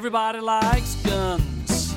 Everybody 0.00 0.40
likes 0.40 0.94
guns. 1.04 1.94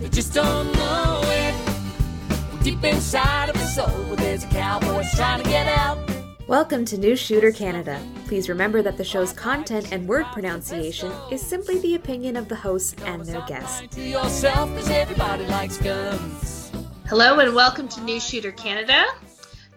They 0.00 0.10
just 0.10 0.34
don't 0.34 0.70
know 0.74 1.22
it. 1.24 2.62
Deep 2.62 2.84
inside 2.84 3.48
of 3.48 3.54
the 3.54 3.64
soul, 3.64 4.16
there's 4.16 4.44
a 4.44 4.48
cowboy 4.48 5.02
trying 5.16 5.42
to 5.42 5.48
get 5.48 5.66
out. 5.66 5.98
Welcome 6.46 6.84
to 6.84 6.98
New 6.98 7.16
Shooter 7.16 7.50
Canada. 7.50 7.98
Please 8.26 8.50
remember 8.50 8.82
that 8.82 8.98
the 8.98 9.04
show's 9.04 9.32
content 9.32 9.92
and 9.92 10.06
word 10.06 10.26
pronunciation 10.26 11.10
is 11.32 11.40
simply 11.40 11.78
the 11.78 11.94
opinion 11.94 12.36
of 12.36 12.50
the 12.50 12.54
hosts 12.54 12.94
and 13.06 13.24
their 13.24 13.40
guests. 13.46 13.82
To 13.96 14.02
yourself, 14.02 14.68
'cause 14.76 14.90
everybody 14.90 15.46
likes 15.46 15.78
guns. 15.78 16.70
Hello 17.08 17.38
and 17.38 17.54
welcome 17.54 17.88
to 17.88 18.02
New 18.02 18.20
Shooter 18.20 18.52
Canada, 18.52 19.06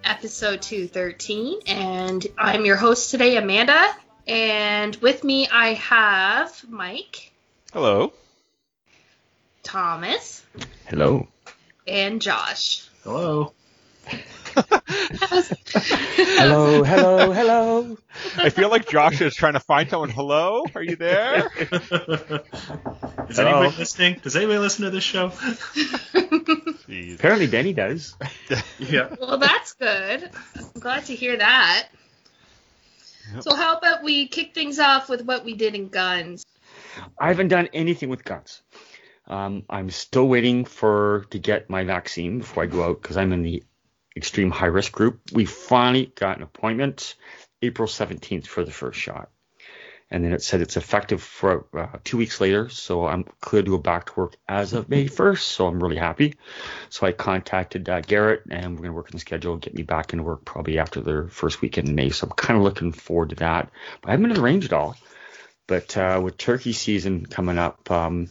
episode 0.03 0.61
213. 0.61 1.61
And 1.67 2.27
I'm 2.37 2.65
your 2.65 2.75
host 2.75 3.11
today, 3.11 3.37
Amanda. 3.37 3.95
And 4.27 4.97
with 4.97 5.23
me, 5.23 5.47
I 5.47 5.75
have 5.75 6.65
Mike, 6.67 7.30
Hello. 7.73 8.11
Thomas, 9.63 10.43
Hello. 10.87 11.27
and 11.87 12.21
Josh. 12.21 12.87
Hello. 13.03 13.53
Hello, 16.13 16.83
hello, 16.83 17.31
hello. 17.31 17.97
I 18.35 18.49
feel 18.49 18.69
like 18.69 18.89
Josh 18.89 19.21
is 19.21 19.35
trying 19.35 19.53
to 19.53 19.61
find 19.61 19.89
someone. 19.89 20.09
Hello, 20.09 20.65
are 20.75 20.83
you 20.83 20.97
there? 20.97 21.49
Is 21.57 21.69
Hello. 23.37 23.61
anybody 23.61 23.75
listening? 23.77 24.19
Does 24.21 24.35
anybody 24.35 24.59
listen 24.59 24.83
to 24.85 24.91
this 24.91 25.03
show? 25.03 25.29
Jeez. 25.29 27.15
Apparently 27.15 27.47
Danny 27.47 27.71
does. 27.73 28.15
yeah. 28.79 29.15
Well, 29.19 29.37
that's 29.37 29.73
good. 29.73 30.29
I'm 30.57 30.79
glad 30.81 31.05
to 31.05 31.15
hear 31.15 31.37
that. 31.37 31.87
So, 33.39 33.55
how 33.55 33.77
about 33.77 34.03
we 34.03 34.27
kick 34.27 34.53
things 34.53 34.77
off 34.79 35.07
with 35.07 35.21
what 35.23 35.45
we 35.45 35.53
did 35.53 35.75
in 35.75 35.87
guns? 35.87 36.43
I 37.19 37.27
haven't 37.27 37.49
done 37.49 37.69
anything 37.73 38.09
with 38.09 38.23
guns. 38.23 38.61
Um, 39.27 39.63
I'm 39.69 39.89
still 39.89 40.27
waiting 40.27 40.65
for 40.65 41.25
to 41.29 41.39
get 41.39 41.69
my 41.69 41.83
vaccine 41.83 42.39
before 42.39 42.63
I 42.63 42.65
go 42.65 42.83
out 42.83 43.01
because 43.01 43.17
I'm 43.17 43.31
in 43.31 43.43
the 43.43 43.63
extreme 44.15 44.51
high 44.51 44.67
risk 44.67 44.91
group. 44.91 45.21
We 45.31 45.45
finally 45.45 46.11
got 46.15 46.37
an 46.37 46.43
appointment 46.43 47.15
April 47.61 47.87
17th 47.87 48.47
for 48.47 48.63
the 48.65 48.71
first 48.71 48.99
shot. 48.99 49.29
And 50.13 50.25
then 50.25 50.33
it 50.33 50.43
said 50.43 50.59
it's 50.59 50.75
effective 50.75 51.23
for 51.23 51.65
uh, 51.73 51.97
two 52.03 52.17
weeks 52.17 52.41
later, 52.41 52.67
so 52.67 53.07
I'm 53.07 53.23
clear 53.39 53.63
to 53.63 53.71
go 53.71 53.77
back 53.77 54.07
to 54.07 54.13
work 54.17 54.35
as 54.49 54.73
of 54.73 54.89
May 54.89 55.05
1st. 55.05 55.39
So 55.39 55.67
I'm 55.67 55.81
really 55.81 55.95
happy. 55.95 56.35
So 56.89 57.07
I 57.07 57.13
contacted 57.13 57.87
uh, 57.87 58.01
Garrett, 58.01 58.43
and 58.49 58.71
we're 58.71 58.81
going 58.81 58.91
to 58.91 58.95
work 58.95 59.05
on 59.05 59.13
the 59.13 59.19
schedule, 59.19 59.53
and 59.53 59.61
get 59.61 59.73
me 59.73 59.83
back 59.83 60.11
into 60.11 60.23
work 60.23 60.43
probably 60.43 60.79
after 60.79 60.99
the 60.99 61.29
first 61.31 61.61
weekend 61.61 61.87
in 61.87 61.95
May. 61.95 62.09
So 62.09 62.27
I'm 62.27 62.33
kind 62.33 62.57
of 62.57 62.63
looking 62.63 62.91
forward 62.91 63.29
to 63.29 63.35
that. 63.37 63.69
But 64.01 64.09
I 64.09 64.11
haven't 64.11 64.23
been 64.23 64.35
to 64.35 64.41
the 64.41 64.45
range 64.45 64.65
at 64.65 64.73
all. 64.73 64.97
But 65.71 65.95
uh, 65.95 66.19
with 66.21 66.35
turkey 66.35 66.73
season 66.73 67.25
coming 67.25 67.57
up, 67.57 67.89
um, 67.89 68.27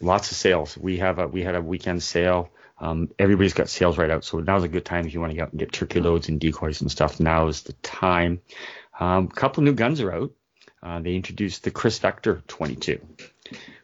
lots 0.00 0.30
of 0.30 0.36
sales. 0.36 0.78
We 0.78 0.98
have 0.98 1.18
a 1.18 1.26
we 1.26 1.42
had 1.42 1.56
a 1.56 1.60
weekend 1.60 2.04
sale. 2.04 2.50
Um, 2.78 3.10
everybody's 3.18 3.52
got 3.52 3.68
sales 3.68 3.98
right 3.98 4.08
out, 4.08 4.24
so 4.24 4.38
now's 4.38 4.62
a 4.62 4.68
good 4.68 4.84
time 4.84 5.04
if 5.04 5.12
you 5.12 5.18
want 5.18 5.32
to 5.32 5.34
get 5.34 5.42
out 5.42 5.50
and 5.50 5.58
get 5.58 5.72
turkey 5.72 5.98
loads 5.98 6.28
and 6.28 6.38
decoys 6.38 6.80
and 6.80 6.88
stuff. 6.88 7.18
Now 7.18 7.48
is 7.48 7.62
the 7.62 7.72
time. 7.72 8.42
Um, 9.00 9.24
a 9.24 9.34
couple 9.34 9.64
new 9.64 9.72
guns 9.72 10.00
are 10.02 10.12
out. 10.12 10.30
Uh, 10.80 11.00
they 11.00 11.16
introduced 11.16 11.64
the 11.64 11.72
Kriss 11.72 11.98
Vector 11.98 12.44
22. 12.46 13.00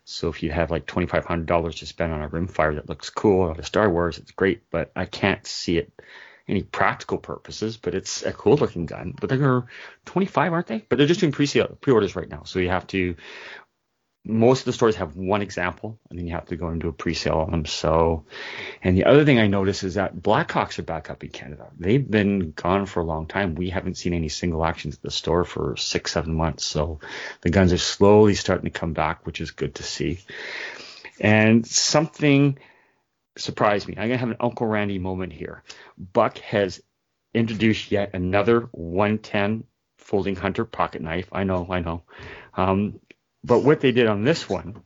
So 0.04 0.28
if 0.28 0.44
you 0.44 0.52
have 0.52 0.70
like 0.70 0.86
$2,500 0.86 1.78
to 1.80 1.86
spend 1.86 2.12
on 2.12 2.22
a 2.22 2.28
rimfire 2.28 2.76
that 2.76 2.88
looks 2.88 3.10
cool 3.10 3.50
out 3.50 3.58
of 3.58 3.66
Star 3.66 3.90
Wars, 3.90 4.18
it's 4.18 4.30
great. 4.30 4.62
But 4.70 4.92
I 4.94 5.04
can't 5.04 5.44
see 5.44 5.78
it 5.78 5.92
any 6.48 6.62
practical 6.62 7.18
purposes. 7.18 7.76
But 7.76 7.94
it's 7.94 8.24
a 8.24 8.32
cool 8.32 8.56
looking 8.56 8.86
gun. 8.86 9.14
But 9.18 9.30
they're 9.30 9.66
25, 10.06 10.52
aren't 10.52 10.66
they? 10.66 10.84
But 10.88 10.98
they're 10.98 11.06
just 11.06 11.20
doing 11.20 11.32
pre-sale 11.32 11.78
pre-orders 11.80 12.16
right 12.16 12.28
now. 12.28 12.44
So 12.44 12.58
you 12.58 12.70
have 12.70 12.86
to 12.88 13.16
most 14.28 14.60
of 14.60 14.64
the 14.66 14.72
stores 14.74 14.96
have 14.96 15.16
one 15.16 15.40
example, 15.40 15.98
and 16.10 16.18
then 16.18 16.26
you 16.26 16.34
have 16.34 16.46
to 16.46 16.56
go 16.56 16.68
and 16.68 16.80
do 16.80 16.88
a 16.88 16.92
pre-sale 16.92 17.38
on 17.38 17.50
them. 17.50 17.64
So, 17.64 18.26
and 18.82 18.96
the 18.96 19.04
other 19.04 19.24
thing 19.24 19.38
I 19.38 19.46
noticed 19.46 19.84
is 19.84 19.94
that 19.94 20.16
Blackhawks 20.16 20.78
are 20.78 20.82
back 20.82 21.08
up 21.08 21.24
in 21.24 21.30
Canada. 21.30 21.68
They've 21.78 22.08
been 22.08 22.52
gone 22.52 22.84
for 22.84 23.00
a 23.00 23.04
long 23.04 23.26
time. 23.26 23.54
We 23.54 23.70
haven't 23.70 23.96
seen 23.96 24.12
any 24.12 24.28
single 24.28 24.64
actions 24.64 24.96
at 24.96 25.02
the 25.02 25.10
store 25.10 25.44
for 25.44 25.76
six, 25.76 26.12
seven 26.12 26.34
months. 26.34 26.64
So, 26.64 27.00
the 27.40 27.50
guns 27.50 27.72
are 27.72 27.78
slowly 27.78 28.34
starting 28.34 28.70
to 28.70 28.78
come 28.78 28.92
back, 28.92 29.24
which 29.24 29.40
is 29.40 29.50
good 29.50 29.76
to 29.76 29.82
see. 29.82 30.20
And 31.18 31.66
something 31.66 32.58
surprised 33.38 33.88
me. 33.88 33.94
I'm 33.96 34.08
gonna 34.08 34.18
have 34.18 34.30
an 34.30 34.36
Uncle 34.40 34.66
Randy 34.66 34.98
moment 34.98 35.32
here. 35.32 35.62
Buck 35.96 36.38
has 36.38 36.82
introduced 37.34 37.90
yet 37.90 38.14
another 38.14 38.68
110 38.72 39.64
folding 39.98 40.36
hunter 40.36 40.64
pocket 40.64 41.02
knife. 41.02 41.28
I 41.32 41.44
know, 41.44 41.66
I 41.70 41.80
know. 41.80 42.02
Um, 42.54 43.00
but 43.44 43.60
what 43.60 43.80
they 43.80 43.92
did 43.92 44.06
on 44.06 44.24
this 44.24 44.48
one, 44.48 44.82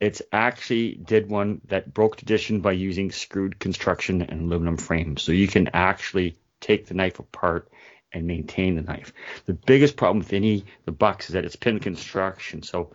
it's 0.00 0.22
actually 0.32 0.94
did 0.94 1.28
one 1.28 1.60
that 1.68 1.92
broke 1.92 2.16
tradition 2.16 2.60
by 2.60 2.72
using 2.72 3.12
screwed 3.12 3.58
construction 3.58 4.22
and 4.22 4.42
aluminum 4.42 4.76
frame. 4.76 5.16
So 5.16 5.32
you 5.32 5.46
can 5.46 5.68
actually 5.72 6.36
take 6.60 6.86
the 6.86 6.94
knife 6.94 7.18
apart 7.18 7.70
and 8.12 8.26
maintain 8.26 8.76
the 8.76 8.82
knife. 8.82 9.12
The 9.46 9.54
biggest 9.54 9.96
problem 9.96 10.18
with 10.18 10.32
any 10.32 10.64
the 10.84 10.92
bucks 10.92 11.28
is 11.28 11.34
that 11.34 11.44
it's 11.44 11.56
pin 11.56 11.80
construction. 11.80 12.62
So 12.62 12.92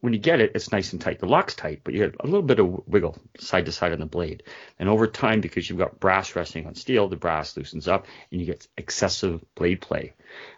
when 0.00 0.12
you 0.12 0.18
get 0.18 0.40
it, 0.40 0.52
it's 0.54 0.72
nice 0.72 0.92
and 0.92 1.00
tight. 1.00 1.18
The 1.18 1.26
lock's 1.26 1.54
tight, 1.54 1.82
but 1.84 1.92
you 1.92 2.06
get 2.06 2.16
a 2.20 2.26
little 2.26 2.42
bit 2.42 2.58
of 2.58 2.88
wiggle 2.88 3.18
side 3.38 3.66
to 3.66 3.72
side 3.72 3.92
on 3.92 4.00
the 4.00 4.06
blade. 4.06 4.42
And 4.78 4.88
over 4.88 5.06
time, 5.06 5.40
because 5.40 5.68
you've 5.68 5.78
got 5.78 6.00
brass 6.00 6.34
resting 6.34 6.66
on 6.66 6.74
steel, 6.74 7.08
the 7.08 7.16
brass 7.16 7.56
loosens 7.56 7.86
up 7.86 8.06
and 8.30 8.40
you 8.40 8.46
get 8.46 8.66
excessive 8.76 9.44
blade 9.54 9.80
play. 9.80 10.14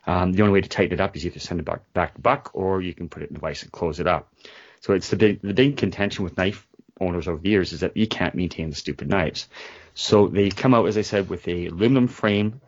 Um, 0.06 0.32
the 0.32 0.42
only 0.42 0.52
way 0.52 0.60
to 0.60 0.68
tighten 0.68 0.94
it 0.94 1.00
up 1.00 1.16
is 1.16 1.26
either 1.26 1.40
send 1.40 1.60
it 1.60 1.66
back, 1.66 1.92
back 1.92 2.14
to 2.14 2.20
buck 2.20 2.50
or 2.54 2.80
you 2.80 2.94
can 2.94 3.08
put 3.08 3.22
it 3.22 3.30
in 3.30 3.34
the 3.34 3.40
vise 3.40 3.62
and 3.62 3.72
close 3.72 3.98
it 3.98 4.06
up. 4.06 4.32
So 4.80 4.92
it's 4.92 5.10
the 5.10 5.16
big, 5.16 5.42
the 5.42 5.54
big 5.54 5.76
contention 5.76 6.24
with 6.24 6.36
knife 6.36 6.66
owners 7.00 7.26
over 7.26 7.40
the 7.40 7.50
years 7.50 7.72
is 7.72 7.80
that 7.80 7.96
you 7.96 8.06
can't 8.06 8.34
maintain 8.34 8.70
the 8.70 8.76
stupid 8.76 9.08
knives. 9.08 9.48
So 9.94 10.28
they 10.28 10.50
come 10.50 10.72
out, 10.72 10.86
as 10.86 10.96
I 10.96 11.02
said, 11.02 11.28
with 11.28 11.46
a 11.48 11.66
aluminum 11.66 12.08
frame, 12.08 12.60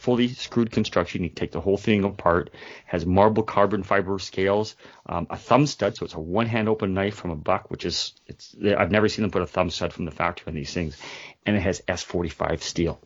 fully 0.00 0.28
screwed 0.28 0.70
construction. 0.70 1.22
You 1.22 1.28
take 1.28 1.52
the 1.52 1.60
whole 1.60 1.76
thing 1.76 2.04
apart. 2.04 2.50
Has 2.86 3.04
marble 3.04 3.42
carbon 3.42 3.82
fiber 3.82 4.18
scales, 4.18 4.76
um, 5.06 5.26
a 5.30 5.36
thumb 5.36 5.66
stud, 5.66 5.96
so 5.96 6.04
it's 6.04 6.14
a 6.14 6.20
one-hand 6.20 6.68
open 6.68 6.94
knife 6.94 7.14
from 7.14 7.30
a 7.30 7.36
buck, 7.36 7.70
which 7.70 7.84
is 7.84 8.14
it's. 8.26 8.56
I've 8.76 8.90
never 8.90 9.08
seen 9.08 9.22
them 9.22 9.30
put 9.30 9.42
a 9.42 9.46
thumb 9.46 9.70
stud 9.70 9.92
from 9.92 10.06
the 10.06 10.10
factory 10.10 10.48
on 10.48 10.54
these 10.54 10.72
things, 10.72 10.96
and 11.44 11.54
it 11.54 11.60
has 11.60 11.82
S45 11.86 12.62
steel, 12.62 13.00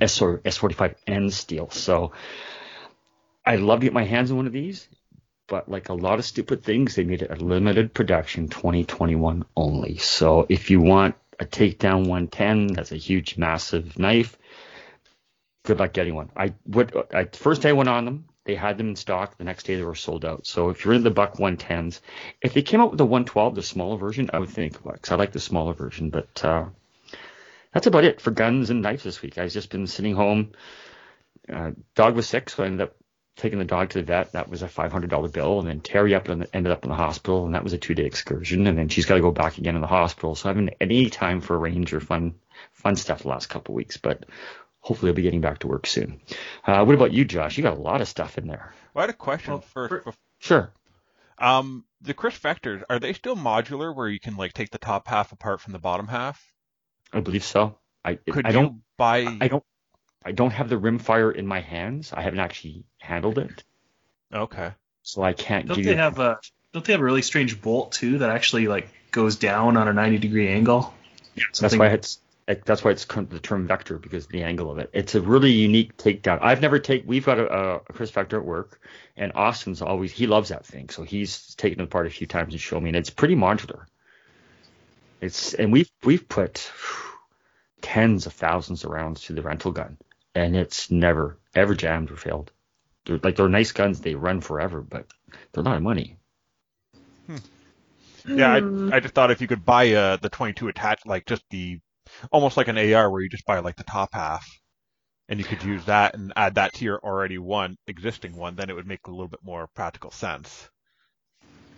S 0.00 0.20
or 0.20 0.38
S45N 0.38 1.32
steel. 1.32 1.70
So 1.70 2.12
I'd 3.44 3.60
love 3.60 3.80
to 3.80 3.86
get 3.86 3.92
my 3.92 4.04
hands 4.04 4.30
on 4.30 4.36
one 4.36 4.46
of 4.46 4.52
these, 4.52 4.88
but 5.46 5.68
like 5.68 5.88
a 5.88 5.94
lot 5.94 6.18
of 6.18 6.24
stupid 6.24 6.62
things, 6.62 6.94
they 6.94 7.04
made 7.04 7.22
it 7.22 7.30
a 7.30 7.42
limited 7.42 7.94
production 7.94 8.48
2021 8.48 9.44
only. 9.56 9.96
So 9.96 10.46
if 10.48 10.70
you 10.70 10.80
want 10.80 11.16
a 11.40 11.44
takedown 11.44 12.06
110, 12.06 12.68
that's 12.68 12.92
a 12.92 12.96
huge, 12.96 13.36
massive 13.36 13.98
knife. 13.98 14.38
Good 15.64 15.78
luck 15.78 15.92
getting 15.92 16.14
one. 16.14 16.30
I 16.36 16.54
would. 16.66 16.92
I, 17.14 17.24
first 17.24 17.62
day 17.62 17.68
I 17.68 17.72
went 17.72 17.88
on 17.88 18.04
them, 18.04 18.24
they 18.44 18.54
had 18.56 18.78
them 18.78 18.90
in 18.90 18.96
stock. 18.96 19.38
The 19.38 19.44
next 19.44 19.64
day 19.64 19.76
they 19.76 19.84
were 19.84 19.94
sold 19.94 20.24
out. 20.24 20.46
So 20.46 20.70
if 20.70 20.84
you're 20.84 20.94
in 20.94 21.04
the 21.04 21.10
buck 21.10 21.34
110s, 21.34 22.00
if 22.40 22.54
they 22.54 22.62
came 22.62 22.80
out 22.80 22.90
with 22.90 22.98
the 22.98 23.06
112, 23.06 23.54
the 23.54 23.62
smaller 23.62 23.96
version, 23.96 24.30
I 24.32 24.38
would 24.38 24.50
think 24.50 24.82
because 24.82 25.12
I 25.12 25.16
like 25.16 25.32
the 25.32 25.40
smaller 25.40 25.74
version. 25.74 26.10
But 26.10 26.44
uh, 26.44 26.66
that's 27.72 27.86
about 27.86 28.04
it 28.04 28.20
for 28.20 28.32
guns 28.32 28.70
and 28.70 28.82
knives 28.82 29.04
this 29.04 29.22
week. 29.22 29.38
I've 29.38 29.52
just 29.52 29.70
been 29.70 29.86
sitting 29.86 30.14
home. 30.14 30.52
Uh, 31.52 31.72
dog 31.94 32.16
was 32.16 32.28
sick, 32.28 32.50
so 32.50 32.62
I 32.62 32.66
ended 32.66 32.88
up 32.88 32.96
taking 33.36 33.58
the 33.58 33.64
dog 33.64 33.90
to 33.90 33.98
the 33.98 34.04
vet. 34.04 34.32
That 34.32 34.48
was 34.48 34.62
a 34.62 34.68
$500 34.68 35.32
bill. 35.32 35.60
And 35.60 35.68
then 35.68 35.80
Terry 35.80 36.14
up 36.14 36.28
ended 36.28 36.66
up 36.66 36.84
in 36.84 36.90
the 36.90 36.96
hospital, 36.96 37.46
and 37.46 37.54
that 37.54 37.64
was 37.64 37.72
a 37.72 37.78
two 37.78 37.94
day 37.94 38.04
excursion. 38.04 38.66
And 38.66 38.76
then 38.76 38.88
she's 38.88 39.06
got 39.06 39.14
to 39.14 39.20
go 39.20 39.30
back 39.30 39.58
again 39.58 39.76
in 39.76 39.80
the 39.80 39.86
hospital. 39.86 40.34
So 40.34 40.48
I 40.48 40.50
haven't 40.50 40.74
any 40.80 41.10
time 41.10 41.40
for 41.40 41.56
range 41.56 41.92
or 41.92 42.00
fun, 42.00 42.34
fun 42.72 42.96
stuff 42.96 43.22
the 43.22 43.28
last 43.28 43.48
couple 43.48 43.74
weeks. 43.76 43.98
But 43.98 44.24
hopefully 44.82 45.10
I'll 45.10 45.16
be 45.16 45.22
getting 45.22 45.40
back 45.40 45.60
to 45.60 45.66
work 45.68 45.86
soon. 45.86 46.20
Uh, 46.66 46.84
what 46.84 46.94
about 46.94 47.12
you, 47.12 47.24
Josh? 47.24 47.56
You 47.56 47.62
got 47.62 47.76
a 47.78 47.80
lot 47.80 48.00
of 48.02 48.08
stuff 48.08 48.36
in 48.38 48.46
there. 48.46 48.74
Well, 48.92 49.02
I 49.02 49.06
had 49.06 49.10
a 49.10 49.16
question 49.16 49.52
Well, 49.54 49.60
first. 49.62 50.04
for- 50.04 50.14
Sure. 50.38 50.72
Um, 51.38 51.84
the 52.00 52.14
Kriss 52.14 52.38
Vectors 52.38 52.82
are 52.90 52.98
they 52.98 53.12
still 53.14 53.36
modular, 53.36 53.94
where 53.94 54.08
you 54.08 54.20
can 54.20 54.36
like 54.36 54.52
take 54.52 54.70
the 54.70 54.78
top 54.78 55.08
half 55.08 55.32
apart 55.32 55.60
from 55.60 55.72
the 55.72 55.78
bottom 55.78 56.06
half? 56.08 56.44
I 57.12 57.20
believe 57.20 57.44
so. 57.44 57.78
I 58.04 58.14
Could 58.16 58.44
I 58.46 58.50
you 58.50 58.52
don't 58.54 58.82
buy? 58.96 59.38
I 59.40 59.48
don't 59.48 59.64
I 60.24 60.32
don't 60.32 60.50
have 60.50 60.68
the 60.68 60.76
rimfire 60.80 61.34
in 61.34 61.46
my 61.46 61.60
hands. 61.60 62.12
I 62.12 62.22
haven't 62.22 62.40
actually 62.40 62.84
handled 62.98 63.38
it, 63.38 63.64
Okay. 64.32 64.72
so 65.02 65.22
I 65.22 65.32
can't 65.32 65.66
Don't 65.68 65.76
give 65.76 65.84
they 65.86 65.90
you. 65.92 65.96
have 65.96 66.18
a 66.18 66.38
don't 66.72 66.84
they 66.84 66.92
have 66.92 67.00
a 67.00 67.04
really 67.04 67.22
strange 67.22 67.60
bolt 67.60 67.92
too 67.92 68.18
that 68.18 68.30
actually 68.30 68.66
like 68.68 68.88
goes 69.12 69.36
down 69.36 69.76
on 69.76 69.86
a 69.88 69.92
90 69.92 70.18
degree 70.18 70.48
angle? 70.48 70.92
Yeah, 71.34 71.44
That's 71.48 71.58
Something- 71.60 71.78
why 71.78 71.88
it's 71.88 72.18
it- 72.48 72.64
that's 72.64 72.82
why 72.84 72.90
it's 72.90 73.04
the 73.04 73.40
term 73.40 73.66
vector 73.66 73.98
because 73.98 74.26
the 74.26 74.42
angle 74.42 74.70
of 74.70 74.78
it. 74.78 74.90
It's 74.92 75.14
a 75.14 75.20
really 75.20 75.50
unique 75.52 75.96
takedown. 75.96 76.38
I've 76.42 76.60
never 76.60 76.78
take. 76.78 77.04
We've 77.06 77.24
got 77.24 77.38
a, 77.38 77.46
a 77.52 77.80
Kriss 77.92 78.12
Vector 78.12 78.38
at 78.38 78.44
work, 78.44 78.80
and 79.16 79.32
Austin's 79.34 79.82
always 79.82 80.12
he 80.12 80.26
loves 80.26 80.48
that 80.50 80.66
thing, 80.66 80.88
so 80.88 81.02
he's 81.02 81.54
taken 81.54 81.80
it 81.80 81.84
apart 81.84 82.06
a 82.06 82.10
few 82.10 82.26
times 82.26 82.52
and 82.54 82.60
shown 82.60 82.82
me, 82.84 82.90
and 82.90 82.96
it's 82.96 83.10
pretty 83.10 83.36
modular. 83.36 83.84
It's 85.20 85.54
and 85.54 85.72
we've 85.72 85.90
we've 86.02 86.28
put 86.28 86.70
tens 87.80 88.26
of 88.26 88.32
thousands 88.32 88.84
of 88.84 88.90
rounds 88.90 89.22
to 89.22 89.32
the 89.32 89.42
rental 89.42 89.72
gun, 89.72 89.98
and 90.34 90.56
it's 90.56 90.90
never 90.90 91.38
ever 91.54 91.74
jammed 91.74 92.10
or 92.10 92.16
failed. 92.16 92.50
They're, 93.04 93.20
like 93.22 93.36
they're 93.36 93.48
nice 93.48 93.72
guns, 93.72 94.00
they 94.00 94.14
run 94.14 94.40
forever, 94.40 94.80
but 94.80 95.06
they're 95.52 95.64
of 95.76 95.82
money. 95.82 96.16
Yeah, 98.26 98.60
Hmm. 98.60 98.92
I, 98.92 98.96
I 98.96 99.00
just 99.00 99.14
thought 99.14 99.30
if 99.30 99.40
you 99.40 99.48
could 99.48 99.64
buy 99.64 99.92
uh, 99.92 100.16
the 100.16 100.28
22 100.28 100.68
attached, 100.68 101.06
like 101.06 101.26
just 101.26 101.42
the, 101.50 101.80
almost 102.30 102.56
like 102.56 102.68
an 102.68 102.78
AR 102.78 103.10
where 103.10 103.22
you 103.22 103.28
just 103.28 103.46
buy 103.46 103.58
like 103.60 103.76
the 103.76 103.84
top 103.84 104.10
half, 104.12 104.46
and 105.28 105.38
you 105.38 105.44
could 105.44 105.62
use 105.62 105.84
that 105.86 106.14
and 106.14 106.32
add 106.36 106.56
that 106.56 106.74
to 106.74 106.84
your 106.84 106.98
already 107.02 107.38
one 107.38 107.76
existing 107.86 108.36
one, 108.36 108.56
then 108.56 108.70
it 108.70 108.74
would 108.76 108.86
make 108.86 109.06
a 109.06 109.10
little 109.10 109.28
bit 109.28 109.40
more 109.42 109.68
practical 109.74 110.10
sense. 110.10 110.68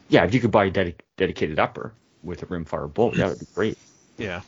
Yeah, 0.08 0.24
if 0.24 0.34
you 0.34 0.40
could 0.40 0.50
buy 0.50 0.66
a 0.66 0.70
dedi- 0.70 0.98
dedicated 1.16 1.58
upper 1.58 1.92
with 2.22 2.42
a 2.42 2.46
rimfire 2.46 2.92
bolt, 2.92 3.16
that 3.16 3.28
would 3.28 3.40
be 3.40 3.46
great. 3.54 3.78
Yeah. 4.16 4.42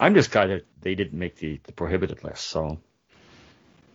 I'm 0.00 0.14
just 0.14 0.32
glad 0.32 0.50
that 0.50 0.66
they 0.80 0.96
didn't 0.96 1.16
make 1.16 1.36
the, 1.36 1.60
the 1.62 1.72
prohibited 1.72 2.24
list. 2.24 2.46
So 2.46 2.80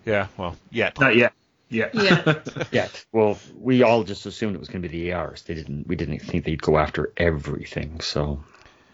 Yeah. 0.06 0.28
Well, 0.38 0.56
yet. 0.72 0.98
Not 0.98 1.18
yet. 1.18 1.34
Yeah. 1.70 1.90
Yeah. 1.94 2.40
yeah, 2.72 2.88
well, 3.12 3.38
we 3.60 3.84
all 3.84 4.04
just 4.04 4.26
assumed 4.26 4.56
it 4.56 4.60
was 4.60 4.70
going 4.70 4.82
to 4.82 4.88
be 4.88 5.04
the 5.04 5.14
ARs. 5.14 5.42
They 5.42 5.56
didn't. 5.56 5.88
We 5.88 5.96
didn't 5.98 6.20
think 6.20 6.46
they'd 6.46 6.62
go 6.62 6.78
after 6.78 7.12
everything. 7.18 8.00
So 8.00 8.44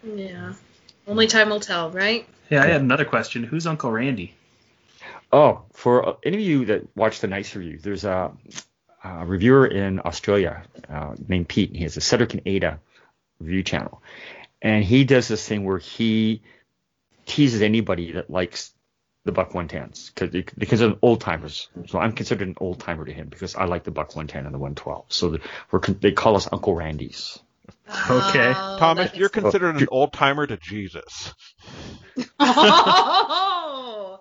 yeah. 0.02 0.54
Only 1.10 1.26
time 1.26 1.50
will 1.50 1.60
tell, 1.60 1.90
right? 1.90 2.26
yeah, 2.50 2.62
I 2.62 2.66
had 2.66 2.80
another 2.80 3.04
question. 3.04 3.42
Who's 3.42 3.66
Uncle 3.66 3.90
Randy? 3.90 4.32
Oh, 5.32 5.62
for 5.72 6.08
uh, 6.08 6.12
any 6.24 6.36
of 6.36 6.42
you 6.42 6.64
that 6.66 6.96
watch 6.96 7.20
the 7.20 7.26
Nice 7.26 7.54
Review, 7.54 7.78
there's 7.78 8.04
a, 8.04 8.32
a 9.02 9.26
reviewer 9.26 9.66
in 9.66 10.00
Australia 10.04 10.62
uh, 10.88 11.14
named 11.26 11.48
Pete, 11.48 11.70
and 11.70 11.76
he 11.76 11.82
has 11.82 11.96
a 11.96 12.00
Cedric 12.00 12.34
and 12.34 12.42
Ada 12.46 12.80
review 13.40 13.62
channel, 13.62 14.02
and 14.62 14.84
he 14.84 15.04
does 15.04 15.26
this 15.26 15.46
thing 15.46 15.64
where 15.64 15.78
he 15.78 16.42
teases 17.26 17.60
anybody 17.62 18.12
that 18.12 18.30
likes 18.30 18.72
the 19.24 19.32
Buck 19.32 19.52
110s 19.52 20.14
because 20.14 20.44
because 20.56 20.80
of 20.80 20.98
old 21.02 21.20
timers. 21.20 21.68
So 21.86 21.98
I'm 21.98 22.12
considered 22.12 22.48
an 22.48 22.56
old 22.58 22.80
timer 22.80 23.04
to 23.04 23.12
him 23.12 23.28
because 23.28 23.54
I 23.54 23.64
like 23.64 23.84
the 23.84 23.90
Buck 23.90 24.16
110 24.16 24.46
and 24.46 24.54
the 24.54 24.58
112. 24.58 25.06
So 25.08 25.30
the, 25.30 25.40
we're 25.70 25.80
they 25.80 26.12
call 26.12 26.36
us 26.36 26.48
Uncle 26.50 26.74
Randy's. 26.74 27.38
Okay. 28.10 28.52
Oh, 28.56 28.76
Thomas, 28.78 29.10
that 29.10 29.16
you're 29.18 29.28
makes- 29.28 29.42
considered 29.42 29.76
an 29.80 29.88
old 29.90 30.12
timer 30.12 30.46
to 30.46 30.56
Jesus. 30.56 31.34
Oh! 32.38 34.20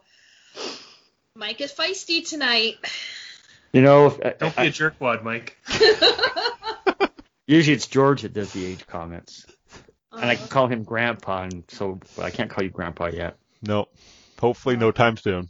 Mike 1.36 1.62
is 1.62 1.71
feisty 1.71 2.27
tonight. 2.27 2.75
You 3.74 3.81
know, 3.81 4.07
if, 4.07 4.39
Don't 4.39 4.56
be 4.56 4.62
I- 4.62 4.66
a 4.66 4.71
jerkwad, 4.71 5.24
Mike. 5.24 5.57
usually 7.48 7.75
it's 7.75 7.88
George 7.88 8.24
that 8.24 8.33
does 8.33 8.51
the 8.54 8.66
age 8.66 8.86
comments, 8.88 9.45
and 10.12 10.25
I 10.25 10.33
Uh, 10.33 10.38
can 10.38 10.48
call 10.48 10.68
him 10.68 10.83
Grandpa, 10.83 11.44
and 11.44 11.63
so 11.68 12.00
I 12.22 12.31
can't 12.31 12.50
call 12.50 12.63
you 12.63 12.69
Grandpa 12.72 13.07
yet. 13.07 13.38
No. 13.62 13.88
Hopefully, 14.39 14.75
no 14.77 14.92
time 14.92 15.18
soon. 15.18 15.50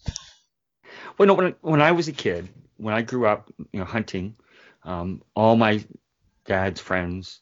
Well, 1.18 1.28
no, 1.28 1.34
when 1.36 1.56
when 1.62 1.82
I 1.82 1.92
was 1.94 2.08
a 2.08 2.12
kid, 2.14 2.50
when 2.78 2.94
I 2.94 3.02
grew 3.04 3.26
up, 3.28 3.50
you 3.72 3.80
know, 3.80 3.86
hunting, 3.86 4.36
um, 4.84 5.22
all 5.36 5.56
my 5.56 5.84
dad's 6.46 6.82
friends, 6.82 7.40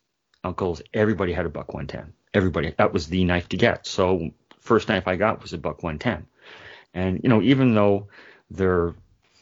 uncles, 0.47 0.81
everybody 0.93 1.33
had 1.33 1.45
a 1.45 1.49
buck 1.49 1.73
110. 1.73 2.13
Everybody, 2.33 2.73
that 2.77 2.93
was 2.93 3.07
the 3.07 3.23
knife 3.23 3.49
to 3.49 3.57
get. 3.57 3.85
So 3.85 4.31
first 4.59 4.89
knife 4.89 5.07
I 5.07 5.15
got 5.15 5.41
was 5.41 5.53
a 5.53 5.57
buck 5.57 5.83
110. 5.83 6.27
And 6.93 7.21
you 7.23 7.29
know, 7.29 7.41
even 7.41 7.73
though 7.73 8.07
they're 8.49 8.95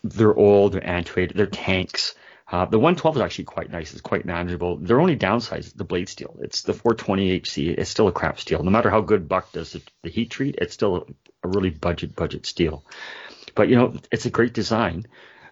they're 0.04 0.36
old, 0.36 0.74
they're 0.74 0.88
antiquated, 0.88 1.36
they're 1.36 1.48
tanks. 1.48 2.16
Uh, 2.52 2.66
the 2.66 2.78
112 2.78 3.16
is 3.16 3.22
actually 3.22 3.46
quite 3.46 3.72
nice. 3.72 3.92
It's 3.92 4.02
quite 4.02 4.24
manageable. 4.24 4.78
Their 4.78 5.00
only 5.00 5.16
downside 5.16 5.62
is 5.62 5.74
the 5.74 5.84
blade 5.84 6.10
steel. 6.10 6.38
It's 6.42 6.62
the 6.62 6.74
420 6.74 7.32
HC. 7.38 7.80
It's 7.80 7.90
still 7.90 8.08
a 8.08 8.12
crap 8.12 8.40
steel. 8.40 8.62
No 8.62 8.70
matter 8.70 8.92
how 8.92 9.02
good 9.02 9.28
Buck 9.28 9.52
does 9.52 9.72
the, 9.72 9.82
the 10.04 10.12
heat 10.12 10.30
treat, 10.30 10.56
it's 10.60 10.76
still 10.76 10.96
a, 10.98 11.48
a 11.48 11.48
really 11.48 11.72
budget 11.72 12.16
budget 12.16 12.46
steel. 12.46 12.86
But 13.56 13.70
you 13.70 13.76
know, 13.78 13.96
it's 14.12 14.28
a 14.28 14.30
great 14.30 14.54
design. 14.54 15.08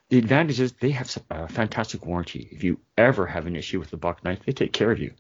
The 0.09 0.19
advantage 0.19 0.59
is 0.59 0.73
they 0.73 0.91
have 0.91 1.09
a 1.31 1.47
fantastic 1.47 2.05
warranty. 2.05 2.47
If 2.51 2.63
you 2.63 2.79
ever 2.97 3.25
have 3.25 3.47
an 3.47 3.55
issue 3.55 3.79
with 3.79 3.89
the 3.89 3.97
Buck 3.97 4.23
knife, 4.23 4.45
they 4.45 4.51
take 4.51 4.71
care 4.71 4.91
of 4.91 5.00
you. 5.00 5.13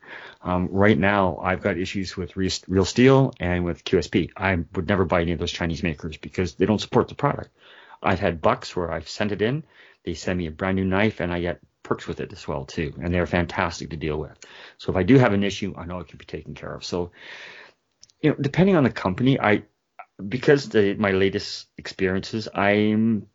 Um, 0.43 0.67
right 0.71 0.97
now, 0.97 1.37
I've 1.41 1.61
got 1.61 1.77
issues 1.77 2.15
with 2.15 2.37
Real 2.37 2.85
Steel 2.85 3.33
and 3.39 3.65
with 3.65 3.83
QSP. 3.85 4.31
I 4.37 4.59
would 4.75 4.87
never 4.87 5.05
buy 5.05 5.21
any 5.21 5.31
of 5.31 5.39
those 5.39 5.51
Chinese 5.51 5.81
makers 5.81 6.17
because 6.17 6.55
they 6.55 6.65
don't 6.65 6.81
support 6.81 7.07
the 7.07 7.15
product. 7.15 7.49
I've 8.03 8.19
had 8.19 8.41
bucks 8.41 8.75
where 8.75 8.91
I've 8.91 9.09
sent 9.09 9.31
it 9.31 9.41
in, 9.41 9.63
they 10.03 10.13
send 10.13 10.37
me 10.37 10.47
a 10.47 10.51
brand 10.51 10.75
new 10.75 10.85
knife, 10.85 11.21
and 11.21 11.33
I 11.33 11.39
get 11.39 11.61
perks 11.81 12.07
with 12.07 12.19
it 12.19 12.33
as 12.33 12.47
well 12.47 12.65
too, 12.65 12.93
and 13.01 13.13
they're 13.13 13.25
fantastic 13.25 13.89
to 13.89 13.97
deal 13.97 14.17
with. 14.17 14.37
So 14.77 14.91
if 14.91 14.97
I 14.97 15.03
do 15.03 15.17
have 15.17 15.33
an 15.33 15.43
issue, 15.43 15.73
I 15.77 15.85
know 15.85 15.99
it 15.99 16.07
can 16.07 16.17
be 16.17 16.25
taken 16.25 16.53
care 16.53 16.73
of. 16.73 16.83
So, 16.83 17.11
you 18.21 18.31
know, 18.31 18.35
depending 18.39 18.75
on 18.75 18.83
the 18.83 18.89
company, 18.89 19.39
I 19.39 19.63
because 20.27 20.69
the 20.69 20.95
my 20.95 21.11
latest 21.11 21.67
experiences, 21.77 22.47
I'm 22.53 23.27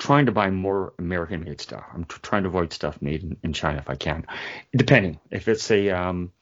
trying 0.00 0.26
to 0.26 0.32
buy 0.32 0.50
more 0.50 0.94
American 0.98 1.44
made 1.44 1.60
stuff. 1.60 1.84
I'm 1.94 2.04
tr- 2.06 2.18
trying 2.20 2.42
to 2.42 2.48
avoid 2.48 2.72
stuff 2.72 3.00
made 3.00 3.22
in, 3.22 3.36
in 3.44 3.52
China 3.52 3.78
if 3.78 3.88
I 3.88 3.94
can. 3.94 4.26
Depending 4.74 5.20
if 5.30 5.46
it's 5.46 5.70
a 5.70 5.90
um, 5.90 6.32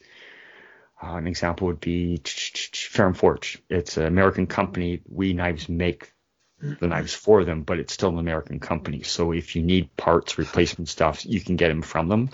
uh, 1.03 1.17
an 1.17 1.27
example 1.27 1.67
would 1.67 1.81
be 1.81 2.23
Ferrum 2.25 3.15
Forge. 3.15 3.63
It's 3.69 3.97
an 3.97 4.07
American 4.07 4.47
company. 4.47 5.03
We 5.09 5.33
knives 5.33 5.69
make 5.69 6.13
the 6.61 6.89
knives 6.89 7.15
for 7.15 7.45
them, 7.45 7.63
but 7.63 7.79
it's 7.79 7.93
still 7.93 8.09
an 8.09 8.19
American 8.19 8.59
company. 8.59 9.03
So 9.03 9.33
if 9.33 9.55
you 9.55 9.63
need 9.63 9.97
parts, 9.97 10.39
replacement 10.39 10.89
stuff, 10.89 11.25
you 11.25 11.41
can 11.41 11.57
get 11.57 11.69
them 11.69 11.83
from 11.83 12.09
them. 12.09 12.31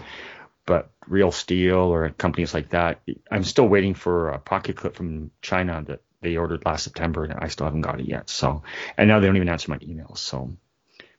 But 0.67 0.91
Real 1.07 1.31
Steel 1.31 1.77
or 1.77 2.09
companies 2.11 2.55
like 2.55 2.71
that, 2.71 3.03
I'm 3.31 3.45
still 3.45 3.69
waiting 3.69 3.93
for 3.93 4.31
a 4.31 4.39
pocket 4.39 4.77
clip 4.77 4.97
from 4.97 5.31
China 5.43 5.85
that 5.89 6.01
they 6.23 6.39
ordered 6.39 6.65
last 6.65 6.85
September, 6.85 7.25
and 7.25 7.35
I 7.35 7.49
still 7.49 7.67
haven't 7.67 7.83
got 7.83 8.01
it 8.01 8.09
yet. 8.09 8.31
So, 8.31 8.63
and 8.97 9.09
now 9.09 9.21
they 9.21 9.27
don't 9.27 9.37
even 9.37 9.51
answer 9.51 9.71
my 9.71 9.79
emails. 9.79 10.19
So, 10.19 10.57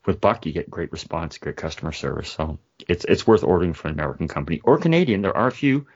with 0.05 0.21
Buck, 0.21 0.45
you 0.45 0.51
get 0.53 0.69
great 0.69 0.91
response, 0.91 1.37
great 1.37 1.57
customer 1.57 1.91
service. 1.91 2.29
So, 2.29 2.59
it's 2.87 3.05
it's 3.05 3.25
worth 3.25 3.43
ordering 3.43 3.73
from 3.73 3.91
an 3.91 3.99
American 3.99 4.27
company 4.27 4.61
or 4.63 4.77
Canadian. 4.77 5.21
There 5.21 5.35
are 5.35 5.47
a 5.47 5.51
few. 5.51 5.87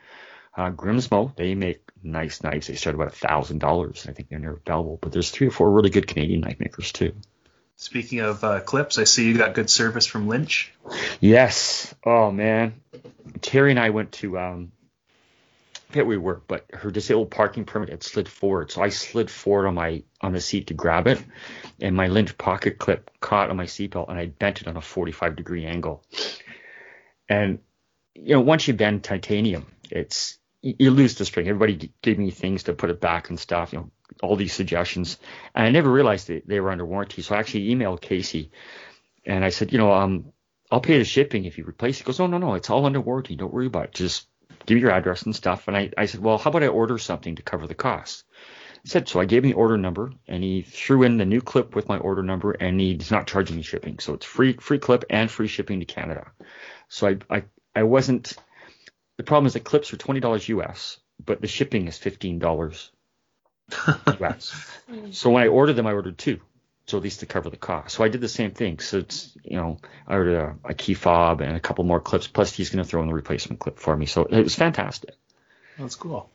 Uh, 0.56 0.72
Grimsmo, 0.72 1.34
they 1.36 1.56
make 1.56 1.82
nice 2.04 2.44
knives. 2.44 2.68
They 2.68 2.76
start 2.76 2.96
about 2.96 3.08
a 3.08 3.16
thousand 3.16 3.60
dollars. 3.60 4.06
I 4.10 4.14
think 4.14 4.30
they're 4.30 4.40
near 4.40 4.60
Belleville, 4.66 5.00
but 5.00 5.12
there's 5.12 5.30
three 5.30 5.48
or 5.48 5.52
four 5.52 5.72
really 5.72 5.90
good 5.90 6.08
Canadian 6.08 6.42
knife 6.42 6.60
makers 6.60 6.92
too. 6.92 7.14
Speaking 7.76 8.20
of 8.20 8.44
uh, 8.44 8.60
clips, 8.60 8.98
I 8.98 9.06
see 9.06 9.26
you 9.26 9.38
got 9.38 9.54
good 9.54 9.70
service 9.70 10.06
from 10.06 10.28
Lynch. 10.28 10.74
Yes. 11.22 11.94
Oh 12.04 12.30
man, 12.30 12.82
Terry 13.42 13.70
and 13.72 13.80
I 13.80 13.92
went 13.92 14.12
to 14.14 14.38
um, 14.38 14.72
forget 15.90 16.06
where 16.06 16.20
we 16.20 16.24
were, 16.24 16.42
but 16.48 16.66
her 16.72 16.92
disabled 16.92 17.32
parking 17.32 17.66
permit 17.66 17.90
had 17.90 18.04
slid 18.04 18.30
forward, 18.30 18.72
so 18.72 18.82
I 18.82 18.90
slid 18.90 19.30
forward 19.30 19.68
on 19.68 19.74
my 19.74 20.04
on 20.22 20.34
the 20.34 20.40
seat 20.40 20.68
to 20.68 20.76
grab 20.76 21.08
it, 21.08 21.24
and 21.82 21.96
my 21.96 22.08
Lynch 22.08 22.38
pocket 22.38 22.78
clip 22.78 23.10
caught 23.20 23.50
on 23.50 23.58
my 23.58 23.66
seatbelt, 23.66 24.08
and 24.08 24.20
I 24.20 24.28
bent 24.28 24.62
it 24.62 24.68
on 24.68 24.78
a 24.78 24.82
45 24.82 25.36
degree 25.36 25.66
angle. 25.66 26.04
And 27.28 27.60
you 28.14 28.36
know, 28.36 28.42
once 28.42 28.68
you 28.68 28.76
bend 28.76 29.04
titanium, 29.04 29.66
it's 29.90 30.38
you 30.62 30.92
lose 30.92 31.16
the 31.16 31.26
string. 31.26 31.48
Everybody 31.48 31.92
gave 32.04 32.20
me 32.20 32.30
things 32.30 32.64
to 32.64 32.74
put 32.74 32.92
it 32.92 33.02
back 33.02 33.30
and 33.30 33.40
stuff, 33.40 33.74
you 33.74 33.80
know, 33.80 33.92
all 34.22 34.36
these 34.36 34.54
suggestions, 34.54 35.18
and 35.56 35.66
I 35.66 35.72
never 35.72 35.92
realized 35.92 36.28
that 36.28 36.48
they 36.48 36.60
were 36.60 36.70
under 36.70 36.86
warranty. 36.86 37.24
So 37.24 37.34
I 37.34 37.40
actually 37.40 37.70
emailed 37.70 38.00
Casey, 38.00 38.52
and 39.26 39.44
I 39.44 39.50
said, 39.50 39.72
you 39.72 39.80
know, 39.80 39.92
um, 39.92 40.34
I'll 40.70 40.82
pay 40.82 41.00
the 41.00 41.04
shipping 41.04 41.46
if 41.46 41.58
you 41.58 41.64
replace 41.64 41.98
it. 41.98 42.04
He 42.04 42.06
goes, 42.06 42.20
no, 42.20 42.28
no, 42.28 42.38
no, 42.38 42.54
it's 42.54 42.70
all 42.70 42.86
under 42.86 43.02
warranty. 43.02 43.36
Don't 43.36 43.52
worry 43.52 43.66
about 43.66 43.86
it. 43.86 43.94
Just 43.94 44.28
give 44.70 44.76
me 44.76 44.82
your 44.82 44.92
address 44.92 45.24
and 45.24 45.36
stuff. 45.36 45.68
And 45.68 45.76
I, 45.76 45.90
I 45.98 46.06
said, 46.06 46.22
well, 46.22 46.38
how 46.38 46.52
about 46.52 46.62
I 46.62 46.68
order 46.68 47.00
something 47.00 47.36
to 47.36 47.42
cover 47.42 47.66
the 47.66 47.74
cost? 47.74 48.24
He 48.84 48.90
said, 48.90 49.10
so 49.10 49.20
I 49.20 49.26
gave 49.26 49.44
him 49.44 49.50
the 49.50 49.56
order 49.56 49.78
number 49.78 50.14
and 50.28 50.44
he 50.44 50.62
threw 50.62 51.02
in 51.02 51.18
the 51.18 51.26
new 51.26 51.42
clip 51.42 51.76
with 51.76 51.90
my 51.90 51.98
order 51.98 52.22
number 52.22 52.52
and 52.52 52.80
he's 52.80 53.10
not 53.10 53.26
charging 53.26 53.56
me 53.58 53.64
shipping. 53.64 53.98
So 53.98 54.14
it's 54.14 54.28
free, 54.28 54.54
free 54.54 54.78
clip 54.78 55.06
and 55.10 55.30
free 55.30 55.48
shipping 55.48 55.80
to 55.80 55.86
Canada. 55.86 56.28
So 56.88 57.08
I, 57.08 57.18
I, 57.30 57.44
I 57.76 57.84
wasn't, 57.84 58.34
the 59.18 59.24
problem 59.24 59.48
is 59.48 59.54
the 59.54 59.60
clips 59.60 59.92
are 59.92 59.98
$20 59.98 60.48
US, 60.50 61.00
but 61.26 61.42
the 61.42 61.48
shipping 61.48 61.88
is 61.88 61.98
$15 61.98 62.90
US. 64.22 64.56
so 65.12 65.32
when 65.32 65.44
I 65.44 65.48
ordered 65.48 65.74
them, 65.74 65.88
I 65.88 65.94
ordered 65.94 66.20
two. 66.20 66.40
So 66.90 66.98
at 66.98 67.04
least 67.04 67.20
to 67.20 67.28
cover 67.28 67.52
the 67.52 67.58
cost. 67.58 67.96
So 67.96 68.04
I 68.04 68.08
did 68.08 68.20
the 68.20 68.28
same 68.28 68.52
thing. 68.52 68.80
So 68.80 68.98
it's, 68.98 69.38
you 69.44 69.58
know, 69.58 69.78
I 70.08 70.16
ordered 70.16 70.58
a, 70.66 70.70
a 70.70 70.74
key 70.74 70.96
fob 70.96 71.42
and 71.42 71.56
a 71.56 71.60
couple 71.60 71.84
more 71.84 72.00
clips. 72.00 72.28
Plus 72.28 72.52
he's 72.52 72.72
going 72.72 72.84
to 72.84 72.90
throw 72.90 73.02
in 73.04 73.08
the 73.08 73.14
replacement 73.14 73.60
clip 73.60 73.78
for 73.78 73.96
me. 73.96 74.08
So 74.08 74.24
it 74.24 74.42
was 74.42 74.56
fantastic. 74.56 75.14
That's 75.78 75.96
cool. 75.96 76.32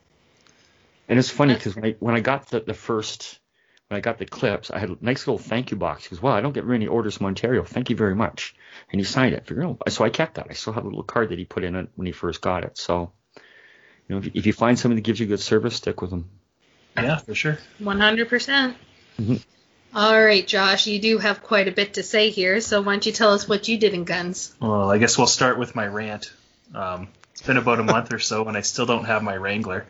And 1.08 1.18
it's 1.18 1.28
funny 1.28 1.54
because 1.54 1.74
when 1.74 1.84
I 1.84 1.96
when 1.98 2.14
I 2.14 2.20
got 2.20 2.46
the, 2.50 2.60
the 2.60 2.72
first 2.72 3.40
when 3.88 3.98
I 3.98 4.00
got 4.00 4.18
the 4.18 4.26
clips, 4.26 4.70
I 4.70 4.78
had 4.78 4.90
a 4.90 4.96
nice 5.00 5.26
little 5.26 5.38
thank 5.38 5.72
you 5.72 5.76
box. 5.76 6.04
He 6.04 6.10
goes, 6.14 6.22
"Well, 6.22 6.32
I 6.32 6.40
don't 6.40 6.52
get 6.52 6.64
many 6.64 6.86
orders 6.86 7.16
from 7.16 7.26
Ontario. 7.26 7.64
Thank 7.64 7.90
you 7.90 7.96
very 7.96 8.14
much." 8.14 8.54
And 8.92 9.00
he 9.00 9.04
signed 9.04 9.34
it. 9.34 9.42
I 9.42 9.44
figured, 9.44 9.66
oh, 9.66 9.78
so 9.88 10.04
I 10.04 10.08
kept 10.08 10.36
that. 10.36 10.46
I 10.48 10.54
still 10.54 10.72
have 10.72 10.84
a 10.84 10.88
little 10.88 11.02
card 11.02 11.30
that 11.30 11.38
he 11.38 11.44
put 11.44 11.64
in 11.64 11.74
it 11.74 11.88
when 11.96 12.06
he 12.06 12.12
first 12.12 12.40
got 12.40 12.64
it. 12.64 12.78
So, 12.78 13.12
you 13.36 14.14
know, 14.14 14.18
if, 14.18 14.30
if 14.34 14.46
you 14.46 14.52
find 14.52 14.78
somebody 14.78 15.00
that 15.00 15.06
gives 15.06 15.20
you 15.20 15.26
good 15.26 15.40
service, 15.40 15.76
stick 15.76 16.00
with 16.00 16.10
them. 16.10 16.30
Yeah, 16.96 17.16
for 17.16 17.34
sure. 17.34 17.58
100%. 17.80 18.28
percent 18.28 18.76
Mhm. 19.20 19.44
All 19.94 20.20
right, 20.20 20.44
Josh, 20.44 20.88
you 20.88 20.98
do 20.98 21.18
have 21.18 21.40
quite 21.40 21.68
a 21.68 21.72
bit 21.72 21.94
to 21.94 22.02
say 22.02 22.30
here, 22.30 22.60
so 22.60 22.82
why 22.82 22.94
don't 22.94 23.06
you 23.06 23.12
tell 23.12 23.32
us 23.32 23.48
what 23.48 23.68
you 23.68 23.78
did 23.78 23.94
in 23.94 24.02
guns? 24.02 24.52
Well, 24.60 24.90
I 24.90 24.98
guess 24.98 25.16
we'll 25.16 25.28
start 25.28 25.56
with 25.56 25.76
my 25.76 25.86
rant. 25.86 26.32
Um, 26.74 27.06
it's 27.30 27.42
been 27.42 27.58
about 27.58 27.78
a 27.78 27.84
month 27.84 28.12
or 28.12 28.18
so, 28.18 28.44
and 28.46 28.56
I 28.56 28.62
still 28.62 28.86
don't 28.86 29.04
have 29.04 29.22
my 29.22 29.36
Wrangler. 29.36 29.86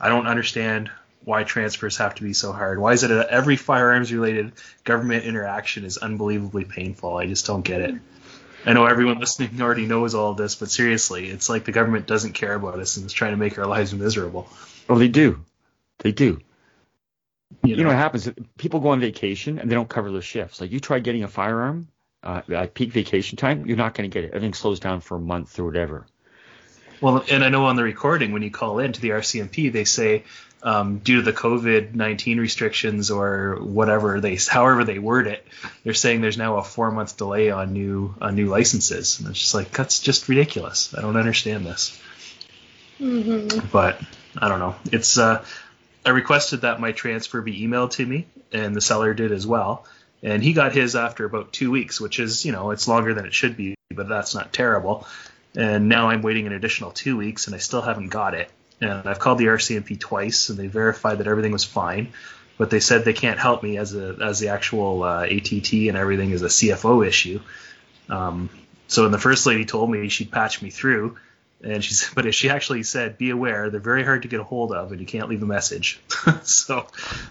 I 0.00 0.08
don't 0.08 0.26
understand 0.26 0.90
why 1.22 1.44
transfers 1.44 1.98
have 1.98 2.14
to 2.14 2.22
be 2.22 2.32
so 2.32 2.52
hard. 2.52 2.78
Why 2.78 2.94
is 2.94 3.02
it 3.02 3.08
that 3.08 3.28
every 3.28 3.56
firearms 3.56 4.10
related 4.10 4.52
government 4.84 5.24
interaction 5.24 5.84
is 5.84 5.98
unbelievably 5.98 6.64
painful? 6.64 7.18
I 7.18 7.26
just 7.26 7.46
don't 7.46 7.62
get 7.62 7.82
it. 7.82 7.94
I 8.64 8.72
know 8.72 8.86
everyone 8.86 9.18
listening 9.18 9.60
already 9.60 9.84
knows 9.84 10.14
all 10.14 10.30
of 10.30 10.38
this, 10.38 10.54
but 10.54 10.70
seriously, 10.70 11.28
it's 11.28 11.50
like 11.50 11.66
the 11.66 11.72
government 11.72 12.06
doesn't 12.06 12.32
care 12.32 12.54
about 12.54 12.78
us 12.78 12.96
and 12.96 13.04
is 13.04 13.12
trying 13.12 13.32
to 13.32 13.36
make 13.36 13.58
our 13.58 13.66
lives 13.66 13.92
miserable. 13.92 14.48
Oh, 14.88 14.98
they 14.98 15.08
do. 15.08 15.44
They 15.98 16.12
do. 16.12 16.40
You 17.62 17.76
You 17.76 17.82
know 17.82 17.88
what 17.88 17.96
happens? 17.96 18.28
People 18.58 18.80
go 18.80 18.88
on 18.88 19.00
vacation 19.00 19.58
and 19.58 19.70
they 19.70 19.74
don't 19.74 19.88
cover 19.88 20.10
their 20.10 20.22
shifts. 20.22 20.60
Like 20.60 20.70
you 20.70 20.80
try 20.80 20.98
getting 20.98 21.24
a 21.24 21.28
firearm 21.28 21.88
uh, 22.22 22.42
at 22.50 22.74
peak 22.74 22.92
vacation 22.92 23.36
time, 23.36 23.66
you're 23.66 23.76
not 23.76 23.94
going 23.94 24.10
to 24.10 24.12
get 24.12 24.24
it. 24.24 24.28
Everything 24.28 24.54
slows 24.54 24.80
down 24.80 25.00
for 25.00 25.16
a 25.16 25.20
month 25.20 25.58
or 25.58 25.64
whatever. 25.64 26.06
Well, 27.00 27.24
and 27.30 27.44
I 27.44 27.50
know 27.50 27.66
on 27.66 27.76
the 27.76 27.82
recording 27.82 28.32
when 28.32 28.42
you 28.42 28.50
call 28.50 28.78
in 28.78 28.92
to 28.92 29.00
the 29.00 29.10
RCMP, 29.10 29.70
they 29.70 29.84
say 29.84 30.24
um, 30.62 30.98
due 30.98 31.16
to 31.16 31.22
the 31.22 31.32
COVID 31.32 31.94
nineteen 31.94 32.38
restrictions 32.38 33.10
or 33.10 33.58
whatever 33.60 34.20
they, 34.20 34.36
however 34.36 34.84
they 34.84 34.98
word 34.98 35.26
it, 35.26 35.46
they're 35.84 35.94
saying 35.94 36.22
there's 36.22 36.38
now 36.38 36.56
a 36.56 36.64
four 36.64 36.90
month 36.90 37.16
delay 37.16 37.50
on 37.50 37.72
new 37.72 38.14
on 38.20 38.34
new 38.34 38.46
licenses, 38.46 39.20
and 39.20 39.28
it's 39.28 39.38
just 39.38 39.54
like 39.54 39.70
that's 39.70 40.00
just 40.00 40.28
ridiculous. 40.28 40.94
I 40.94 41.02
don't 41.02 41.16
understand 41.16 41.66
this. 41.66 42.00
But 43.70 44.00
I 44.38 44.48
don't 44.48 44.58
know. 44.58 44.74
It's 44.90 45.18
uh, 45.18 45.44
I 46.06 46.10
requested 46.10 46.60
that 46.60 46.80
my 46.80 46.92
transfer 46.92 47.42
be 47.42 47.66
emailed 47.66 47.90
to 47.92 48.06
me, 48.06 48.28
and 48.52 48.76
the 48.76 48.80
seller 48.80 49.12
did 49.12 49.32
as 49.32 49.44
well. 49.44 49.84
And 50.22 50.42
he 50.42 50.52
got 50.52 50.72
his 50.72 50.94
after 50.94 51.24
about 51.24 51.52
two 51.52 51.72
weeks, 51.72 52.00
which 52.00 52.20
is 52.20 52.44
you 52.44 52.52
know 52.52 52.70
it's 52.70 52.86
longer 52.86 53.12
than 53.12 53.26
it 53.26 53.34
should 53.34 53.56
be, 53.56 53.74
but 53.92 54.08
that's 54.08 54.32
not 54.32 54.52
terrible. 54.52 55.06
And 55.56 55.88
now 55.88 56.10
I'm 56.10 56.22
waiting 56.22 56.46
an 56.46 56.52
additional 56.52 56.92
two 56.92 57.16
weeks, 57.16 57.46
and 57.46 57.56
I 57.56 57.58
still 57.58 57.82
haven't 57.82 58.08
got 58.08 58.34
it. 58.34 58.50
And 58.80 59.08
I've 59.08 59.18
called 59.18 59.38
the 59.38 59.46
RCMP 59.46 59.98
twice, 59.98 60.48
and 60.48 60.56
they 60.56 60.68
verified 60.68 61.18
that 61.18 61.26
everything 61.26 61.52
was 61.52 61.64
fine. 61.64 62.12
But 62.56 62.70
they 62.70 62.80
said 62.80 63.04
they 63.04 63.12
can't 63.12 63.38
help 63.38 63.64
me 63.64 63.76
as 63.76 63.94
a 63.94 64.16
as 64.22 64.38
the 64.38 64.48
actual 64.48 65.02
uh, 65.02 65.24
ATT 65.24 65.72
and 65.72 65.96
everything 65.96 66.30
is 66.30 66.42
a 66.42 66.46
CFO 66.46 67.06
issue. 67.06 67.40
Um, 68.08 68.48
so 68.86 69.02
when 69.02 69.12
the 69.12 69.18
first 69.18 69.44
lady 69.44 69.64
told 69.64 69.90
me 69.90 70.08
she'd 70.08 70.30
patch 70.30 70.62
me 70.62 70.70
through, 70.70 71.16
and 71.62 71.82
she's 71.82 72.10
but 72.14 72.32
she 72.34 72.50
actually 72.50 72.82
said, 72.82 73.18
"Be 73.18 73.30
aware, 73.30 73.70
they're 73.70 73.80
very 73.80 74.04
hard 74.04 74.22
to 74.22 74.28
get 74.28 74.40
a 74.40 74.44
hold 74.44 74.72
of, 74.72 74.92
and 74.92 75.00
you 75.00 75.06
can't 75.06 75.28
leave 75.28 75.42
a 75.42 75.46
message." 75.46 76.00
so, 76.42 76.86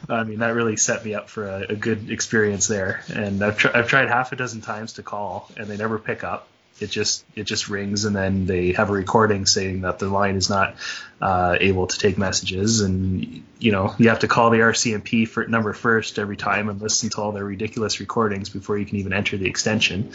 I 0.09 0.23
mean, 0.23 0.39
that 0.39 0.53
really 0.53 0.77
set 0.77 1.03
me 1.05 1.13
up 1.13 1.29
for 1.29 1.47
a, 1.47 1.65
a 1.69 1.75
good 1.75 2.09
experience 2.09 2.67
there. 2.67 3.03
And 3.13 3.43
I've 3.43 3.57
tr- 3.57 3.75
I've 3.75 3.87
tried 3.87 4.07
half 4.07 4.31
a 4.31 4.35
dozen 4.35 4.61
times 4.61 4.93
to 4.93 5.03
call, 5.03 5.51
and 5.57 5.67
they 5.67 5.77
never 5.77 5.99
pick 5.99 6.23
up. 6.23 6.47
It 6.79 6.89
just 6.89 7.23
it 7.35 7.43
just 7.43 7.69
rings, 7.69 8.03
and 8.03 8.13
then 8.13 8.45
they 8.45 8.73
have 8.73 8.89
a 8.89 8.93
recording 8.93 9.45
saying 9.45 9.81
that 9.81 9.97
the 9.97 10.09
line 10.09 10.35
is 10.35 10.49
not 10.49 10.75
uh, 11.21 11.55
able 11.59 11.87
to 11.87 11.97
take 11.97 12.17
messages, 12.17 12.81
and 12.81 13.45
you 13.59 13.71
know 13.71 13.95
you 13.97 14.09
have 14.09 14.19
to 14.19 14.27
call 14.27 14.49
the 14.49 14.57
RCMP 14.59 15.25
for 15.25 15.47
number 15.47 15.71
first 15.71 16.19
every 16.19 16.35
time 16.35 16.67
and 16.67 16.81
listen 16.81 17.09
to 17.11 17.21
all 17.21 17.31
their 17.31 17.45
ridiculous 17.45 18.01
recordings 18.01 18.49
before 18.49 18.77
you 18.77 18.85
can 18.85 18.97
even 18.97 19.13
enter 19.13 19.37
the 19.37 19.47
extension. 19.47 20.11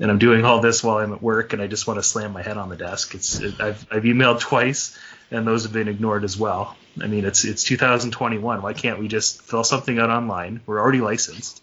And 0.00 0.10
I'm 0.10 0.18
doing 0.18 0.44
all 0.44 0.60
this 0.60 0.82
while 0.82 0.98
I'm 0.98 1.12
at 1.12 1.22
work, 1.22 1.52
and 1.52 1.62
I 1.62 1.68
just 1.68 1.86
want 1.86 1.98
to 1.98 2.02
slam 2.02 2.32
my 2.32 2.42
head 2.42 2.56
on 2.56 2.70
the 2.70 2.76
desk. 2.76 3.14
It's 3.14 3.38
it, 3.38 3.60
I've 3.60 3.86
I've 3.88 4.02
emailed 4.02 4.40
twice, 4.40 4.98
and 5.30 5.46
those 5.46 5.62
have 5.62 5.72
been 5.72 5.86
ignored 5.86 6.24
as 6.24 6.36
well. 6.36 6.76
I 7.00 7.06
mean, 7.06 7.24
it's 7.24 7.44
it's 7.44 7.62
2021. 7.62 8.62
Why 8.62 8.72
can't 8.72 8.98
we 8.98 9.06
just 9.06 9.42
fill 9.42 9.62
something 9.62 9.98
out 10.00 10.10
online? 10.10 10.60
We're 10.66 10.80
already 10.80 11.02
licensed. 11.02 11.62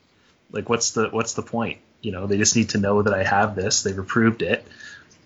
Like, 0.51 0.69
what's 0.69 0.91
the 0.91 1.09
what's 1.09 1.33
the 1.33 1.41
point? 1.41 1.79
You 2.07 2.13
know, 2.13 2.25
they 2.25 2.37
just 2.37 2.55
need 2.55 2.69
to 2.69 2.77
know 2.77 3.01
that 3.01 3.13
I 3.13 3.23
have 3.25 3.53
this. 3.57 3.83
They've 3.83 3.99
approved 3.99 4.41
it, 4.41 4.65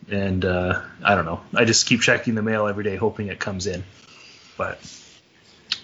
and 0.09 0.43
uh, 0.43 0.81
I 1.03 1.13
don't 1.13 1.25
know. 1.25 1.41
I 1.53 1.63
just 1.65 1.85
keep 1.85 2.01
checking 2.01 2.33
the 2.33 2.41
mail 2.41 2.65
every 2.67 2.83
day, 2.83 2.95
hoping 2.95 3.27
it 3.27 3.37
comes 3.39 3.67
in. 3.67 3.83
But 4.57 4.79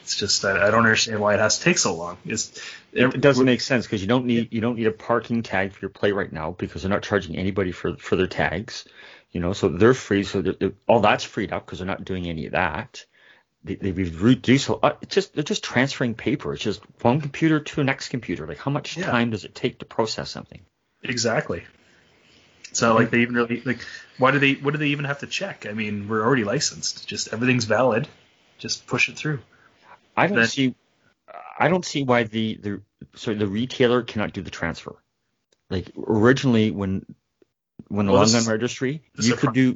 it's 0.01 0.15
just 0.15 0.43
I, 0.43 0.53
I 0.67 0.71
don't 0.71 0.85
understand 0.85 1.19
why 1.19 1.35
it 1.35 1.39
has 1.39 1.59
to 1.59 1.63
take 1.65 1.77
so 1.77 1.95
long. 1.95 2.17
It's 2.25 2.59
It 2.93 3.21
doesn't 3.21 3.45
make 3.45 3.61
sense 3.61 3.85
because 3.85 4.01
you 4.01 4.07
don't 4.07 4.25
need 4.25 4.51
you 4.51 4.59
don't 4.59 4.75
need 4.75 4.87
a 4.87 4.91
parking 4.91 5.43
tag 5.43 5.73
for 5.73 5.81
your 5.81 5.91
plate 5.91 6.15
right 6.15 6.33
now 6.33 6.55
because 6.57 6.81
they're 6.81 6.89
not 6.89 7.03
charging 7.03 7.35
anybody 7.37 7.71
for 7.71 7.95
for 7.97 8.15
their 8.15 8.25
tags. 8.25 8.85
You 9.31 9.39
know, 9.39 9.53
so 9.53 9.69
they're 9.69 9.93
free. 9.93 10.23
So 10.23 10.41
they're, 10.41 10.53
they're- 10.53 10.73
all 10.87 11.01
that's 11.01 11.23
freed 11.25 11.53
up 11.53 11.63
because 11.67 11.77
they're 11.77 11.85
not 11.95 12.05
doing 12.05 12.25
any 12.25 12.47
of 12.47 12.53
that. 12.53 13.05
They, 13.63 13.75
they've 13.75 14.23
reduced. 14.23 14.67
Uh, 14.71 14.93
it's 15.01 15.13
just 15.13 15.35
they're 15.35 15.43
just 15.43 15.63
transferring 15.63 16.15
paper. 16.15 16.53
It's 16.53 16.63
just 16.63 16.81
one 17.03 17.21
computer 17.21 17.59
to 17.59 17.75
the 17.75 17.83
next 17.83 18.09
computer. 18.09 18.47
Like 18.47 18.57
how 18.57 18.71
much 18.71 18.97
Yeah. 18.97 19.11
time 19.11 19.29
does 19.29 19.45
it 19.45 19.53
take 19.53 19.77
to 19.79 19.85
process 19.85 20.31
something? 20.31 20.61
Exactly. 21.07 21.63
So 22.73 22.93
like 22.95 23.09
they 23.09 23.21
even 23.21 23.35
really 23.35 23.61
like 23.65 23.79
why 24.17 24.31
do 24.31 24.39
they 24.39 24.53
what 24.53 24.71
do 24.71 24.77
they 24.77 24.89
even 24.89 25.05
have 25.05 25.19
to 25.19 25.27
check? 25.27 25.65
I 25.67 25.73
mean, 25.73 26.07
we're 26.07 26.23
already 26.23 26.43
licensed. 26.43 27.07
Just 27.07 27.33
everything's 27.33 27.65
valid. 27.65 28.07
Just 28.57 28.85
push 28.87 29.09
it 29.09 29.17
through. 29.17 29.39
I 30.15 30.27
don't 30.27 30.37
Then- 30.37 30.47
see. 30.47 30.75
I 31.59 31.69
don't 31.69 31.85
see 31.85 32.03
why 32.03 32.23
the 32.23 32.55
the 32.55 32.81
sorry 33.15 33.37
the 33.37 33.47
retailer 33.47 34.03
cannot 34.03 34.33
do 34.33 34.41
the 34.41 34.51
transfer. 34.51 34.95
Like 35.69 35.91
originally 35.97 36.71
when 36.71 37.05
when 37.87 38.05
the 38.05 38.11
Well, 38.11 38.21
long 38.23 38.31
gun 38.31 38.45
registry, 38.45 39.01
you 39.19 39.35
could 39.35 39.53
do. 39.53 39.73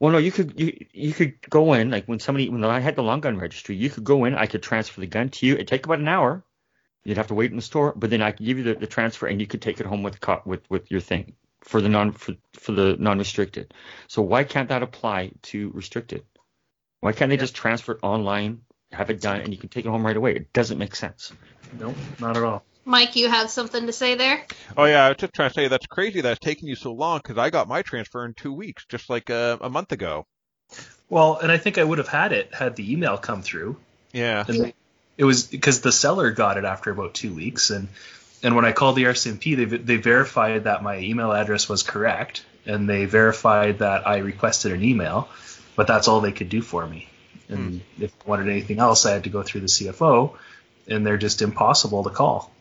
Well, 0.00 0.12
no, 0.12 0.18
you 0.18 0.32
could 0.32 0.58
you 0.58 0.86
you 0.92 1.12
could 1.12 1.40
go 1.48 1.72
in 1.74 1.90
like 1.90 2.06
when 2.06 2.18
somebody 2.20 2.48
when 2.48 2.64
I 2.64 2.80
had 2.80 2.96
the 2.96 3.02
long 3.02 3.20
gun 3.20 3.38
registry, 3.38 3.76
you 3.76 3.90
could 3.90 4.04
go 4.04 4.24
in. 4.24 4.34
I 4.34 4.46
could 4.46 4.62
transfer 4.62 5.00
the 5.00 5.06
gun 5.06 5.28
to 5.30 5.46
you. 5.46 5.54
It'd 5.54 5.68
take 5.68 5.86
about 5.86 5.98
an 6.00 6.08
hour. 6.08 6.42
You'd 7.08 7.16
have 7.16 7.28
to 7.28 7.34
wait 7.34 7.50
in 7.50 7.56
the 7.56 7.62
store, 7.62 7.94
but 7.96 8.10
then 8.10 8.20
I 8.20 8.32
could 8.32 8.44
give 8.44 8.58
you 8.58 8.64
the, 8.64 8.74
the 8.74 8.86
transfer 8.86 9.26
and 9.26 9.40
you 9.40 9.46
could 9.46 9.62
take 9.62 9.80
it 9.80 9.86
home 9.86 10.02
with 10.02 10.20
co- 10.20 10.42
with 10.44 10.60
with 10.68 10.90
your 10.90 11.00
thing 11.00 11.32
for 11.62 11.80
the 11.80 11.88
non 11.88 12.12
for, 12.12 12.34
for 12.52 12.72
the 12.72 12.96
non 12.98 13.16
restricted. 13.18 13.72
So 14.08 14.20
why 14.20 14.44
can't 14.44 14.68
that 14.68 14.82
apply 14.82 15.32
to 15.44 15.70
restricted? 15.70 16.24
Why 17.00 17.12
can't 17.12 17.30
they 17.30 17.36
Yeah. 17.36 17.40
just 17.40 17.54
transfer 17.54 17.92
it 17.92 18.00
online, 18.02 18.60
have 18.92 19.08
it 19.08 19.22
done, 19.22 19.40
and 19.40 19.54
you 19.54 19.58
can 19.58 19.70
take 19.70 19.86
it 19.86 19.88
home 19.88 20.04
right 20.04 20.18
away? 20.18 20.34
It 20.36 20.52
doesn't 20.52 20.76
make 20.76 20.94
sense. 20.94 21.32
Nope, 21.80 21.96
not 22.20 22.36
at 22.36 22.42
all. 22.42 22.62
Mike, 22.84 23.16
you 23.16 23.30
have 23.30 23.48
something 23.48 23.86
to 23.86 23.92
say 23.92 24.14
there? 24.16 24.44
Oh 24.76 24.84
yeah, 24.84 25.06
I 25.06 25.08
was 25.08 25.16
just 25.16 25.32
trying 25.32 25.48
to 25.48 25.54
say 25.54 25.68
that's 25.68 25.86
crazy 25.86 26.20
that 26.20 26.32
it's 26.32 26.40
taking 26.40 26.68
you 26.68 26.74
so 26.76 26.92
long 26.92 27.20
because 27.22 27.38
I 27.38 27.48
got 27.48 27.68
my 27.68 27.80
transfer 27.80 28.22
in 28.26 28.34
two 28.34 28.52
weeks, 28.52 28.84
just 28.86 29.08
like 29.08 29.30
uh, 29.30 29.56
a 29.62 29.70
month 29.70 29.92
ago. 29.92 30.26
Well, 31.08 31.38
and 31.38 31.50
I 31.50 31.56
think 31.56 31.78
I 31.78 31.84
would 31.84 31.96
have 31.96 32.08
had 32.08 32.34
it 32.34 32.54
had 32.54 32.76
the 32.76 32.92
email 32.92 33.16
come 33.16 33.40
through. 33.40 33.76
Yeah. 34.12 34.44
And 34.46 34.60
they- 34.66 34.74
it 35.18 35.24
was 35.24 35.46
because 35.48 35.80
the 35.80 35.92
seller 35.92 36.30
got 36.30 36.56
it 36.56 36.64
after 36.64 36.90
about 36.90 37.12
two 37.12 37.34
weeks, 37.34 37.70
and 37.70 37.88
and 38.42 38.54
when 38.54 38.64
I 38.64 38.72
called 38.72 38.96
the 38.96 39.04
RCMP, 39.04 39.56
they 39.56 39.64
they 39.64 39.96
verified 39.96 40.64
that 40.64 40.82
my 40.82 40.98
email 40.98 41.32
address 41.32 41.68
was 41.68 41.82
correct, 41.82 42.44
and 42.64 42.88
they 42.88 43.04
verified 43.04 43.80
that 43.80 44.06
I 44.06 44.18
requested 44.18 44.72
an 44.72 44.82
email, 44.82 45.28
but 45.74 45.88
that's 45.88 46.06
all 46.06 46.20
they 46.20 46.32
could 46.32 46.48
do 46.48 46.62
for 46.62 46.86
me. 46.86 47.08
And 47.48 47.80
hmm. 47.80 48.02
if 48.02 48.14
I 48.24 48.30
wanted 48.30 48.48
anything 48.48 48.78
else, 48.78 49.04
I 49.04 49.12
had 49.12 49.24
to 49.24 49.30
go 49.30 49.42
through 49.42 49.62
the 49.62 49.66
CFO, 49.66 50.36
and 50.86 51.04
they're 51.04 51.18
just 51.18 51.42
impossible 51.42 52.04
to 52.04 52.10
call. 52.10 52.52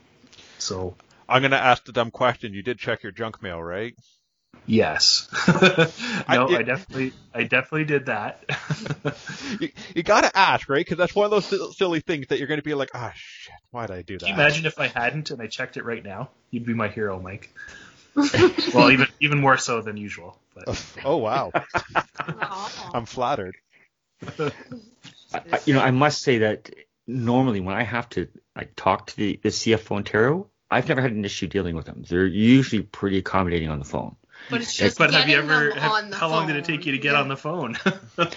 So 0.57 0.95
I'm 1.29 1.43
gonna 1.43 1.57
ask 1.57 1.85
the 1.85 1.91
dumb 1.91 2.09
question. 2.09 2.53
You 2.53 2.63
did 2.63 2.79
check 2.79 3.03
your 3.03 3.11
junk 3.11 3.43
mail, 3.43 3.61
right? 3.61 3.95
Yes, 4.67 5.27
no, 5.47 5.53
I- 6.27 6.57
I, 6.57 6.63
definitely 6.63 7.13
I 7.33 7.43
definitely 7.43 7.85
did 7.85 8.05
that. 8.07 8.43
You, 9.59 9.69
you 9.95 10.03
gotta 10.03 10.35
ask, 10.37 10.67
right? 10.69 10.83
Because 10.85 10.97
that's 10.97 11.15
one 11.15 11.25
of 11.25 11.31
those 11.31 11.77
silly 11.77 12.01
things 12.01 12.27
that 12.27 12.37
you're 12.37 12.47
gonna 12.47 12.61
be 12.61 12.73
like, 12.73 12.89
ah, 12.93 13.13
shit, 13.15 13.53
why 13.71 13.87
did 13.87 13.95
I 13.95 14.01
do 14.01 14.15
that? 14.17 14.25
Can 14.25 14.27
you 14.29 14.33
imagine 14.35 14.65
if 14.65 14.77
I 14.79 14.87
hadn't 14.87 15.31
and 15.31 15.41
I 15.41 15.47
checked 15.47 15.77
it 15.77 15.85
right 15.85 16.03
now? 16.03 16.29
You'd 16.51 16.65
be 16.65 16.73
my 16.73 16.89
hero, 16.89 17.19
Mike. 17.19 17.49
well, 18.73 18.91
even 18.91 19.07
even 19.21 19.39
more 19.39 19.57
so 19.57 19.81
than 19.81 19.95
usual. 19.97 20.37
But 20.53 20.85
Oh 21.05 21.17
wow, 21.17 21.51
I'm 22.93 23.05
flattered. 23.05 23.55
I, 24.37 24.51
I- 25.33 25.59
you 25.65 25.73
know, 25.73 25.81
I 25.81 25.91
must 25.91 26.21
say 26.21 26.39
that 26.39 26.69
normally 27.07 27.59
when 27.59 27.75
I 27.75 27.83
have 27.83 28.09
to 28.09 28.27
like 28.55 28.73
talk 28.75 29.07
to 29.07 29.15
the, 29.15 29.39
the 29.41 29.49
CFO 29.49 29.95
Ontario, 29.97 30.49
I've 30.69 30.87
never 30.89 31.01
had 31.01 31.11
an 31.11 31.23
issue 31.25 31.47
dealing 31.47 31.75
with 31.75 31.85
them. 31.85 32.03
They're 32.07 32.25
usually 32.25 32.81
pretty 32.83 33.17
accommodating 33.19 33.69
on 33.69 33.79
the 33.79 33.85
phone. 33.85 34.15
But 34.49 34.61
it's 34.61 34.75
just 34.75 34.97
but 34.97 35.13
have 35.13 35.27
you 35.27 35.37
ever? 35.37 35.71
have- 35.71 35.91
on 35.91 36.09
the 36.09 36.15
how 36.15 36.29
long 36.29 36.47
did 36.47 36.55
it 36.55 36.65
take 36.65 36.85
you 36.85 36.91
to 36.93 36.97
get 36.97 37.13
Yeah. 37.13 37.21
on 37.21 37.27
the 37.27 37.37
phone? 37.37 37.77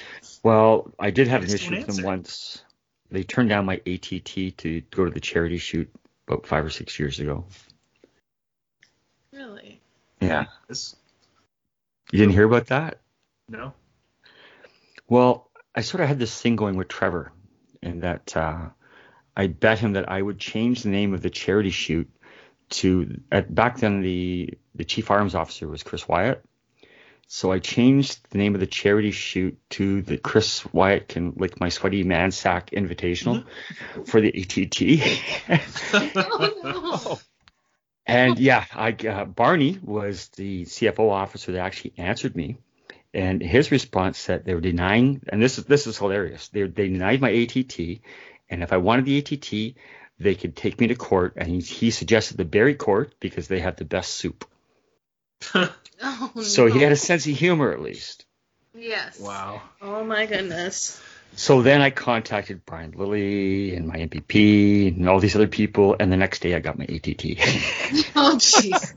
Well, 0.42 0.90
I 0.98 1.10
did 1.10 1.28
have 1.28 1.42
an 1.44 1.50
issue 1.50 1.70
with 1.76 1.86
them 1.86 2.02
once. 2.02 2.64
They 3.10 3.24
turned 3.24 3.50
down 3.50 3.66
my 3.66 3.74
ATT 3.86 4.56
to 4.56 4.80
go 4.90 5.04
to 5.04 5.10
the 5.10 5.20
charity 5.20 5.58
shoot 5.58 5.90
about 6.26 6.46
five 6.46 6.64
or 6.64 6.70
six 6.70 6.98
years 6.98 7.20
ago. 7.20 7.44
Really? 9.32 9.80
Yeah. 10.20 10.46
This- 10.68 10.96
You 12.10 12.18
didn't 12.20 12.32
hear 12.32 12.44
about 12.46 12.68
that? 12.68 13.00
no. 13.48 13.74
Well, 15.08 15.50
I 15.74 15.80
sort 15.82 16.02
of 16.02 16.08
had 16.08 16.18
this 16.18 16.40
thing 16.40 16.56
going 16.56 16.76
with 16.76 16.88
Trevor, 16.88 17.32
in 17.82 18.00
that 18.00 18.34
uh, 18.36 18.68
I 19.36 19.48
bet 19.48 19.78
him 19.80 19.92
that 19.94 20.08
I 20.08 20.22
would 20.22 20.38
change 20.38 20.82
the 20.82 20.88
name 20.88 21.12
of 21.14 21.20
the 21.20 21.30
charity 21.30 21.70
shoot 21.70 22.08
to 22.70 23.20
at 23.30 23.54
back 23.54 23.78
then 23.78 24.00
the 24.00 24.58
the 24.74 24.84
chief 24.84 25.10
arms 25.10 25.34
officer 25.34 25.68
was 25.68 25.82
Chris 25.82 26.08
Wyatt. 26.08 26.44
So 27.32 27.52
I 27.52 27.60
changed 27.60 28.18
the 28.30 28.38
name 28.38 28.54
of 28.54 28.60
the 28.60 28.66
charity 28.66 29.12
shoot 29.12 29.56
to 29.70 30.02
the 30.02 30.18
Chris 30.18 30.64
Wyatt 30.72 31.06
can 31.06 31.34
lick 31.36 31.60
my 31.60 31.68
sweaty 31.68 32.02
man 32.02 32.32
sack 32.32 32.70
invitational 32.70 33.44
for 34.04 34.20
the 34.20 34.30
ATT. 34.30 35.62
Oh, 35.94 36.50
no. 36.64 37.20
And 38.06 38.40
yeah, 38.40 38.64
I 38.74 38.90
uh, 38.90 39.24
Barney 39.24 39.78
was 39.80 40.28
the 40.30 40.64
CFO 40.64 41.10
officer 41.10 41.52
that 41.52 41.60
actually 41.60 41.92
answered 41.96 42.34
me, 42.34 42.56
and 43.14 43.40
his 43.40 43.70
response 43.70 44.18
said 44.18 44.44
they 44.44 44.54
were 44.54 44.60
denying, 44.60 45.22
and 45.28 45.40
this 45.40 45.58
is 45.58 45.64
this 45.66 45.86
is 45.86 45.98
hilarious. 45.98 46.48
They 46.48 46.62
they 46.64 46.88
denied 46.88 47.20
my 47.20 47.30
ATT, 47.30 47.78
and 48.48 48.64
if 48.64 48.72
I 48.72 48.78
wanted 48.78 49.04
the 49.04 49.18
ATT, 49.18 49.76
they 50.20 50.34
could 50.34 50.54
take 50.54 50.78
me 50.78 50.86
to 50.88 50.94
court, 50.94 51.32
and 51.36 51.48
he, 51.48 51.60
he 51.60 51.90
suggested 51.90 52.36
the 52.36 52.44
Barrie 52.44 52.74
Court 52.76 53.12
because 53.20 53.48
they 53.48 53.60
have 53.60 53.76
the 53.76 53.84
best 53.84 54.12
soup. 54.14 54.44
Oh, 56.02 56.32
So 56.40 56.64
he 56.66 56.78
had 56.80 56.92
a 56.92 56.96
sense 56.96 57.26
of 57.26 57.34
humor 57.36 57.72
at 57.72 57.82
least. 57.82 58.24
Yes. 58.74 59.20
wow. 59.20 59.60
Oh 59.82 60.02
my 60.02 60.24
goodness. 60.24 60.98
So 61.36 61.60
then 61.60 61.82
I 61.82 61.90
contacted 61.90 62.64
Brian 62.64 62.92
Lilley 62.92 63.76
and 63.76 63.86
my 63.86 63.96
MPP 63.96 64.96
and 64.96 65.06
all 65.10 65.20
these 65.20 65.34
other 65.36 65.46
people, 65.46 65.96
and 66.00 66.10
the 66.10 66.16
next 66.16 66.40
day 66.40 66.54
I 66.54 66.60
got 66.60 66.78
my 66.78 66.84
ATT. 66.84 67.24
Oh 68.16 68.36
jeez. 68.38 68.94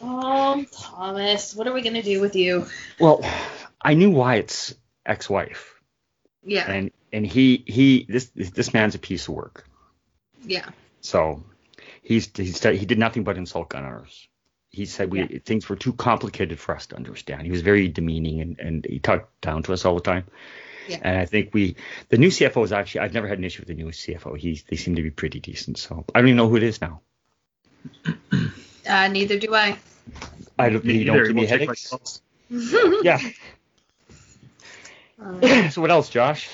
oh, 0.00 0.64
Thomas, 0.72 1.54
what 1.54 1.66
are 1.66 1.72
we 1.72 1.82
gonna 1.82 2.02
do 2.02 2.20
with 2.20 2.34
you? 2.36 2.66
well, 2.98 3.24
I 3.80 3.94
knew 3.94 4.10
Wyatt's 4.10 4.74
ex-wife, 5.06 5.80
Yeah. 6.44 6.70
and 6.70 6.90
and 7.14 7.26
he 7.26 7.62
he 7.66 8.06
this 8.08 8.26
this 8.34 8.74
man's 8.74 8.94
a 8.94 8.98
piece 8.98 9.28
of 9.28 9.34
work. 9.34 9.64
Yeah. 10.44 10.68
So 11.00 11.44
he's 12.02 12.30
he's 12.34 12.62
he 12.62 12.84
did 12.84 12.98
nothing 12.98 13.24
but 13.24 13.36
insult 13.36 13.70
gun 13.70 13.84
owners. 13.84 14.28
He 14.70 14.86
said 14.86 15.10
we 15.10 15.20
Yeah. 15.20 15.38
things 15.44 15.68
were 15.68 15.76
too 15.76 15.92
complicated 15.92 16.58
for 16.58 16.74
us 16.74 16.86
to 16.88 16.96
understand. 16.96 17.42
He 17.42 17.52
was 17.52 17.62
very 17.62 17.88
demeaning 17.88 18.40
and, 18.40 18.58
and 18.58 18.84
he 18.84 18.98
talked 18.98 19.40
down 19.40 19.62
to 19.62 19.72
us 19.72 19.84
all 19.84 19.94
the 19.94 20.00
time. 20.00 20.24
Yeah. 20.88 20.98
And 21.00 21.18
I 21.18 21.24
think 21.24 21.54
we 21.54 21.76
the 22.08 22.18
new 22.18 22.28
CFO 22.28 22.64
is 22.64 22.72
actually 22.72 23.02
I've 23.02 23.14
never 23.14 23.28
had 23.28 23.38
an 23.38 23.44
issue 23.44 23.60
with 23.62 23.68
the 23.68 23.74
new 23.74 23.86
CFO. 23.92 24.36
He 24.36 24.60
they 24.68 24.76
seem 24.76 24.96
to 24.96 25.02
be 25.02 25.10
pretty 25.10 25.40
decent. 25.40 25.78
So 25.78 26.04
I 26.14 26.18
don't 26.20 26.28
even 26.28 26.36
know 26.36 26.48
who 26.48 26.56
it 26.56 26.64
is 26.64 26.80
now. 26.80 27.00
Uh, 28.86 29.08
neither 29.08 29.38
do 29.38 29.54
I. 29.54 29.78
I 30.58 30.68
don't 30.70 30.84
you 30.84 31.04
don't 31.04 31.24
give 31.24 31.34
me 31.34 31.46
Won't 31.46 31.48
take 31.48 31.68
my 31.68 31.74
headaches. 31.76 32.22
Yeah. 33.02 33.20
Um, 35.16 35.40
so 35.70 35.80
what 35.80 35.90
else, 35.92 36.10
Josh? 36.10 36.48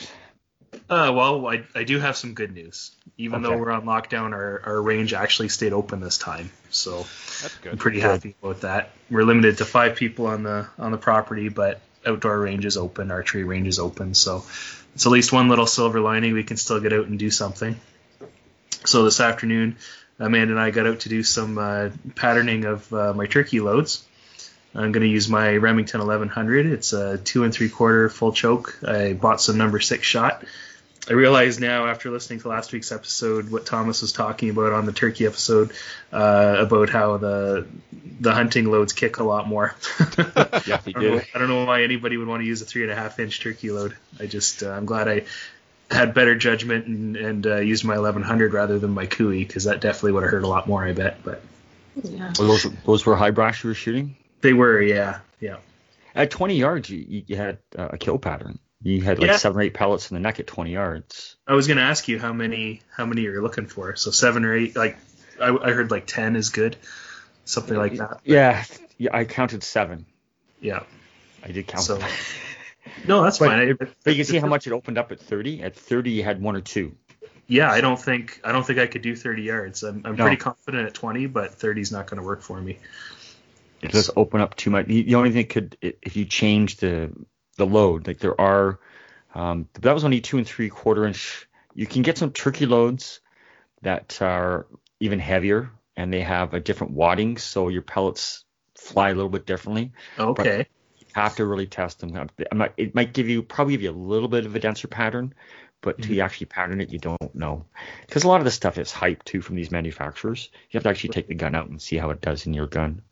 Uh, 0.90 1.12
well, 1.14 1.47
I, 1.47 1.62
I 1.73 1.85
do 1.85 2.00
have 2.00 2.16
some 2.16 2.35
good 2.35 2.52
news. 2.52 2.90
Even 3.16 3.42
though 3.42 3.56
we're 3.56 3.70
on 3.70 3.85
lockdown, 3.85 4.32
our, 4.32 4.61
our 4.64 4.82
range 4.82 5.14
actually 5.14 5.50
stayed 5.50 5.73
open 5.73 6.00
this 6.00 6.18
time. 6.18 6.50
So 6.70 6.99
That's 7.42 7.59
I'm 7.64 7.78
pretty 7.78 8.00
Good. 8.00 8.11
happy 8.11 8.35
about 8.42 8.62
that. 8.62 8.90
We're 9.09 9.23
limited 9.23 9.59
to 9.59 9.64
five 9.64 9.94
people 9.94 10.26
on 10.26 10.42
the 10.42 10.66
on 10.78 10.90
the 10.90 10.99
property, 10.99 11.49
but 11.49 11.80
outdoor 12.04 12.40
range 12.40 12.64
is 12.64 12.76
open, 12.76 13.11
archery 13.12 13.44
range 13.44 13.68
is 13.68 13.78
open, 13.78 14.14
so 14.14 14.44
it's 14.94 15.06
at 15.06 15.12
least 15.12 15.32
one 15.32 15.49
little 15.49 15.66
silver 15.66 16.00
lining. 16.00 16.32
We 16.32 16.44
can 16.44 16.56
still 16.56 16.80
get 16.80 16.92
out 16.92 17.06
and 17.06 17.18
do 17.18 17.30
something. 17.30 17.78
So 18.85 19.04
this 19.04 19.20
afternoon, 19.20 19.76
Amanda 20.18 20.54
and 20.54 20.61
I 20.61 20.70
got 20.70 20.87
out 20.87 21.00
to 21.00 21.09
do 21.09 21.23
some 21.23 21.59
uh, 21.59 21.90
patterning 22.16 22.64
of 22.64 22.92
uh, 22.92 23.12
my 23.12 23.26
turkey 23.26 23.61
loads. 23.61 24.04
I'm 24.75 24.92
going 24.92 25.02
to 25.02 25.09
use 25.09 25.28
my 25.28 25.56
Remington 25.56 26.00
1100. 26.00 26.66
It's 26.66 26.92
a 26.92 27.18
two 27.18 27.44
and 27.44 27.52
three 27.52 27.68
quarter 27.68 28.09
full 28.09 28.32
choke. 28.32 28.78
I 28.87 29.12
bought 29.12 29.40
some 29.40 29.59
number 29.59 29.80
six 29.80 30.06
shot. 30.06 30.44
I 31.11 31.14
realize 31.14 31.59
now 31.59 31.87
after 31.88 32.09
listening 32.11 32.38
to 32.40 32.49
last 32.49 32.73
week's 32.73 32.93
episode 32.93 33.50
what 33.50 33.67
Thomas 33.67 34.00
was 34.00 34.12
talking 34.12 34.49
about 34.49 34.73
on 34.73 34.87
the 34.87 34.93
turkey 34.93 35.26
episode 35.26 35.73
uh, 36.12 36.55
about 36.61 36.88
how 36.88 37.17
the 37.17 37.67
the 38.21 38.33
hunting 38.33 38.71
loads 38.71 38.93
kick 38.93 39.19
a 39.19 39.25
lot 39.25 39.49
more. 39.49 39.75
Yeah, 40.67 40.79
he 40.85 40.95
I 40.95 41.00
don't, 41.00 41.02
know. 41.17 41.21
I 41.35 41.38
don't 41.38 41.49
know 41.49 41.64
why 41.64 41.83
anybody 41.83 42.17
would 42.17 42.29
want 42.29 42.43
to 42.43 42.47
use 42.47 42.62
a 42.62 42.64
three 42.64 42.83
and 42.83 42.93
a 42.93 42.95
half 42.95 43.19
inch 43.19 43.40
turkey 43.40 43.71
load. 43.73 43.97
I 44.21 44.26
just 44.26 44.62
uh, 44.62 44.71
I'm 44.71 44.85
glad 44.87 45.09
I 45.09 45.25
had 45.90 46.14
better 46.14 46.37
judgment 46.37 46.87
and, 46.87 47.17
and 47.17 47.47
uh, 47.47 47.57
used 47.57 47.85
my 47.85 47.95
1100 47.99 48.52
rather 48.52 48.79
than 48.79 48.90
my 48.93 49.07
Kui 49.07 49.45
because 49.45 49.64
that 49.64 49.81
definitely 49.81 50.12
would 50.12 50.23
have 50.23 50.31
hurt 50.33 50.45
a 50.45 50.49
lot 50.49 50.69
more. 50.69 50.85
I 50.85 50.93
bet, 50.93 51.25
but 51.25 51.43
yeah. 52.05 52.33
Well, 52.38 52.49
those 52.49 52.67
those 52.87 53.05
were 53.07 53.17
high 53.17 53.33
brass 53.33 53.64
you 53.64 53.69
were 53.71 53.75
shooting. 53.75 54.17
they 54.43 54.52
were 54.52 54.81
yeah 54.81 55.21
yeah. 55.40 55.57
At 56.14 56.31
20 56.31 56.57
yards, 56.57 56.88
you, 56.90 57.05
you- 57.09 57.25
you 57.26 57.37
had 57.37 57.59
uh, 57.76 57.88
a 57.93 57.99
kill 57.99 58.19
pattern. 58.19 58.59
You 58.82 59.02
had 59.02 59.18
like 59.18 59.28
Yeah. 59.28 59.37
seven 59.37 59.58
or 59.58 59.62
eight 59.62 59.75
pellets 59.75 60.10
in 60.10 60.14
the 60.14 60.20
neck 60.20 60.40
at 60.40 60.46
20 60.46 60.72
yards. 60.72 61.37
I 61.46 61.54
was 61.54 61.68
gonna 61.68 61.82
ask 61.82 62.08
you 62.08 62.18
how 62.18 62.32
many 62.32 62.80
how 62.96 63.04
many 63.06 63.22
you're 63.22 63.42
looking 63.42 63.66
for. 63.66 63.94
So 63.96 64.10
seven 64.10 64.44
or 64.44 64.54
eight. 64.54 64.75
Like 64.76 64.96
I, 65.40 65.49
I 65.54 65.72
heard 65.72 65.90
like 65.90 66.06
ten 66.06 66.34
is 66.37 66.49
good, 66.50 66.76
something 67.44 67.76
like 67.76 67.96
that. 67.99 68.20
Yeah, 68.25 68.64
yeah, 68.96 69.10
I 69.12 69.25
counted 69.25 69.62
seven. 69.62 70.06
Yeah. 70.60 70.82
I 71.42 71.52
did 71.52 71.66
count. 71.66 71.84
So- 71.84 71.99
No, 73.06 73.23
that's 73.23 73.38
But, 73.38 73.49
fine. 73.49 73.69
I- 73.71 73.73
but 73.75 73.88
you 74.06 74.16
can 74.16 74.25
see 74.25 74.38
how 74.38 74.47
much 74.47 74.66
it 74.66 74.73
opened 74.73 74.99
up 74.99 75.12
at 75.12 75.21
30. 75.21 75.62
At 75.62 75.76
30, 75.76 76.10
you 76.12 76.23
had 76.25 76.40
one 76.40 76.56
or 76.56 76.60
two. 76.62 76.97
yeah, 77.47 77.71
I 77.71 77.80
don't 77.82 78.00
think 78.00 78.40
I 78.45 78.52
don't 78.52 78.66
think 78.66 78.78
I 78.78 78.86
could 78.86 79.02
do 79.02 79.14
30 79.14 79.43
yards. 79.43 79.82
I'm, 79.82 80.02
I'm 80.04 80.16
No. 80.16 80.25
pretty 80.25 80.36
confident 80.38 80.86
at 80.86 80.95
20, 80.95 81.26
but 81.26 81.54
30 81.54 81.80
is 81.82 81.93
not 81.93 82.06
going 82.06 82.19
to 82.21 82.26
work 82.26 82.43
for 82.43 82.60
me. 82.60 82.78
It 83.82 83.90
just 83.90 84.10
open 84.16 84.40
up 84.40 84.56
too 84.56 84.71
much. 84.71 84.86
The, 84.86 85.02
the 85.02 85.14
only 85.14 85.30
thing 85.32 85.47
could, 85.47 85.76
if 85.80 86.16
you 86.16 86.25
change 86.26 86.76
the 86.76 87.10
the 87.60 87.66
load, 87.66 88.06
like 88.06 88.18
there 88.18 88.40
are, 88.40 88.80
um, 89.34 89.68
that 89.80 89.94
was 89.94 90.02
only 90.04 90.20
two 90.20 90.38
and 90.38 90.46
three 90.46 90.68
quarter 90.70 91.06
inch. 91.06 91.46
You 91.75 91.86
can 91.86 92.02
get 92.02 92.18
some 92.18 92.32
turkey 92.32 92.66
loads 92.66 93.20
that 93.82 94.20
are 94.20 94.66
even 94.99 95.18
heavier 95.20 95.70
and 95.96 96.12
they 96.12 96.23
have 96.23 96.54
a 96.54 96.60
different 96.60 96.94
wadding, 96.94 97.36
so 97.38 97.68
your 97.68 97.82
pellets 97.82 98.44
fly 98.75 99.10
a 99.10 99.14
little 99.14 99.30
bit 99.30 99.46
differently. 99.46 99.92
Okay. 100.18 100.66
have 101.12 101.36
to 101.36 101.44
really 101.44 101.66
test 101.66 102.00
them. 102.00 102.28
Might- 102.54 102.73
It 102.76 102.94
might 102.94 103.12
give 103.12 103.28
you 103.28 103.42
probably 103.42 103.75
give 103.75 103.82
you 103.82 103.90
a 103.90 104.00
little 104.12 104.28
bit 104.28 104.46
of 104.46 104.54
a 104.54 104.60
denser 104.60 104.88
pattern, 104.88 105.34
but 105.82 106.00
till 106.00 106.14
you 106.14 106.23
actually 106.23 106.46
pattern 106.46 106.80
it, 106.80 106.90
you 106.90 106.99
don't 106.99 107.34
know. 107.34 107.66
Because 108.06 108.25
a 108.25 108.28
lot 108.28 108.40
of 108.40 108.44
this 108.44 108.54
stuff 108.54 108.78
is 108.78 108.92
hype 108.92 109.25
too 109.25 109.40
from 109.40 109.56
these 109.56 109.70
manufacturers. 109.73 110.50
You 110.70 110.78
have 110.78 110.84
to 110.84 110.88
actually 110.88 111.10
take 111.10 111.26
the 111.26 111.34
gun 111.34 111.54
out 111.54 111.68
and 111.68 111.82
see 111.82 111.96
how 111.96 112.10
it 112.10 112.20
does 112.20 112.46
in 112.46 112.54
your 112.54 112.68
gun. 112.68 113.02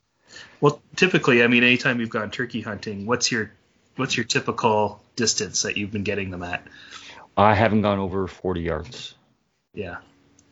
Well, 0.61 0.81
typically, 0.95 1.43
I 1.43 1.49
mean, 1.49 1.65
anytime 1.65 1.99
you've 2.01 2.11
gone 2.11 2.31
turkey 2.31 2.61
hunting, 2.61 3.07
what's 3.07 3.33
your 3.33 3.51
what's 3.99 4.17
your 4.17 4.25
typical 4.25 5.03
distance 5.17 5.63
that 5.63 5.77
you've 5.77 5.91
been 5.91 6.05
getting 6.05 6.31
them 6.31 6.43
at? 6.43 6.67
I 7.37 7.55
haven't 7.55 7.83
gone 7.83 7.99
over 7.99 8.27
40 8.27 8.61
yards 8.63 9.15
Yeah, 9.75 9.97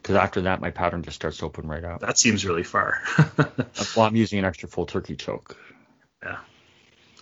because 0.02 0.16
after 0.16 0.42
that 0.42 0.61
my 0.61 0.70
pattern 0.70 1.02
just 1.02 1.16
starts 1.16 1.38
to 1.38 1.46
open 1.46 1.66
right 1.66 1.85
up. 1.85 2.00
that 2.00 2.18
seems 2.18 2.44
really 2.44 2.62
far. 2.64 3.02
Well, 3.96 4.06
I'm 4.06 4.16
using 4.16 4.38
an 4.38 4.44
extra 4.44 4.68
full 4.68 4.87
turkey 4.87 5.16
choke, 5.16 5.56
yeah. 6.22 6.38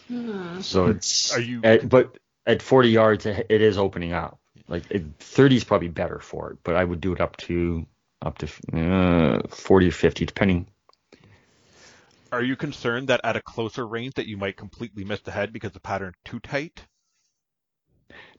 Hmm. 0.09 0.61
so 0.61 0.87
it's. 0.87 1.33
Are 1.35 1.41
you? 1.41 1.61
At, 1.65 1.89
but 1.89 2.19
at 2.47 2.63
40 2.63 2.89
yards, 2.91 3.27
it 3.27 3.47
it 3.49 3.61
is 3.63 3.79
opening 3.79 4.13
up. 4.13 4.39
Like 4.69 4.91
it, 4.91 5.03
30 5.19 5.57
is 5.57 5.65
probably 5.65 5.89
better 5.89 6.19
for 6.19 6.51
it, 6.51 6.59
but 6.63 6.75
I 6.77 6.85
would 6.85 7.01
do 7.01 7.13
it 7.13 7.21
up 7.21 7.37
to 7.39 7.87
up 8.23 8.39
to 8.39 8.47
uh, 8.73 9.49
40 9.49 9.89
or 9.89 9.93
50, 9.93 10.27
depending. 10.27 10.67
Are 12.35 12.43
you 12.43 12.57
concerned 12.57 13.09
that 13.09 13.21
at 13.23 13.37
a 13.37 13.43
closer 13.43 13.87
range 13.87 14.15
that 14.15 14.27
you 14.27 14.37
might 14.37 14.57
completely 14.57 15.05
miss 15.05 15.21
the 15.21 15.31
head 15.31 15.53
because 15.53 15.71
the 15.73 15.79
pattern's 15.81 16.17
too 16.25 16.41
tight? 16.41 16.83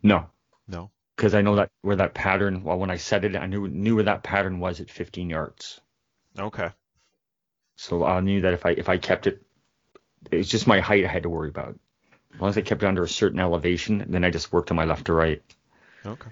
No, 0.04 0.28
No. 0.68 0.92
because 1.16 1.34
I 1.34 1.42
know 1.42 1.56
that 1.56 1.72
where 1.82 1.96
that 1.96 2.14
pattern. 2.14 2.64
Well, 2.64 2.78
when 2.78 2.92
I 2.92 2.98
set 2.98 3.24
it, 3.26 3.36
I 3.38 3.46
knew 3.46 3.68
knew 3.68 3.96
where 3.96 4.04
that 4.04 4.22
pattern 4.24 4.60
was 4.60 4.82
at 4.82 4.90
15 4.90 5.30
yards. 5.30 5.80
Okay. 6.38 6.70
So 7.78 8.04
I 8.04 8.20
knew 8.20 8.42
that 8.42 8.54
if 8.54 8.66
I 8.66 8.72
if 8.72 8.90
I 8.90 8.98
kept 8.98 9.28
it, 9.28 9.42
it's 10.30 10.50
just 10.50 10.68
my 10.68 10.82
height 10.82 11.06
I 11.06 11.08
had 11.08 11.24
to 11.24 11.30
worry 11.30 11.50
about. 11.50 11.80
As 12.34 12.42
long 12.42 12.50
as 12.50 12.58
I 12.58 12.62
kept 12.62 12.84
it 12.84 12.88
under 12.88 13.04
a 13.04 13.08
certain 13.08 13.40
elevation, 13.40 14.06
then 14.10 14.26
I 14.26 14.30
just 14.30 14.52
worked 14.52 14.68
to 14.68 14.74
my 14.74 14.84
left 14.84 15.06
to 15.06 15.14
right. 15.14 15.42
Okay. 16.06 16.30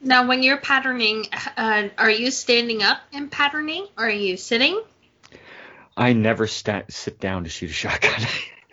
Now, 0.00 0.28
when 0.28 0.42
you're 0.44 0.58
patterning, 0.60 1.26
uh, 1.56 1.88
are 1.98 2.10
you 2.10 2.30
standing 2.30 2.82
up 2.82 3.00
and 3.12 3.32
patterning, 3.32 3.88
or 3.98 4.06
are 4.06 4.10
you 4.10 4.36
sitting? 4.36 4.80
I 5.96 6.12
never 6.12 6.46
sta 6.46 6.82
sit 6.88 7.20
down 7.20 7.44
to 7.44 7.50
shoot 7.50 7.70
a 7.70 7.72
shotgun. 7.72 8.20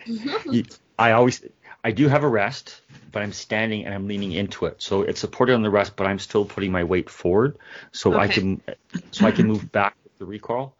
You- 0.50 0.64
I 0.98 1.12
always, 1.12 1.44
I 1.84 1.92
do 1.92 2.08
have 2.08 2.22
a 2.24 2.28
rest, 2.28 2.80
but 3.12 3.22
I'm 3.22 3.32
standing 3.32 3.84
and 3.86 3.94
I'm 3.94 4.08
leaning 4.08 4.32
into 4.32 4.66
it. 4.66 4.82
So 4.82 5.02
it's 5.02 5.20
supported 5.20 5.54
on 5.54 5.62
the 5.62 5.70
rest, 5.70 5.94
but 5.96 6.06
I'm 6.06 6.18
still 6.18 6.44
putting 6.44 6.70
my 6.72 6.84
weight 6.84 7.08
forward, 7.08 7.56
so 7.92 8.16
I 8.18 8.28
can, 8.28 8.60
so 9.10 9.26
I 9.26 9.30
can 9.30 9.46
move 9.46 9.70
back 9.72 9.96
with 10.04 10.18
the 10.18 10.24
recoil. 10.24 10.74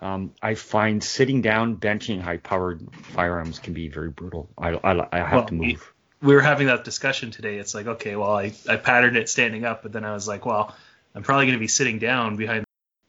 Um, 0.00 0.32
I 0.42 0.54
find 0.54 1.02
sitting 1.02 1.42
down, 1.42 1.76
benching 1.76 2.20
high-powered 2.20 2.80
firearms 3.14 3.58
can 3.60 3.72
be 3.72 3.88
very 3.88 4.10
brutal. 4.10 4.48
I, 4.58 4.70
I, 4.70 5.06
I 5.12 5.18
have 5.18 5.32
Well, 5.32 5.46
to 5.46 5.54
move. 5.54 5.92
we 6.20 6.34
were 6.34 6.40
having 6.40 6.66
that 6.66 6.84
discussion 6.84 7.30
today. 7.30 7.58
It's 7.58 7.74
like, 7.74 7.86
okay, 7.86 8.16
well, 8.16 8.34
I, 8.34 8.52
I 8.68 8.76
patterned 8.76 9.16
it 9.16 9.28
standing 9.28 9.64
up, 9.64 9.82
but 9.82 9.92
then 9.92 10.04
I 10.04 10.12
was 10.12 10.26
like, 10.26 10.44
well, 10.44 10.74
I'm 11.14 11.22
probably 11.22 11.46
going 11.46 11.56
to 11.56 11.60
be 11.60 11.68
sitting 11.68 11.98
down 11.98 12.36
behind 12.36 12.64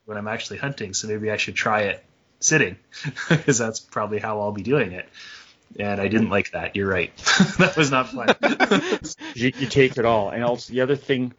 when 0.05 0.17
I'm 0.17 0.27
actually 0.27 0.57
hunting, 0.57 0.93
so 0.93 1.07
maybe 1.07 1.31
I 1.31 1.37
should 1.37 1.55
try 1.55 1.83
it 1.83 2.03
sitting 2.43 2.77
because 3.29 3.57
that's 3.57 3.79
probably 3.79 4.19
how 4.19 4.41
I'll 4.41 4.51
be 4.51 4.63
doing 4.63 4.91
it. 4.91 5.09
And 5.79 5.99
I 5.99 6.07
didn't 6.07 6.29
like 6.29 6.51
that. 6.51 6.75
You're 6.75 6.89
right. 6.89 7.15
that 7.57 7.75
was 7.75 7.89
not 7.89 8.09
fun. 8.09 8.27
you, 9.33 9.51
you 9.57 9.67
take 9.67 9.97
it 9.97 10.05
all. 10.05 10.29
And 10.29 10.43
also 10.43 10.71
the 10.71 10.81
other 10.81 10.95
thing 10.95 11.33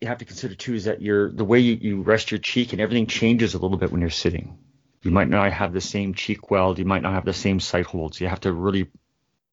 you 0.00 0.08
have 0.08 0.18
to 0.18 0.24
consider 0.24 0.54
too 0.54 0.74
is 0.74 0.84
that 0.84 1.00
your 1.00 1.30
the 1.30 1.44
way 1.44 1.60
you, 1.60 1.74
you 1.80 2.02
rest 2.02 2.30
your 2.30 2.38
cheek 2.38 2.72
and 2.72 2.82
everything 2.82 3.06
changes 3.06 3.54
a 3.54 3.58
little 3.58 3.78
bit 3.78 3.92
when 3.92 4.00
you're 4.00 4.10
sitting. 4.10 4.58
You 5.02 5.10
might 5.10 5.28
not 5.28 5.52
have 5.52 5.72
the 5.72 5.80
same 5.80 6.14
cheek 6.14 6.50
weld. 6.50 6.78
You 6.78 6.84
might 6.84 7.02
not 7.02 7.12
have 7.12 7.24
the 7.24 7.32
same 7.32 7.60
sight 7.60 7.86
holds. 7.86 8.20
You 8.20 8.26
have 8.26 8.40
to 8.40 8.52
really 8.52 8.88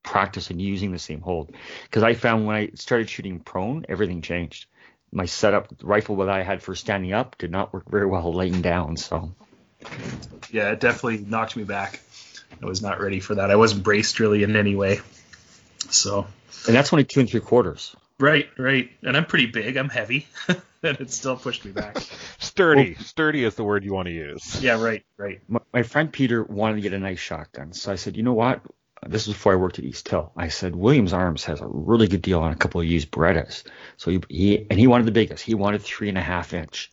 practice 0.04 0.50
in 0.50 0.60
using 0.60 0.92
the 0.92 1.00
same 1.00 1.22
hold. 1.22 1.54
Because 1.84 2.04
I 2.04 2.14
found 2.14 2.48
when 2.48 2.56
I 2.56 2.70
started 2.76 3.10
shooting 3.10 3.40
prone, 3.40 3.86
everything 3.88 4.22
changed. 4.22 4.68
My 5.12 5.26
setup 5.26 5.68
rifle 5.84 6.18
that 6.18 6.30
I 6.30 6.44
had 6.44 6.64
for 6.64 6.74
standing 6.74 7.14
up 7.14 7.38
did 7.38 7.52
not 7.52 7.74
work 7.74 7.90
very 7.90 8.06
well 8.06 8.34
laying 8.34 8.62
down. 8.62 8.96
So 8.98 9.36
yeah, 10.52 10.72
it 10.72 10.80
definitely 10.80 11.20
knocked 11.20 11.56
me 11.56 11.64
back. 11.64 12.02
I 12.62 12.66
was 12.66 12.82
not 12.82 13.00
ready 13.00 13.20
for 13.20 13.36
that. 13.36 13.50
I 13.50 13.56
wasn't 13.56 13.84
braced 13.84 14.20
really 14.20 14.44
in 14.44 14.56
any 14.56 14.76
way. 14.76 15.00
So 15.90 16.28
and 16.68 16.76
that's 16.76 16.94
only 16.94 17.06
two 17.06 17.22
and 17.22 17.30
three 17.30 17.40
quarters. 17.40 17.96
right, 18.20 18.50
right, 18.58 18.92
and 19.04 19.18
I'm 19.18 19.26
pretty 19.26 19.48
big. 19.48 19.78
I'm 19.78 19.90
heavy, 19.90 20.28
and 20.48 21.00
it 21.00 21.12
still 21.12 21.36
pushed 21.36 21.66
me 21.66 21.72
back. 21.72 21.98
Sturdy. 22.40 22.96
Sturdy 22.96 23.44
is 23.44 23.56
the 23.56 23.64
word 23.64 23.84
you 23.84 23.94
want 23.94 24.08
to 24.08 24.14
use. 24.14 24.62
Yeah, 24.62 24.82
right, 24.82 25.04
right. 25.18 25.42
my, 25.48 25.60
my 25.74 25.84
friend 25.84 26.12
Peter 26.12 26.44
wanted 26.44 26.76
to 26.76 26.82
get 26.82 26.94
a 26.94 27.00
nice 27.00 27.20
shotgun, 27.20 27.74
so 27.74 27.92
I 27.92 27.96
said, 27.96 28.16
you 28.18 28.24
know 28.24 28.34
what? 28.34 28.62
This 29.08 29.26
was 29.26 29.36
before 29.36 29.54
I 29.54 29.56
worked 29.56 29.80
at 29.80 29.86
East 29.86 30.08
Hill. 30.08 30.32
I 30.38 30.50
said 30.50 30.76
Williams 30.76 31.12
Arms 31.12 31.44
has 31.46 31.60
a 31.60 31.68
really 31.68 32.08
good 32.08 32.22
deal 32.22 32.40
on 32.42 32.52
a 32.52 32.56
couple 32.56 32.82
of 32.82 32.86
used 32.86 33.10
Berettas. 33.10 33.64
So 33.98 34.12
he, 34.12 34.22
he 34.30 34.68
and 34.70 34.78
he 34.78 34.86
wanted 34.86 35.08
the 35.08 35.12
biggest. 35.12 35.44
He 35.44 35.56
wanted 35.56 35.82
three 35.82 36.08
and 36.08 36.20
a 36.20 36.22
half 36.22 36.54
inch, 36.54 36.92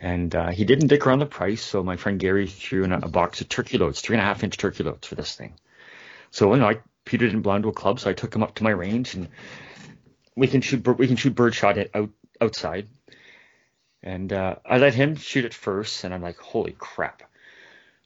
and 0.00 0.34
uh, 0.34 0.50
he 0.50 0.64
didn't 0.64 0.88
dick 0.88 1.06
around 1.06 1.20
the 1.20 1.26
price. 1.26 1.62
So 1.62 1.82
my 1.82 1.96
friend 1.96 2.18
Gary 2.18 2.46
threw 2.46 2.84
in 2.84 2.92
a, 2.92 2.98
a 2.98 3.08
box 3.08 3.40
of 3.40 3.48
turkey 3.48 3.78
loads, 3.78 4.00
three 4.00 4.16
and 4.16 4.22
a 4.22 4.24
half 4.24 4.44
inch 4.44 4.56
turkey 4.56 4.84
loads 4.84 5.06
for 5.06 5.14
this 5.14 5.34
thing. 5.34 5.54
So 6.30 6.52
you 6.54 6.60
know, 6.60 6.68
I, 6.68 6.80
Peter 7.04 7.26
didn't 7.26 7.42
belong 7.42 7.62
to 7.62 7.68
a 7.68 7.72
club, 7.72 8.00
so 8.00 8.10
I 8.10 8.14
took 8.14 8.34
him 8.34 8.42
up 8.42 8.54
to 8.56 8.64
my 8.64 8.70
range 8.70 9.14
and 9.14 9.28
we 10.36 10.48
can 10.48 10.60
shoot 10.60 10.86
we 10.98 11.06
can 11.06 11.16
shoot 11.16 11.34
birdshot 11.34 11.78
out 11.94 12.10
outside. 12.40 12.88
And 14.02 14.32
uh, 14.32 14.56
I 14.66 14.78
let 14.78 14.94
him 14.94 15.16
shoot 15.16 15.46
it 15.46 15.54
first, 15.54 16.04
and 16.04 16.12
I'm 16.12 16.20
like, 16.20 16.36
holy 16.36 16.76
crap. 16.78 17.22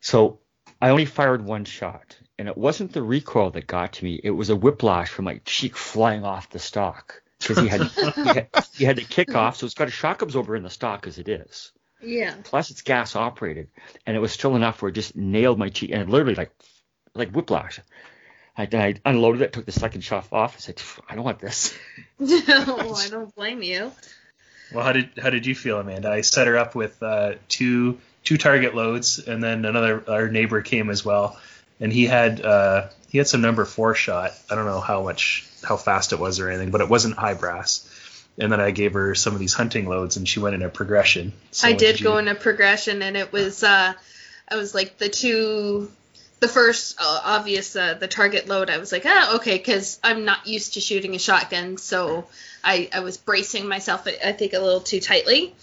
So 0.01 0.39
I 0.81 0.91
only 0.91 1.07
fired 1.07 1.45
one 1.45 1.65
shot, 1.65 2.17
and 2.39 2.47
it 2.47 2.57
wasn't 2.57 2.93
the 2.93 3.03
recoil 3.03 3.51
that 3.51 3.67
got 3.67 3.95
to 3.95 4.05
me. 4.05 4.21
It 4.23 4.31
was 4.31 4.49
a 4.49 4.57
whiplash 4.57 5.11
from 5.11 5.25
my 5.25 5.41
cheek 5.45 5.77
flying 5.77 6.25
off 6.25 6.51
the 6.51 6.61
stock 6.61 7.21
because 7.41 7.59
he 7.59 7.67
had, 7.67 7.83
he 7.83 8.23
had 8.23 8.49
he 8.77 8.85
had 8.85 8.97
the 8.97 9.05
kick 9.05 9.35
off, 9.35 9.57
so 9.57 9.67
it's 9.67 9.75
got 9.75 9.89
a 9.89 9.93
shock 9.93 10.23
absorber 10.23 10.55
in 10.55 10.63
the 10.63 10.71
stock 10.71 11.09
as 11.09 11.19
it 11.19 11.29
is. 11.29 11.73
Yeah. 12.03 12.35
Plus 12.45 12.71
it's 12.71 12.83
gas 12.83 13.17
operated, 13.17 13.69
and 14.07 14.17
it 14.17 14.21
was 14.21 14.33
still 14.33 14.57
enough 14.57 14.81
where 14.81 14.91
it 14.91 14.95
just 14.95 15.17
nailed 15.17 15.59
my 15.59 15.69
cheek, 15.69 15.91
and 15.91 16.03
it 16.03 16.09
literally 16.09 16.35
like 16.35 16.53
like 17.15 17.33
whiplash. 17.33 17.81
I, 18.57 18.67
then 18.67 18.81
I 18.81 19.09
unloaded 19.09 19.43
it, 19.43 19.53
took 19.53 19.67
the 19.67 19.73
second 19.73 20.01
shot 20.03 20.27
off. 20.33 20.57
I 20.57 20.59
said, 20.59 20.83
I 21.09 21.15
don't 21.15 21.25
want 21.25 21.39
this. 21.39 21.77
no, 22.19 22.93
I 22.97 23.09
don't 23.09 23.33
blame 23.35 23.63
you. 23.63 23.93
Well, 24.73 24.85
how 24.85 24.93
did 24.93 25.11
how 25.21 25.31
did 25.31 25.47
you 25.47 25.55
feel, 25.55 25.79
Amanda? 25.79 26.11
I 26.11 26.21
set 26.21 26.47
her 26.47 26.59
up 26.59 26.75
with 26.75 27.03
uh, 27.03 27.35
two 27.49 27.99
two 28.25 28.37
target 28.37 28.75
loads, 28.75 29.19
and 29.19 29.43
then 29.43 29.65
another 29.65 30.05
our 30.09 30.29
neighbor 30.29 30.61
came 30.61 30.91
as 30.91 31.05
well, 31.05 31.39
and 31.81 31.93
he 31.93 32.05
had 32.05 32.41
uh, 32.41 32.89
he 33.09 33.19
had 33.19 33.27
some 33.27 33.41
number 33.41 33.65
four 33.65 33.95
shot. 33.95 34.33
I 34.51 34.55
don't 34.55 34.67
know 34.67 34.81
how 34.81 35.03
much 35.03 35.47
how 35.63 35.77
fast 35.77 36.13
it 36.13 36.19
was 36.19 36.39
or 36.39 36.51
anything, 36.51 36.71
but 36.71 36.81
it 36.81 36.89
wasn't 36.89 37.17
high 37.17 37.35
brass. 37.35 37.88
And 38.39 38.53
then 38.53 38.61
I 38.61 38.71
gave 38.71 38.93
her 38.93 39.15
some 39.15 39.35
of 39.35 39.41
these 39.41 39.55
hunting 39.55 39.89
loads, 39.89 40.17
and 40.17 40.29
she 40.29 40.39
went 40.41 40.55
in 40.55 40.63
a 40.63 40.69
progression. 40.69 41.33
So 41.51 41.69
I 41.69 41.73
what 41.73 41.79
did 41.81 42.01
you- 42.01 42.05
go 42.05 42.19
in 42.19 42.29
a 42.29 42.35
progression, 42.35 43.03
and 43.03 43.17
it 43.17 43.33
was 43.33 43.63
uh, 43.63 43.95
I 44.49 44.57
was 44.57 44.75
like 44.75 44.99
the 44.99 45.09
two, 45.09 45.91
the 46.41 46.49
first 46.49 46.97
uh, 47.01 47.21
obvious 47.25 47.75
uh, 47.75 47.95
the 47.95 48.09
target 48.09 48.49
load. 48.49 48.71
I 48.71 48.79
was 48.79 48.93
like, 48.93 49.03
ah, 49.07 49.37
okay, 49.37 49.59
because 49.59 49.99
I'm 50.05 50.25
not 50.25 50.47
used 50.47 50.75
to 50.75 50.81
shooting 50.81 51.15
a 51.15 51.19
shotgun, 51.19 51.79
so 51.79 52.27
I 52.63 52.89
I 52.93 53.01
was 53.01 53.17
bracing 53.17 53.67
myself. 53.67 54.07
I 54.07 54.17
I 54.29 54.33
think 54.33 54.53
a 54.53 54.61
little 54.61 54.81
too 54.81 55.01
tightly. 55.01 55.55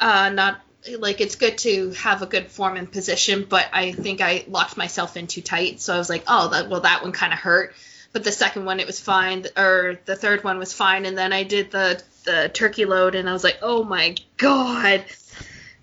Uh, 0.00 0.30
not 0.30 0.60
like 0.98 1.20
it's 1.20 1.36
good 1.36 1.58
to 1.58 1.90
have 1.90 2.22
a 2.22 2.26
good 2.26 2.50
form 2.50 2.76
and 2.76 2.90
position, 2.90 3.46
but 3.48 3.66
I 3.72 3.92
think 3.92 4.20
I 4.20 4.44
locked 4.48 4.76
myself 4.76 5.16
in 5.16 5.26
too 5.26 5.42
tight. 5.42 5.80
So 5.80 5.94
I 5.94 5.98
was 5.98 6.08
like, 6.08 6.24
oh, 6.26 6.48
that 6.48 6.68
well 6.68 6.80
that 6.80 7.02
one 7.02 7.12
kind 7.12 7.32
of 7.32 7.38
hurt. 7.38 7.74
But 8.12 8.24
the 8.24 8.32
second 8.32 8.64
one 8.64 8.80
it 8.80 8.86
was 8.86 9.00
fine, 9.00 9.44
or 9.56 9.98
the 10.04 10.16
third 10.16 10.42
one 10.42 10.58
was 10.58 10.72
fine, 10.72 11.04
and 11.04 11.16
then 11.16 11.32
I 11.32 11.42
did 11.42 11.70
the 11.70 12.02
the 12.24 12.50
turkey 12.52 12.84
load, 12.84 13.14
and 13.14 13.28
I 13.28 13.32
was 13.32 13.44
like, 13.44 13.58
oh 13.62 13.84
my 13.84 14.16
god, 14.36 15.04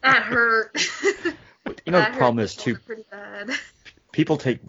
that 0.02 0.24
hurt. 0.24 0.76
You 1.86 1.92
know 1.92 2.00
the 2.00 2.18
problem 2.18 2.40
is 2.40 2.56
too. 2.56 2.76
pretty 2.78 3.06
bad. 3.10 3.50
people 4.12 4.38
take 4.38 4.60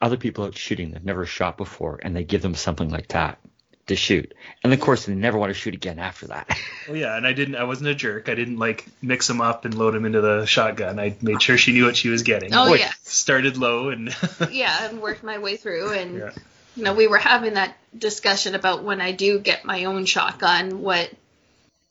other 0.00 0.16
people 0.16 0.44
out 0.44 0.56
shooting 0.56 0.92
that 0.92 1.04
never 1.04 1.26
shot 1.26 1.56
before 1.56 1.98
and 2.02 2.14
they 2.14 2.22
give 2.24 2.42
them 2.42 2.54
something 2.54 2.88
like 2.90 3.08
that 3.08 3.38
to 3.86 3.96
shoot. 3.96 4.34
And 4.62 4.72
of 4.72 4.80
course 4.80 5.06
they 5.06 5.14
never 5.14 5.38
want 5.38 5.50
to 5.50 5.54
shoot 5.54 5.74
again 5.74 5.98
after 5.98 6.28
that. 6.28 6.48
Oh 6.90 6.94
yeah, 6.94 7.18
and 7.18 7.26
I 7.26 7.34
didn't. 7.34 7.56
I 7.56 7.64
wasn't 7.64 7.90
a 7.90 7.94
jerk. 7.94 8.30
I 8.30 8.34
didn't 8.34 8.56
like 8.56 8.86
mix 9.02 9.26
them 9.26 9.42
up 9.42 9.66
and 9.66 9.74
load 9.74 9.92
them 9.92 10.06
into 10.06 10.22
the 10.22 10.46
shotgun. 10.46 10.98
I 10.98 11.14
made 11.20 11.42
sure 11.42 11.58
she 11.58 11.74
knew 11.74 11.84
what 11.84 11.98
she 11.98 12.08
was 12.08 12.22
getting. 12.22 12.54
Oh 12.54 12.72
Wait. 12.72 12.80
yeah, 12.80 12.92
Started 13.02 13.58
low 13.58 13.90
and 13.90 14.16
yeah, 14.50 14.88
and 14.88 15.02
worked 15.02 15.22
my 15.22 15.36
way 15.36 15.58
through, 15.58 15.92
and 15.92 16.18
Yeah. 16.18 16.30
You 16.78 16.84
know 16.84 16.94
we 16.94 17.08
were 17.08 17.18
having 17.18 17.54
that 17.54 17.76
discussion 17.96 18.54
about 18.54 18.84
when 18.84 19.00
I 19.00 19.10
do 19.10 19.40
get 19.40 19.64
my 19.64 19.84
own 19.84 20.04
shotgun, 20.04 20.80
what. 20.80 21.10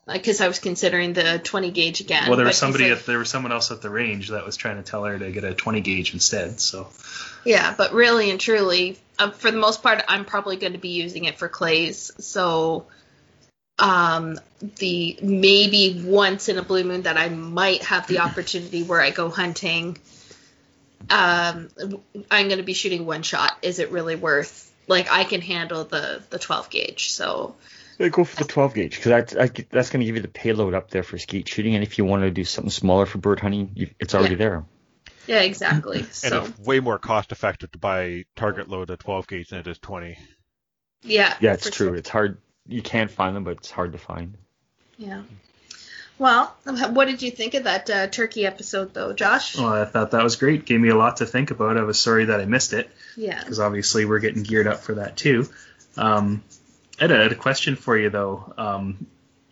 Because 0.10 0.40
I 0.40 0.48
was 0.48 0.60
considering 0.60 1.12
the 1.12 1.38
20 1.44 1.72
gauge 1.72 2.00
again. 2.00 2.30
well, 2.30 2.38
there 2.38 2.46
was 2.46 2.58
somebody 2.58 2.86
said- 2.86 3.00
at 3.00 3.06
there 3.06 3.20
was 3.20 3.30
someone 3.30 3.52
else 3.52 3.72
at 3.72 3.82
the 3.82 3.90
range 3.90 4.30
that 4.30 4.46
was 4.46 4.56
trying 4.56 4.78
to 4.78 4.90
tell 4.90 5.04
her 5.04 5.20
to 5.20 5.32
get 5.34 5.44
a 5.44 5.54
20 5.54 5.82
gauge 5.82 6.14
instead. 6.14 6.62
So 6.62 6.88
Yeah, 7.44 7.76
but 7.78 7.92
really 7.92 8.32
and 8.32 8.40
truly, 8.40 8.98
um, 9.20 9.34
for 9.34 9.52
the 9.52 9.58
most 9.58 9.84
part, 9.84 10.02
I'm 10.08 10.24
probably 10.24 10.56
going 10.56 10.72
to 10.72 10.80
be 10.80 10.90
using 10.90 11.26
it 11.26 11.38
for 11.38 11.50
clays. 11.50 12.14
So, 12.20 12.86
um, 13.80 14.40
the 14.78 15.20
maybe 15.22 16.02
once 16.06 16.48
in 16.48 16.58
a 16.58 16.64
blue 16.64 16.86
moon 16.86 17.02
that 17.02 17.18
I 17.18 17.28
might 17.28 17.84
have 17.84 18.08
the 18.08 18.20
opportunity 18.20 18.84
where 18.84 19.02
I 19.02 19.10
go 19.10 19.30
hunting, 19.30 19.98
um, 21.10 21.70
I'm 22.32 22.48
going 22.48 22.58
to 22.58 22.64
be 22.64 22.74
shooting 22.74 23.06
one 23.06 23.24
shot. 23.24 23.58
Is 23.62 23.80
it 23.80 23.92
really 23.92 24.16
worth? 24.16 24.67
Like 24.88 25.12
I 25.12 25.24
can 25.26 25.42
handle 25.42 25.84
the 25.84 26.22
the 26.30 26.40
12 26.40 26.70
gauge. 26.70 27.12
So 27.12 27.56
go 28.12 28.24
for 28.24 28.36
the 28.38 28.46
12 28.46 28.74
gauge 28.74 28.96
because 28.96 29.10
that's 29.10 29.36
I- 29.36 29.66
that's 29.70 29.90
going 29.90 30.00
to 30.00 30.06
give 30.06 30.16
you 30.16 30.22
the 30.22 30.28
payload 30.28 30.74
up 30.74 30.90
there 30.90 31.04
for 31.04 31.18
skeet 31.18 31.48
shooting. 31.50 31.76
And 31.76 31.84
if 31.84 31.98
you 31.98 32.06
want 32.06 32.24
to 32.24 32.32
do 32.32 32.44
something 32.46 32.72
smaller 32.72 33.06
for 33.06 33.18
bird 33.18 33.40
hunting, 33.40 33.72
you, 33.76 33.90
it's 34.00 34.16
already 34.16 34.36
Yeah. 34.36 34.38
there. 34.40 34.66
yeah, 35.28 35.42
exactly. 35.42 36.00
And 36.02 36.08
So 36.14 36.46
it's 36.46 36.60
way 36.60 36.80
more 36.80 36.98
cost 37.00 37.32
effective 37.32 37.72
to 37.74 37.78
buy 37.78 38.26
target 38.36 38.70
load 38.70 38.92
at 38.92 39.00
12 39.00 39.28
gauge 39.28 39.50
than 39.50 39.60
it 39.60 39.68
is 39.68 39.78
20. 39.80 40.18
yeah, 41.04 41.36
Yeah, 41.42 41.54
it's 41.54 41.70
true. 41.70 41.88
sure. 41.88 41.96
It's 41.96 42.10
hard. 42.10 42.38
You 42.66 42.82
can't 42.82 43.12
find 43.12 43.36
them, 43.36 43.44
but 43.44 43.58
it's 43.58 43.72
hard 43.72 43.92
to 43.94 43.98
find. 43.98 44.38
Yeah. 44.98 45.24
Well, 46.20 46.48
what 46.92 47.06
did 47.06 47.22
you 47.22 47.30
think 47.32 47.54
of 47.54 47.66
that 47.66 47.90
uh, 47.90 48.08
turkey 48.08 48.46
episode, 48.46 48.94
though, 48.94 49.14
Josh? 49.14 49.56
well, 49.58 49.68
I 49.74 49.86
thought 49.86 50.12
that 50.12 50.24
was 50.24 50.36
great. 50.36 50.66
Gave 50.66 50.80
me 50.80 50.90
a 50.90 50.96
lot 50.96 51.18
to 51.18 51.26
think 51.26 51.52
about. 51.52 51.78
I 51.78 51.84
was 51.84 52.00
sorry 52.00 52.26
that 52.26 52.40
I 52.40 52.46
missed 52.46 52.74
it 52.74 52.90
Yeah. 53.16 53.40
because 53.40 53.60
obviously 53.60 54.06
we're 54.06 54.20
getting 54.20 54.44
geared 54.44 54.68
up 54.68 54.80
for 54.80 54.96
that 54.96 55.16
too. 55.16 55.48
Um, 55.96 56.44
I 57.00 57.04
had 57.04 57.12
a, 57.12 57.18
had 57.24 57.32
a 57.32 57.36
question 57.36 57.76
for 57.76 57.98
you 57.98 58.10
though. 58.10 58.54
Um, 58.58 59.06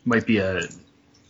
might 0.03 0.25
be 0.25 0.37
a 0.39 0.61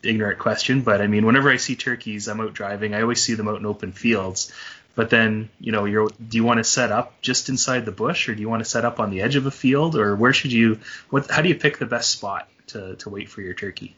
ignorant 0.03 0.39
question, 0.39 0.81
but 0.81 1.01
I 1.01 1.07
mean, 1.07 1.25
whenever 1.25 1.49
I 1.49 1.57
see 1.57 1.75
turkeys, 1.75 2.27
I'm 2.27 2.39
out 2.39 2.53
driving. 2.53 2.93
I 2.93 3.01
always 3.01 3.21
see 3.21 3.33
them 3.33 3.47
out 3.47 3.59
in 3.59 3.65
open 3.65 3.91
fields. 3.91 4.53
But 4.95 5.09
then, 5.09 5.49
you 5.59 5.73
know, 5.73 5.83
you're 5.83 6.07
do 6.07 6.37
you 6.37 6.45
want 6.45 6.59
to 6.59 6.63
set 6.63 6.91
up 6.93 7.21
just 7.21 7.49
inside 7.49 7.83
the 7.85 7.91
bush, 7.91 8.29
or 8.29 8.35
do 8.35 8.39
you 8.39 8.47
want 8.47 8.63
to 8.63 8.69
set 8.69 8.85
up 8.85 9.01
on 9.01 9.09
the 9.09 9.21
edge 9.21 9.35
of 9.35 9.45
a 9.45 9.51
field, 9.51 9.97
or 9.97 10.15
where 10.15 10.31
should 10.31 10.53
you? 10.53 10.79
What? 11.09 11.29
How 11.29 11.41
do 11.41 11.49
you 11.49 11.55
pick 11.55 11.79
the 11.79 11.85
best 11.85 12.11
spot 12.11 12.47
to 12.67 12.95
to 12.97 13.09
wait 13.09 13.27
for 13.29 13.41
your 13.41 13.53
turkey? 13.53 13.95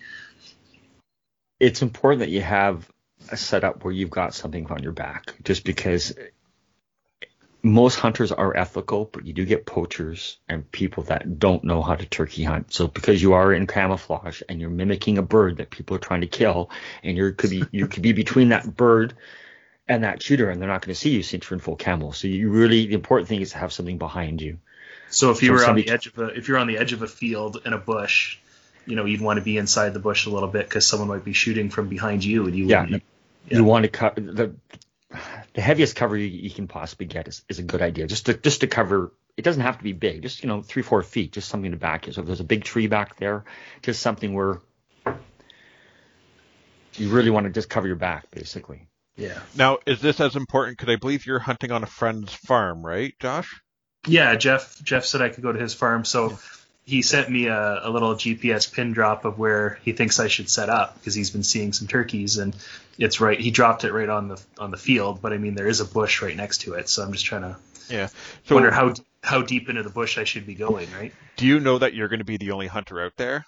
It's 1.59 1.81
important 1.81 2.19
that 2.19 2.29
you 2.29 2.41
have 2.41 2.89
a 3.31 3.37
setup 3.37 3.83
where 3.83 3.93
you've 3.93 4.11
got 4.11 4.33
something 4.33 4.67
on 4.67 4.83
your 4.83 4.91
back, 4.91 5.35
just 5.43 5.63
because 5.63 6.13
most 7.63 7.95
hunters 7.95 8.31
are 8.31 8.55
ethical, 8.55 9.05
but 9.05 9.25
you 9.25 9.33
do 9.33 9.45
get 9.45 9.65
poachers 9.65 10.37
and 10.47 10.69
people 10.71 11.03
that 11.03 11.39
don't 11.39 11.63
know 11.63 11.81
how 11.81 11.95
to 11.95 12.05
turkey 12.05 12.43
hunt. 12.43 12.73
So 12.73 12.87
because 12.87 13.21
you 13.21 13.33
are 13.33 13.51
in 13.51 13.67
camouflage 13.67 14.41
and 14.47 14.61
you're 14.61 14.69
mimicking 14.69 15.17
a 15.17 15.23
bird 15.23 15.57
that 15.57 15.69
people 15.69 15.95
are 15.95 15.99
trying 15.99 16.21
to 16.21 16.27
kill, 16.27 16.69
and 17.03 17.17
you 17.17 17.33
could 17.33 17.49
be 17.49 17.63
you 17.71 17.87
could 17.87 18.03
be 18.03 18.13
between 18.13 18.49
that 18.49 18.75
bird 18.75 19.15
and 19.87 20.03
that 20.03 20.21
shooter, 20.21 20.49
and 20.49 20.61
they're 20.61 20.69
not 20.69 20.81
going 20.81 20.93
to 20.93 20.99
see 20.99 21.11
you 21.11 21.23
since 21.23 21.49
you're 21.49 21.55
in 21.55 21.61
full 21.61 21.75
camo. 21.75 22.11
So 22.11 22.27
you 22.27 22.49
really 22.49 22.87
the 22.87 22.93
important 22.93 23.27
thing 23.27 23.41
is 23.41 23.51
to 23.51 23.57
have 23.57 23.73
something 23.73 23.97
behind 23.97 24.41
you. 24.41 24.59
So 25.09 25.31
if 25.31 25.41
you 25.41 25.49
So 25.57 25.65
were 25.65 25.69
on 25.69 25.75
the 25.75 25.89
edge 25.89 26.07
of 26.07 26.17
a 26.19 26.27
if 26.27 26.47
you're 26.47 26.57
on 26.57 26.67
the 26.67 26.77
edge 26.77 26.93
of 26.93 27.01
a 27.01 27.07
field 27.07 27.61
in 27.65 27.73
a 27.73 27.77
bush, 27.77 28.37
you 28.87 28.95
know, 28.95 29.05
you'd 29.05 29.21
want 29.21 29.37
to 29.37 29.43
be 29.43 29.57
inside 29.57 29.93
the 29.93 29.99
bush 29.99 30.25
a 30.25 30.29
little 30.29 30.49
bit 30.49 30.67
because 30.67 30.87
someone 30.87 31.09
might 31.09 31.23
be 31.25 31.33
shooting 31.33 31.69
from 31.69 31.89
behind 31.89 32.23
you, 32.23 32.45
and 32.47 32.55
you 32.55 32.65
Yeah, 32.65 32.81
wouldn't- 32.83 33.03
you 33.49 33.63
want 33.63 33.83
to 33.83 33.89
cover 33.89 34.19
the 34.19 34.55
the 35.53 35.61
heaviest 35.61 35.95
cover 35.95 36.17
you, 36.17 36.25
you 36.25 36.49
can 36.49 36.67
possibly 36.67 37.05
get 37.05 37.27
is, 37.29 37.43
is 37.47 37.59
a 37.59 37.63
good 37.63 37.81
idea. 37.81 38.07
Just 38.07 38.25
to 38.25 38.33
just 38.33 38.61
to 38.61 38.67
cover. 38.67 39.11
It 39.37 39.43
doesn't 39.43 39.61
have 39.61 39.77
to 39.77 39.83
be 39.83 39.93
big. 39.93 40.23
Just 40.23 40.41
you 40.43 40.49
know, 40.49 40.61
three 40.63 40.81
four 40.81 41.03
feet. 41.03 41.31
Just 41.31 41.47
something 41.47 41.69
to 41.71 41.77
back 41.77 42.07
you. 42.07 42.13
So 42.13 42.21
if 42.21 42.27
there's 42.27 42.39
a 42.39 42.43
big 42.45 42.63
tree 42.63 42.87
back 42.87 43.17
there, 43.17 43.45
just 43.83 44.01
something 44.01 44.33
where 44.33 44.59
you 46.95 47.09
really 47.09 47.29
want 47.29 47.45
to 47.45 47.51
just 47.51 47.69
cover 47.69 47.87
your 47.87 47.95
back, 47.95 48.29
basically. 48.31 48.87
yeah. 49.15 49.39
Now, 49.55 49.77
is 49.85 50.01
this 50.01 50.19
as 50.19 50.35
important? 50.35 50.77
Because 50.77 50.91
I 50.91 50.95
believe 50.95 51.25
you're 51.25 51.39
hunting 51.39 51.71
on 51.71 51.83
a 51.83 51.87
friend's 51.87 52.33
farm, 52.33 52.85
right, 52.85 53.13
Josh? 53.19 53.61
Yeah, 54.07 54.35
Jeff. 54.35 54.81
Jeff 54.83 55.05
said 55.05 55.21
I 55.21 55.29
could 55.29 55.43
go 55.43 55.51
to 55.51 55.59
his 55.59 55.73
farm, 55.73 56.03
so 56.05 56.37
he 56.87 57.01
sent 57.01 57.29
me 57.29 57.47
a, 57.47 57.81
a 57.83 57.89
little 57.89 58.15
GPS 58.15 58.71
pin 58.71 58.93
drop 58.93 59.25
of 59.25 59.37
where 59.37 59.77
he 59.83 59.91
thinks 59.91 60.19
I 60.21 60.29
should 60.29 60.49
set 60.49 60.69
up 60.69 60.95
because 60.95 61.13
he's 61.13 61.29
been 61.31 61.43
seeing 61.43 61.73
some 61.73 61.87
turkeys, 61.87 62.37
and 62.37 62.55
it's 62.97 63.19
right. 63.21 63.39
He 63.39 63.51
dropped 63.51 63.83
it 63.83 63.91
right 63.91 64.07
on 64.09 64.29
the 64.29 64.41
on 64.57 64.71
the 64.71 64.77
field, 64.77 65.21
but 65.21 65.33
I 65.33 65.37
mean 65.37 65.53
there 65.53 65.67
is 65.67 65.81
a 65.81 65.85
bush 65.85 66.21
right 66.21 66.35
next 66.35 66.61
to 66.61 66.73
it, 66.75 66.87
so 66.89 67.03
I'm 67.03 67.11
just 67.11 67.25
trying 67.25 67.41
to 67.43 67.57
Yeah. 67.89 68.07
So, 68.45 68.55
wonder 68.55 68.71
how 68.71 68.93
how 69.21 69.41
deep 69.41 69.67
into 69.69 69.83
the 69.83 69.89
bush 69.89 70.17
I 70.17 70.23
should 70.23 70.47
be 70.47 70.55
going. 70.55 70.87
Right. 70.97 71.13
do 71.35 71.45
you 71.45 71.59
know 71.59 71.77
that 71.77 71.93
you're 71.93 72.07
going 72.07 72.19
to 72.19 72.25
be 72.25 72.37
the 72.37 72.51
only 72.51 72.67
hunter 72.67 73.01
out 73.03 73.13
there? 73.17 73.45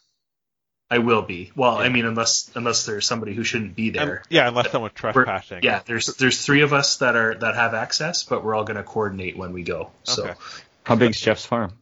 I 0.91 0.97
will 0.97 1.21
be. 1.21 1.51
Well, 1.55 1.77
I 1.77 1.87
mean, 1.87 2.03
unless 2.05 2.51
unless 2.55 2.85
there's 2.85 3.05
somebody 3.07 3.33
who 3.35 3.43
shouldn't 3.45 3.75
be 3.75 3.91
there. 3.91 4.17
Um, 4.17 4.23
yeah, 4.29 4.47
unless 4.49 4.71
someone's 4.71 4.93
We're- 5.01 5.13
trespassing. 5.13 5.63
Yeah, 5.63 5.81
there's 5.85 6.07
there's 6.17 6.43
three 6.43 6.61
of 6.61 6.73
us 6.73 6.97
that 6.97 7.15
are 7.15 7.35
that 7.35 7.55
have 7.55 7.73
access, 7.73 8.23
but 8.23 8.43
we're 8.43 8.53
all 8.55 8.65
going 8.65 8.77
to 8.77 8.83
coordinate 8.83 9.37
when 9.37 9.53
we 9.53 9.63
go. 9.63 9.91
So, 10.03 10.23
Okay. 10.23 10.33
How 10.83 10.95
big's 10.95 11.21
Jeff's 11.21 11.45
farm? 11.45 11.73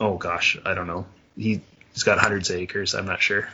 Oh 0.00 0.16
gosh, 0.16 0.58
I 0.64 0.74
don't 0.74 0.86
know. 0.86 1.06
He 1.36 1.60
he's 1.92 2.02
got 2.02 2.18
hundreds 2.18 2.50
of 2.50 2.56
acres. 2.56 2.94
I'm 2.94 3.06
not 3.06 3.20
sure. 3.20 3.48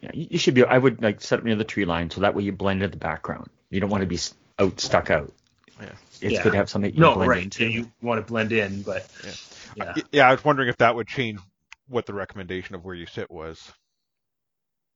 Yeah, 0.00 0.10
you, 0.14 0.26
you 0.30 0.38
should 0.38 0.54
be. 0.54 0.64
I 0.64 0.78
would 0.78 1.02
like 1.02 1.20
set 1.20 1.38
up 1.38 1.44
near 1.44 1.56
the 1.56 1.64
tree 1.64 1.84
line 1.84 2.10
so 2.10 2.22
that 2.22 2.34
way 2.34 2.42
you 2.42 2.52
blend 2.52 2.82
in 2.82 2.90
the 2.90 2.96
background. 2.96 3.48
You 3.70 3.80
don't 3.80 3.90
want 3.90 4.02
to 4.02 4.06
be 4.06 4.18
out 4.58 4.80
stuck 4.80 5.10
out. 5.10 5.32
Yeah. 5.80 5.88
It's 6.20 6.34
Yeah. 6.34 6.42
good 6.42 6.52
to 6.52 6.58
have 6.58 6.70
something 6.70 6.92
you 6.94 7.00
No, 7.00 7.14
blend 7.14 7.30
right. 7.30 7.42
into. 7.42 7.66
You 7.66 7.90
want 8.00 8.24
to 8.24 8.30
blend 8.30 8.52
in, 8.52 8.82
but 8.82 9.08
Yeah. 9.24 9.32
yeah. 9.96 10.02
Yeah, 10.12 10.28
I 10.28 10.32
was 10.32 10.44
wondering 10.44 10.68
if 10.68 10.78
that 10.78 10.94
would 10.94 11.08
change 11.08 11.40
what 11.88 12.06
the 12.06 12.14
recommendation 12.14 12.74
of 12.74 12.84
where 12.84 12.94
you 12.94 13.06
sit 13.06 13.30
was. 13.30 13.72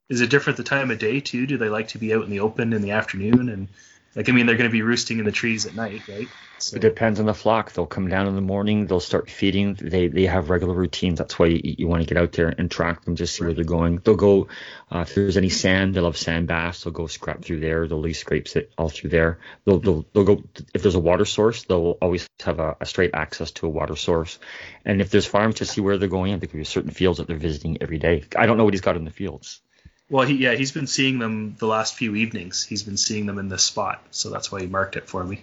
Is 0.08 0.20
it 0.20 0.30
different 0.30 0.56
the 0.56 0.62
time 0.64 0.90
of 0.90 0.98
day 0.98 1.20
too? 1.20 1.46
Do 1.46 1.58
they 1.58 1.68
like 1.68 1.88
to 1.88 1.98
be 1.98 2.14
out 2.14 2.22
in 2.24 2.30
the 2.30 2.40
open 2.40 2.72
in 2.72 2.82
the 2.82 2.92
afternoon? 2.92 3.48
And 3.48 3.68
like, 4.16 4.30
I 4.30 4.32
mean, 4.32 4.46
they're 4.46 4.56
going 4.56 4.70
to 4.70 4.72
be 4.72 4.82
roosting 4.82 5.18
in 5.18 5.26
the 5.26 5.32
trees 5.32 5.66
at 5.66 5.74
night, 5.74 6.00
right? 6.08 6.28
So 6.58 6.76
It 6.76 6.80
depends 6.80 7.20
on 7.20 7.26
the 7.26 7.34
flock. 7.34 7.72
They'll 7.72 7.86
come 7.86 8.08
down 8.08 8.26
in 8.28 8.34
the 8.34 8.40
morning. 8.40 8.86
They'll 8.86 8.98
start 8.98 9.28
feeding. 9.28 9.74
They 9.74 10.08
they 10.08 10.24
have 10.24 10.48
regular 10.48 10.72
routines. 10.72 11.18
That's 11.18 11.38
why 11.38 11.48
you, 11.48 11.60
you 11.62 11.86
want 11.86 12.02
to 12.02 12.08
get 12.08 12.20
out 12.20 12.32
there 12.32 12.48
and 12.48 12.70
track 12.70 13.04
them, 13.04 13.14
just 13.14 13.36
see 13.36 13.44
where 13.44 13.52
they're 13.52 13.62
going. 13.62 13.98
They'll 13.98 14.16
go 14.16 14.48
uh, 14.90 15.00
if 15.00 15.14
there's 15.14 15.36
any 15.36 15.50
sand. 15.50 15.92
They'll 15.94 16.06
have 16.06 16.16
sand 16.16 16.48
baths. 16.48 16.82
They'll 16.84 16.94
go 16.94 17.08
scrap 17.08 17.44
through 17.44 17.60
there. 17.60 17.86
They'll 17.86 18.00
leave 18.00 18.16
scrapes 18.16 18.56
it 18.56 18.72
all 18.78 18.88
through 18.88 19.10
there. 19.10 19.38
They'll 19.66 19.80
they'll, 19.80 20.06
they'll 20.14 20.24
go 20.24 20.44
if 20.72 20.80
there's 20.80 20.94
a 20.94 20.98
water 21.00 21.26
source. 21.26 21.64
They'll 21.64 21.98
always 22.00 22.26
have 22.42 22.58
a, 22.58 22.74
a 22.80 22.86
straight 22.86 23.10
access 23.12 23.50
to 23.52 23.66
a 23.66 23.70
water 23.70 23.96
source. 23.96 24.38
And 24.86 25.02
if 25.02 25.10
there's 25.10 25.26
farms 25.26 25.56
to 25.56 25.66
see 25.66 25.82
where 25.82 25.98
they're 25.98 26.08
going, 26.08 26.32
there 26.38 26.48
could 26.48 26.56
be 26.56 26.64
certain 26.64 26.90
fields 26.90 27.18
that 27.18 27.26
they're 27.26 27.36
visiting 27.36 27.82
every 27.82 27.98
day. 27.98 28.24
I 28.34 28.46
don't 28.46 28.56
know 28.56 28.64
what 28.64 28.72
he's 28.72 28.80
got 28.80 28.96
in 28.96 29.04
the 29.04 29.10
fields. 29.10 29.60
Well, 30.08 30.26
he, 30.26 30.34
yeah, 30.34 30.54
he's 30.54 30.72
been 30.72 30.86
seeing 30.86 31.18
them 31.18 31.56
the 31.58 31.66
last 31.66 31.96
few 31.96 32.14
evenings. 32.14 32.64
He's 32.64 32.82
been 32.82 32.96
seeing 32.96 33.26
them 33.26 33.38
in 33.38 33.48
this 33.48 33.64
spot, 33.64 34.02
so 34.12 34.30
that's 34.30 34.52
why 34.52 34.60
he 34.60 34.66
marked 34.66 34.96
it 34.96 35.08
for 35.08 35.24
me. 35.24 35.40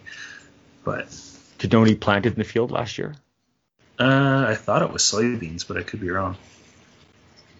But 0.83 1.07
Did 1.57 1.73
you 1.73 1.95
plant 1.97 2.25
it 2.25 2.33
in 2.33 2.39
the 2.39 2.45
field 2.45 2.71
last 2.71 2.97
year? 2.97 3.15
uh, 3.99 4.45
I 4.47 4.55
thought 4.55 4.81
it 4.81 4.91
was 4.91 5.03
soybeans, 5.03 5.67
but 5.67 5.77
I 5.77 5.83
could 5.83 5.99
be 5.99 6.09
wrong. 6.09 6.37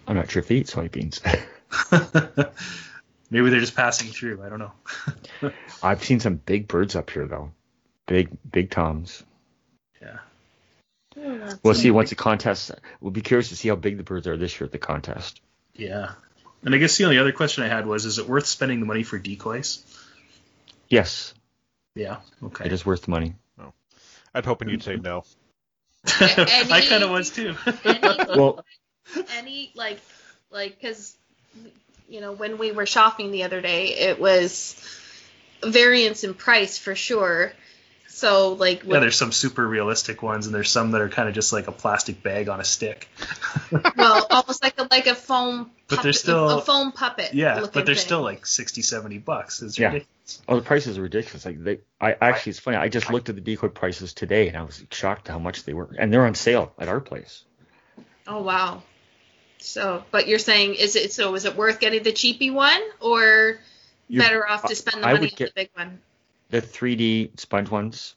I'm 0.06 0.16
not 0.16 0.30
sure 0.30 0.40
if 0.40 0.48
they 0.48 0.56
eat 0.56 0.66
soybeans. 0.66 1.20
Maybe 3.30 3.50
they're 3.50 3.60
just 3.60 3.76
passing 3.76 4.08
through. 4.08 4.42
I 4.42 4.48
don't 4.48 4.58
know. 4.58 4.72
I've 5.82 6.04
seen 6.04 6.20
some 6.20 6.36
big 6.36 6.68
birds 6.68 6.94
up 6.94 7.10
here 7.10 7.26
though. 7.26 7.52
Big 8.06 8.30
big 8.50 8.70
toms. 8.70 9.22
yeah. 10.00 10.18
We'll 11.62 11.74
see 11.74 11.90
once 11.90 12.10
the 12.10 12.16
contest. 12.16 12.72
We'll 13.00 13.12
be 13.12 13.22
curious 13.22 13.48
to 13.48 13.56
see 13.56 13.68
how 13.68 13.76
big 13.76 13.96
the 13.96 14.02
birds 14.02 14.26
are 14.26 14.36
this 14.36 14.58
year 14.58 14.66
at 14.66 14.72
the 14.72 14.78
contest. 14.78 15.40
Yeah. 15.74 16.12
And 16.64 16.74
I 16.74 16.78
guess 16.78 16.96
the 16.96 17.04
only 17.04 17.18
other 17.18 17.32
question 17.32 17.62
I 17.64 17.68
had 17.68 17.86
was, 17.86 18.04
is 18.06 18.18
it 18.18 18.28
worth 18.28 18.46
spending 18.46 18.80
the 18.80 18.86
money 18.86 19.02
for 19.02 19.18
decoys? 19.18 19.84
Yes, 20.88 21.34
Yeah. 21.94 22.18
Okay. 22.42 22.66
it 22.66 22.72
is 22.72 22.84
worth 22.86 23.02
the 23.02 23.10
money. 23.10 23.34
Oh. 23.60 23.72
I 24.34 24.38
was 24.38 24.46
hoping 24.46 24.68
you'd 24.68 24.82
say 24.82 24.96
no. 24.96 25.24
Any- 26.20 26.32
I 26.72 26.84
kind 26.88 27.02
of 27.02 27.10
was 27.10 27.30
too. 27.30 27.54
Any, 27.84 28.00
Well, 28.36 28.64
any 29.36 29.72
like, 29.74 29.98
like, 30.50 30.78
because 30.80 31.16
you 32.08 32.20
know 32.20 32.32
when 32.32 32.58
we 32.58 32.72
were 32.72 32.86
shopping 32.86 33.30
the 33.32 33.44
other 33.44 33.60
day, 33.60 33.86
it 33.94 34.20
was 34.20 34.76
variance 35.64 36.22
in 36.24 36.34
price 36.34 36.76
for 36.78 36.94
sure. 36.94 37.52
So 38.08 38.52
like, 38.52 38.84
yeah, 38.84 39.00
there's 39.00 39.16
some 39.16 39.32
super 39.32 39.66
realistic 39.66 40.22
ones, 40.22 40.46
and 40.46 40.54
there's 40.54 40.70
some 40.70 40.92
that 40.92 41.00
are 41.00 41.08
kind 41.08 41.28
of 41.28 41.34
just 41.34 41.52
like 41.52 41.66
a 41.66 41.72
plastic 41.72 42.22
bag 42.22 42.48
on 42.48 42.60
a 42.60 42.64
stick. 42.64 43.08
well, 43.96 44.26
almost 44.30 44.62
like 44.62 44.78
a 44.78 44.86
like 44.90 45.06
a 45.06 45.14
foam. 45.14 45.70
But 45.88 46.02
they're 46.02 46.12
still- 46.14 46.48
a 46.58 46.62
foam 46.62 46.92
puppet. 46.92 47.34
Yeah, 47.34 47.56
looking 47.56 47.70
but 47.74 47.86
they're 47.86 47.94
thing. 47.94 48.04
still 48.04 48.22
like 48.22 48.46
60, 48.46 48.80
70 48.82 49.18
bucks. 49.18 49.60
It's 49.62 49.78
Yeah. 49.78 49.88
ridiculous. 49.88 50.42
oh, 50.48 50.56
the 50.56 50.62
prices 50.62 50.96
are 50.98 51.02
ridiculous. 51.02 51.44
Like 51.44 51.62
they, 51.62 51.78
I 52.00 52.16
actually, 52.20 52.50
it's 52.50 52.58
funny. 52.58 52.78
I 52.78 52.88
just 52.88 53.10
looked 53.10 53.28
at 53.28 53.34
the 53.34 53.40
decoy 53.42 53.68
prices 53.68 54.14
today, 54.14 54.48
and 54.48 54.56
I 54.56 54.62
was 54.62 54.82
shocked 54.90 55.28
how 55.28 55.38
much 55.38 55.64
they 55.64 55.74
were, 55.74 55.90
and 55.98 56.10
they're 56.12 56.24
on 56.24 56.34
sale 56.34 56.72
at 56.78 56.88
our 56.88 57.00
place. 57.00 57.44
Oh 58.26 58.42
wow. 58.42 58.82
So, 59.58 60.04
but 60.10 60.26
you're 60.28 60.38
saying 60.38 60.74
is 60.74 60.96
it 60.96 61.12
so? 61.12 61.34
Is 61.34 61.44
it 61.44 61.56
worth 61.56 61.80
getting 61.80 62.02
the 62.02 62.12
cheapy 62.12 62.50
one, 62.50 62.80
or 63.00 63.58
You- 64.08 64.20
better 64.20 64.46
off 64.48 64.66
to 64.68 64.74
spend 64.74 65.02
the 65.02 65.06
I 65.08 65.12
money 65.14 65.30
on 65.30 65.36
the 65.38 65.52
big 65.54 65.70
one? 65.74 66.00
The 66.50 66.60
3D 66.62 67.38
sponge 67.38 67.68
ones, 67.70 68.14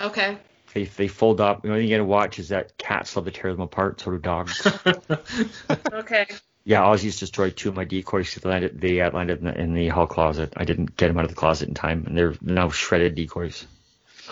Okay. 0.00 0.38
they 0.74 0.84
they 0.84 1.06
fold 1.08 1.40
up. 1.40 1.62
The 1.62 1.68
only 1.68 1.82
thing 1.82 1.88
you 1.90 1.94
gotta 1.96 2.04
watch 2.04 2.38
is 2.40 2.48
that 2.48 2.76
cats 2.78 3.14
love 3.14 3.26
to 3.26 3.30
tear 3.30 3.52
them 3.52 3.60
apart. 3.60 4.00
sort 4.00 4.16
of 4.16 4.22
dogs. 4.22 4.66
Okay. 5.92 6.26
Yeah, 6.64 6.82
Ozzy's 6.82 7.18
destroyed 7.18 7.56
two 7.56 7.68
of 7.70 7.76
my 7.76 7.84
decoys. 7.84 8.32
'cause 8.34 8.42
They 8.42 8.50
landed, 8.50 8.80
they 8.80 9.00
uh, 9.00 9.10
landed 9.10 9.38
in 9.38 9.44
the, 9.44 9.58
in 9.58 9.74
the 9.74 9.88
hall 9.88 10.06
closet. 10.06 10.52
I 10.56 10.64
didn't 10.64 10.96
get 10.96 11.08
them 11.08 11.18
out 11.18 11.24
of 11.24 11.30
the 11.30 11.36
closet 11.36 11.68
in 11.68 11.74
time, 11.74 12.04
and 12.06 12.16
they're 12.16 12.34
now 12.40 12.68
shredded 12.70 13.14
decoys. 13.14 13.66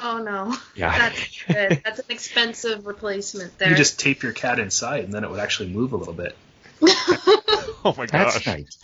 Oh 0.01 0.19
no. 0.23 0.55
Yeah. 0.77 0.97
That's 0.97 1.43
good. 1.45 1.83
That's 1.85 1.99
an 1.99 2.05
expensive 2.11 2.87
replacement 2.87 3.59
there. 3.59 3.71
You 3.71 3.77
just 3.77 3.99
tape 3.99 4.23
your 4.23 4.33
cat 4.33 4.59
inside, 4.61 5.05
and 5.05 5.13
then 5.13 5.25
it 5.25 5.31
would 5.31 5.41
actually 5.41 5.71
move 5.71 5.93
a 5.93 5.97
little 5.97 6.15
bit. 6.15 6.37
Oh 7.85 7.95
my 7.97 8.07
gosh. 8.07 8.45
That's 8.45 8.47
nice. 8.47 8.79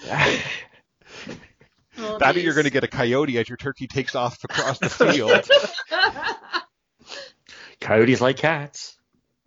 Oh, 1.98 2.18
That 2.18 2.36
or 2.36 2.38
you're 2.40 2.54
going 2.54 2.64
to 2.64 2.70
get 2.70 2.84
a 2.84 2.88
coyote 2.88 3.38
as 3.38 3.48
your 3.48 3.56
turkey 3.56 3.86
takes 3.88 4.14
off 4.14 4.42
across 4.44 4.78
the 4.78 4.88
field. 4.88 5.48
Coyotes 7.80 8.20
like 8.20 8.36
cats. 8.36 8.96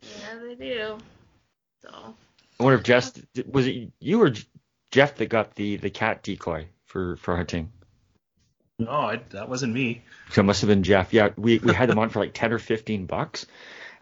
yeah, 0.01 0.35
they 0.43 0.55
do. 0.55 0.97
So. 1.81 2.15
I 2.59 2.63
wonder 2.63 2.77
if 2.77 2.83
Jeff 2.83 3.11
was 3.45 3.67
it 3.67 3.91
you 3.99 4.21
or 4.21 4.33
Jeff 4.91 5.15
that 5.15 5.27
got 5.29 5.55
the 5.55 5.77
the 5.77 5.89
cat 5.89 6.23
decoy 6.23 6.67
for 6.85 7.17
for 7.17 7.35
hunting. 7.35 7.71
No, 8.79 8.91
I, 8.91 9.21
that 9.31 9.49
wasn't 9.49 9.73
me. 9.73 10.03
So 10.31 10.41
it 10.41 10.43
must 10.43 10.61
have 10.61 10.67
been 10.67 10.83
Jeff. 10.83 11.11
Yeah, 11.11 11.29
we, 11.35 11.57
we 11.57 11.73
had 11.73 11.89
them 11.89 11.97
on 11.97 12.09
for 12.09 12.19
like 12.19 12.33
ten 12.33 12.53
or 12.53 12.59
fifteen 12.59 13.07
bucks, 13.07 13.47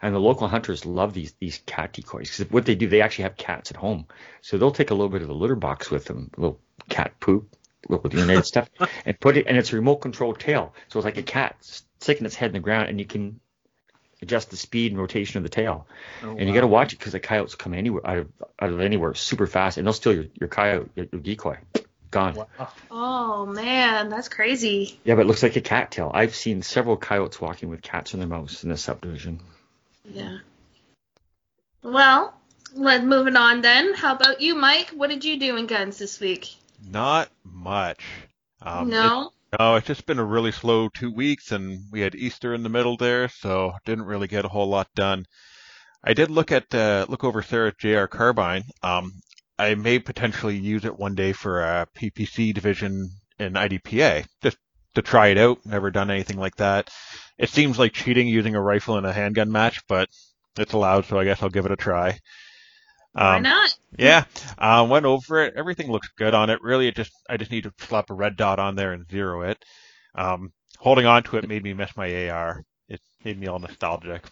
and 0.02 0.14
the 0.14 0.20
local 0.20 0.48
hunters 0.48 0.84
love 0.84 1.14
these 1.14 1.34
these 1.40 1.62
cat 1.66 1.92
decoys 1.92 2.30
because 2.30 2.50
what 2.50 2.66
they 2.66 2.74
do 2.74 2.86
they 2.86 3.00
actually 3.00 3.24
have 3.24 3.36
cats 3.36 3.70
at 3.70 3.76
home, 3.76 4.06
so 4.42 4.58
they'll 4.58 4.70
take 4.70 4.90
a 4.90 4.94
little 4.94 5.08
bit 5.08 5.22
of 5.22 5.28
the 5.28 5.34
litter 5.34 5.56
box 5.56 5.90
with 5.90 6.04
them, 6.04 6.30
a 6.36 6.40
little 6.40 6.60
cat 6.88 7.18
poop, 7.20 7.56
little 7.88 8.08
urinated 8.10 8.44
stuff, 8.44 8.70
and 9.04 9.18
put 9.18 9.36
it 9.36 9.46
and 9.46 9.56
it's 9.56 9.72
a 9.72 9.76
remote 9.76 9.96
controlled 9.96 10.38
tail, 10.38 10.74
so 10.88 10.98
it's 10.98 11.04
like 11.04 11.16
a 11.16 11.22
cat 11.22 11.56
sticking 11.60 12.26
its 12.26 12.34
head 12.34 12.48
in 12.48 12.54
the 12.54 12.60
ground, 12.60 12.88
and 12.88 12.98
you 12.98 13.06
can 13.06 13.40
adjust 14.26 14.50
the 14.50 14.56
speed 14.56 14.92
and 14.92 15.00
rotation 15.00 15.38
of 15.38 15.42
the 15.44 15.48
tail. 15.48 15.86
Oh, 16.22 16.36
And 16.36 16.48
you 16.48 16.54
got 16.54 16.62
to 16.62 16.66
watch 16.66 16.92
it 16.92 16.98
because 16.98 17.12
the 17.12 17.20
coyotes 17.20 17.54
come 17.54 17.74
anywhere 17.74 18.06
out 18.06 18.18
of 18.18 18.28
out 18.60 18.70
of 18.70 18.80
anywhere 18.80 19.14
super 19.14 19.46
fast, 19.46 19.78
and 19.78 19.86
they'll 19.86 19.92
steal 19.92 20.14
your 20.14 20.26
your 20.38 20.48
coyote 20.48 20.90
your, 20.96 21.06
your 21.12 21.20
decoy. 21.20 21.58
Gone. 22.10 22.34
Wow. 22.34 22.68
Oh 22.90 23.46
man, 23.46 24.08
that's 24.08 24.28
crazy. 24.28 24.98
Yeah, 25.04 25.14
but 25.14 25.22
it 25.22 25.26
looks 25.26 25.42
like 25.42 25.56
a 25.56 25.60
cattail. 25.60 26.10
I've 26.12 26.34
seen 26.34 26.62
several 26.62 26.96
coyotes 26.96 27.40
walking 27.40 27.68
with 27.68 27.82
cats 27.82 28.14
in 28.14 28.20
their 28.20 28.28
mouths 28.28 28.64
in 28.64 28.70
this 28.70 28.82
subdivision. 28.82 29.40
Yeah. 30.04 30.38
Well, 31.82 32.34
let's 32.74 33.04
moving 33.04 33.36
on 33.36 33.60
then. 33.60 33.94
How 33.94 34.14
about 34.14 34.40
you, 34.40 34.54
Mike? 34.54 34.90
What 34.90 35.10
did 35.10 35.24
you 35.24 35.38
do 35.38 35.56
in 35.56 35.66
guns 35.66 35.98
this 35.98 36.20
week? 36.20 36.54
Not 36.88 37.28
much. 37.44 38.02
Um, 38.62 38.88
no. 38.88 39.32
No, 39.58 39.76
it's 39.76 39.86
just 39.86 40.06
been 40.06 40.18
a 40.18 40.24
really 40.24 40.52
slow 40.52 40.88
two 40.88 41.10
weeks, 41.10 41.50
and 41.50 41.84
we 41.90 42.00
had 42.00 42.14
Easter 42.14 42.52
in 42.52 42.62
the 42.62 42.68
middle 42.68 42.96
there, 42.96 43.28
so 43.28 43.72
didn't 43.86 44.04
really 44.04 44.26
get 44.26 44.44
a 44.44 44.48
whole 44.48 44.68
lot 44.68 44.88
done. 44.94 45.24
I 46.04 46.12
did 46.12 46.30
look 46.30 46.52
at 46.52 46.74
uh, 46.74 47.06
look 47.08 47.24
over 47.24 47.42
Sarah's 47.42 47.74
JR 47.78 48.04
carbine. 48.04 48.64
Um, 48.82 49.12
I 49.58 49.74
may 49.74 49.98
potentially 49.98 50.58
use 50.58 50.84
it 50.84 50.98
one 50.98 51.14
day 51.14 51.32
for 51.32 51.62
a 51.62 51.86
PCC 51.96 52.52
division 52.52 53.10
in 53.38 53.54
IDPA, 53.54 54.26
just 54.42 54.58
to 54.94 55.02
try 55.02 55.28
it 55.28 55.38
out. 55.38 55.64
Never 55.64 55.90
done 55.90 56.10
anything 56.10 56.36
like 56.36 56.56
that. 56.56 56.90
It 57.38 57.48
seems 57.48 57.78
like 57.78 57.92
cheating 57.92 58.28
using 58.28 58.54
a 58.54 58.60
rifle 58.60 58.98
in 58.98 59.06
a 59.06 59.12
handgun 59.12 59.50
match, 59.50 59.80
but 59.88 60.10
it's 60.58 60.74
allowed, 60.74 61.06
so 61.06 61.18
I 61.18 61.24
guess 61.24 61.42
I'll 61.42 61.48
give 61.48 61.66
it 61.66 61.72
a 61.72 61.76
try. 61.76 62.18
Why 63.16 63.36
Um, 63.36 63.42
not? 63.42 63.74
yeah, 63.98 64.24
uh, 64.58 64.86
went 64.88 65.06
over 65.06 65.42
it. 65.44 65.54
Everything 65.56 65.90
looks 65.90 66.08
good 66.16 66.34
on 66.34 66.50
it. 66.50 66.60
Really, 66.62 66.86
it 66.88 66.96
just 66.96 67.12
I 67.28 67.36
just 67.36 67.50
need 67.50 67.64
to 67.64 67.72
slap 67.78 68.10
a 68.10 68.14
red 68.14 68.36
dot 68.36 68.58
on 68.58 68.76
there 68.76 68.92
and 68.92 69.08
zero 69.10 69.42
it. 69.42 69.64
Um, 70.14 70.52
holding 70.78 71.06
on 71.06 71.22
to 71.24 71.36
it 71.38 71.48
made 71.48 71.62
me 71.62 71.72
miss 71.74 71.96
my 71.96 72.28
AR. 72.28 72.62
It 72.88 73.00
made 73.24 73.38
me 73.38 73.46
all 73.46 73.58
nostalgic. 73.58 74.24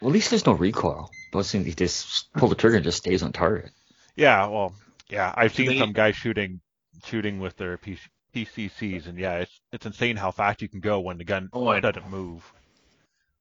Well, 0.00 0.10
at 0.10 0.14
least 0.14 0.30
there's 0.30 0.46
no 0.46 0.52
recoil. 0.52 1.10
Those 1.32 1.50
things 1.50 1.66
you 1.66 1.74
just 1.74 2.32
pull 2.34 2.48
the 2.48 2.54
trigger 2.54 2.76
and 2.76 2.84
just 2.84 2.98
stays 2.98 3.22
on 3.22 3.32
target. 3.32 3.70
Yeah, 4.16 4.46
well, 4.46 4.74
yeah, 5.08 5.32
I've 5.36 5.54
seen 5.54 5.68
they- 5.68 5.78
some 5.78 5.92
guys 5.92 6.16
shooting 6.16 6.60
shooting 7.04 7.38
with 7.38 7.56
their 7.56 7.76
P- 7.78 7.98
PCCs, 8.34 9.06
and 9.06 9.16
yeah, 9.18 9.36
it's 9.36 9.60
it's 9.72 9.86
insane 9.86 10.16
how 10.16 10.30
fast 10.32 10.60
you 10.62 10.68
can 10.68 10.80
go 10.80 10.98
when 11.00 11.18
the 11.18 11.24
gun 11.24 11.48
Oh, 11.52 11.78
doesn't 11.78 12.10
move. 12.10 12.52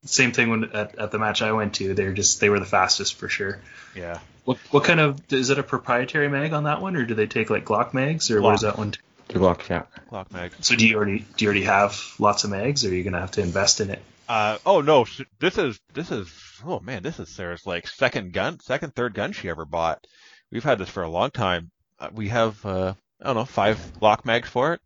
Same 0.07 0.31
thing 0.31 0.49
when 0.49 0.63
at, 0.75 0.97
at 0.97 1.11
the 1.11 1.19
match 1.19 1.41
I 1.41 1.51
went 1.51 1.75
to. 1.75 1.93
They're 1.93 2.13
just 2.13 2.39
they 2.39 2.49
were 2.49 2.59
the 2.59 2.65
fastest 2.65 3.15
for 3.15 3.29
sure. 3.29 3.59
Yeah, 3.95 4.19
What 4.45 4.57
what 4.71 4.83
kind 4.83 4.99
of 4.99 5.19
is 5.31 5.49
it 5.49 5.59
a 5.59 5.63
proprietary 5.63 6.29
mag 6.29 6.53
on 6.53 6.63
that 6.63 6.81
one, 6.81 6.95
or 6.95 7.05
do 7.05 7.13
they 7.13 7.27
take 7.27 7.49
like 7.49 7.65
Glock 7.65 7.93
mags, 7.93 8.31
or 8.31 8.41
what 8.41 8.55
is 8.55 8.61
that 8.61 8.77
one? 8.77 8.93
The 9.27 9.39
Glock, 9.39 9.67
yeah. 9.69 9.83
Glock 10.11 10.31
mag. 10.31 10.53
So 10.61 10.75
do 10.75 10.87
you 10.87 10.95
already 10.95 11.25
do 11.35 11.45
you 11.45 11.49
already 11.49 11.65
have 11.65 12.01
lots 12.19 12.43
of 12.43 12.51
mags, 12.51 12.85
or 12.85 12.89
are 12.89 12.93
you 12.93 13.03
gonna 13.03 13.19
have 13.19 13.31
to 13.31 13.41
invest 13.41 13.81
in 13.81 13.89
it? 13.89 14.01
Uh, 14.29 14.57
oh 14.65 14.81
no, 14.81 15.05
this 15.39 15.57
is 15.57 15.79
this 15.93 16.11
is 16.11 16.31
oh 16.65 16.79
man, 16.79 17.03
this 17.03 17.19
is 17.19 17.29
Sarah's 17.29 17.65
like 17.65 17.87
second 17.87 18.33
gun, 18.33 18.59
second 18.59 18.95
third 18.95 19.13
gun 19.13 19.31
she 19.31 19.49
ever 19.49 19.65
bought. 19.65 20.05
We've 20.51 20.63
had 20.63 20.79
this 20.79 20.89
for 20.89 21.03
a 21.03 21.09
long 21.09 21.31
time. 21.31 21.71
Uh, 21.99 22.09
we 22.13 22.29
have 22.29 22.65
uh, 22.65 22.93
I 23.21 23.25
don't 23.25 23.35
know 23.35 23.45
five 23.45 23.79
Glock 23.99 24.25
mags 24.25 24.49
for 24.49 24.73
it. 24.73 24.81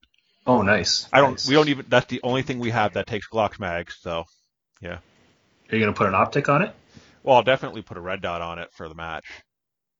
Oh, 0.47 0.61
nice. 0.63 1.07
I 1.13 1.21
don't. 1.21 1.31
Nice. 1.31 1.47
We 1.47 1.53
don't 1.53 1.69
even. 1.69 1.85
That's 1.87 2.07
the 2.07 2.21
only 2.23 2.41
thing 2.41 2.59
we 2.59 2.71
have 2.71 2.93
that 2.93 3.07
takes 3.07 3.27
Glock 3.29 3.59
mags. 3.59 3.97
So, 4.01 4.25
Are 5.71 5.75
you 5.75 5.81
gonna 5.83 5.93
put 5.95 6.07
an 6.07 6.15
optic 6.15 6.49
on 6.49 6.61
it? 6.61 6.75
well, 7.23 7.37
I'll 7.37 7.43
definitely 7.43 7.81
put 7.81 7.97
a 7.97 8.01
red 8.01 8.21
dot 8.21 8.41
on 8.41 8.59
it 8.59 8.71
for 8.73 8.87
the 8.89 8.95
match. 8.95 9.25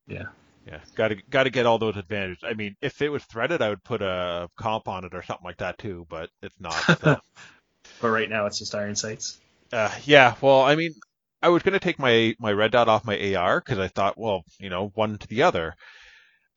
Yeah. 0.08 0.26
Yeah, 0.66 0.80
got 0.96 1.08
to 1.10 1.16
got 1.30 1.44
to 1.44 1.50
get 1.50 1.66
all 1.66 1.80
those 1.80 1.98
advantages. 1.98 2.44
I 2.44 2.54
mean, 2.54 2.76
if 2.82 3.02
it 3.02 3.10
was 3.10 3.24
threaded, 3.26 3.62
I 3.64 3.70
would 3.70 3.84
put 3.84 4.02
a 4.04 4.48
comp 4.58 4.88
on 4.88 5.06
it 5.06 5.14
or 5.16 5.24
something 5.24 5.46
like 5.46 5.58
that 5.58 5.78
too, 5.80 6.06
but 6.10 6.30
it's 6.42 6.60
not. 6.60 6.88
So. 7.02 7.18
But 8.00 8.10
right 8.10 8.30
now 8.30 8.48
it's 8.48 8.60
just 8.60 8.76
iron 8.76 8.96
sights. 8.98 9.40
uh, 9.74 9.94
yeah, 10.04 10.36
well, 10.42 10.62
I 10.62 10.76
mean, 10.76 10.94
I 11.42 11.50
was 11.50 11.64
gonna 11.64 11.80
take 11.80 12.00
my 12.00 12.36
my 12.40 12.52
red 12.52 12.72
dot 12.72 12.90
off 12.90 13.06
my 13.06 13.36
AR 13.36 13.60
because 13.62 13.80
I 13.80 13.88
thought, 13.88 14.18
well, 14.18 14.44
you 14.60 14.70
know, 14.70 14.90
one 14.96 15.18
to 15.18 15.28
the 15.28 15.44
other, 15.44 15.76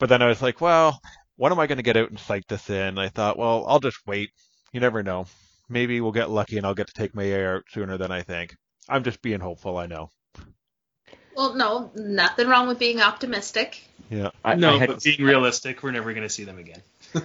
but 0.01 0.09
then 0.09 0.23
I 0.23 0.29
was 0.29 0.43
like, 0.43 0.61
well, 0.61 1.01
when 1.37 1.53
am 1.53 1.61
I 1.61 1.67
gonna 1.67 1.83
get 1.83 1.97
out 1.97 2.11
and 2.11 2.19
sight 2.21 2.45
this 2.49 2.71
in? 2.71 2.99
I 2.99 3.09
thought, 3.09 3.39
well, 3.39 3.67
I'll 3.69 3.81
just 3.81 3.99
wait. 4.07 4.31
You 4.73 4.81
never 4.81 5.03
know. 5.03 5.27
Maybe 5.69 6.01
we'll 6.01 6.13
get 6.13 6.31
lucky 6.31 6.59
and 6.59 6.67
I'll 6.67 6.75
get 6.75 6.89
to 6.89 6.95
take 6.95 7.15
my 7.15 7.33
AR 7.33 7.57
out 7.59 7.65
sooner 7.71 7.97
than 7.99 8.13
I 8.13 8.23
think. 8.23 8.55
I'm 8.89 9.05
just 9.05 9.23
being 9.23 9.41
hopeful. 9.41 9.77
I 9.77 9.87
know. 9.87 10.11
Well, 11.37 11.55
no, 11.55 11.91
nothing 11.95 12.49
wrong 12.49 12.69
with 12.69 12.79
being 12.79 13.01
optimistic. 13.01 13.83
Yeah. 14.11 14.31
I, 14.45 14.55
no, 14.55 14.75
I, 14.75 14.79
had, 14.79 14.89
but 14.89 15.03
being 15.03 15.23
realistic, 15.23 15.83
we're 15.83 15.91
never 15.91 16.13
going 16.13 16.23
to 16.23 16.29
see 16.29 16.45
them 16.45 16.59
again. 16.59 16.83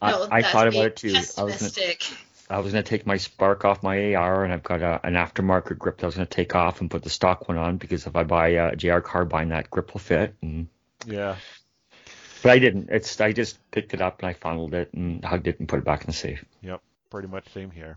I, 0.00 0.10
no, 0.10 0.28
I 0.30 0.42
that's 0.42 0.52
thought 0.52 0.68
about 0.68 0.86
it 0.86 0.96
too. 0.96 1.14
I 1.14 1.18
was 1.18 1.34
gonna, 1.34 1.52
Pessimistic. 1.52 2.04
I 2.50 2.58
was 2.58 2.72
gonna 2.72 2.82
take 2.82 3.06
my 3.06 3.16
spark 3.16 3.64
off 3.64 3.82
my 3.82 4.14
AR, 4.14 4.44
and 4.44 4.52
I've 4.52 4.62
got 4.62 4.82
a, 4.82 5.00
an 5.06 5.14
aftermarket 5.14 5.78
grip 5.78 5.98
that 5.98 6.04
I 6.04 6.06
was 6.06 6.16
gonna 6.16 6.26
take 6.26 6.54
off 6.54 6.82
and 6.82 6.90
put 6.90 7.02
the 7.02 7.08
stock 7.08 7.48
one 7.48 7.56
on 7.56 7.78
because 7.78 8.06
if 8.06 8.14
I 8.14 8.24
buy 8.24 8.56
uh, 8.56 8.72
a 8.72 8.76
JR 8.76 8.98
carbine, 8.98 9.48
that 9.48 9.70
grip 9.70 9.94
will 9.94 10.00
fit. 10.00 10.34
And, 10.42 10.68
Yeah. 11.06 11.36
but 12.42 12.50
I 12.52 12.58
didn't. 12.58 12.90
It's 12.90 13.18
I 13.20 13.32
just 13.32 13.58
picked 13.70 13.94
it 13.94 14.02
up 14.02 14.20
and 14.20 14.28
I 14.28 14.34
funneled 14.34 14.74
it 14.74 14.92
and 14.92 15.24
hugged 15.24 15.46
it 15.48 15.60
and 15.60 15.68
put 15.68 15.78
it 15.78 15.84
back 15.86 16.02
in 16.02 16.08
the 16.08 16.12
safe. 16.12 16.44
Yep. 16.60 16.82
Pretty 17.10 17.28
much 17.28 17.48
same 17.54 17.70
here. 17.70 17.96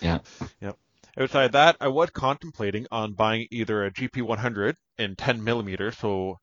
Yeah. 0.00 0.20
Yep. 0.62 0.78
Outside 1.18 1.52
that, 1.52 1.76
I 1.78 1.88
was 1.88 2.08
contemplating 2.10 2.86
on 2.90 3.12
buying 3.12 3.46
either 3.50 3.84
a 3.84 3.90
GP100 3.90 4.76
in 4.98 5.14
10 5.14 5.44
millimeter. 5.44 5.92
So 5.92 6.38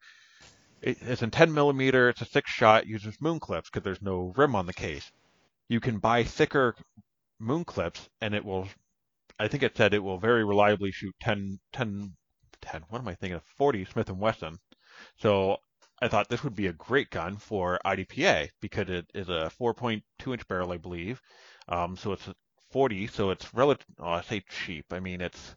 it's 0.82 1.24
in 1.24 1.32
10 1.32 1.54
millimeter. 1.54 2.10
It's 2.10 2.22
a 2.22 2.26
six 2.26 2.52
shot. 2.52 2.86
Uses 2.86 3.20
moon 3.20 3.40
clips 3.40 3.70
because 3.70 3.84
there's 3.84 4.02
no 4.02 4.34
rim 4.38 4.56
on 4.56 4.68
the 4.68 4.74
case. 4.74 5.12
You 5.70 5.80
can 5.80 5.98
buy 5.98 6.24
thicker 6.24 6.76
moon 7.40 7.66
clips, 7.66 8.10
and 8.22 8.36
it 8.36 8.46
will. 8.46 8.68
I 9.40 9.48
think 9.48 9.64
it 9.64 9.76
said 9.76 9.94
it 9.94 10.04
will 10.04 10.20
very 10.20 10.44
reliably 10.44 10.92
shoot 10.92 11.16
10, 11.22 11.60
10, 11.74 12.16
10 12.62 12.82
What 12.90 13.00
am 13.00 13.08
I 13.08 13.16
thinking 13.16 13.38
of? 13.38 13.44
40 13.58 13.86
Smith 13.86 14.10
and 14.10 14.20
Wesson. 14.20 14.60
So 15.18 15.58
I 16.02 16.08
thought 16.10 16.30
this 16.30 16.44
would 16.44 16.56
be 16.56 16.68
a 16.68 16.74
great 16.74 17.10
gun 17.10 17.38
for 17.38 17.80
IDPA 17.86 18.50
because 18.62 18.90
it 18.90 19.06
is 19.14 19.30
a 19.30 19.52
4.2 19.60 20.02
inch 20.34 20.48
barrel, 20.48 20.72
I 20.72 20.78
believe. 20.78 21.22
Um, 21.68 21.98
so 21.98 22.12
it's 22.14 22.30
40, 22.72 23.08
so 23.08 23.32
it's 23.32 23.54
relative. 23.54 23.86
Oh, 24.00 24.10
I 24.10 24.22
say 24.22 24.44
cheap. 24.66 24.86
I 24.92 25.00
mean 25.00 25.22
it's 25.22 25.56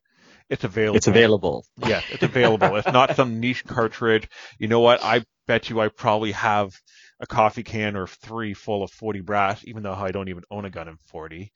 it's 0.48 0.64
available. 0.64 0.96
It's 0.96 1.06
available. 1.06 1.64
Yes, 1.78 2.04
it's 2.10 2.22
available. 2.22 2.76
it's 2.76 2.92
not 2.92 3.16
some 3.16 3.40
niche 3.40 3.64
cartridge. 3.64 4.28
You 4.58 4.68
know 4.68 4.80
what? 4.80 5.02
I 5.02 5.24
bet 5.46 5.70
you 5.70 5.80
I 5.80 5.88
probably 5.88 6.32
have 6.32 6.72
a 7.20 7.26
coffee 7.26 7.62
can 7.62 7.96
or 7.96 8.06
three 8.06 8.52
full 8.52 8.82
of 8.82 8.90
40 8.90 9.20
brass, 9.20 9.62
even 9.64 9.82
though 9.82 9.94
I 9.94 10.10
don't 10.10 10.28
even 10.28 10.42
own 10.50 10.64
a 10.64 10.70
gun 10.70 10.88
in 10.88 10.96
40. 11.06 11.52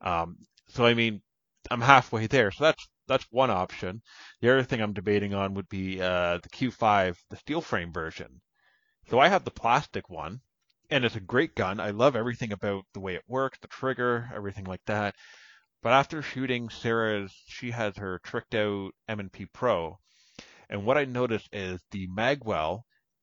Um, 0.00 0.36
so 0.68 0.84
I 0.84 0.94
mean, 0.94 1.22
I'm 1.70 1.80
halfway 1.80 2.26
there. 2.26 2.50
So 2.50 2.64
that's 2.64 2.88
that's 3.06 3.26
one 3.30 3.50
option. 3.50 4.02
The 4.40 4.50
other 4.50 4.62
thing 4.62 4.80
I'm 4.80 4.92
debating 4.92 5.34
on 5.34 5.54
would 5.54 5.68
be 5.68 6.00
uh, 6.00 6.38
the 6.42 6.48
Q5, 6.48 7.16
the 7.28 7.36
steel 7.36 7.60
frame 7.60 7.92
version. 7.92 8.40
So 9.10 9.18
I 9.18 9.28
have 9.28 9.44
the 9.44 9.50
plastic 9.50 10.08
one, 10.08 10.40
and 10.90 11.04
it's 11.04 11.16
a 11.16 11.20
great 11.20 11.54
gun. 11.54 11.80
I 11.80 11.90
love 11.90 12.16
everything 12.16 12.52
about 12.52 12.84
the 12.92 13.00
way 13.00 13.14
it 13.14 13.24
works, 13.28 13.58
the 13.60 13.68
trigger, 13.68 14.30
everything 14.34 14.64
like 14.64 14.84
that. 14.86 15.14
But 15.82 15.92
after 15.92 16.20
shooting 16.20 16.68
Sarah's, 16.68 17.32
she 17.46 17.70
has 17.70 17.96
her 17.96 18.20
tricked 18.22 18.54
out 18.54 18.90
M&P 19.08 19.46
Pro, 19.46 19.98
and 20.68 20.84
what 20.84 20.98
I 20.98 21.04
noticed 21.04 21.48
is 21.52 21.80
the 21.90 22.06
magwell 22.08 22.82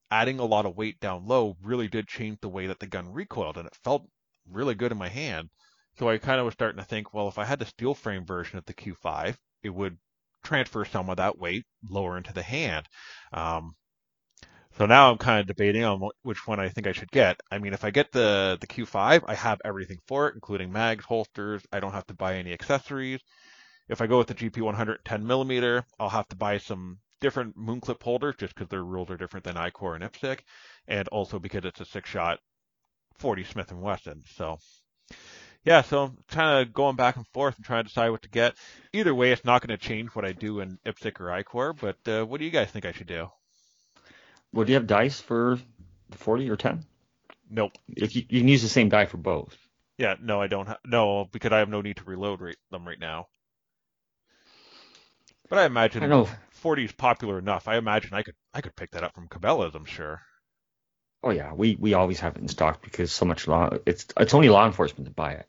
adding 0.10 0.40
a 0.40 0.46
lot 0.46 0.66
of 0.66 0.76
weight 0.76 1.00
down 1.00 1.26
low 1.28 1.56
really 1.62 1.88
did 1.88 2.08
change 2.08 2.40
the 2.42 2.50
way 2.50 2.68
that 2.68 2.80
the 2.80 2.88
gun 2.88 3.12
recoiled, 3.12 3.58
and 3.58 3.68
it 3.68 3.76
felt 3.84 4.08
really 4.50 4.76
good 4.76 4.92
in 4.92 4.98
my 4.98 5.10
hand. 5.10 5.50
So 5.98 6.10
I 6.10 6.18
kind 6.18 6.40
of 6.40 6.46
was 6.46 6.54
starting 6.54 6.80
to 6.80 6.86
think, 6.86 7.14
well, 7.14 7.28
if 7.28 7.38
I 7.38 7.46
had 7.46 7.60
the 7.60 7.66
steel 7.66 7.94
frame 7.94 8.26
version 8.26 8.58
of 8.58 8.66
the 8.66 8.74
Q5, 8.74 9.36
it 9.64 9.70
would 9.70 9.98
transfer 10.44 10.86
some 10.86 11.10
of 11.10 11.18
that 11.18 11.38
weight 11.38 11.66
lower 11.90 12.18
into 12.18 12.34
the 12.34 12.44
hand. 12.44 12.88
Um, 13.34 13.76
so 14.78 14.86
now 14.86 15.12
I'm 15.12 15.18
kind 15.18 15.40
of 15.42 15.48
debating 15.48 15.84
on 15.84 16.10
which 16.22 16.48
one 16.48 16.60
I 16.60 16.70
think 16.70 16.86
I 16.86 16.92
should 16.92 17.12
get. 17.12 17.40
I 17.52 17.58
mean, 17.58 17.74
if 17.74 17.84
I 17.84 17.90
get 17.90 18.12
the 18.12 18.58
the 18.62 18.68
Q5, 18.68 19.24
I 19.28 19.34
have 19.36 19.60
everything 19.66 19.98
for 20.06 20.28
it, 20.28 20.36
including 20.36 20.72
mags, 20.72 21.06
holsters. 21.06 21.64
I 21.72 21.80
don't 21.80 21.94
have 21.94 22.06
to 22.08 22.14
buy 22.14 22.36
any 22.36 22.54
accessories. 22.54 23.22
If 23.90 24.02
I 24.02 24.08
go 24.08 24.18
with 24.20 24.28
the 24.28 24.36
GP 24.36 24.62
110 24.62 25.26
millimeter, 25.26 25.84
I'll 26.00 26.10
have 26.10 26.28
to 26.30 26.36
buy 26.36 26.60
some 26.60 27.00
different 27.22 27.58
moon 27.58 27.82
clip 27.82 28.04
holders 28.04 28.36
just 28.38 28.54
because 28.54 28.70
their 28.70 28.84
rules 28.84 29.10
are 29.10 29.18
different 29.18 29.44
than 29.46 29.56
ICORE 29.56 29.96
and 29.96 30.04
IPSC, 30.04 30.40
and 30.88 31.08
also 31.08 31.40
because 31.40 31.66
it's 31.66 31.82
a 31.82 31.86
six 31.86 32.10
shot 32.10 32.40
40 33.18 33.46
Smith 33.46 33.72
and 33.72 33.82
Wesson. 33.82 34.24
So 34.36 34.60
yeah, 35.64 35.82
so 35.82 36.04
I'm 36.04 36.18
kind 36.28 36.68
of 36.68 36.74
going 36.74 36.96
back 36.96 37.16
and 37.16 37.28
forth 37.30 37.56
and 37.56 37.66
trying 37.66 37.84
to 37.84 37.90
decide 37.90 38.10
what 38.10 38.22
to 38.22 38.30
get. 38.30 38.56
Either 38.94 39.16
way, 39.16 39.32
it's 39.32 39.44
not 39.44 39.66
going 39.66 39.78
to 39.78 39.88
change 39.88 40.12
what 40.12 40.26
I 40.26 40.34
do 40.34 40.60
in 40.60 40.78
IPSC 40.86 41.20
or 41.20 41.32
ICORE. 41.32 41.74
But 41.74 41.98
uh, 42.08 42.26
what 42.26 42.40
do 42.40 42.46
you 42.46 42.52
guys 42.52 42.70
think 42.70 42.86
I 42.86 42.92
should 42.92 43.08
do? 43.08 43.30
Well, 44.54 44.66
do 44.66 44.72
you 44.72 44.76
have 44.76 44.88
dice 44.88 45.20
for 45.20 45.60
the 46.10 46.18
40 46.18 46.50
or 46.50 46.56
10? 46.56 46.84
Nope. 47.50 47.74
If 47.90 48.16
you, 48.16 48.24
you 48.30 48.42
can 48.42 48.48
use 48.48 48.62
the 48.62 48.70
same 48.70 48.90
die 48.90 49.06
for 49.06 49.18
both. 49.18 49.56
Yeah, 49.98 50.16
no, 50.22 50.42
I 50.42 50.48
don't. 50.48 50.68
Ha- 50.68 50.80
no, 50.86 51.26
because 51.32 51.52
I 51.52 51.60
have 51.60 51.70
no 51.70 51.82
need 51.82 51.98
to 51.98 52.04
reload 52.04 52.42
right- 52.42 52.58
them 52.72 52.88
right 52.88 53.00
now. 53.00 53.28
But 55.50 55.60
I 55.60 55.66
imagine 55.66 56.04
I 56.04 56.08
know. 56.08 56.28
40 56.52 56.86
is 56.86 56.92
popular 56.92 57.40
enough. 57.40 57.68
I 57.68 57.78
imagine 57.78 58.14
I 58.14 58.24
could 58.24 58.36
I 58.54 58.62
could 58.62 58.76
pick 58.76 58.92
that 58.92 59.04
up 59.04 59.14
from 59.16 59.30
Cabela's. 59.30 59.76
I'm 59.76 59.86
sure. 59.86 60.22
Oh 61.24 61.30
yeah, 61.30 61.54
we, 61.54 61.76
we 61.80 61.94
always 61.94 62.20
have 62.20 62.36
it 62.36 62.42
in 62.42 62.48
stock 62.48 62.82
because 62.84 63.12
so 63.12 63.26
much 63.26 63.48
law. 63.48 63.70
It's 63.86 64.06
it's 64.20 64.34
only 64.34 64.50
law 64.50 64.66
enforcement 64.66 65.08
to 65.08 65.14
buy 65.14 65.34
it. 65.34 65.48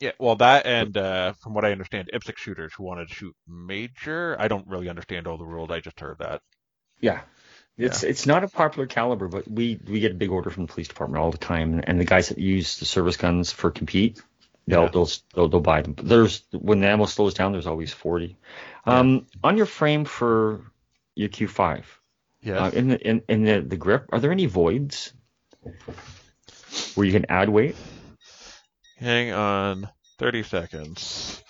Yeah, 0.00 0.12
well, 0.18 0.36
that 0.36 0.66
and 0.66 0.96
uh, 0.96 1.32
from 1.34 1.54
what 1.54 1.64
I 1.64 1.72
understand, 1.72 2.10
IPSC 2.12 2.36
shooters 2.36 2.72
who 2.76 2.84
wanted 2.84 3.08
to 3.08 3.14
shoot 3.14 3.34
major. 3.46 4.36
I 4.38 4.48
don't 4.48 4.66
really 4.66 4.88
understand 4.88 5.26
all 5.26 5.38
the 5.38 5.44
rules. 5.44 5.70
I 5.70 5.80
just 5.80 6.00
heard 6.00 6.18
that. 6.18 6.42
Yeah. 7.00 7.20
It's 7.78 8.02
it's 8.02 8.26
not 8.26 8.44
a 8.44 8.48
popular 8.48 8.86
caliber, 8.86 9.28
but 9.28 9.50
we 9.50 9.80
we 9.86 10.00
get 10.00 10.12
a 10.12 10.14
big 10.14 10.30
order 10.30 10.50
from 10.50 10.66
the 10.66 10.72
police 10.72 10.88
department 10.88 11.22
all 11.22 11.30
the 11.30 11.38
time, 11.38 11.80
and 11.84 11.98
the 11.98 12.04
guys 12.04 12.28
that 12.28 12.38
use 12.38 12.78
the 12.78 12.84
service 12.84 13.16
guns 13.16 13.50
for 13.50 13.70
compete, 13.70 14.20
they'll 14.66 14.82
Yeah. 14.82 14.88
they'll, 14.88 15.08
they'll 15.34 15.48
they'll 15.48 15.60
buy 15.60 15.82
them. 15.82 15.94
But 15.94 16.08
there's 16.08 16.42
when 16.52 16.80
the 16.80 16.88
ammo 16.88 17.06
slows 17.06 17.34
down, 17.34 17.52
there's 17.52 17.66
always 17.66 17.92
40. 17.92 18.36
Um, 18.84 19.26
on 19.42 19.56
your 19.56 19.66
frame 19.66 20.04
for 20.04 20.60
your 21.14 21.28
Q5, 21.30 21.84
yeah, 22.42 22.64
uh, 22.64 22.70
in 22.70 22.88
the 22.88 23.08
in, 23.08 23.22
in 23.28 23.44
the, 23.44 23.60
the 23.60 23.76
grip, 23.76 24.06
are 24.12 24.20
there 24.20 24.32
any 24.32 24.46
voids 24.46 25.12
where 26.94 27.06
you 27.06 27.12
can 27.12 27.26
add 27.30 27.48
weight? 27.48 27.76
Hang 28.98 29.32
on, 29.32 29.88
30 30.18 30.42
seconds. 30.42 31.42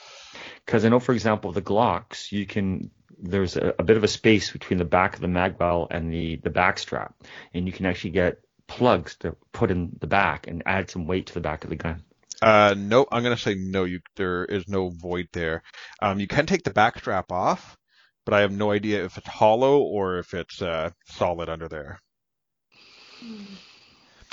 Because 0.65 0.85
I 0.85 0.89
know, 0.89 1.01
for 1.01 1.13
example, 1.13 1.53
the 1.53 1.61
Glocks, 1.61 2.33
you 2.33 2.47
can 2.47 2.91
there's 3.23 3.57
a, 3.57 3.75
a 3.79 3.83
bit 3.83 3.97
of 3.97 4.05
a 4.05 4.09
space 4.09 4.51
between 4.51 4.79
the 4.79 4.85
back 4.85 5.15
of 5.15 5.21
the 5.21 5.29
mag 5.29 5.57
well 5.59 5.87
and 5.91 6.13
the 6.13 6.37
the 6.37 6.51
back 6.51 6.79
strap, 6.79 7.15
and 7.55 7.67
you 7.67 7.73
can 7.73 7.87
actually 7.87 8.11
get 8.11 8.39
plugs 8.67 9.17
to 9.21 9.37
put 9.53 9.71
in 9.71 9.93
the 10.01 10.07
back 10.07 10.47
and 10.49 10.63
add 10.67 10.91
some 10.91 11.07
weight 11.07 11.27
to 11.27 11.35
the 11.35 11.41
back 11.41 11.65
of 11.65 11.71
the 11.71 11.77
gun. 11.77 12.03
Uh, 12.41 12.75
no, 12.77 13.07
I'm 13.11 13.23
gonna 13.23 13.37
say 13.37 13.55
no. 13.55 13.85
You 13.85 14.01
there 14.17 14.45
is 14.45 14.67
no 14.69 14.89
void 14.91 15.29
there. 15.33 15.63
Um, 16.01 16.19
you 16.21 16.27
can 16.27 16.47
take 16.47 16.65
the 16.65 16.73
back 16.73 16.99
strap 16.99 17.31
off, 17.31 17.77
but 18.25 18.35
I 18.35 18.41
have 18.41 18.53
no 18.53 18.73
idea 18.73 19.05
if 19.05 19.17
it's 19.17 19.29
hollow 19.29 19.79
or 19.81 20.19
if 20.19 20.35
it's 20.35 20.61
uh 20.61 20.91
solid 21.05 21.49
under 21.49 21.69
there. 21.69 22.01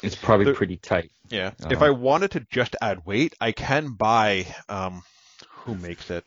It's 0.02 0.15
probably 0.15 0.45
The- 0.45 0.54
pretty 0.54 0.78
tight. 0.78 1.12
Yeah. 1.30 1.52
If 1.60 1.78
Uh-huh. 1.78 1.86
I 1.86 1.89
wanted 1.91 2.32
to 2.32 2.45
just 2.52 2.75
add 2.82 3.06
weight, 3.06 3.36
I 3.39 3.52
can 3.52 3.93
buy 3.93 4.47
um 4.67 5.04
who 5.69 5.82
makes 5.82 6.10
it? 6.10 6.25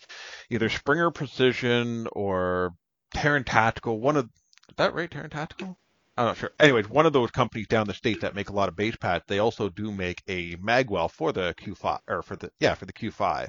Either 0.50 0.68
Springer 0.68 1.11
Precision 1.11 2.07
or 2.12 2.74
Taran 3.14 3.44
Tactical. 3.44 4.00
One 4.00 4.16
of 4.16 4.24
is 4.68 4.76
that 4.76 4.94
right, 4.94 5.11
Taran 5.11 5.31
Tactical? 5.31 5.78
I'm 6.16 6.26
not 6.26 6.37
sure. 6.37 6.50
Anyways, 6.61 6.88
one 6.88 7.07
of 7.07 7.12
those 7.12 7.31
companies 7.31 7.68
down 7.68 7.87
the 7.87 7.94
state 7.94 8.21
that 8.21 8.35
make 8.35 8.50
a 8.50 8.52
lot 8.52 8.69
of 8.69 8.77
base 8.77 8.96
pads, 8.96 9.25
they 9.27 9.38
also 9.38 9.69
do 9.69 9.90
make 9.90 10.23
a 10.29 10.56
magwell 10.56 11.10
for 11.10 11.33
the 11.33 11.54
Q5 11.58 12.00
or 12.06 12.23
for 12.23 12.37
the 12.37 12.50
yeah, 12.60 12.75
for 12.75 12.85
the 12.85 12.92
Q5. 12.92 13.48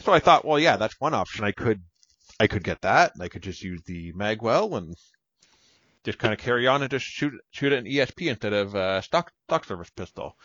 So 0.00 0.12
I 0.12 0.20
thought, 0.20 0.44
well, 0.44 0.58
yeah, 0.58 0.76
that's 0.76 0.98
one 0.98 1.14
option. 1.14 1.44
I 1.44 1.52
could 1.52 1.82
I 2.38 2.46
could 2.46 2.64
get 2.64 2.80
that. 2.82 3.12
and 3.14 3.22
I 3.22 3.28
could 3.28 3.42
just 3.42 3.62
use 3.62 3.82
the 3.84 4.12
magwell 4.12 4.76
and 4.76 4.94
just 6.04 6.18
kind 6.18 6.32
of 6.32 6.40
carry 6.40 6.66
on 6.66 6.80
and 6.80 6.90
just 6.90 7.04
shoot 7.04 7.34
shoot 7.50 7.72
an 7.72 7.84
ESP 7.84 8.28
instead 8.28 8.54
of 8.54 8.74
a 8.74 9.02
stock 9.02 9.30
stock 9.46 9.64
service 9.66 9.90
pistol. 9.90 10.36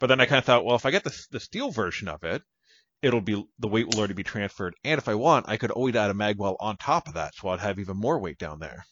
But 0.00 0.08
then 0.08 0.20
I 0.20 0.26
kind 0.26 0.38
of 0.38 0.44
thought, 0.44 0.64
well, 0.64 0.76
if 0.76 0.84
I 0.84 0.90
get 0.90 1.04
the 1.04 1.16
the 1.30 1.40
steel 1.40 1.70
version 1.70 2.08
of 2.08 2.24
it, 2.24 2.42
it'll 3.02 3.20
be 3.20 3.46
the 3.58 3.68
weight 3.68 3.86
will 3.86 3.98
already 3.98 4.14
be 4.14 4.24
transferred, 4.24 4.74
and 4.84 4.98
if 4.98 5.08
I 5.08 5.14
want, 5.14 5.48
I 5.48 5.56
could 5.56 5.70
always 5.70 5.94
add 5.96 6.10
a 6.10 6.14
magwell 6.14 6.56
on 6.60 6.76
top 6.76 7.08
of 7.08 7.14
that, 7.14 7.34
so 7.34 7.48
I'd 7.48 7.60
have 7.60 7.78
even 7.78 7.96
more 7.96 8.18
weight 8.18 8.38
down 8.38 8.58
there. 8.58 8.84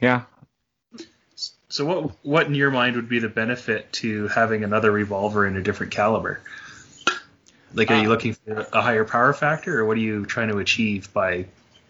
Yeah. 0.00 0.22
So 1.68 1.84
what 1.84 2.12
what 2.24 2.46
in 2.46 2.54
your 2.54 2.70
mind 2.70 2.96
would 2.96 3.08
be 3.08 3.18
the 3.18 3.28
benefit 3.28 3.92
to 3.94 4.28
having 4.28 4.64
another 4.64 4.90
revolver 4.92 5.46
in 5.46 5.56
a 5.56 5.62
different 5.62 5.92
caliber? 5.92 6.40
Like, 7.74 7.90
are 7.90 8.00
you 8.00 8.06
Uh, 8.06 8.10
looking 8.10 8.34
for 8.34 8.66
a 8.72 8.80
higher 8.80 9.04
power 9.04 9.32
factor, 9.34 9.80
or 9.80 9.84
what 9.84 9.96
are 9.96 10.00
you 10.00 10.24
trying 10.24 10.48
to 10.48 10.58
achieve 10.58 11.12
by 11.12 11.46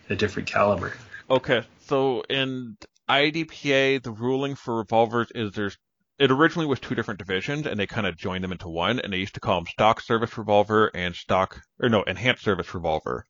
a 0.08 0.16
different 0.16 0.48
caliber? 0.48 0.94
Okay, 1.28 1.62
so 1.86 2.22
in 2.22 2.76
IDPA, 3.08 4.02
the 4.02 4.10
ruling 4.10 4.54
for 4.54 4.78
revolvers 4.78 5.30
is 5.32 5.52
there's 5.52 5.76
it 6.18 6.30
originally 6.30 6.66
was 6.66 6.80
two 6.80 6.94
different 6.94 7.18
divisions 7.18 7.66
and 7.66 7.78
they 7.78 7.86
kind 7.86 8.06
of 8.06 8.16
joined 8.16 8.42
them 8.42 8.52
into 8.52 8.68
one 8.68 9.00
and 9.00 9.12
they 9.12 9.18
used 9.18 9.34
to 9.34 9.40
call 9.40 9.56
them 9.56 9.66
stock 9.66 10.00
service 10.00 10.36
revolver 10.38 10.90
and 10.94 11.14
stock 11.14 11.60
or 11.80 11.88
no 11.88 12.02
enhanced 12.02 12.42
service 12.42 12.74
revolver. 12.74 13.26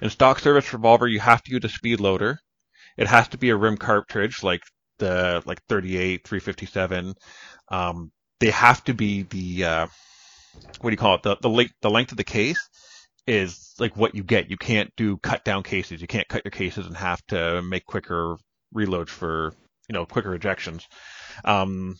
In 0.00 0.10
stock 0.10 0.38
service 0.38 0.72
revolver, 0.72 1.06
you 1.06 1.20
have 1.20 1.42
to 1.42 1.52
use 1.52 1.64
a 1.64 1.68
speed 1.68 2.00
loader. 2.00 2.38
It 2.96 3.06
has 3.06 3.28
to 3.28 3.38
be 3.38 3.50
a 3.50 3.56
rim 3.56 3.76
cartridge 3.76 4.42
like 4.42 4.62
the 4.98 5.42
like 5.46 5.62
38, 5.68 6.26
357. 6.26 7.14
Um, 7.68 8.12
they 8.40 8.50
have 8.50 8.84
to 8.84 8.94
be 8.94 9.22
the 9.22 9.64
uh, 9.64 9.86
what 10.80 10.90
do 10.90 10.92
you 10.92 10.98
call 10.98 11.14
it? 11.14 11.22
The 11.22 11.36
the 11.40 11.48
length 11.48 11.74
the 11.80 11.90
length 11.90 12.10
of 12.12 12.18
the 12.18 12.24
case 12.24 12.68
is 13.26 13.74
like 13.78 13.96
what 13.96 14.14
you 14.14 14.22
get. 14.22 14.50
You 14.50 14.56
can't 14.56 14.92
do 14.96 15.16
cut 15.16 15.44
down 15.44 15.62
cases. 15.62 16.00
You 16.00 16.06
can't 16.06 16.28
cut 16.28 16.44
your 16.44 16.50
cases 16.50 16.86
in 16.86 16.94
half 16.94 17.24
to 17.26 17.62
make 17.62 17.86
quicker 17.86 18.36
reloads 18.74 19.08
for 19.08 19.54
you 19.88 19.94
know 19.94 20.06
quicker 20.06 20.36
ejections. 20.36 20.84
Um, 21.44 21.96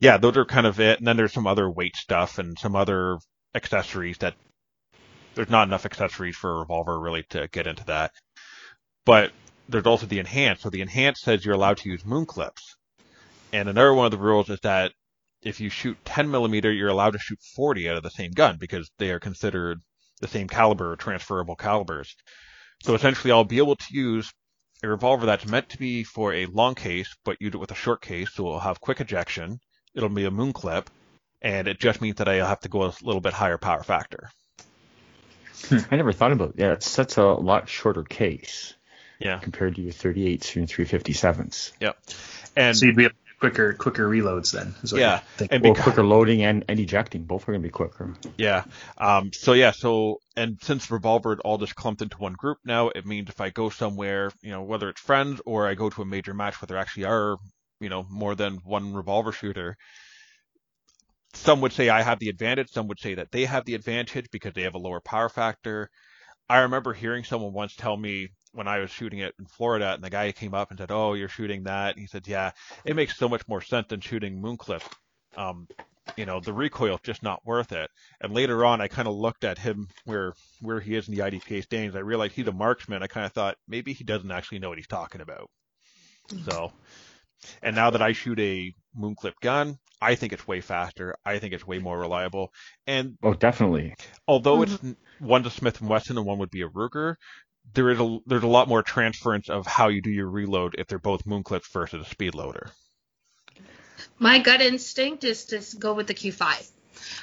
yeah, 0.00 0.16
those 0.16 0.36
are 0.36 0.44
kind 0.44 0.66
of 0.66 0.80
it. 0.80 0.98
And 0.98 1.06
then 1.06 1.16
there's 1.16 1.32
some 1.32 1.46
other 1.46 1.70
weight 1.70 1.96
stuff 1.96 2.38
and 2.38 2.58
some 2.58 2.76
other 2.76 3.18
accessories 3.54 4.18
that 4.18 4.34
there's 5.34 5.50
not 5.50 5.68
enough 5.68 5.86
accessories 5.86 6.36
for 6.36 6.50
a 6.50 6.58
revolver 6.60 6.98
really 6.98 7.24
to 7.30 7.48
get 7.48 7.66
into 7.66 7.84
that. 7.86 8.12
But 9.04 9.32
there's 9.68 9.86
also 9.86 10.06
the 10.06 10.18
enhanced. 10.18 10.62
So 10.62 10.70
the 10.70 10.80
enhanced 10.80 11.22
says 11.22 11.44
you're 11.44 11.54
allowed 11.54 11.78
to 11.78 11.88
use 11.88 12.04
moon 12.04 12.26
clips. 12.26 12.76
And 13.52 13.68
another 13.68 13.94
one 13.94 14.06
of 14.06 14.12
the 14.12 14.18
rules 14.18 14.50
is 14.50 14.60
that 14.62 14.92
if 15.42 15.60
you 15.60 15.70
shoot 15.70 15.96
10 16.04 16.30
millimeter, 16.30 16.72
you're 16.72 16.88
allowed 16.88 17.12
to 17.12 17.18
shoot 17.18 17.38
40 17.54 17.88
out 17.88 17.96
of 17.96 18.02
the 18.02 18.10
same 18.10 18.32
gun 18.32 18.56
because 18.58 18.90
they 18.98 19.10
are 19.10 19.20
considered 19.20 19.80
the 20.20 20.28
same 20.28 20.48
caliber 20.48 20.92
or 20.92 20.96
transferable 20.96 21.56
calibers. 21.56 22.16
So 22.82 22.94
essentially, 22.94 23.32
I'll 23.32 23.44
be 23.44 23.58
able 23.58 23.76
to 23.76 23.86
use 23.90 24.32
a 24.82 24.88
revolver 24.88 25.26
that's 25.26 25.46
meant 25.46 25.70
to 25.70 25.78
be 25.78 26.04
for 26.04 26.32
a 26.34 26.46
long 26.46 26.74
case, 26.74 27.14
but 27.24 27.40
use 27.40 27.54
it 27.54 27.58
with 27.58 27.70
a 27.70 27.74
short 27.76 28.00
case, 28.02 28.30
so 28.34 28.46
it'll 28.46 28.60
have 28.60 28.80
quick 28.80 29.00
ejection. 29.00 29.60
It'll 29.94 30.08
be 30.08 30.24
a 30.26 30.30
moon 30.30 30.52
clip, 30.52 30.90
and 31.40 31.66
it 31.68 31.80
just 31.80 32.00
means 32.00 32.16
that 32.16 32.28
I'll 32.28 32.46
have 32.46 32.60
to 32.60 32.68
go 32.68 32.84
a 32.84 32.92
little 33.02 33.20
bit 33.20 33.32
higher 33.32 33.58
power 33.58 33.82
factor. 33.82 34.30
Hmm. 35.68 35.78
I 35.90 35.96
never 35.96 36.12
thought 36.12 36.32
about 36.32 36.56
that. 36.56 36.72
It's 36.72 36.90
such 36.90 37.16
a 37.16 37.24
lot 37.24 37.68
shorter 37.68 38.02
case 38.02 38.74
Yeah. 39.18 39.38
compared 39.38 39.76
to 39.76 39.82
your 39.82 39.92
38s 39.92 40.56
and 40.56 40.68
357s. 40.68 41.72
Yep. 41.80 41.98
And 42.56 42.76
So 42.76 42.86
you'd 42.86 42.96
be 42.96 43.04
able 43.04 43.14
to 43.14 43.16
do 43.25 43.25
quicker 43.40 43.72
quicker 43.74 44.08
reloads 44.08 44.52
then. 44.52 44.74
Is 44.82 44.92
what 44.92 45.02
Yeah, 45.02 45.10
you're 45.10 45.22
thinking. 45.36 45.56
and 45.56 45.62
Or 45.62 45.74
because, 45.74 45.82
quicker 45.82 46.04
loading 46.04 46.42
and, 46.42 46.64
and 46.68 46.78
ejecting. 46.80 47.24
Both 47.24 47.44
are 47.44 47.52
going 47.52 47.62
to 47.62 47.68
be 47.68 47.70
quicker. 47.72 48.14
Yeah. 48.38 48.64
Um, 48.98 49.30
so 49.32 49.52
yeah, 49.52 49.72
so, 49.72 50.18
and 50.36 50.58
since 50.62 50.90
Revolver 50.90 51.34
is 51.34 51.40
all 51.40 51.58
just 51.58 51.74
clumped 51.74 52.02
into 52.02 52.18
one 52.18 52.34
group 52.34 52.58
now, 52.64 52.88
it 52.88 53.06
means 53.06 53.28
if 53.28 53.40
I 53.40 53.50
go 53.50 53.70
somewhere, 53.70 54.30
you 54.42 54.50
know, 54.50 54.62
whether 54.62 54.88
it's 54.88 55.00
friends 55.00 55.40
or 55.46 55.66
I 55.68 55.74
go 55.74 55.90
to 55.90 56.02
a 56.02 56.06
major 56.06 56.34
match 56.34 56.60
where 56.60 56.66
there 56.66 56.78
actually 56.78 57.04
are, 57.04 57.36
you 57.80 57.88
know, 57.88 58.04
more 58.10 58.34
than 58.34 58.56
one 58.64 58.94
Revolver 58.94 59.32
shooter, 59.32 59.76
some 61.34 61.60
would 61.60 61.72
say 61.72 61.88
I 61.88 62.02
have 62.02 62.18
the 62.18 62.28
advantage. 62.28 62.70
Some 62.70 62.88
would 62.88 63.00
say 63.00 63.14
that 63.14 63.30
they 63.30 63.44
have 63.44 63.64
the 63.64 63.74
advantage 63.74 64.28
because 64.30 64.54
they 64.54 64.62
have 64.62 64.74
a 64.74 64.78
lower 64.78 65.00
power 65.00 65.28
factor. 65.28 65.90
I 66.48 66.58
remember 66.60 66.92
hearing 66.94 67.24
someone 67.24 67.52
once 67.52 67.74
tell 67.74 67.96
me 67.96 68.28
when 68.56 68.66
I 68.66 68.78
was 68.78 68.90
shooting 68.90 69.20
it 69.20 69.34
in 69.38 69.46
Florida, 69.46 69.94
and 69.94 70.02
the 70.02 70.10
guy 70.10 70.32
came 70.32 70.54
up 70.54 70.70
and 70.70 70.78
said, 70.78 70.90
"Oh, 70.90 71.14
you're 71.14 71.28
shooting 71.28 71.64
that." 71.64 71.90
And 71.94 72.00
he 72.00 72.06
said, 72.06 72.26
"Yeah, 72.26 72.50
it 72.84 72.96
makes 72.96 73.16
so 73.16 73.28
much 73.28 73.46
more 73.46 73.60
sense 73.60 73.86
than 73.88 74.00
shooting 74.00 74.40
Moonclip. 74.42 74.82
Um, 75.36 75.68
you 76.16 76.24
know, 76.24 76.40
the 76.40 76.52
recoil's 76.52 77.00
just 77.02 77.22
not 77.22 77.44
worth 77.44 77.72
it." 77.72 77.90
And 78.20 78.32
later 78.32 78.64
on, 78.64 78.80
I 78.80 78.88
kind 78.88 79.06
of 79.06 79.14
looked 79.14 79.44
at 79.44 79.58
him 79.58 79.88
where 80.04 80.32
where 80.60 80.80
he 80.80 80.94
is 80.94 81.08
in 81.08 81.14
the 81.14 81.22
IDPA 81.22 81.62
standings. 81.62 81.94
I 81.94 82.00
realized 82.00 82.34
he's 82.34 82.48
a 82.48 82.52
marksman. 82.52 83.02
I 83.02 83.06
kind 83.06 83.26
of 83.26 83.32
thought 83.32 83.56
maybe 83.68 83.92
he 83.92 84.04
doesn't 84.04 84.30
actually 84.30 84.58
know 84.58 84.70
what 84.70 84.78
he's 84.78 84.88
talking 84.88 85.20
about. 85.20 85.50
So, 86.44 86.72
and 87.62 87.76
now 87.76 87.90
that 87.90 88.02
I 88.02 88.12
shoot 88.12 88.40
a 88.40 88.72
Moonclip 88.98 89.34
gun, 89.42 89.78
I 90.00 90.14
think 90.14 90.32
it's 90.32 90.46
way 90.46 90.60
faster. 90.60 91.14
I 91.24 91.38
think 91.38 91.54
it's 91.54 91.66
way 91.66 91.78
more 91.78 91.98
reliable. 91.98 92.52
And 92.86 93.16
Oh, 93.22 93.34
definitely. 93.34 93.94
although 94.26 94.62
it's 94.62 94.78
one's 95.20 95.46
a 95.46 95.50
Smith 95.50 95.80
and 95.80 95.88
Wesson 95.88 96.18
and 96.18 96.26
one 96.26 96.38
would 96.38 96.50
be 96.50 96.62
a 96.62 96.68
Ruger, 96.68 97.16
there 97.74 97.90
is 97.90 98.00
a 98.00 98.18
there's 98.26 98.42
a 98.42 98.48
lot 98.48 98.68
more 98.68 98.82
transference 98.82 99.48
of 99.48 99.66
how 99.66 99.88
you 99.88 100.00
do 100.00 100.10
your 100.10 100.28
reload 100.28 100.76
if 100.78 100.86
they're 100.86 100.98
both 100.98 101.24
Moonclips 101.24 101.70
versus 101.72 102.06
a 102.06 102.08
speed 102.08 102.34
loader. 102.34 102.70
My 104.18 104.38
gut 104.38 104.60
instinct 104.60 105.24
is 105.24 105.46
to 105.46 105.62
go 105.78 105.94
with 105.94 106.06
the 106.06 106.14
Q5 106.14 106.70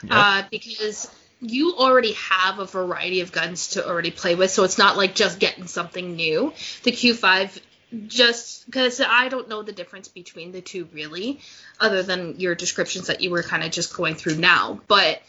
Yeah. 0.03 0.19
uh, 0.19 0.43
because 0.51 1.09
you 1.41 1.75
already 1.75 2.13
have 2.13 2.59
a 2.59 2.65
variety 2.65 3.21
of 3.21 3.31
guns 3.31 3.69
to 3.69 3.85
already 3.85 4.11
play 4.11 4.35
with, 4.35 4.51
so 4.51 4.63
it's 4.63 4.77
not 4.77 4.95
like 4.95 5.15
just 5.15 5.39
getting 5.39 5.67
something 5.67 6.15
new. 6.15 6.53
The 6.83 6.91
Q5 6.91 7.59
just 8.07 8.65
because 8.65 9.01
I 9.01 9.29
don't 9.29 9.49
know 9.49 9.61
the 9.61 9.71
difference 9.71 10.07
between 10.07 10.51
the 10.51 10.61
two 10.61 10.87
really, 10.93 11.39
other 11.79 12.01
than 12.01 12.39
your 12.39 12.55
descriptions 12.55 13.07
that 13.07 13.21
you 13.21 13.29
were 13.29 13.43
kind 13.43 13.63
of 13.63 13.71
just 13.71 13.95
going 13.95 14.15
through 14.15 14.37
now. 14.37 14.81
But 14.87 15.21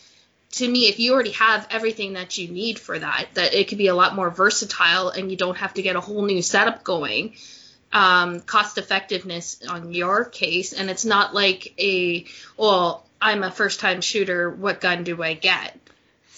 to 0.57 0.69
me, 0.69 0.89
if 0.89 0.99
you 0.99 1.13
already 1.15 1.33
have 1.33 1.67
everything 1.71 2.15
that 2.15 2.39
you 2.39 2.49
need 2.49 2.79
for 2.79 2.99
that, 2.99 3.27
that 3.35 3.55
it 3.55 3.69
could 3.69 3.79
be 3.79 3.89
a 3.89 3.95
lot 3.95 4.15
more 4.15 4.31
versatile 4.31 5.09
and 5.09 5.31
you 5.31 5.37
don't 5.37 5.57
have 5.57 5.75
to 5.75 5.83
get 5.83 5.97
a 5.97 6.01
whole 6.01 6.25
new 6.25 6.43
setup 6.43 6.85
going. 6.85 7.35
Um, 7.93 8.41
cost 8.41 8.77
effectiveness 8.77 9.63
on 9.69 9.93
your 9.93 10.25
case, 10.25 10.73
and 10.73 10.91
it's 10.91 11.05
not 11.05 11.33
like 11.33 11.75
a 11.79 12.25
well, 12.57 13.07
I'm 13.23 13.45
a 13.45 13.53
first 13.53 13.79
time 13.79 14.01
shooter. 14.01 14.51
What 14.51 14.81
gun 14.81 15.05
do 15.05 15.23
I 15.23 15.35
get? 15.35 15.79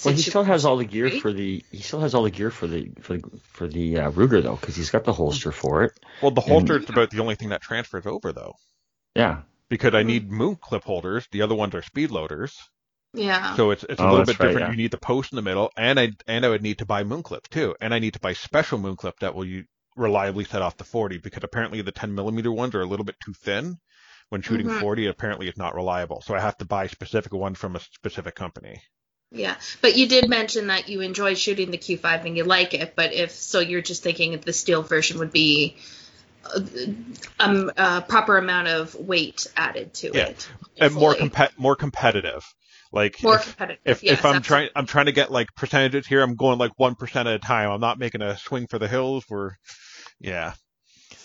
Well, 0.05 0.13
he 0.13 0.21
still 0.21 0.45
has 0.45 0.67
all 0.67 0.77
the 0.77 0.85
gear 0.85 1.09
for 1.09 1.33
the. 1.33 1.65
He 1.73 1.79
still 1.79 2.01
has 2.01 2.15
all 2.15 2.25
the 2.25 2.31
gear 2.31 2.51
for 2.51 2.67
the 2.67 2.91
for 3.01 3.17
the 3.17 3.31
for 3.45 3.67
the 3.67 4.01
uh, 4.01 4.11
Ruger 4.11 4.43
though, 4.43 4.57
because 4.57 4.77
he's 4.77 4.91
got 4.91 5.05
the 5.05 5.15
holster 5.15 5.51
for 5.51 5.85
it. 5.85 5.99
Well, 6.21 6.31
the 6.31 6.43
holster 6.43 6.79
is 6.79 6.91
about 6.91 7.11
the 7.11 7.21
only 7.21 7.37
thing 7.37 7.49
that 7.49 7.63
transfers 7.63 8.05
over 8.05 8.33
though, 8.33 8.57
Yeah. 9.15 9.41
because 9.71 9.95
I 9.95 10.03
need 10.03 10.31
Moonclip 10.31 10.83
holders. 10.83 11.27
The 11.33 11.41
other 11.41 11.55
ones 11.55 11.75
are 11.75 11.81
speed 11.81 12.11
loaders, 12.11 12.55
yeah. 13.17 13.57
so 13.57 13.71
it's 13.71 13.85
it's 13.89 14.03
a 14.03 14.05
Oh, 14.05 14.11
little 14.11 14.25
that's 14.25 14.33
bit 14.33 14.41
right, 14.41 14.51
different. 14.51 14.59
yeah. 14.59 14.71
You 14.71 14.77
need 14.77 14.91
the 14.91 14.99
post 14.99 15.33
in 15.33 15.37
the 15.37 15.43
middle, 15.43 15.73
and 15.77 15.99
I 16.01 16.13
and 16.27 16.45
I 16.45 16.49
would 16.49 16.63
need 16.63 16.79
to 16.79 16.87
buy 16.87 17.05
Moonclips 17.05 17.49
too, 17.49 17.75
and 17.81 17.95
I 17.95 17.99
need 17.99 18.15
to 18.15 18.21
buy 18.21 18.33
special 18.35 18.79
Moonclip 18.79 19.19
that 19.21 19.35
will 19.35 19.45
you 19.45 19.65
reliably 19.97 20.45
set 20.45 20.63
off 20.63 20.77
the 20.77 20.85
40 20.85 21.19
because 21.19 21.43
apparently 21.45 21.83
the 21.83 21.93
10 21.93 22.15
millimeter 22.15 22.53
ones 22.53 22.75
are 22.75 22.83
a 22.83 22.87
little 22.87 23.05
bit 23.05 23.19
too 23.21 23.33
thin. 23.35 23.79
When 24.29 24.43
shooting 24.43 24.69
Mhm. 24.69 24.79
40, 24.81 25.07
apparently 25.07 25.49
it's 25.49 25.59
not 25.59 25.75
reliable, 25.75 26.21
so 26.21 26.35
I 26.35 26.41
have 26.41 26.57
to 26.59 26.65
buy 26.65 26.87
specific 26.89 27.33
one 27.33 27.55
from 27.55 27.77
a 27.77 27.81
specific 27.81 28.35
company. 28.35 28.83
Yeah, 29.33 29.57
but 29.83 29.97
you 29.97 30.09
did 30.09 30.29
mention 30.29 30.69
that 30.69 30.89
you 30.89 31.01
enjoy 31.01 31.35
shooting 31.35 31.71
the 31.71 31.79
Q5 31.79 32.25
and 32.25 32.37
you 32.37 32.45
like 32.45 32.75
it. 32.75 32.95
But 32.95 33.13
if 33.13 33.33
so, 33.33 33.59
you're 33.61 33.83
just 33.83 34.03
thinking 34.03 34.33
if 34.33 34.43
the 34.45 34.53
steel 34.53 34.83
version 34.83 35.19
would 35.19 35.33
be 35.33 35.77
a, 36.45 36.63
um, 37.41 37.73
a 37.77 38.03
proper 38.03 38.39
amount 38.39 38.69
of 38.69 38.95
weight 38.95 39.47
added 39.57 39.95
to 39.95 40.13
Yeah, 40.13 40.29
it, 40.29 40.49
and 40.81 40.95
more 40.95 41.15
fully. 41.15 41.31
compet 41.31 41.51
more 41.59 41.77
competitive. 41.77 42.45
Like 42.97 43.23
more 43.23 43.37
if, 43.37 43.43
competitive. 43.45 43.81
if 43.85 44.03
yes, 44.03 44.13
if 44.19 44.25
I'm 44.25 44.37
absolutely. 44.37 44.47
trying 44.49 44.69
I'm 44.75 44.87
trying 44.87 45.07
to 45.07 45.13
get 45.13 45.31
like 45.31 45.55
percentages 45.55 46.07
here, 46.07 46.23
I'm 46.23 46.35
going 46.35 46.59
like 46.59 46.73
one 46.77 46.95
percent 46.95 47.29
at 47.29 47.35
a 47.35 47.39
time. 47.39 47.71
I'm 47.71 47.81
not 47.81 47.99
making 47.99 48.23
a 48.23 48.37
swing 48.39 48.67
for 48.67 48.79
the 48.79 48.89
hills. 48.89 49.25
Where, 49.29 49.59
yeah, 50.19 50.55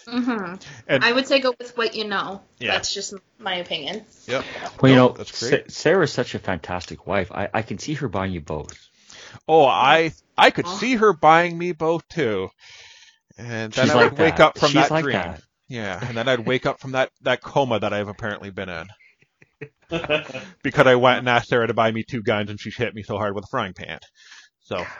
Mm-hmm. 0.07 0.55
and 0.87 1.03
I 1.03 1.11
would 1.11 1.27
say 1.27 1.39
go 1.39 1.53
with 1.57 1.77
what 1.77 1.95
you 1.95 2.05
know. 2.07 2.41
Yeah. 2.59 2.71
That's 2.73 2.93
just 2.93 3.13
my 3.39 3.55
opinion. 3.55 4.03
yep. 4.27 4.43
Well, 4.81 4.89
you 4.91 4.95
know, 4.97 5.09
that's 5.09 5.39
great. 5.39 5.71
Sa- 5.71 5.81
Sarah's 5.81 6.11
such 6.11 6.35
a 6.35 6.39
fantastic 6.39 7.07
wife. 7.07 7.31
I, 7.31 7.47
I 7.53 7.61
can 7.61 7.77
see 7.77 7.93
her 7.93 8.09
buying 8.09 8.33
you 8.33 8.41
both. 8.41 8.77
Oh, 9.47 9.65
I 9.65 10.11
I 10.37 10.51
could 10.51 10.65
Aw. 10.65 10.77
see 10.77 10.95
her 10.95 11.13
buying 11.13 11.57
me 11.57 11.71
both 11.71 12.05
too, 12.09 12.49
and 13.37 13.71
then 13.71 13.85
She's 13.85 13.91
I 13.91 13.95
would 13.95 14.11
like 14.13 14.19
wake 14.19 14.35
that. 14.37 14.47
up 14.47 14.57
from 14.57 14.69
She's 14.71 14.81
that 14.81 14.91
like 14.91 15.03
dream. 15.03 15.13
that. 15.13 15.41
Yeah, 15.69 16.05
and 16.05 16.17
then 16.17 16.27
I'd 16.27 16.45
wake 16.45 16.65
up 16.65 16.81
from 16.81 16.91
that 16.93 17.11
that 17.21 17.41
coma 17.41 17.79
that 17.79 17.93
I've 17.93 18.09
apparently 18.09 18.49
been 18.49 18.67
in 18.67 18.87
because 20.63 20.87
I 20.87 20.95
went 20.95 21.19
and 21.19 21.29
asked 21.29 21.49
Sarah 21.49 21.67
to 21.67 21.73
buy 21.73 21.91
me 21.91 22.03
two 22.03 22.23
guns, 22.23 22.49
and 22.49 22.59
she 22.59 22.71
hit 22.71 22.95
me 22.95 23.03
so 23.03 23.17
hard 23.17 23.35
with 23.35 23.43
a 23.43 23.47
frying 23.51 23.73
pan. 23.73 23.99
So 24.61 24.85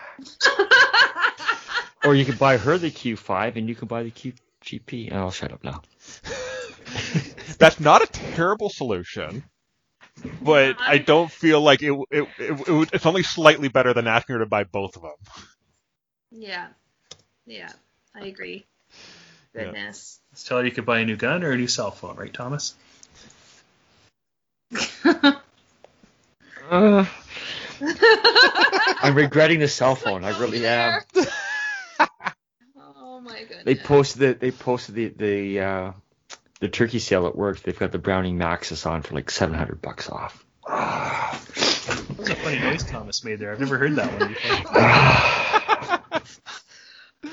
Or 2.04 2.16
you 2.16 2.26
could 2.26 2.40
buy 2.40 2.58
her 2.58 2.78
the 2.78 2.90
Q5 2.90 3.58
and 3.58 3.70
you 3.70 3.76
can 3.76 3.88
buy 3.88 4.04
the 4.04 4.12
QGP. 4.12 5.10
Oh, 5.12 5.18
I'll 5.18 5.32
shut 5.32 5.52
up 5.52 5.64
now. 5.64 5.82
that's 7.60 7.80
not 7.80 8.02
a 8.02 8.08
terrible 8.08 8.70
solution. 8.70 9.44
But 10.42 10.78
I 10.80 10.98
don't 10.98 11.32
feel 11.32 11.62
like 11.62 11.82
it. 11.84 11.94
It, 12.10 12.28
it, 12.40 12.68
it 12.68 12.70
would, 12.70 12.90
it's 12.94 13.06
only 13.06 13.24
slightly 13.24 13.70
better 13.70 13.94
than 13.94 14.08
asking 14.08 14.34
her 14.34 14.40
to 14.40 14.46
buy 14.46 14.64
both 14.64 14.96
of 14.96 15.04
them. 15.04 15.12
yeah, 16.32 16.68
yeah, 17.46 17.72
I 18.16 18.26
agree. 18.26 18.66
Yeah. 19.56 19.66
Goodness. 19.66 20.20
Let's 20.32 20.44
tell 20.44 20.58
her 20.60 20.66
you 20.66 20.72
could 20.72 20.86
buy 20.86 21.00
a 21.00 21.06
new 21.06 21.16
gun 21.16 21.44
or 21.44 21.52
a 21.52 21.58
new 21.58 21.68
cell 21.68 21.92
phone, 21.92 22.16
right, 22.18 22.34
Thomas? 22.34 22.76
Uh, 26.70 27.06
I'm 29.02 29.16
regretting 29.16 29.60
the 29.60 29.68
cell 29.68 29.96
phone. 29.96 30.24
I 30.24 30.40
really 30.40 30.66
am. 30.66 31.02
oh 32.80 33.20
my 33.20 33.40
goodness. 33.42 33.64
They 33.66 33.76
posted 33.76 34.22
the, 34.22 34.34
they 34.40 34.52
posted 34.52 34.96
the 34.96 35.08
the 35.10 35.60
uh, 35.60 35.92
the 36.62 36.70
turkey 36.70 37.00
sale 37.00 37.28
at 37.28 37.36
work. 37.36 37.62
They've 37.62 37.78
got 37.78 37.92
the 37.92 37.98
Browning 37.98 38.38
Maxus 38.38 38.86
on 38.86 39.02
for 39.02 39.16
like 39.16 39.30
700 39.30 39.82
bucks 39.82 40.10
off. 40.10 40.46
That 40.66 41.40
was 42.18 42.30
a 42.30 42.36
funny 42.36 42.60
noise 42.60 42.84
Thomas 42.86 43.24
made 43.26 43.40
there. 43.40 43.52
I've 43.52 43.60
never 43.60 43.78
heard 43.78 43.96
that 43.96 44.20
one 44.20 44.30
before. 44.34 44.58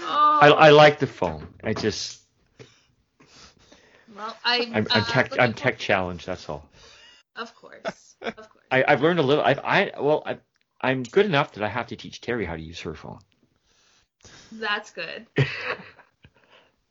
Oh. 0.00 0.38
I, 0.40 0.48
I 0.50 0.70
like 0.70 0.98
the 0.98 1.06
phone. 1.06 1.46
I 1.62 1.74
just 1.74 2.20
Well, 4.16 4.36
I, 4.44 4.62
I'm, 4.72 4.74
I'm 4.74 4.86
uh, 4.90 5.04
tech 5.04 5.30
looking 5.30 5.40
I'm 5.44 5.52
for- 5.52 5.58
tech 5.58 5.78
challenged. 5.78 6.26
That's 6.26 6.48
all. 6.48 6.68
Of 7.38 7.54
course, 7.54 8.16
of 8.22 8.34
course. 8.34 8.64
I, 8.70 8.84
I've 8.86 9.00
learned 9.00 9.20
a 9.20 9.22
little. 9.22 9.44
I 9.44 9.52
I 9.52 10.00
well 10.00 10.22
I 10.26 10.38
I'm 10.80 11.04
good 11.04 11.24
enough 11.24 11.52
that 11.52 11.64
I 11.64 11.68
have 11.68 11.86
to 11.88 11.96
teach 11.96 12.20
Terry 12.20 12.44
how 12.44 12.56
to 12.56 12.62
use 12.62 12.80
her 12.80 12.94
phone. 12.94 13.20
That's 14.52 14.90
good. 14.90 15.26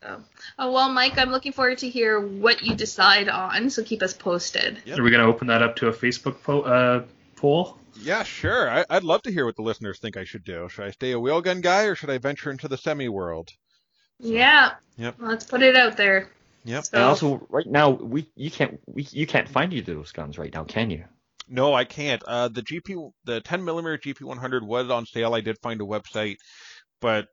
Oh. 0.06 0.24
oh 0.60 0.72
well, 0.72 0.90
Mike, 0.92 1.18
I'm 1.18 1.32
looking 1.32 1.52
forward 1.52 1.80
to 1.80 1.90
hear 1.90 2.20
what 2.20 2.62
you 2.62 2.76
decide 2.76 3.30
on. 3.30 3.72
So 3.72 3.84
keep 3.84 4.04
us 4.04 4.14
posted. 4.14 4.80
Yep. 4.86 5.00
Are 5.00 5.04
we 5.04 5.10
going 5.10 5.24
to 5.24 5.28
open 5.28 5.48
that 5.48 5.64
up 5.64 5.76
to 5.78 5.88
a 5.88 5.92
Facebook 5.92 6.42
po- 6.44 6.62
uh, 6.62 7.04
poll? 7.36 7.78
Yeah, 8.00 8.22
sure. 8.22 8.70
I, 8.70 8.86
I'd 8.90 9.04
love 9.04 9.24
to 9.24 9.32
hear 9.32 9.46
what 9.46 9.56
the 9.56 9.64
listeners 9.64 9.98
think 9.98 10.16
I 10.16 10.24
should 10.24 10.44
do. 10.44 10.70
Should 10.70 10.86
I 10.86 10.92
stay 10.92 11.12
a 11.12 11.20
wheel 11.20 11.42
gun 11.42 11.62
guy 11.62 11.86
or 11.86 11.96
should 11.96 12.12
I 12.12 12.20
venture 12.20 12.52
into 12.52 12.68
the 12.68 12.78
semi 12.78 13.10
world? 13.10 13.52
Yeah. 14.20 14.74
Yep. 14.98 15.16
Let's 15.20 15.46
put 15.46 15.64
it 15.64 15.76
out 15.76 15.98
there. 15.98 16.30
Yep. 16.68 16.86
So, 16.86 16.98
And 16.98 17.04
also, 17.06 17.48
right 17.50 17.66
now 17.66 17.92
we 17.92 18.30
you 18.36 18.52
can't 18.52 18.80
we 18.86 19.08
you 19.12 19.26
can't 19.26 19.48
find 19.48 19.74
either 19.74 19.94
of 19.94 20.00
those 20.00 20.12
guns 20.12 20.38
right 20.38 20.54
now, 20.54 20.66
can 20.66 20.90
you? 20.90 21.06
No, 21.48 21.74
I 21.74 21.86
can't. 21.86 22.22
Uh, 22.28 22.50
the 22.50 22.62
GP, 22.62 23.10
the 23.24 23.40
10 23.40 23.64
millimeter 23.64 23.98
GP100 23.98 24.64
was 24.64 24.90
on 24.90 25.06
sale. 25.06 25.34
I 25.34 25.40
did 25.40 25.58
find 25.60 25.80
a 25.80 25.86
website, 25.86 26.36
but 27.00 27.28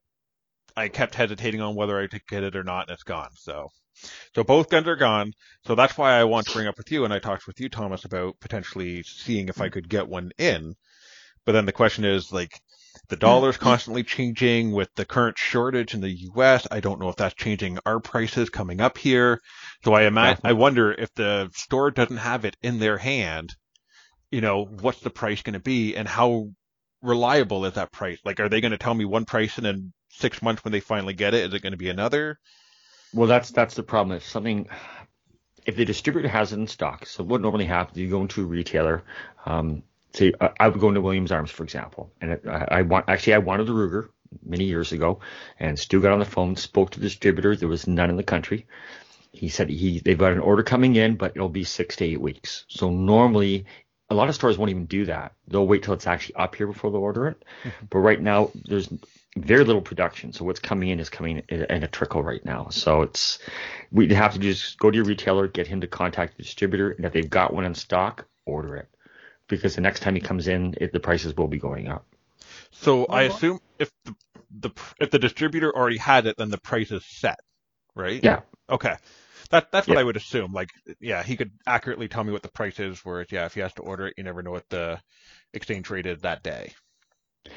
I 0.76 0.86
kept 0.86 1.16
hesitating 1.16 1.60
on 1.60 1.74
whether 1.74 2.00
I 2.00 2.06
could 2.06 2.24
get 2.28 2.44
it 2.44 2.54
or 2.54 2.62
not, 2.62 2.86
and 2.88 2.94
it's 2.94 3.02
gone. 3.02 3.30
So, 3.34 3.70
so 4.36 4.44
both 4.44 4.70
guns 4.70 4.86
are 4.86 4.94
gone. 4.94 5.32
So 5.66 5.74
that's 5.74 5.98
why 5.98 6.12
I 6.12 6.24
want 6.24 6.46
to 6.46 6.52
bring 6.52 6.68
up 6.68 6.78
with 6.78 6.92
you, 6.92 7.04
and 7.04 7.12
I 7.12 7.18
talked 7.18 7.48
with 7.48 7.58
you, 7.58 7.68
Thomas, 7.68 8.04
about 8.04 8.38
potentially 8.38 9.02
seeing 9.02 9.48
if 9.48 9.60
I 9.60 9.68
could 9.68 9.88
get 9.88 10.06
one 10.06 10.30
in. 10.38 10.74
But 11.44 11.52
then 11.52 11.66
the 11.66 11.72
question 11.72 12.04
is 12.04 12.32
like, 12.32 12.60
the 13.08 13.16
dollar's 13.16 13.56
constantly 13.56 14.02
changing 14.02 14.72
with 14.72 14.88
the 14.94 15.04
current 15.04 15.38
shortage 15.38 15.94
in 15.94 16.00
the 16.00 16.10
U.S. 16.10 16.66
I 16.70 16.80
don't 16.80 17.00
know 17.00 17.08
if 17.08 17.16
that's 17.16 17.34
changing 17.34 17.78
our 17.84 18.00
prices 18.00 18.50
coming 18.50 18.80
up 18.80 18.98
here. 18.98 19.40
So 19.84 19.92
I 19.94 20.02
imagine, 20.02 20.40
I 20.44 20.52
wonder 20.52 20.92
if 20.92 21.12
the 21.14 21.50
store 21.54 21.90
doesn't 21.90 22.16
have 22.18 22.44
it 22.44 22.56
in 22.62 22.78
their 22.78 22.98
hand, 22.98 23.54
you 24.30 24.40
know, 24.40 24.64
what's 24.64 25.00
the 25.00 25.10
price 25.10 25.42
going 25.42 25.54
to 25.54 25.60
be 25.60 25.96
and 25.96 26.08
how 26.08 26.50
reliable 27.02 27.66
is 27.66 27.74
that 27.74 27.92
price? 27.92 28.18
Like, 28.24 28.40
are 28.40 28.48
they 28.48 28.60
going 28.60 28.72
to 28.72 28.78
tell 28.78 28.94
me 28.94 29.04
one 29.04 29.24
price 29.24 29.56
and 29.56 29.66
then 29.66 29.92
six 30.10 30.42
months 30.42 30.64
when 30.64 30.72
they 30.72 30.80
finally 30.80 31.14
get 31.14 31.34
it, 31.34 31.46
is 31.46 31.54
it 31.54 31.62
going 31.62 31.72
to 31.72 31.78
be 31.78 31.90
another? 31.90 32.38
Well, 33.12 33.28
that's 33.28 33.50
that's 33.50 33.74
the 33.74 33.82
problem. 33.82 34.16
If 34.16 34.26
something, 34.26 34.68
if 35.66 35.76
the 35.76 35.84
distributor 35.84 36.28
has 36.28 36.52
it 36.52 36.58
in 36.58 36.66
stock, 36.66 37.06
so 37.06 37.22
what 37.22 37.40
normally 37.40 37.66
happens, 37.66 37.98
you 37.98 38.10
go 38.10 38.22
into 38.22 38.42
a 38.42 38.46
retailer. 38.46 39.04
Um, 39.46 39.82
say 40.14 40.32
I, 40.40 40.46
uh, 40.46 40.52
I 40.60 40.68
would 40.68 40.80
go 40.80 40.88
into 40.88 41.00
Williams 41.00 41.32
Arms, 41.32 41.50
for 41.50 41.64
example, 41.64 42.12
and 42.20 42.40
I, 42.48 42.68
I 42.70 42.82
want 42.82 43.08
actually 43.08 43.34
I 43.34 43.38
wanted 43.38 43.68
a 43.68 43.72
Ruger 43.72 44.08
many 44.44 44.64
years 44.64 44.92
ago, 44.92 45.20
and 45.60 45.78
Stu 45.78 46.00
got 46.00 46.12
on 46.12 46.18
the 46.18 46.24
phone, 46.24 46.56
spoke 46.56 46.90
to 46.92 47.00
the 47.00 47.06
distributor. 47.06 47.54
There 47.54 47.68
was 47.68 47.86
none 47.86 48.10
in 48.10 48.16
the 48.16 48.22
country. 48.22 48.66
He 49.32 49.48
said 49.48 49.68
he 49.68 50.00
they've 50.00 50.18
got 50.18 50.32
an 50.32 50.40
order 50.40 50.62
coming 50.62 50.96
in, 50.96 51.16
but 51.16 51.32
it'll 51.36 51.48
be 51.48 51.64
six 51.64 51.96
to 51.96 52.04
eight 52.04 52.20
weeks. 52.20 52.64
So 52.68 52.90
normally. 52.90 53.66
A 54.10 54.14
lot 54.14 54.28
of 54.28 54.34
stores 54.34 54.58
won't 54.58 54.70
even 54.70 54.84
do 54.84 55.06
that. 55.06 55.32
They'll 55.48 55.66
wait 55.66 55.82
till 55.82 55.94
it's 55.94 56.06
actually 56.06 56.34
up 56.34 56.54
here 56.54 56.66
before 56.66 56.90
they'll 56.90 57.00
order 57.00 57.26
it. 57.28 57.42
Mm-hmm. 57.64 57.86
But 57.88 57.98
right 58.00 58.20
now, 58.20 58.50
there's 58.54 58.86
very 59.34 59.64
little 59.64 59.80
production. 59.80 60.32
So 60.34 60.44
what's 60.44 60.60
coming 60.60 60.90
in 60.90 61.00
is 61.00 61.08
coming 61.08 61.42
in, 61.48 61.64
in 61.64 61.82
a 61.82 61.88
trickle 61.88 62.22
right 62.22 62.44
now. 62.44 62.68
So 62.68 63.00
it's 63.00 63.38
we'd 63.90 64.12
have 64.12 64.34
to 64.34 64.38
just 64.38 64.78
go 64.78 64.90
to 64.90 64.96
your 64.96 65.06
retailer, 65.06 65.48
get 65.48 65.66
him 65.66 65.80
to 65.80 65.86
contact 65.86 66.36
the 66.36 66.42
distributor, 66.42 66.90
and 66.90 67.06
if 67.06 67.14
they've 67.14 67.28
got 67.28 67.54
one 67.54 67.64
in 67.64 67.74
stock, 67.74 68.26
order 68.44 68.76
it. 68.76 68.93
Because 69.48 69.74
the 69.74 69.80
next 69.80 70.00
time 70.00 70.14
he 70.14 70.20
comes 70.20 70.48
in, 70.48 70.74
it, 70.80 70.92
the 70.92 71.00
prices 71.00 71.36
will 71.36 71.48
be 71.48 71.58
going 71.58 71.88
up. 71.88 72.06
So 72.72 73.06
I 73.06 73.22
assume 73.22 73.60
if 73.78 73.90
the, 74.04 74.14
the 74.50 74.70
if 75.00 75.10
the 75.10 75.18
distributor 75.18 75.74
already 75.74 75.98
had 75.98 76.26
it, 76.26 76.36
then 76.38 76.50
the 76.50 76.58
price 76.58 76.90
is 76.90 77.04
set, 77.06 77.38
right? 77.94 78.22
Yeah. 78.22 78.40
Okay. 78.70 78.96
That 79.50 79.70
that's 79.70 79.86
what 79.88 79.96
Yeah. 79.96 80.00
I 80.00 80.04
would 80.04 80.16
assume. 80.16 80.52
Like, 80.52 80.70
yeah, 81.00 81.22
he 81.22 81.36
could 81.36 81.52
accurately 81.66 82.08
tell 82.08 82.24
me 82.24 82.32
what 82.32 82.42
the 82.42 82.50
price 82.50 82.80
is. 82.80 83.00
Whereas, 83.04 83.28
yeah, 83.30 83.46
if 83.46 83.54
he 83.54 83.60
has 83.60 83.74
to 83.74 83.82
order 83.82 84.06
it, 84.06 84.14
you 84.16 84.24
never 84.24 84.42
know 84.42 84.50
what 84.52 84.68
the 84.70 85.00
exchange 85.52 85.90
rate 85.90 86.06
is 86.06 86.20
that 86.22 86.42
day. 86.42 86.72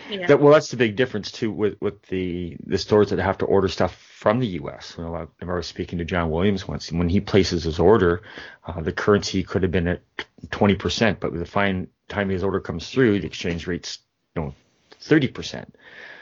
Yeah. 0.10 0.28
That, 0.28 0.42
well, 0.42 0.54
that's 0.54 0.70
the 0.70 0.78
big 0.78 0.96
difference 0.96 1.32
too 1.32 1.52
with 1.52 1.78
with 1.82 2.02
the 2.04 2.58
the 2.66 2.78
stores 2.78 3.10
that 3.10 3.20
have 3.20 3.38
to 3.40 3.46
order 3.46 3.68
stuff 3.68 3.96
from 3.96 4.40
the 4.40 4.48
U.S. 4.48 4.96
You 4.98 5.06
know, 5.06 5.16
I 5.16 5.26
remember 5.42 5.62
speaking 5.62 6.00
to 6.00 6.06
John 6.06 6.30
Williams 6.30 6.68
once. 6.68 6.92
When 6.92 7.10
he 7.10 7.22
places 7.22 7.64
his 7.64 7.80
order, 7.80 8.22
uh, 8.66 8.82
the 8.82 8.92
currency 8.92 9.44
could 9.44 9.64
have 9.64 9.72
been 9.72 9.88
at 9.88 10.02
20%, 10.48 11.20
but 11.20 11.32
by 11.32 11.38
the 11.38 11.46
fine 11.46 11.88
time 12.10 12.30
his 12.30 12.44
order 12.44 12.60
comes 12.60 12.90
through, 12.90 13.20
the 13.20 13.28
exchange 13.28 13.68
rate's 13.68 14.00
you 14.36 14.42
know 14.42 14.56
30%. 15.02 15.70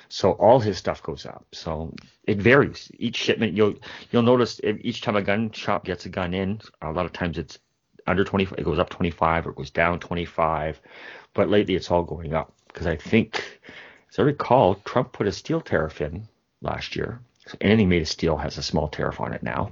So 0.10 0.32
all 0.34 0.60
his 0.60 0.78
stuff 0.78 1.02
goes 1.02 1.26
up. 1.26 1.46
So 1.52 1.94
it 2.26 2.38
varies. 2.38 2.92
Each 2.98 3.16
shipment, 3.16 3.54
you'll 3.54 3.76
you'll 4.12 4.24
notice 4.24 4.62
each 4.64 5.02
time 5.02 5.16
a 5.16 5.22
gun 5.22 5.52
shop 5.52 5.86
gets 5.86 6.06
a 6.06 6.10
gun 6.10 6.34
in, 6.34 6.62
a 6.82 6.92
lot 6.92 7.06
of 7.06 7.14
times 7.14 7.38
it's 7.38 7.60
under 8.08 8.24
25, 8.24 8.60
it 8.60 8.64
goes 8.64 8.78
up 8.78 8.90
25 8.90 9.48
or 9.48 9.50
it 9.50 9.56
goes 9.56 9.72
down 9.72 10.00
25. 10.00 10.80
But 11.34 11.50
lately 11.50 11.76
it's 11.76 11.90
all 11.90 12.04
going 12.04 12.34
up 12.34 12.54
because 12.76 12.88
I 12.88 12.98
think, 12.98 13.62
as 14.12 14.20
I 14.20 14.24
recall, 14.24 14.76
Trump 14.76 15.14
put 15.14 15.28
a 15.28 15.32
steel 15.32 15.62
tariff 15.62 16.02
in 16.02 16.28
last 16.62 16.98
year. 16.98 17.22
So 17.48 17.58
anything 17.62 17.88
made 17.88 18.02
of 18.02 18.10
steel 18.10 18.36
has 18.36 18.58
a 18.58 18.64
small 18.64 18.90
tariff 18.90 19.22
on 19.22 19.32
it 19.32 19.42
now. 19.42 19.72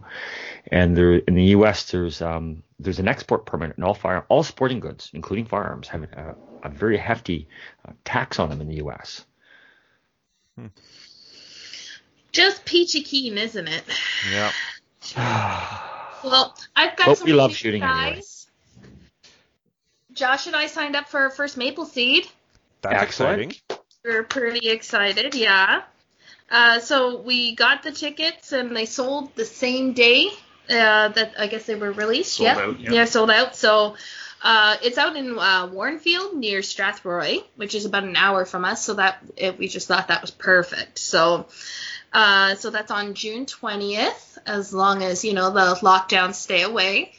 And 0.72 0.96
there 0.96 1.16
in 1.16 1.36
the 1.36 1.44
U.S. 1.58 1.92
there's 1.92 2.22
um 2.22 2.64
there's 2.80 3.00
an 3.00 3.10
export 3.10 3.46
permit 3.46 3.76
and 3.76 3.84
all 3.84 3.94
fire 3.94 4.26
all 4.30 4.42
sporting 4.44 4.80
goods, 4.80 5.10
including 5.14 5.46
firearms, 5.46 5.90
have 5.90 6.04
a, 6.04 6.36
a 6.64 6.70
very 6.70 6.96
hefty 6.98 7.50
uh, 7.86 7.92
tax 8.06 8.40
on 8.40 8.48
them 8.50 8.62
in 8.62 8.68
the 8.70 8.76
U.S. 8.76 9.26
Just 12.32 12.64
peachy 12.64 13.02
keen, 13.02 13.38
isn't 13.38 13.68
it? 13.68 13.84
Yeah. 14.32 14.52
Well, 16.24 16.56
I've 16.74 16.96
got 16.96 17.08
But 17.08 17.18
some 17.18 17.26
we 17.26 17.34
love 17.34 17.54
shooting 17.54 17.82
guys. 17.82 18.48
anyway. 18.80 18.94
Josh 20.14 20.48
and 20.48 20.56
I 20.56 20.68
signed 20.68 20.96
up 20.96 21.10
for 21.10 21.20
our 21.20 21.30
first 21.30 21.60
Mapleseed. 21.60 22.30
That's 22.84 23.02
Excellent. 23.02 23.52
exciting. 23.52 23.80
We're 24.04 24.24
pretty 24.24 24.70
excited, 24.70 25.34
yeah. 25.34 25.84
Uh, 26.52 26.80
so 26.80 27.22
we 27.22 27.56
got 27.56 27.84
the 27.84 27.92
tickets 27.92 28.52
and 28.52 28.76
they 28.76 28.86
sold 28.86 29.34
the 29.36 29.46
same 29.46 29.94
day 29.94 30.28
uh, 30.70 31.08
that 31.08 31.34
I 31.40 31.48
guess 31.48 31.66
they 31.66 31.76
were 31.76 31.92
released. 31.92 32.34
Sold 32.34 32.46
yeah, 32.46 32.62
out, 32.62 32.80
yeah. 32.80 33.06
sold 33.06 33.32
out. 33.32 33.56
So 33.56 33.96
uh, 34.44 34.76
it's 34.84 34.98
out 34.98 35.16
in 35.16 35.40
uh, 35.40 35.68
Warrenfield 35.68 36.36
near 36.36 36.60
Strathroy, 36.60 37.44
which 37.56 37.74
is 37.74 37.86
about 37.86 38.04
an 38.04 38.18
hour 38.18 38.46
from 38.46 38.66
us. 38.66 38.84
So 38.84 38.96
that 38.96 39.20
it, 39.38 39.58
we 39.58 39.70
just 39.70 39.88
thought 39.88 40.10
that 40.10 40.22
was 40.22 40.32
perfect. 40.32 41.00
So. 41.00 41.48
Uh, 42.16 42.54
so 42.54 42.70
that's 42.70 42.92
on 42.92 43.16
June 43.16 43.48
20th, 43.48 44.38
as 44.46 44.72
long 44.72 45.02
as, 45.02 45.26
you 45.26 45.34
know, 45.34 45.50
the 45.50 45.74
lockdowns 45.82 46.36
stay 46.36 46.62
away. 46.62 47.12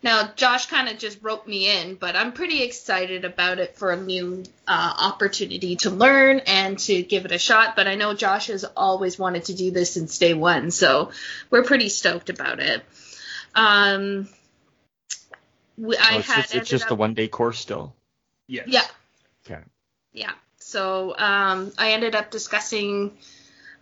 Now, 0.00 0.30
Josh 0.36 0.66
kind 0.66 0.88
of 0.88 0.96
just 0.98 1.18
roped 1.22 1.48
me 1.48 1.68
in, 1.80 1.96
but 1.96 2.14
I'm 2.14 2.32
pretty 2.32 2.62
excited 2.62 3.24
about 3.24 3.58
it 3.58 3.76
for 3.76 3.90
a 3.90 3.96
new 3.96 4.44
uh, 4.66 4.94
opportunity 5.00 5.74
to 5.76 5.90
learn 5.90 6.38
and 6.46 6.78
to 6.80 7.02
give 7.02 7.24
it 7.24 7.32
a 7.32 7.38
shot. 7.38 7.74
But 7.74 7.88
I 7.88 7.96
know 7.96 8.14
Josh 8.14 8.46
has 8.46 8.64
always 8.76 9.18
wanted 9.18 9.46
to 9.46 9.54
do 9.54 9.72
this 9.72 9.92
since 9.94 10.18
day 10.18 10.34
one, 10.34 10.70
so 10.70 11.10
we're 11.50 11.64
pretty 11.64 11.88
stoked 11.88 12.30
about 12.30 12.60
it. 12.60 12.84
Um, 13.56 14.28
we, 15.76 15.96
I 15.96 16.14
Oh, 16.14 16.18
it's 16.18 16.28
had 16.28 16.42
just, 16.42 16.54
it's 16.54 16.70
just 16.70 16.84
up- 16.86 16.92
a 16.92 16.94
one 16.94 17.14
day 17.14 17.26
course 17.26 17.58
still. 17.58 17.92
Yes. 18.46 18.68
yeah. 18.68 18.84
Okay. 19.46 19.62
Yeah. 20.12 20.32
So 20.58 21.14
um, 21.18 21.72
I 21.76 21.92
ended 21.92 22.14
up 22.14 22.30
discussing 22.30 23.18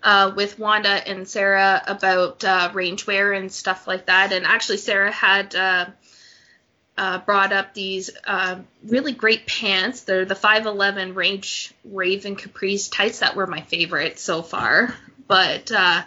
uh, 0.02 0.32
with 0.34 0.58
Wanda 0.58 0.88
and 0.88 1.28
Sarah 1.28 1.82
about 1.86 2.42
uh, 2.44 2.70
rangewear 2.72 3.36
and 3.36 3.52
stuff 3.52 3.86
like 3.86 4.06
that. 4.06 4.32
And 4.32 4.46
actually, 4.46 4.78
Sarah 4.78 5.10
had 5.12 5.54
uh, 5.54 5.86
uh, 6.98 7.18
brought 7.18 7.52
up 7.52 7.74
these 7.74 8.10
uh, 8.26 8.58
really 8.84 9.12
great 9.12 9.46
pants. 9.46 10.02
They're 10.02 10.24
the 10.24 10.34
511 10.34 11.14
Range 11.14 11.74
Raven 11.84 12.36
Caprice 12.36 12.88
tights 12.88 13.18
that 13.20 13.36
were 13.36 13.46
my 13.46 13.60
favorite 13.60 14.18
so 14.18 14.42
far. 14.42 14.94
But 15.28 15.70
uh, 15.72 16.02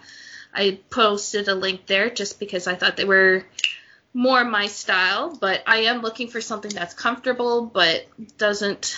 I 0.54 0.80
posted 0.90 1.48
a 1.48 1.56
link 1.56 1.86
there 1.86 2.10
just 2.10 2.40
because 2.40 2.68
I 2.68 2.76
thought 2.76 2.98
they 2.98 3.06
were 3.06 3.46
more 4.14 4.44
my 4.44 4.68
style. 4.68 5.36
But 5.40 5.64
I 5.68 5.82
am 5.84 6.02
looking 6.02 6.30
for 6.30 6.42
something 6.42 6.72
that's 6.72 6.94
comfortable 6.94 7.66
but 7.66 8.08
doesn't. 8.38 8.98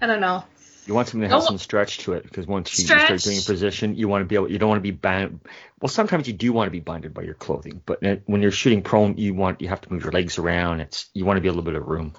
I 0.00 0.06
don't 0.06 0.20
know. 0.20 0.44
You 0.86 0.94
want 0.94 1.08
something 1.08 1.28
that 1.28 1.34
oh, 1.34 1.38
has 1.38 1.44
No. 1.44 1.48
some 1.48 1.58
stretch 1.58 1.98
to 1.98 2.14
it 2.14 2.24
because 2.24 2.46
once 2.46 2.76
you, 2.78 2.82
you 2.82 3.00
start 3.00 3.20
doing 3.20 3.38
a 3.38 3.42
position, 3.42 3.94
you 3.94 4.08
want 4.08 4.22
to 4.22 4.26
be 4.26 4.34
able. 4.34 4.50
You 4.50 4.58
don't 4.58 4.68
want 4.68 4.78
to 4.78 4.82
be 4.82 4.90
bound. 4.90 5.40
Well, 5.80 5.88
sometimes 5.88 6.26
you 6.26 6.32
do 6.32 6.52
want 6.52 6.66
to 6.66 6.72
be 6.72 6.80
binded 6.80 7.14
by 7.14 7.22
your 7.22 7.34
clothing, 7.34 7.80
but 7.84 8.02
when 8.26 8.42
you're 8.42 8.50
shooting 8.50 8.82
prone, 8.82 9.16
you 9.16 9.34
want 9.34 9.60
you 9.60 9.68
have 9.68 9.80
to 9.82 9.92
move 9.92 10.02
your 10.02 10.12
legs 10.12 10.38
around. 10.38 10.80
It's 10.80 11.08
you 11.14 11.24
want 11.24 11.36
to 11.36 11.40
be 11.40 11.48
a 11.48 11.52
little 11.52 11.64
bit 11.64 11.76
of 11.76 11.86
room. 11.86 12.14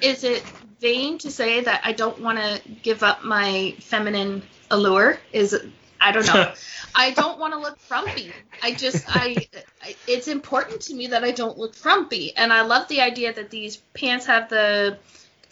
is 0.00 0.24
it 0.24 0.42
vain 0.80 1.18
to 1.18 1.30
say 1.30 1.62
that 1.62 1.80
I 1.84 1.92
don't 1.92 2.20
want 2.20 2.38
to 2.38 2.60
give 2.82 3.02
up 3.02 3.24
my 3.24 3.74
feminine 3.80 4.42
allure? 4.70 5.18
Is 5.32 5.56
I 6.00 6.12
don't 6.12 6.26
know. 6.26 6.52
I 6.94 7.10
don't 7.10 7.38
want 7.38 7.54
to 7.54 7.60
look 7.60 7.78
frumpy. 7.80 8.32
I 8.62 8.74
just 8.74 9.04
I, 9.08 9.48
I 9.82 9.96
it's 10.06 10.28
important 10.28 10.82
to 10.82 10.94
me 10.94 11.08
that 11.08 11.24
I 11.24 11.30
don't 11.32 11.58
look 11.58 11.74
frumpy, 11.74 12.36
and 12.36 12.52
I 12.52 12.62
love 12.62 12.88
the 12.88 13.00
idea 13.00 13.32
that 13.32 13.50
these 13.50 13.76
pants 13.76 14.26
have 14.26 14.48
the 14.48 14.98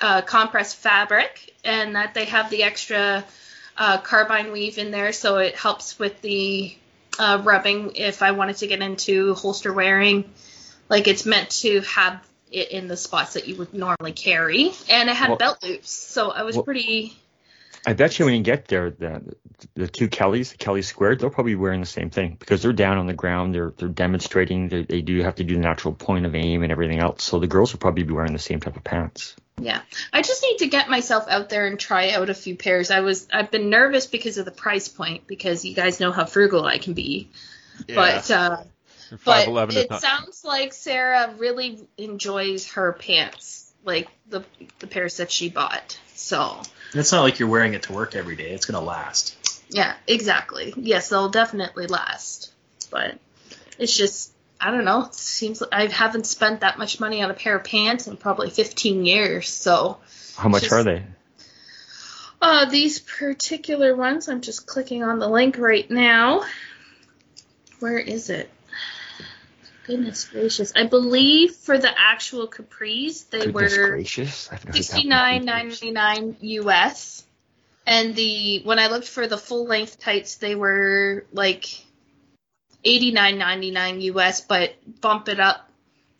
uh, 0.02 0.20
compressed 0.20 0.76
fabric 0.76 1.54
and 1.64 1.94
that 1.96 2.12
they 2.12 2.24
have 2.26 2.50
the 2.50 2.64
extra 2.64 3.24
uh, 3.78 3.98
carbine 3.98 4.52
weave 4.52 4.78
in 4.78 4.90
there, 4.90 5.12
so 5.12 5.38
it 5.38 5.54
helps 5.54 5.98
with 5.98 6.20
the 6.20 6.76
uh, 7.18 7.40
rubbing 7.42 7.92
if 7.96 8.22
I 8.22 8.32
wanted 8.32 8.56
to 8.58 8.66
get 8.66 8.82
into 8.82 9.34
holster 9.34 9.72
wearing. 9.72 10.30
Like 10.88 11.08
it's 11.08 11.24
meant 11.24 11.50
to 11.62 11.80
have 11.82 12.20
it 12.50 12.70
in 12.70 12.88
the 12.88 12.96
spots 12.96 13.34
that 13.34 13.48
you 13.48 13.56
would 13.56 13.72
normally 13.72 14.12
carry, 14.12 14.72
and 14.90 15.08
it 15.08 15.16
had 15.16 15.30
Well- 15.30 15.38
belt 15.38 15.62
loops, 15.62 15.90
so 15.90 16.30
I 16.30 16.42
was 16.42 16.56
Well- 16.56 16.64
pretty. 16.64 17.16
I 17.84 17.94
bet 17.94 18.16
you 18.16 18.26
when 18.26 18.34
you 18.34 18.42
get 18.42 18.68
there, 18.68 18.90
the 18.90 19.34
the 19.74 19.88
two 19.88 20.08
Kellys, 20.08 20.52
the 20.52 20.58
Kelly 20.58 20.82
squared, 20.82 21.18
they'll 21.18 21.30
probably 21.30 21.52
be 21.52 21.56
wearing 21.56 21.80
the 21.80 21.86
same 21.86 22.10
thing 22.10 22.36
because 22.38 22.62
they're 22.62 22.72
down 22.72 22.98
on 22.98 23.06
the 23.06 23.12
ground. 23.14 23.54
They're 23.54 23.72
they're 23.76 23.88
demonstrating. 23.88 24.68
They, 24.68 24.82
they 24.82 25.00
do 25.00 25.20
have 25.22 25.36
to 25.36 25.44
do 25.44 25.54
the 25.54 25.60
natural 25.60 25.94
point 25.94 26.26
of 26.26 26.34
aim 26.34 26.62
and 26.62 26.70
everything 26.70 27.00
else. 27.00 27.24
So 27.24 27.40
the 27.40 27.48
girls 27.48 27.72
will 27.72 27.80
probably 27.80 28.04
be 28.04 28.12
wearing 28.12 28.32
the 28.32 28.38
same 28.38 28.60
type 28.60 28.76
of 28.76 28.84
pants. 28.84 29.34
Yeah, 29.60 29.80
I 30.12 30.22
just 30.22 30.42
need 30.42 30.58
to 30.58 30.66
get 30.68 30.88
myself 30.88 31.26
out 31.28 31.48
there 31.48 31.66
and 31.66 31.78
try 31.78 32.10
out 32.10 32.30
a 32.30 32.34
few 32.34 32.56
pairs. 32.56 32.90
I 32.90 33.00
was 33.00 33.28
I've 33.32 33.50
been 33.50 33.70
nervous 33.70 34.06
because 34.06 34.38
of 34.38 34.44
the 34.44 34.50
price 34.50 34.88
point 34.88 35.26
because 35.26 35.64
you 35.64 35.74
guys 35.74 36.00
know 36.00 36.10
how 36.10 36.24
frugal 36.24 36.64
I 36.64 36.78
can 36.78 36.94
be. 36.94 37.28
But 37.86 38.30
uh, 38.30 38.64
but 39.24 39.46
eleven 39.46 39.76
it 39.76 39.84
is 39.84 39.90
not. 39.90 40.00
sounds 40.00 40.44
like 40.44 40.72
Sarah 40.72 41.34
really 41.38 41.86
enjoys 41.96 42.72
her 42.72 42.92
pants, 42.92 43.72
like 43.84 44.08
the 44.28 44.42
the 44.80 44.86
pairs 44.86 45.18
that 45.18 45.30
she 45.30 45.48
bought. 45.48 45.98
So 46.14 46.60
It's 46.94 47.12
not 47.12 47.22
like 47.22 47.38
you're 47.38 47.48
wearing 47.48 47.74
it 47.74 47.84
to 47.84 47.92
work 47.92 48.16
every 48.16 48.36
day. 48.36 48.50
It's 48.50 48.66
gonna 48.66 48.84
last. 48.84 49.36
yeah, 49.70 49.94
exactly. 50.06 50.72
Yes, 50.76 51.08
they'll 51.08 51.28
definitely 51.28 51.86
last. 51.86 52.52
But 52.90 53.18
it's 53.78 53.96
just 53.96 54.31
I 54.64 54.70
don't 54.70 54.84
know. 54.84 55.06
It 55.06 55.14
seems 55.14 55.60
like 55.60 55.70
I 55.72 55.86
haven't 55.88 56.24
spent 56.26 56.60
that 56.60 56.78
much 56.78 57.00
money 57.00 57.20
on 57.20 57.30
a 57.30 57.34
pair 57.34 57.56
of 57.56 57.64
pants 57.64 58.06
in 58.06 58.16
probably 58.16 58.48
15 58.48 59.04
years. 59.04 59.48
So 59.48 59.98
How 60.36 60.48
much 60.48 60.62
Just- 60.62 60.72
are 60.72 60.84
they? 60.84 61.02
Uh, 62.40 62.64
these 62.66 62.98
particular 62.98 63.94
ones, 63.94 64.28
I'm 64.28 64.40
just 64.40 64.66
clicking 64.66 65.02
on 65.04 65.18
the 65.18 65.28
link 65.28 65.58
right 65.58 65.88
now. 65.90 66.44
Where 67.80 67.98
is 67.98 68.30
it? 68.30 68.50
Goodness 69.84 70.24
gracious. 70.24 70.72
I 70.76 70.84
believe 70.84 71.54
for 71.56 71.76
the 71.76 71.90
actual 71.96 72.46
capris, 72.48 73.28
they 73.30 73.46
Goodness 73.46 73.76
were 73.76 73.88
gracious! 73.90 74.48
Sixty 74.72 75.04
nine 75.08 75.44
ninety 75.44 75.90
nine 75.90 76.36
US. 76.40 77.24
And 77.84 78.14
the 78.14 78.62
when 78.62 78.78
I 78.78 78.86
looked 78.86 79.08
for 79.08 79.26
the 79.26 79.38
full 79.38 79.66
length 79.66 79.98
tights, 79.98 80.36
they 80.36 80.54
were 80.54 81.24
like 81.32 81.66
eighty 82.84 83.10
nine 83.12 83.38
ninety 83.38 83.70
nine 83.70 84.00
US, 84.00 84.40
but 84.40 84.74
bump 85.00 85.28
it 85.28 85.40
up 85.40 85.68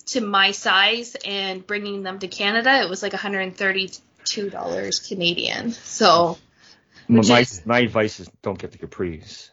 to 0.07 0.21
my 0.21 0.51
size 0.51 1.17
and 1.25 1.67
bringing 1.67 2.03
them 2.03 2.19
to 2.19 2.29
Canada, 2.29 2.83
it 2.83 2.89
was 2.89 3.03
like 3.03 3.13
one 3.13 3.21
hundred 3.21 3.41
and 3.41 3.57
thirty 3.57 3.91
two 4.25 4.51
dollars 4.51 5.01
Canadian. 5.01 5.73
So 5.73 6.39
My 7.09 7.23
my, 7.27 7.41
is- 7.41 7.67
my 7.67 7.81
advice 7.81 8.21
is 8.21 8.31
don't 8.43 8.59
get 8.59 8.73
the 8.73 8.79
capris. 8.79 9.51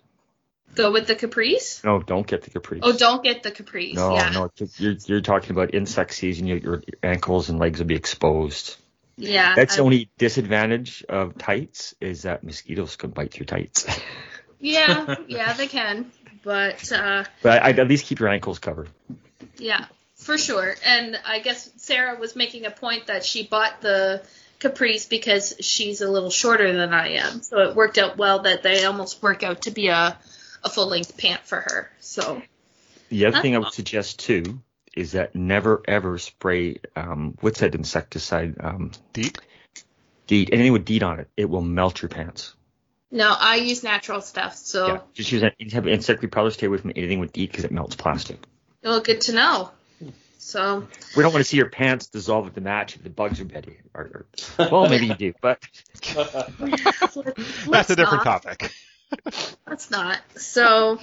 go 0.76 0.92
with 0.92 1.08
the 1.08 1.16
capris. 1.16 1.84
No, 1.84 2.02
don't 2.02 2.26
get 2.28 2.42
the 2.44 2.52
capris. 2.52 2.80
Oh, 2.84 2.94
don't 2.96 3.24
get 3.24 3.44
the 3.44 3.52
capris. 3.52 3.96
No, 3.96 4.14
yeah. 4.16 4.30
no, 4.30 4.50
you're 4.78 4.96
you're 5.06 5.22
talking 5.22 5.52
about 5.52 5.74
insect 5.74 6.14
season. 6.14 6.48
Your, 6.48 6.58
your 6.58 6.82
ankles 7.04 7.50
and 7.50 7.60
legs 7.60 7.80
will 7.80 7.88
be 7.88 7.96
exposed. 7.96 8.76
Yeah. 9.18 9.54
That's 9.56 9.76
the 9.76 9.82
only 9.82 10.10
disadvantage 10.18 11.04
of 11.10 11.38
tights 11.38 11.94
is 12.00 12.22
that 12.22 12.44
mosquitoes 12.44 12.96
can 12.96 13.10
bite 13.10 13.34
through 13.34 13.48
tights. 13.48 13.86
Yeah, 14.62 15.16
yeah, 15.28 15.54
they 15.54 15.68
can. 15.68 16.10
But 16.44 16.92
uh 16.92 17.24
but 17.42 17.64
I'd 17.64 17.80
at 17.80 17.88
least 17.88 18.06
keep 18.06 18.20
your 18.20 18.30
ankles 18.30 18.60
covered. 18.60 18.90
Yeah, 19.58 19.86
for 20.16 20.38
sure. 20.38 20.76
And 20.86 21.20
I 21.26 21.40
guess 21.40 21.70
Sarah 21.78 22.18
was 22.20 22.36
making 22.36 22.66
a 22.66 22.72
point 22.72 23.08
that 23.08 23.26
she 23.26 23.44
bought 23.48 23.82
the 23.82 24.22
capris 24.60 25.10
because 25.10 25.56
she's 25.62 26.02
a 26.02 26.10
little 26.10 26.30
shorter 26.30 26.72
than 26.74 26.94
I 26.94 27.14
am. 27.14 27.42
So 27.42 27.60
it 27.60 27.76
worked 27.76 27.98
out 27.98 28.18
well 28.18 28.40
that 28.40 28.64
they 28.64 28.84
almost 28.86 29.22
work 29.24 29.44
out 29.44 29.62
to 29.64 29.72
be 29.72 29.88
a, 29.88 30.18
a 30.64 30.70
full 30.70 30.88
length 30.88 31.18
pant 31.18 31.42
for 31.46 31.58
her. 31.58 31.90
So 32.00 32.42
The 33.10 33.26
other 33.26 33.38
Huh? 33.38 33.42
thing 33.42 33.56
I 33.56 33.60
would 33.60 33.74
suggest 33.74 34.20
too 34.20 34.62
is 34.96 35.14
that 35.14 35.36
never 35.36 35.82
ever 35.88 36.18
spray 36.18 36.80
um, 36.96 37.38
what's 37.42 37.60
that 37.62 37.76
insecticide? 37.76 38.56
Um, 38.60 38.92
Deet? 39.14 39.40
DEET. 40.28 40.50
Anything 40.52 40.74
with 40.74 40.86
DEET 40.86 41.04
on 41.04 41.20
it, 41.20 41.28
it 41.38 41.50
will 41.50 41.62
melt 41.62 42.02
your 42.02 42.10
pants. 42.10 42.54
No, 43.12 43.34
I 43.38 43.56
use 43.56 43.84
natural 43.84 44.22
stuff. 44.22 44.56
So 44.56 44.88
Yeah, 44.88 45.00
just 45.14 45.32
use 45.32 45.44
any 45.44 45.70
type 45.70 45.84
of 45.84 45.88
insect 45.88 46.22
repeller. 46.22 46.52
Stay 46.52 46.68
away 46.68 46.78
from 46.78 46.92
anything 46.96 47.20
with 47.20 47.34
DEET 47.34 47.52
because 47.52 47.66
it 47.66 47.72
melts 47.72 47.96
plastic. 47.96 48.38
well, 48.84 49.02
good 49.02 49.22
to 49.22 49.34
know. 49.34 49.72
So 50.38 50.88
We 51.16 51.22
don't 51.22 51.34
want 51.34 51.44
to 51.44 51.50
see 51.50 51.58
your 51.58 51.70
pants 51.70 52.08
dissolve 52.08 52.48
at 52.48 52.56
the 52.56 52.62
match 52.62 52.96
if 52.96 53.04
the 53.04 53.10
bugs 53.10 53.42
are 53.42 53.46
ready. 53.46 53.78
Or, 53.94 54.26
or, 54.58 54.70
well, 54.72 54.90
maybe 54.90 55.08
you 55.08 55.16
do, 55.16 55.34
but 55.42 55.60
That's 57.70 57.90
a 57.90 57.96
different 57.96 58.24
topic. 58.24 58.72
Let's 59.68 59.92
not. 59.92 60.20
So, 60.38 61.00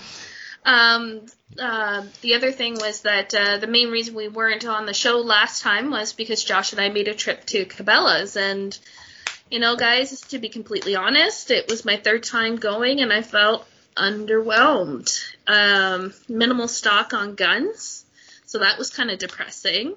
um, 0.64 1.26
uh, 1.58 2.04
the 2.22 2.34
other 2.34 2.50
thing 2.50 2.74
was 2.74 3.02
that 3.02 3.34
uh, 3.34 3.58
the 3.58 3.66
main 3.66 3.90
reason 3.90 4.14
we 4.14 4.28
weren't 4.28 4.64
on 4.64 4.86
the 4.86 4.94
show 4.94 5.18
last 5.18 5.62
time 5.62 5.90
was 5.90 6.12
because 6.12 6.42
Josh 6.42 6.72
and 6.72 6.80
I 6.80 6.88
made 6.88 7.08
a 7.08 7.14
trip 7.14 7.44
to 7.46 7.66
Cabela's, 7.66 8.36
and 8.36 8.76
you 9.50 9.58
know, 9.58 9.76
guys, 9.76 10.20
to 10.20 10.38
be 10.38 10.48
completely 10.48 10.96
honest, 10.96 11.50
it 11.50 11.68
was 11.68 11.84
my 11.84 11.96
third 11.96 12.22
time 12.24 12.56
going, 12.56 13.00
and 13.00 13.12
I 13.12 13.22
felt 13.22 13.66
underwhelmed. 13.96 15.24
Um, 15.46 16.12
minimal 16.28 16.68
stock 16.68 17.14
on 17.14 17.34
guns, 17.34 18.04
so 18.44 18.58
that 18.58 18.78
was 18.78 18.90
kind 18.90 19.10
of 19.10 19.18
depressing. 19.18 19.94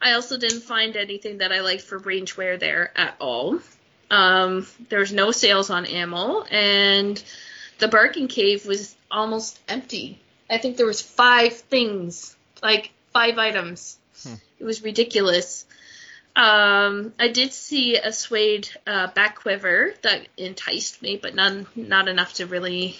I 0.00 0.12
also 0.12 0.38
didn't 0.38 0.60
find 0.60 0.96
anything 0.96 1.38
that 1.38 1.52
I 1.52 1.60
liked 1.60 1.82
for 1.82 1.98
range 1.98 2.36
wear 2.36 2.56
there 2.56 2.92
at 2.96 3.16
all. 3.20 3.58
Um, 4.10 4.66
there 4.88 5.00
was 5.00 5.12
no 5.12 5.30
sales 5.30 5.70
on 5.70 5.86
ammo, 5.86 6.42
and 6.42 7.22
the 7.78 7.88
bargain 7.88 8.28
cave 8.28 8.66
was 8.66 8.94
almost 9.10 9.58
empty. 9.68 10.20
I 10.48 10.58
think 10.58 10.76
there 10.76 10.86
was 10.86 11.00
five 11.00 11.54
things, 11.54 12.36
like 12.62 12.92
five 13.12 13.38
items. 13.38 13.98
It 14.58 14.64
was 14.64 14.82
ridiculous. 14.82 15.66
Um, 16.36 17.12
I 17.18 17.28
did 17.28 17.52
see 17.52 17.96
a 17.96 18.12
suede 18.12 18.68
uh, 18.86 19.06
back 19.08 19.36
quiver 19.36 19.94
that 20.02 20.26
enticed 20.36 21.00
me, 21.00 21.16
but 21.16 21.34
none, 21.34 21.66
not 21.76 22.08
enough 22.08 22.34
to 22.34 22.46
really 22.46 22.96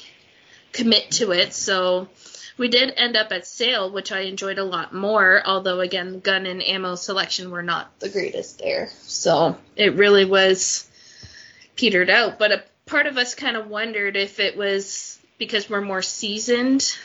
commit 0.73 1.11
to 1.13 1.33
it. 1.33 1.53
So 1.53 2.09
we 2.57 2.69
did 2.69 2.93
end 2.97 3.17
up 3.17 3.33
at 3.33 3.47
Sail, 3.47 3.91
which 3.91 4.13
I 4.13 4.21
enjoyed 4.21 4.59
a 4.59 4.65
lot 4.65 4.95
more. 4.95 5.43
Although 5.45 5.81
again, 5.81 6.21
gun 6.21 6.47
and 6.47 6.63
ammo 6.63 6.95
selection 6.95 7.51
were 7.51 7.63
not 7.63 7.99
the 7.99 8.09
greatest 8.09 8.61
there. 8.61 8.89
So 9.03 9.57
it 9.75 9.95
really 9.95 10.25
was 10.25 10.89
petered 11.75 12.11
out. 12.11 12.39
But 12.39 12.53
a 12.53 12.65
part 12.87 13.07
of 13.07 13.17
us 13.17 13.35
kind 13.35 13.57
of 13.57 13.67
wondered 13.67 14.17
if 14.17 14.39
it 14.39 14.57
was 14.57 15.19
because 15.39 15.69
we're 15.69 15.81
more 15.81 16.03
seasoned 16.03 16.97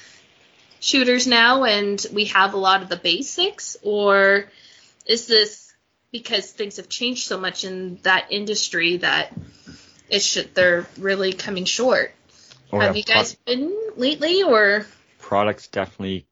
shooters 0.80 1.26
now 1.26 1.64
and 1.64 2.06
we 2.14 2.26
have 2.26 2.54
a 2.54 2.58
lot 2.58 2.84
of 2.84 2.90
the 2.90 2.98
basics, 2.98 3.76
or 3.82 4.46
is 5.06 5.28
this 5.28 5.69
because 6.12 6.52
things 6.52 6.78
have 6.78 6.90
changed 6.90 7.26
so 7.28 7.40
much 7.40 7.64
in 7.64 8.00
that 8.04 8.28
industry 8.32 8.98
that 8.98 9.34
it 10.10 10.22
should 10.22 10.54
they're 10.56 10.88
really 10.98 11.34
coming 11.34 11.66
short? 11.66 12.14
Oh, 12.72 12.78
or 12.78 12.82
have 12.82 12.98
you 12.98 13.04
pro- 13.04 13.16
guys 13.16 13.36
been 13.46 13.76
lately, 13.96 14.44
or 14.44 14.86
products 15.20 15.68
definitely. 15.68 16.26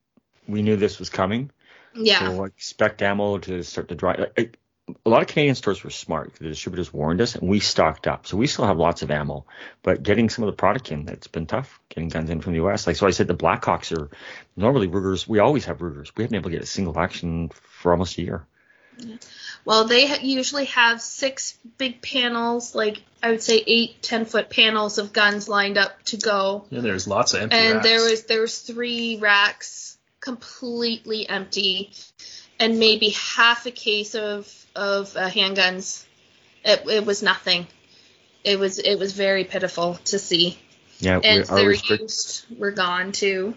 We 0.47 0.61
knew 0.61 0.77
this 0.77 0.97
was 0.97 1.09
coming. 1.09 1.51
yeah? 1.93 2.19
So 2.19 2.43
expect 2.45 3.01
ammo 3.01 3.37
to 3.39 3.63
start 3.63 3.89
to 3.89 3.95
dry. 3.95 4.27
like, 4.37 4.57
A 5.05 5.09
lot 5.09 5.21
of 5.21 5.27
Canadian 5.27 5.55
stores 5.55 5.83
were 5.83 5.89
smart. 5.89 6.35
The 6.35 6.47
distributors 6.47 6.93
warned 6.93 7.19
us, 7.19 7.35
and 7.35 7.49
we 7.49 7.59
stocked 7.59 8.07
up. 8.07 8.27
So 8.27 8.37
we 8.37 8.47
still 8.47 8.65
have 8.65 8.77
lots 8.77 9.01
of 9.01 9.11
ammo, 9.11 9.45
but 9.83 10.03
getting 10.03 10.29
some 10.29 10.43
of 10.45 10.47
the 10.47 10.55
product 10.55 10.91
in, 10.91 11.09
it's 11.09 11.27
been 11.27 11.47
tough. 11.47 11.79
Getting 11.89 12.07
guns 12.07 12.29
in 12.29 12.39
from 12.39 12.53
the 12.53 12.57
U.S. 12.59 12.87
Like 12.87 12.95
so, 12.95 13.07
I 13.07 13.11
said 13.11 13.27
the 13.27 13.35
Blackhawks 13.35 13.91
are 13.97 14.09
normally 14.55 14.87
Rugers. 14.87 15.27
We 15.27 15.39
always 15.39 15.65
have 15.65 15.81
Rugers. 15.81 16.13
We 16.15 16.23
haven't 16.23 16.31
been 16.31 16.39
able 16.39 16.49
to 16.51 16.55
get 16.55 16.63
a 16.63 16.67
single 16.67 16.97
action 16.97 17.49
for 17.49 17.91
almost 17.91 18.17
a 18.17 18.21
year. 18.21 18.47
Well, 19.65 19.85
they 19.85 20.07
ha- 20.07 20.19
usually 20.21 20.65
have 20.65 21.01
six 21.01 21.57
big 21.77 22.01
panels, 22.01 22.73
like 22.73 23.01
I 23.21 23.31
would 23.31 23.41
say 23.43 23.63
eight, 23.65 24.01
ten 24.01 24.25
foot 24.25 24.49
panels 24.49 24.97
of 24.97 25.13
guns 25.13 25.49
lined 25.49 25.77
up 25.77 26.01
to 26.05 26.17
go. 26.17 26.65
Yeah, 26.69 26.81
there's 26.81 27.07
lots 27.07 27.33
of 27.33 27.41
empty 27.41 27.57
and 27.57 27.75
racks. 27.75 27.85
there 27.87 28.03
was 28.03 28.23
there 28.23 28.41
was 28.41 28.59
three 28.59 29.17
racks 29.17 29.97
completely 30.19 31.27
empty, 31.27 31.91
and 32.59 32.79
maybe 32.79 33.09
half 33.09 33.65
a 33.65 33.71
case 33.71 34.15
of 34.15 34.51
of 34.75 35.15
uh, 35.17 35.29
handguns. 35.29 36.05
It, 36.63 36.83
it 36.87 37.05
was 37.05 37.21
nothing. 37.23 37.67
It 38.43 38.59
was 38.59 38.79
it 38.79 38.97
was 38.97 39.13
very 39.13 39.43
pitiful 39.43 39.95
to 40.05 40.19
see, 40.19 40.57
Yeah, 40.99 41.19
and 41.23 41.43
we, 41.43 41.49
our, 41.49 41.55
their 41.57 41.67
restrict, 41.67 42.03
used 42.03 42.45
were 42.57 42.71
gone 42.71 43.11
too. 43.11 43.55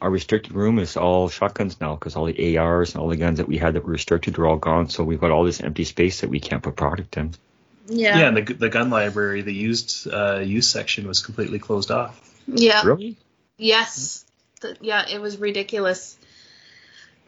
Our 0.00 0.10
restricted 0.10 0.52
room 0.52 0.78
is 0.78 0.96
all 0.96 1.28
shotguns 1.28 1.80
now 1.80 1.94
because 1.94 2.16
all 2.16 2.24
the 2.24 2.58
ARs 2.58 2.94
and 2.94 3.02
all 3.02 3.08
the 3.08 3.16
guns 3.16 3.38
that 3.38 3.48
we 3.48 3.58
had 3.58 3.74
that 3.74 3.84
were 3.84 3.92
restricted 3.92 4.38
are 4.38 4.46
all 4.46 4.56
gone. 4.56 4.88
So 4.88 5.04
we've 5.04 5.20
got 5.20 5.30
all 5.30 5.44
this 5.44 5.60
empty 5.60 5.84
space 5.84 6.20
that 6.22 6.30
we 6.30 6.40
can't 6.40 6.62
put 6.62 6.76
product 6.76 7.16
in. 7.16 7.34
Yeah, 7.86 8.18
yeah, 8.18 8.28
and 8.28 8.36
the 8.36 8.54
the 8.54 8.68
gun 8.68 8.88
library, 8.90 9.42
the 9.42 9.52
used 9.52 10.06
uh, 10.06 10.38
used 10.38 10.70
section 10.70 11.08
was 11.08 11.20
completely 11.20 11.58
closed 11.58 11.90
off. 11.90 12.20
yeah. 12.46 12.82
Really? 12.84 13.16
Yes. 13.56 14.24
The, 14.60 14.76
yeah, 14.80 15.08
it 15.08 15.20
was 15.20 15.38
ridiculous. 15.38 16.16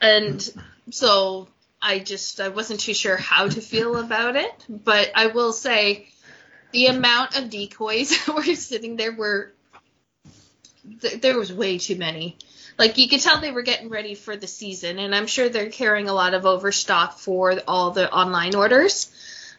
And 0.01 0.49
so 0.91 1.49
I 1.81 1.99
just 1.99 2.41
I 2.41 2.49
wasn't 2.49 2.81
too 2.81 2.95
sure 2.95 3.16
how 3.16 3.49
to 3.49 3.61
feel 3.61 3.97
about 3.97 4.37
it, 4.37 4.53
but 4.68 5.11
I 5.14 5.29
will 5.29 5.53
say 5.53 6.09
the 6.70 6.87
amount 6.87 7.37
of 7.37 7.51
decoys 7.51 8.11
that 8.27 8.35
were 8.35 8.43
sitting 8.55 8.97
there 8.97 9.12
were 9.12 9.53
th- 11.01 11.20
there 11.20 11.39
was 11.39 11.53
way 11.53 11.79
too 11.79 11.97
many. 11.97 12.37
Like 12.79 12.99
you 12.99 13.09
could 13.09 13.20
tell 13.20 13.41
they 13.41 13.53
were 13.53 13.62
getting 13.62 13.89
ready 13.89 14.14
for 14.14 14.37
the 14.37 14.47
season, 14.47 14.99
and 14.99 15.14
I'm 15.14 15.27
sure 15.27 15.49
they're 15.49 15.70
carrying 15.70 16.09
a 16.09 16.14
lot 16.14 16.35
of 16.35 16.47
overstock 16.47 17.18
for 17.18 17.61
all 17.68 17.91
the 17.91 18.11
online 18.11 18.55
orders. 18.55 19.11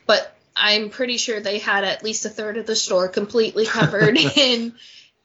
But 0.06 0.36
I'm 0.56 0.90
pretty 0.90 1.18
sure 1.18 1.40
they 1.40 1.60
had 1.60 1.84
at 1.84 2.04
least 2.04 2.26
a 2.26 2.30
third 2.30 2.58
of 2.58 2.66
the 2.66 2.76
store 2.76 3.08
completely 3.08 3.66
covered 3.66 4.18
in 4.38 4.74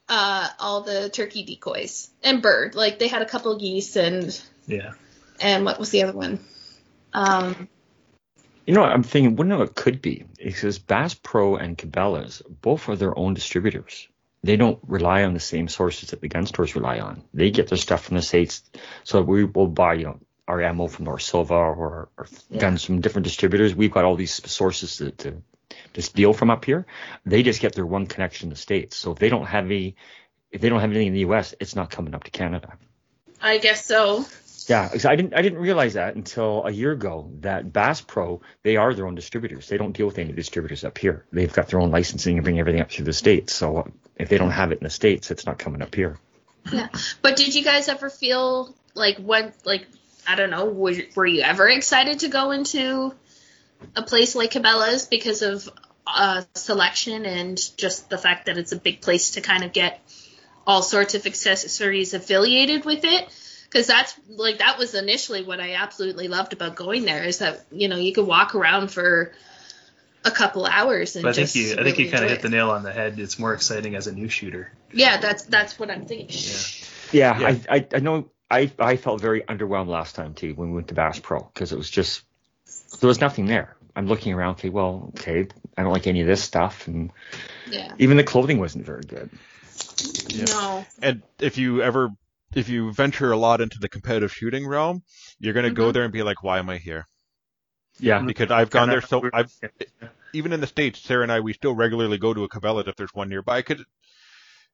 uh, 0.08 0.48
all 0.58 0.82
the 0.82 1.08
turkey 1.10 1.42
decoys 1.44 2.10
and 2.22 2.42
bird. 2.42 2.74
Like 2.74 2.98
they 2.98 3.08
had 3.08 3.22
a 3.22 3.26
couple 3.26 3.58
geese 3.58 3.96
and 3.96 4.38
Yeah. 4.66 4.92
and 5.40 5.64
what 5.64 5.78
was 5.78 5.90
the 5.90 6.02
other 6.02 6.16
one? 6.16 6.40
Um, 7.12 7.68
You 8.66 8.74
know, 8.74 8.82
what 8.82 8.92
I'm 8.92 9.02
thinking, 9.02 9.34
no, 9.48 9.62
it 9.62 9.74
could 9.74 10.02
be 10.02 10.24
because 10.42 10.78
Bass 10.78 11.14
Pro 11.14 11.56
and 11.56 11.76
Cabela's 11.76 12.42
both 12.48 12.88
are 12.88 12.96
their 12.96 13.16
own 13.18 13.34
distributors. 13.34 14.08
They 14.42 14.56
don't 14.56 14.78
rely 14.86 15.24
on 15.24 15.34
the 15.34 15.40
same 15.40 15.68
sources 15.68 16.10
that 16.10 16.20
the 16.20 16.28
gun 16.28 16.46
stores 16.46 16.76
rely 16.76 17.00
on. 17.00 17.22
They 17.34 17.50
get 17.50 17.68
their 17.68 17.78
stuff 17.78 18.04
from 18.04 18.16
the 18.16 18.22
states, 18.22 18.62
so 19.04 19.20
we 19.22 19.44
will 19.44 19.66
buy 19.66 19.94
you 19.94 20.04
know 20.04 20.20
our 20.46 20.62
ammo 20.62 20.86
from 20.86 21.04
North 21.04 21.22
Sylva 21.22 21.54
or, 21.54 22.08
or 22.16 22.28
Yeah. 22.50 22.60
guns 22.60 22.84
from 22.84 23.00
different 23.00 23.24
distributors. 23.24 23.74
We've 23.74 23.90
got 23.90 24.04
all 24.04 24.16
these 24.16 24.32
sources 24.50 24.96
to, 24.98 25.10
to 25.10 25.42
to 25.94 26.02
steal 26.02 26.32
from 26.32 26.50
up 26.50 26.64
here. 26.64 26.86
They 27.26 27.42
just 27.42 27.60
get 27.60 27.74
their 27.74 27.84
one 27.86 28.06
connection 28.06 28.46
in 28.46 28.50
the 28.50 28.56
states. 28.56 28.96
So 28.96 29.12
if 29.12 29.18
they 29.18 29.28
don't 29.28 29.46
have 29.46 29.66
any, 29.66 29.96
if 30.50 30.60
they 30.60 30.68
don't 30.68 30.80
have 30.80 30.90
anything 30.90 31.08
in 31.08 31.12
the 31.12 31.20
U.S., 31.20 31.54
it's 31.60 31.76
not 31.76 31.90
coming 31.90 32.14
up 32.14 32.24
to 32.24 32.30
Canada. 32.30 32.78
I 33.42 33.58
guess 33.58 33.84
so. 33.84 34.24
Yeah, 34.68 34.90
I 35.04 35.16
didn't 35.16 35.34
I 35.34 35.40
didn't 35.40 35.60
realize 35.60 35.94
that 35.94 36.14
until 36.14 36.64
a 36.66 36.70
year 36.70 36.92
ago 36.92 37.30
that 37.40 37.72
Bass 37.72 38.02
Pro 38.02 38.42
they 38.62 38.76
are 38.76 38.92
their 38.92 39.06
own 39.06 39.14
distributors. 39.14 39.68
They 39.68 39.78
don't 39.78 39.92
deal 39.92 40.06
with 40.06 40.18
any 40.18 40.32
distributors 40.32 40.84
up 40.84 40.98
here. 40.98 41.24
They've 41.32 41.52
got 41.52 41.68
their 41.68 41.80
own 41.80 41.90
licensing 41.90 42.36
and 42.36 42.44
bring 42.44 42.58
everything 42.58 42.82
up 42.82 42.90
through 42.90 43.06
the 43.06 43.14
states. 43.14 43.54
So 43.54 43.90
if 44.16 44.28
they 44.28 44.36
don't 44.36 44.50
have 44.50 44.70
it 44.72 44.78
in 44.78 44.84
the 44.84 44.90
states, 44.90 45.30
it's 45.30 45.46
not 45.46 45.58
coming 45.58 45.80
up 45.80 45.94
here. 45.94 46.18
Yeah. 46.70 46.88
But 47.22 47.36
did 47.36 47.54
you 47.54 47.64
guys 47.64 47.88
ever 47.88 48.10
feel 48.10 48.74
like 48.94 49.16
when 49.16 49.52
like 49.64 49.86
I 50.28 50.34
don't 50.34 50.50
know, 50.50 50.66
were, 50.66 50.94
were 51.16 51.26
you 51.26 51.40
ever 51.40 51.66
excited 51.68 52.20
to 52.20 52.28
go 52.28 52.50
into 52.50 53.14
a 53.96 54.02
place 54.02 54.34
like 54.34 54.50
Cabela's 54.50 55.06
because 55.06 55.40
of 55.40 55.70
uh, 56.06 56.42
selection 56.54 57.24
and 57.24 57.58
just 57.78 58.10
the 58.10 58.18
fact 58.18 58.46
that 58.46 58.58
it's 58.58 58.72
a 58.72 58.78
big 58.78 59.00
place 59.00 59.30
to 59.32 59.40
kind 59.40 59.64
of 59.64 59.72
get 59.72 60.00
all 60.66 60.82
sorts 60.82 61.14
of 61.14 61.24
accessories 61.24 62.12
affiliated 62.12 62.84
with 62.84 63.04
it? 63.04 63.26
Because 63.70 63.86
that's 63.86 64.18
like 64.28 64.58
that 64.58 64.78
was 64.78 64.94
initially 64.94 65.42
what 65.42 65.60
I 65.60 65.74
absolutely 65.74 66.28
loved 66.28 66.52
about 66.54 66.74
going 66.74 67.04
there 67.04 67.22
is 67.24 67.38
that 67.38 67.64
you 67.70 67.88
know 67.88 67.96
you 67.96 68.12
could 68.14 68.26
walk 68.26 68.54
around 68.54 68.90
for 68.90 69.32
a 70.24 70.30
couple 70.30 70.64
hours 70.66 71.16
and 71.16 71.22
But 71.22 71.30
I 71.30 71.32
think 71.34 71.44
just 71.46 71.56
you 71.56 71.76
I 71.78 71.82
think 71.84 71.98
you 71.98 72.06
kind 72.10 72.24
of 72.24 72.30
enjoy 72.30 72.34
hit 72.34 72.42
the 72.42 72.48
nail 72.48 72.70
on 72.70 72.82
the 72.82 72.92
head. 72.92 73.18
It's 73.18 73.38
more 73.38 73.52
exciting 73.54 73.94
as 73.94 74.06
a 74.06 74.12
new 74.12 74.28
shooter. 74.28 74.72
yeah 74.92 75.18
that's 75.18 75.44
that's 75.44 75.78
what 75.78 75.90
I'm 75.90 76.06
thinking. 76.06 76.40
Yeah, 77.12 77.38
Yeah. 77.38 77.46
I, 77.68 77.76
I 77.76 77.86
I 77.94 77.98
know 78.00 78.30
I 78.50 78.70
I 78.78 78.96
felt 78.96 79.20
very 79.20 79.42
underwhelmed 79.42 79.88
last 79.88 80.14
time 80.14 80.32
too 80.34 80.54
when 80.54 80.70
we 80.70 80.76
went 80.76 80.88
to 80.88 80.94
Bass 80.94 81.18
Pro 81.18 81.40
because 81.52 81.72
it 81.72 81.76
was 81.78 81.90
just 81.90 82.22
there 83.00 83.08
was 83.08 83.20
nothing 83.20 83.46
there. 83.46 83.76
I'm 83.94 84.06
looking 84.06 84.32
around. 84.32 84.52
Okay, 84.52 84.68
well, 84.70 85.12
okay, 85.18 85.46
I 85.76 85.82
don't 85.82 85.92
like 85.92 86.06
any 86.06 86.20
of 86.20 86.26
this 86.26 86.42
stuff, 86.42 86.86
and 86.86 87.10
Yeah. 87.68 87.92
even 87.98 88.16
the 88.16 88.24
clothing 88.24 88.58
wasn't 88.60 88.86
very 88.86 89.02
good. 89.02 89.28
Yeah. 90.28 90.44
No. 90.44 90.86
And 91.02 91.22
if 91.40 91.58
you 91.58 91.82
ever, 91.82 92.10
if 92.54 92.68
you 92.68 92.92
venture 92.92 93.32
a 93.32 93.36
lot 93.36 93.60
into 93.60 93.78
the 93.78 93.88
competitive 93.88 94.32
shooting 94.32 94.66
realm, 94.66 95.02
you're 95.38 95.54
going 95.54 95.64
to 95.64 95.70
go 95.70 95.86
Mhm. 95.86 95.92
there 95.92 96.04
and 96.04 96.12
be 96.12 96.22
like, 96.22 96.42
why 96.42 96.58
am 96.58 96.70
I 96.70 96.78
here? 96.78 97.06
Yeah, 98.00 98.22
Because 98.26 98.50
I've 98.50 98.70
gone 98.70 98.90
there 98.90 99.00
so, 99.00 99.28
I've, 99.32 99.52
even 100.32 100.52
in 100.52 100.60
the 100.60 100.66
States, 100.66 101.00
Sarah 101.00 101.22
and 101.24 101.32
I, 101.32 101.40
we 101.40 101.52
still 101.52 101.74
regularly 101.74 102.18
go 102.18 102.34
to 102.34 102.44
a 102.44 102.48
Cabela's 102.48 102.88
if 102.88 102.96
there's 102.96 103.14
one 103.14 103.28
nearby. 103.28 103.62
Cause 103.62 103.84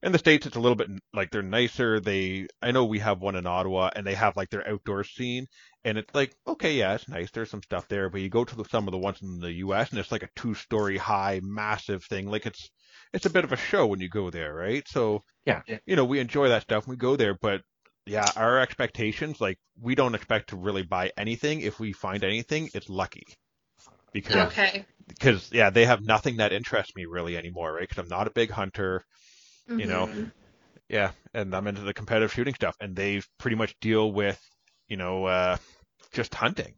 in 0.03 0.13
the 0.13 0.19
States, 0.19 0.47
it's 0.47 0.57
a 0.57 0.61
little 0.61 0.77
bit 0.77 0.91
like 1.15 1.31
they're 1.31 1.43
nicer. 1.43 2.01
They, 2.01 2.47
I 2.63 2.71
know 2.73 2.85
we 2.85 2.99
have 3.01 3.21
one 3.21 3.37
in 3.37 3.47
Ottawa 3.47 3.91
and 3.97 4.07
they 4.07 4.15
have 4.15 4.37
like 4.37 4.51
their 4.51 4.67
outdoor 4.69 5.05
scene 5.05 5.47
and 5.85 5.99
it's 5.99 6.15
like, 6.15 6.37
okay, 6.47 6.75
yeah, 6.77 6.95
it's 6.95 7.09
nice. 7.09 7.31
There's 7.31 7.51
some 7.51 7.63
stuff 7.63 7.89
there, 7.89 8.11
but 8.11 8.21
you 8.21 8.29
go 8.29 8.45
to 8.45 8.57
the, 8.57 8.65
some 8.65 8.87
of 8.89 8.93
the 8.93 8.99
ones 8.99 9.23
in 9.23 9.41
the 9.41 9.53
U.S. 9.55 9.91
and 9.91 9.99
it's 9.99 10.13
like 10.13 10.23
a 10.23 10.31
two 10.37 10.55
story 10.55 10.99
high, 10.99 11.41
massive 11.43 12.05
thing. 12.05 12.27
Like 12.29 12.47
it's, 12.47 12.71
it's 13.15 13.27
a 13.27 13.31
bit 13.31 13.45
of 13.45 13.53
a 13.53 13.57
show 13.59 13.87
when 13.87 14.01
you 14.01 14.11
go 14.11 14.31
there, 14.31 14.55
right? 14.55 14.87
So, 14.89 15.23
Yeah. 15.47 15.63
you 15.87 15.97
know, 15.97 16.05
we 16.07 16.21
enjoy 16.21 16.51
that 16.51 16.63
stuff. 16.65 16.89
We 16.89 16.97
go 16.97 17.17
there, 17.17 17.35
but 17.41 17.63
yeah, 18.07 18.33
our 18.37 18.61
expectations, 18.61 19.41
like 19.41 19.59
we 19.81 19.97
don't 19.97 20.17
expect 20.17 20.51
to 20.51 20.57
really 20.57 20.83
buy 20.85 21.13
anything. 21.19 21.63
If 21.63 21.81
we 21.81 21.93
find 21.93 22.25
anything, 22.25 22.71
it's 22.75 22.91
lucky. 22.91 23.27
Because 24.13 24.53
Okay. 24.53 24.87
because 25.09 25.51
yeah, 25.53 25.71
they 25.71 25.87
have 25.87 26.03
nothing 26.03 26.39
that 26.39 26.53
interests 26.53 26.95
me 26.97 27.07
really 27.07 27.37
anymore, 27.39 27.73
right? 27.75 27.89
Because 27.89 27.99
I'm 27.99 28.09
not 28.09 28.29
a 28.29 28.33
big 28.33 28.51
hunter, 28.51 29.05
you 29.77 29.87
know. 29.87 30.09
Mhm. 30.09 30.33
Yeah, 30.91 31.13
and 31.35 31.55
I'm 31.55 31.69
into 31.69 31.83
the 31.83 31.95
competitive 31.95 32.33
shooting 32.33 32.55
stuff, 32.55 32.77
and 32.81 32.97
they 32.97 33.23
pretty 33.39 33.57
much 33.57 33.79
deal 33.81 34.13
with, 34.13 34.41
you 34.89 34.97
know, 34.99 35.27
uh, 35.27 35.59
just 36.13 36.35
hunting. 36.35 36.75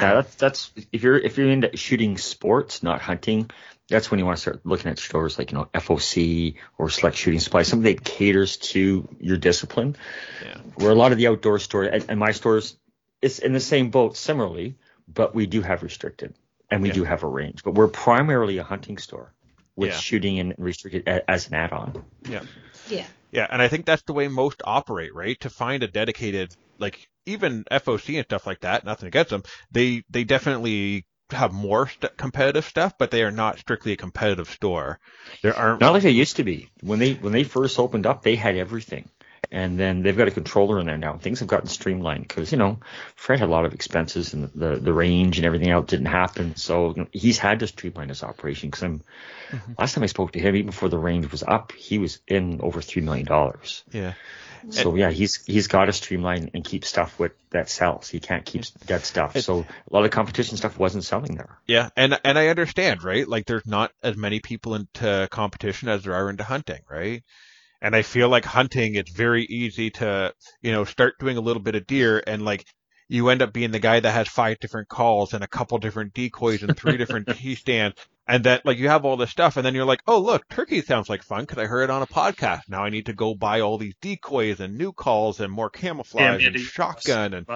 Yeah, 0.00 0.14
that's 0.14 0.34
that's 0.36 0.72
if 0.92 1.02
you're 1.02 1.18
if 1.18 1.36
you're 1.38 1.50
into 1.50 1.76
shooting 1.76 2.16
sports, 2.18 2.82
not 2.82 3.00
hunting, 3.00 3.50
that's 3.88 4.10
when 4.10 4.18
you 4.20 4.26
want 4.26 4.36
to 4.36 4.40
start 4.42 4.60
looking 4.64 4.90
at 4.90 4.98
stores 4.98 5.38
like 5.38 5.50
you 5.52 5.58
know 5.58 5.68
FOC 5.74 6.56
or 6.76 6.90
Select 6.90 7.16
Shooting 7.16 7.40
Supply, 7.40 7.62
something 7.62 7.94
that 7.94 8.04
caters 8.04 8.56
to 8.58 9.08
your 9.20 9.36
discipline. 9.36 9.96
Yeah. 10.44 10.58
Where 10.76 10.90
a 10.90 10.94
lot 10.94 11.12
of 11.12 11.18
the 11.18 11.26
outdoor 11.28 11.58
stores 11.58 11.88
and, 11.92 12.04
and 12.10 12.20
my 12.20 12.32
stores, 12.32 12.76
it's 13.22 13.38
in 13.38 13.52
the 13.52 13.60
same 13.60 13.90
boat 13.90 14.16
similarly, 14.16 14.76
but 15.06 15.34
we 15.34 15.46
do 15.46 15.62
have 15.62 15.82
restricted 15.82 16.34
and 16.70 16.82
we 16.82 16.88
Yeah. 16.88 16.94
do 16.94 17.04
have 17.04 17.22
a 17.22 17.26
range, 17.28 17.62
but 17.64 17.72
we're 17.74 17.88
primarily 17.88 18.58
a 18.58 18.62
hunting 18.64 18.98
store 18.98 19.32
with 19.74 19.90
Yeah. 19.90 19.96
shooting 19.96 20.38
and 20.38 20.54
restricted 20.58 21.08
a, 21.08 21.30
as 21.30 21.48
an 21.48 21.54
add-on. 21.54 22.04
Yeah. 22.28 22.42
Yeah. 22.88 23.06
Yeah, 23.30 23.46
and 23.50 23.60
I 23.60 23.68
think 23.68 23.84
that's 23.84 24.02
the 24.02 24.14
way 24.14 24.28
most 24.28 24.62
operate, 24.64 25.14
right? 25.14 25.38
To 25.40 25.50
find 25.50 25.82
a 25.82 25.86
dedicated, 25.88 26.54
like 26.78 27.08
even 27.26 27.64
FOC 27.70 28.16
and 28.16 28.24
stuff 28.24 28.46
like 28.46 28.60
that. 28.60 28.84
Nothing 28.86 29.08
against 29.08 29.28
them. 29.30 29.42
They 29.70 30.02
they 30.08 30.24
definitely 30.24 31.04
have 31.30 31.52
more 31.52 31.88
st- 31.88 32.16
competitive 32.16 32.64
stuff, 32.64 32.96
but 32.98 33.10
they 33.10 33.22
are 33.22 33.30
not 33.30 33.58
strictly 33.58 33.92
a 33.92 33.96
competitive 33.96 34.48
store. 34.50 34.98
There 35.42 35.56
aren't. 35.56 35.80
Not 35.80 35.92
like 35.92 36.02
they 36.02 36.10
used 36.10 36.36
to 36.36 36.44
be. 36.44 36.70
When 36.80 36.98
they 36.98 37.14
when 37.14 37.32
they 37.32 37.44
first 37.44 37.78
opened 37.78 38.06
up, 38.06 38.22
they 38.22 38.36
had 38.36 38.56
everything, 38.56 39.08
and 39.50 39.78
then 39.78 40.02
they've 40.02 40.16
got 40.16 40.28
a 40.28 40.32
controller 40.32 40.78
in 40.78 40.86
there 40.86 40.98
now. 40.98 41.16
Things 41.16 41.40
have 41.40 41.48
gotten 41.48 41.68
streamlined 41.68 42.26
because 42.26 42.52
you 42.52 42.58
know 42.58 42.78
Fred 43.16 43.40
had 43.40 43.48
a 43.48 43.52
lot 43.52 43.64
of 43.64 43.74
expenses 43.74 44.34
and 44.34 44.50
the 44.54 44.76
the 44.76 44.92
range 44.92 45.38
and 45.38 45.46
everything 45.46 45.70
else 45.70 45.86
didn't 45.86 46.06
happen, 46.06 46.56
so 46.56 47.06
he's 47.12 47.38
had 47.38 47.60
to 47.60 47.66
streamline 47.66 48.08
his 48.08 48.22
operation. 48.22 48.68
Because 48.70 48.82
I'm 48.82 48.98
mm-hmm. 49.50 49.72
last 49.78 49.94
time 49.94 50.04
I 50.04 50.08
spoke 50.08 50.32
to 50.32 50.40
him, 50.40 50.54
even 50.56 50.66
before 50.66 50.88
the 50.88 50.98
range 50.98 51.30
was 51.30 51.42
up, 51.42 51.72
he 51.72 51.98
was 51.98 52.20
in 52.26 52.60
over 52.62 52.80
three 52.82 53.02
million 53.02 53.26
dollars. 53.26 53.84
Yeah. 53.92 54.14
So 54.70 54.94
yeah, 54.96 55.10
he's 55.10 55.44
he's 55.44 55.68
got 55.68 55.86
to 55.86 55.92
streamline 55.92 56.50
and 56.54 56.64
keep 56.64 56.84
stuff 56.84 57.18
with 57.18 57.32
that 57.50 57.70
sells. 57.70 58.08
He 58.08 58.20
can't 58.20 58.44
keep 58.44 58.64
dead 58.86 59.04
stuff. 59.04 59.36
It- 59.36 59.42
So 59.42 59.60
a 59.60 59.94
lot 59.94 60.04
of 60.04 60.10
competition 60.10 60.56
stuff 60.56 60.78
wasn't 60.78 61.04
selling 61.04 61.36
there. 61.36 61.58
Yeah, 61.66 61.90
and 61.96 62.18
and 62.24 62.38
I 62.38 62.48
understand, 62.48 63.02
right? 63.02 63.26
Like 63.26 63.46
there's 63.46 63.66
not 63.66 63.92
as 64.02 64.16
many 64.16 64.40
people 64.40 64.74
into 64.74 65.28
competition 65.30 65.88
as 65.88 66.04
there 66.04 66.14
are 66.14 66.28
into 66.28 66.44
hunting, 66.44 66.80
right? 66.90 67.22
And 67.80 67.94
I 67.94 68.02
feel 68.02 68.28
like 68.28 68.44
hunting, 68.44 68.96
it's 68.96 69.10
very 69.10 69.44
easy 69.44 69.90
to, 69.90 70.34
you 70.62 70.72
know, 70.72 70.84
start 70.84 71.18
doing 71.18 71.36
a 71.36 71.40
little 71.40 71.62
bit 71.62 71.74
of 71.76 71.86
deer 71.86 72.22
and 72.26 72.44
like 72.44 72.66
you 73.08 73.30
end 73.30 73.40
up 73.40 73.52
being 73.52 73.70
the 73.70 73.78
guy 73.78 74.00
that 74.00 74.10
has 74.10 74.28
five 74.28 74.58
different 74.60 74.88
calls 74.88 75.32
and 75.32 75.42
a 75.42 75.48
couple 75.48 75.78
different 75.78 76.12
decoys 76.12 76.62
and 76.62 76.76
three 76.76 76.98
different 76.98 77.26
key 77.36 77.54
stands. 77.54 77.96
And 78.26 78.44
that 78.44 78.66
like 78.66 78.76
you 78.76 78.88
have 78.88 79.06
all 79.06 79.16
this 79.16 79.30
stuff 79.30 79.56
and 79.56 79.64
then 79.64 79.74
you're 79.74 79.86
like, 79.86 80.02
oh 80.06 80.20
look, 80.20 80.46
turkey 80.48 80.82
sounds 80.82 81.08
like 81.08 81.22
fun 81.22 81.40
because 81.44 81.56
I 81.56 81.64
heard 81.64 81.84
it 81.84 81.90
on 81.90 82.02
a 82.02 82.06
podcast. 82.06 82.68
Now 82.68 82.84
I 82.84 82.90
need 82.90 83.06
to 83.06 83.14
go 83.14 83.34
buy 83.34 83.60
all 83.62 83.78
these 83.78 83.94
decoys 84.02 84.60
and 84.60 84.76
new 84.76 84.92
calls 84.92 85.40
and 85.40 85.50
more 85.50 85.70
camouflage 85.70 86.44
and 86.44 86.48
Andy. 86.48 86.58
shotgun 86.58 87.32
and 87.32 87.46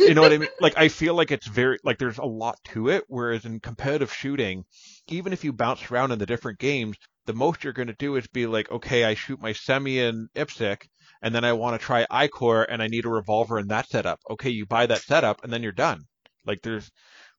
you 0.00 0.14
know 0.14 0.22
what 0.22 0.32
I 0.32 0.38
mean? 0.38 0.48
Like 0.60 0.76
I 0.76 0.88
feel 0.88 1.14
like 1.14 1.30
it's 1.30 1.46
very 1.46 1.78
like 1.84 1.98
there's 1.98 2.18
a 2.18 2.24
lot 2.24 2.58
to 2.72 2.88
it. 2.88 3.04
Whereas 3.06 3.44
in 3.44 3.60
competitive 3.60 4.12
shooting, 4.12 4.64
even 5.06 5.32
if 5.32 5.44
you 5.44 5.52
bounce 5.52 5.88
around 5.90 6.10
in 6.10 6.18
the 6.18 6.26
different 6.26 6.58
games, 6.58 6.96
the 7.26 7.34
most 7.34 7.64
you're 7.64 7.72
going 7.72 7.88
to 7.88 7.94
do 7.94 8.16
is 8.16 8.26
be 8.26 8.46
like, 8.46 8.70
okay, 8.70 9.04
I 9.04 9.14
shoot 9.14 9.40
my 9.40 9.52
semi 9.52 9.98
in 9.98 10.28
IPSC, 10.34 10.88
and 11.22 11.34
then 11.34 11.44
I 11.44 11.52
want 11.52 11.80
to 11.80 11.84
try 11.84 12.06
ICORE, 12.10 12.66
and 12.68 12.82
I 12.82 12.88
need 12.88 13.04
a 13.04 13.10
revolver 13.10 13.58
in 13.58 13.68
that 13.68 13.88
setup. 13.88 14.20
Okay, 14.30 14.50
you 14.50 14.66
buy 14.66 14.86
that 14.86 15.02
setup, 15.02 15.44
and 15.44 15.52
then 15.52 15.62
you're 15.62 15.72
done. 15.72 16.02
Like 16.44 16.62
there's 16.62 16.90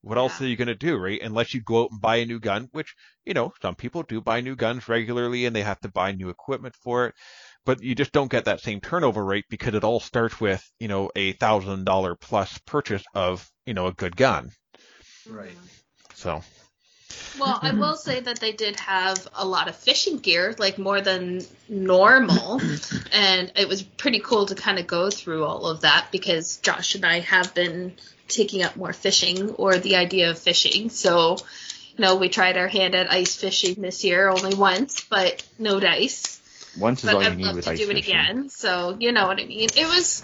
what 0.01 0.17
else 0.17 0.41
are 0.41 0.47
you 0.47 0.57
going 0.57 0.67
to 0.67 0.75
do, 0.75 0.97
right? 0.97 1.21
Unless 1.21 1.53
you 1.53 1.61
go 1.61 1.83
out 1.83 1.91
and 1.91 2.01
buy 2.01 2.17
a 2.17 2.25
new 2.25 2.39
gun, 2.39 2.67
which 2.71 2.93
you 3.25 3.33
know 3.33 3.53
some 3.61 3.75
people 3.75 4.03
do 4.03 4.21
buy 4.21 4.41
new 4.41 4.55
guns 4.55 4.87
regularly, 4.87 5.45
and 5.45 5.55
they 5.55 5.63
have 5.63 5.79
to 5.81 5.89
buy 5.89 6.11
new 6.11 6.29
equipment 6.29 6.75
for 6.75 7.07
it 7.07 7.15
but 7.65 7.81
you 7.81 7.95
just 7.95 8.11
don't 8.11 8.31
get 8.31 8.45
that 8.45 8.61
same 8.61 8.81
turnover 8.81 9.23
rate 9.23 9.45
because 9.49 9.73
it 9.73 9.83
all 9.83 9.99
starts 9.99 10.39
with, 10.39 10.63
you 10.79 10.87
know, 10.87 11.09
a 11.15 11.33
thousand 11.33 11.85
dollar 11.85 12.15
plus 12.15 12.57
purchase 12.65 13.03
of, 13.13 13.49
you 13.65 13.73
know, 13.73 13.87
a 13.87 13.93
good 13.93 14.15
gun. 14.15 14.51
Right. 15.27 15.55
So 16.13 16.41
Well, 17.39 17.59
I 17.61 17.69
mm-hmm. 17.69 17.79
will 17.79 17.95
say 17.95 18.19
that 18.19 18.39
they 18.39 18.51
did 18.51 18.79
have 18.79 19.27
a 19.35 19.45
lot 19.45 19.67
of 19.67 19.75
fishing 19.75 20.19
gear, 20.19 20.55
like 20.59 20.77
more 20.77 21.01
than 21.01 21.41
normal. 21.67 22.61
and 23.11 23.51
it 23.55 23.67
was 23.67 23.81
pretty 23.83 24.19
cool 24.19 24.45
to 24.47 24.55
kind 24.55 24.77
of 24.77 24.87
go 24.87 25.09
through 25.09 25.43
all 25.43 25.65
of 25.67 25.81
that 25.81 26.07
because 26.11 26.57
Josh 26.57 26.95
and 26.95 27.05
I 27.05 27.21
have 27.21 27.53
been 27.55 27.93
taking 28.27 28.63
up 28.63 28.75
more 28.75 28.93
fishing 28.93 29.51
or 29.51 29.77
the 29.77 29.95
idea 29.95 30.29
of 30.29 30.37
fishing. 30.37 30.89
So, 30.89 31.37
you 31.95 32.01
know, 32.03 32.15
we 32.17 32.29
tried 32.29 32.57
our 32.57 32.67
hand 32.67 32.95
at 32.95 33.11
ice 33.11 33.35
fishing 33.35 33.81
this 33.81 34.03
year 34.03 34.29
only 34.29 34.55
once, 34.55 35.03
but 35.03 35.43
no 35.57 35.79
dice. 35.79 36.39
Once 36.77 37.03
is 37.03 37.09
but 37.09 37.15
all 37.15 37.23
you 37.23 37.29
I'd 37.29 37.37
need 37.37 37.45
love 37.45 37.61
to 37.61 37.71
ice 37.71 37.79
do 37.79 37.89
it 37.89 37.95
fishing. 37.95 38.11
again. 38.11 38.49
So 38.49 38.95
you 38.99 39.11
know 39.11 39.27
what 39.27 39.39
I 39.39 39.45
mean. 39.45 39.69
It 39.75 39.85
was. 39.85 40.23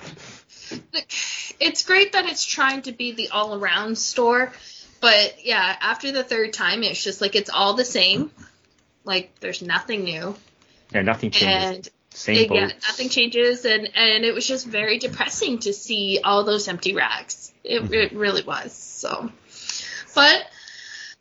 It's 1.59 1.83
great 1.83 2.13
that 2.13 2.25
it's 2.25 2.45
trying 2.45 2.83
to 2.83 2.91
be 2.91 3.11
the 3.11 3.29
all-around 3.29 3.97
store, 3.97 4.53
but 5.01 5.45
yeah, 5.45 5.75
after 5.81 6.11
the 6.11 6.23
third 6.23 6.53
time, 6.53 6.83
it's 6.83 7.03
just 7.03 7.21
like 7.21 7.35
it's 7.35 7.49
all 7.49 7.73
the 7.75 7.85
same. 7.85 8.31
Like 9.03 9.39
there's 9.39 9.61
nothing 9.61 10.03
new, 10.03 10.35
Yeah, 10.93 11.01
nothing 11.01 11.31
changes. 11.31 11.77
and 11.77 11.89
Same 12.11 12.37
it- 12.37 12.51
yeah, 12.51 12.67
nothing 12.87 13.09
changes, 13.09 13.65
and 13.65 13.89
and 13.95 14.25
it 14.25 14.33
was 14.33 14.45
just 14.47 14.65
very 14.65 14.99
depressing 14.99 15.59
to 15.59 15.73
see 15.73 16.19
all 16.23 16.43
those 16.43 16.67
empty 16.67 16.93
racks. 16.95 17.53
It, 17.63 17.81
Mm-hmm. 17.83 17.93
it 17.93 18.13
really 18.13 18.43
was. 18.43 18.73
So, 18.73 19.31
but 20.15 20.45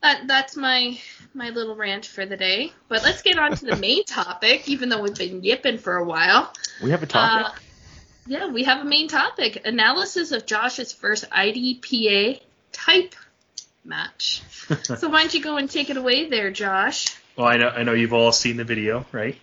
that 0.03 0.27
that's 0.27 0.57
my 0.57 0.99
my 1.35 1.51
little 1.51 1.77
rant 1.77 2.07
for 2.07 2.25
the 2.27 2.37
day. 2.37 2.73
But 2.89 3.03
let's 3.03 3.23
get 3.23 3.39
on 3.39 3.55
to 3.57 3.67
the 3.67 3.77
main 3.77 4.05
topic, 4.07 4.69
even 4.69 4.89
though 4.89 5.03
we've 5.03 5.15
been 5.15 5.43
yipping 5.45 5.79
for 5.79 5.97
a 5.97 6.05
while. 6.05 6.53
We 6.83 6.91
have 6.91 7.03
a 7.03 7.07
topic. 7.07 7.47
Uh, 7.47 7.55
yeah, 8.27 8.47
we 8.49 8.65
have 8.65 8.81
a 8.81 8.89
main 8.89 9.09
topic: 9.09 9.63
analysis 9.67 10.33
of 10.33 10.47
Josh's 10.47 10.93
first 10.93 11.31
IDPA 11.31 12.41
type 12.73 13.15
match. 13.89 14.43
so 14.83 15.09
why 15.09 15.21
don't 15.21 15.35
you 15.35 15.43
go 15.43 15.57
and 15.57 15.71
take 15.71 15.91
it 15.91 15.97
away 15.97 16.29
there, 16.29 16.51
Josh? 16.51 17.17
Well, 17.37 17.47
I 17.47 17.57
know 17.57 17.69
I 17.69 17.83
know 17.83 17.93
you've 17.93 18.13
all 18.13 18.33
seen 18.33 18.57
the 18.57 18.65
video, 18.65 19.07
right? 19.13 19.39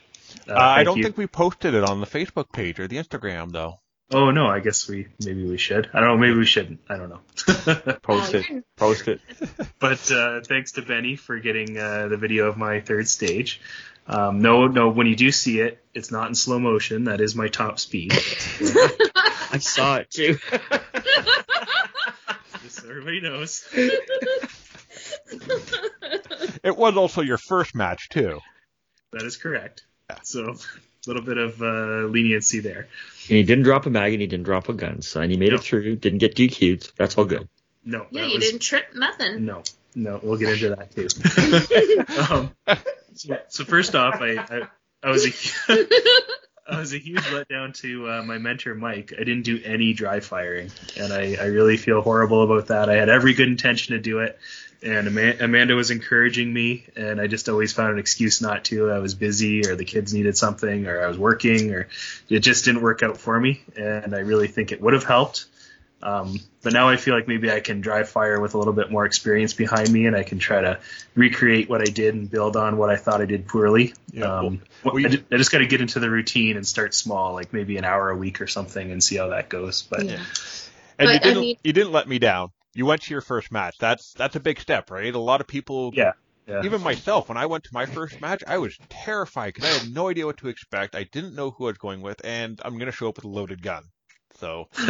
Uh, 0.47 0.53
Uh, 0.53 0.59
I 0.59 0.83
don't 0.83 0.97
you. 0.97 1.03
think 1.03 1.17
we 1.17 1.27
posted 1.27 1.73
it 1.73 1.83
on 1.83 2.01
the 2.01 2.07
Facebook 2.07 2.51
page 2.51 2.79
or 2.79 2.87
the 2.87 2.97
Instagram 2.97 3.51
though. 3.51 3.79
Oh 4.11 4.29
no, 4.29 4.45
I 4.45 4.59
guess 4.59 4.87
we 4.87 5.07
maybe 5.23 5.47
we 5.47 5.57
should. 5.57 5.89
I 5.93 5.99
don't 5.99 6.09
know. 6.09 6.17
Maybe 6.17 6.37
we 6.37 6.45
shouldn't. 6.45 6.79
I 6.87 6.97
don't 6.97 7.09
know. 7.09 7.21
Post 8.03 8.35
oh, 8.35 8.37
it. 8.37 8.65
Post 8.75 9.07
it. 9.07 9.19
but 9.79 10.11
uh, 10.11 10.41
thanks 10.41 10.73
to 10.73 10.83
Benny 10.83 11.15
for 11.15 11.39
getting 11.39 11.77
uh, 11.77 12.07
the 12.07 12.17
video 12.17 12.45
of 12.47 12.57
my 12.57 12.81
third 12.81 13.07
stage. 13.07 13.61
Um, 14.07 14.41
no, 14.41 14.67
no. 14.67 14.89
When 14.89 15.07
you 15.07 15.15
do 15.15 15.31
see 15.31 15.59
it, 15.59 15.83
it's 15.95 16.11
not 16.11 16.27
in 16.27 16.35
slow 16.35 16.59
motion. 16.59 17.05
That 17.05 17.19
is 17.19 17.35
my 17.35 17.47
top 17.47 17.79
speed. 17.79 18.11
I 19.51 19.57
saw 19.59 19.95
it 19.95 20.11
too. 20.11 20.37
Just 22.65 22.81
so 22.81 22.89
everybody 22.89 23.21
knows. 23.21 23.63
It 26.63 26.75
was 26.75 26.97
also 26.97 27.21
your 27.21 27.37
first 27.37 27.75
match 27.75 28.09
too. 28.09 28.39
That 29.11 29.21
is 29.21 29.37
correct. 29.37 29.85
So 30.23 30.45
a 30.49 30.55
little 31.05 31.21
bit 31.21 31.37
of 31.37 31.61
uh, 31.61 32.07
leniency 32.07 32.59
there. 32.61 32.87
And 33.29 33.37
he 33.37 33.43
didn't 33.43 33.65
drop 33.65 33.85
a 33.85 33.91
mag 33.91 34.13
and 34.13 34.21
he 34.21 34.25
didn't 34.27 34.45
drop 34.45 34.67
a 34.67 34.73
gun. 34.73 35.03
So 35.03 35.21
and 35.21 35.31
he 35.31 35.37
made 35.37 35.49
No. 35.49 35.55
it 35.57 35.61
through. 35.61 35.95
Didn't 35.97 36.17
get 36.19 36.35
DQ'd. 36.35 36.91
That's 36.97 37.15
all 37.19 37.25
good. 37.25 37.47
No, 37.83 38.07
yeah, 38.09 38.25
you 38.25 38.35
was- 38.39 38.43
didn't 38.43 38.61
trip 38.61 38.95
nothing. 38.95 39.45
No, 39.45 39.61
no, 39.93 40.19
we'll 40.23 40.37
get 40.39 40.49
into 40.53 40.69
that 40.75 40.91
too. 40.95 42.33
um, 42.33 42.51
so, 43.13 43.37
so 43.47 43.63
first 43.63 43.93
off, 43.93 44.15
I, 44.21 44.37
I, 44.37 44.67
I 45.03 45.11
was 45.11 45.27
a 45.27 45.29
I 46.69 46.79
was 46.79 46.93
a 46.93 46.97
huge 46.97 47.21
letdown 47.21 47.75
to 47.81 48.09
uh, 48.09 48.23
my 48.23 48.39
mentor 48.39 48.73
Mike. 48.73 49.13
I 49.13 49.23
didn't 49.23 49.43
do 49.43 49.61
any 49.63 49.93
dry 49.93 50.19
firing, 50.19 50.71
and 50.97 51.13
I, 51.13 51.35
I 51.39 51.45
really 51.45 51.77
feel 51.77 52.01
horrible 52.01 52.41
about 52.41 52.67
that. 52.67 52.89
I 52.89 52.95
had 52.95 53.07
every 53.07 53.33
good 53.33 53.47
intention 53.47 53.93
to 53.93 54.01
do 54.01 54.19
it, 54.19 54.39
and 54.81 55.07
Ama- 55.07 55.35
Amanda 55.41 55.75
was 55.75 55.91
encouraging 55.91 56.51
me, 56.51 56.85
and 56.95 57.21
I 57.21 57.27
just 57.27 57.49
always 57.49 57.71
found 57.71 57.93
an 57.93 57.99
excuse 57.99 58.41
not 58.41 58.65
to. 58.65 58.89
I 58.89 58.97
was 58.97 59.13
busy, 59.13 59.67
or 59.67 59.75
the 59.75 59.85
kids 59.85 60.11
needed 60.11 60.37
something, 60.37 60.87
or 60.87 61.03
I 61.03 61.07
was 61.07 61.19
working, 61.19 61.71
or 61.71 61.87
it 62.29 62.39
just 62.39 62.65
didn't 62.65 62.81
work 62.81 63.03
out 63.03 63.17
for 63.17 63.39
me. 63.39 63.61
And 63.77 64.15
I 64.15 64.19
really 64.19 64.47
think 64.47 64.71
it 64.71 64.81
would 64.81 64.93
have 64.93 65.03
helped. 65.03 65.45
Um, 66.03 66.39
but 66.61 66.73
now 66.73 66.89
I 66.89 66.97
feel 66.97 67.15
like 67.15 67.27
maybe 67.27 67.49
I 67.49 67.61
can 67.61 67.81
dry 67.81 68.03
fire 68.03 68.39
with 68.39 68.53
a 68.53 68.57
little 68.59 68.73
bit 68.73 68.91
more 68.91 69.05
experience 69.05 69.53
behind 69.53 69.91
me, 69.91 70.05
and 70.05 70.15
I 70.15 70.23
can 70.23 70.37
try 70.39 70.61
to 70.61 70.79
recreate 71.15 71.67
what 71.69 71.81
I 71.81 71.85
did 71.85 72.13
and 72.13 72.29
build 72.29 72.55
on 72.57 72.77
what 72.77 72.89
I 72.89 72.95
thought 72.95 73.21
I 73.21 73.25
did 73.25 73.47
poorly. 73.47 73.93
Yeah, 74.11 74.25
um, 74.25 74.61
well, 74.83 74.93
we- 74.93 75.05
I, 75.05 75.09
ju- 75.09 75.23
I 75.31 75.37
just 75.37 75.51
got 75.51 75.59
to 75.59 75.65
get 75.67 75.81
into 75.81 75.99
the 75.99 76.09
routine 76.09 76.57
and 76.57 76.67
start 76.67 76.93
small, 76.93 77.33
like 77.33 77.53
maybe 77.53 77.77
an 77.77 77.85
hour 77.85 78.09
a 78.09 78.15
week 78.15 78.39
or 78.41 78.47
something, 78.47 78.91
and 78.91 79.03
see 79.03 79.15
how 79.17 79.29
that 79.29 79.49
goes. 79.49 79.81
But 79.83 80.05
Yeah. 80.05 80.19
And 80.97 81.07
But, 81.07 81.13
you 81.13 81.19
didn't 81.19 81.39
mean- 81.41 81.57
you 81.63 81.73
didn't 81.73 81.91
let 81.91 82.07
me 82.07 82.19
down. 82.19 82.51
You 82.73 82.85
went 82.85 83.01
to 83.03 83.11
your 83.11 83.21
first 83.21 83.51
match. 83.51 83.77
That's 83.79 84.13
that's 84.13 84.35
a 84.35 84.39
big 84.39 84.59
step, 84.59 84.91
right? 84.91 85.13
A 85.13 85.19
lot 85.19 85.41
of 85.41 85.47
people 85.47 85.91
yeah, 85.93 86.11
yeah. 86.45 86.61
even 86.63 86.81
myself, 86.81 87.29
when 87.29 87.37
I 87.37 87.45
went 87.47 87.63
to 87.65 87.73
my 87.73 87.85
first 87.85 88.19
match, 88.21 88.43
I 88.45 88.57
was 88.59 88.77
terrified 88.89 89.53
because 89.53 89.69
I 89.69 89.79
had 89.85 89.93
no 89.93 90.09
idea 90.09 90.25
what 90.25 90.37
to 90.37 90.49
expect. 90.49 90.93
I 90.95 91.03
didn't 91.03 91.35
know 91.35 91.51
who 91.51 91.65
I 91.65 91.67
was 91.69 91.77
going 91.77 92.01
with, 92.01 92.19
and 92.23 92.59
I'm 92.63 92.73
going 92.77 92.87
to 92.87 92.91
show 92.91 93.07
up 93.09 93.15
with 93.15 93.25
a 93.25 93.29
loaded 93.29 93.61
gun. 93.61 93.83
So, 94.39 94.67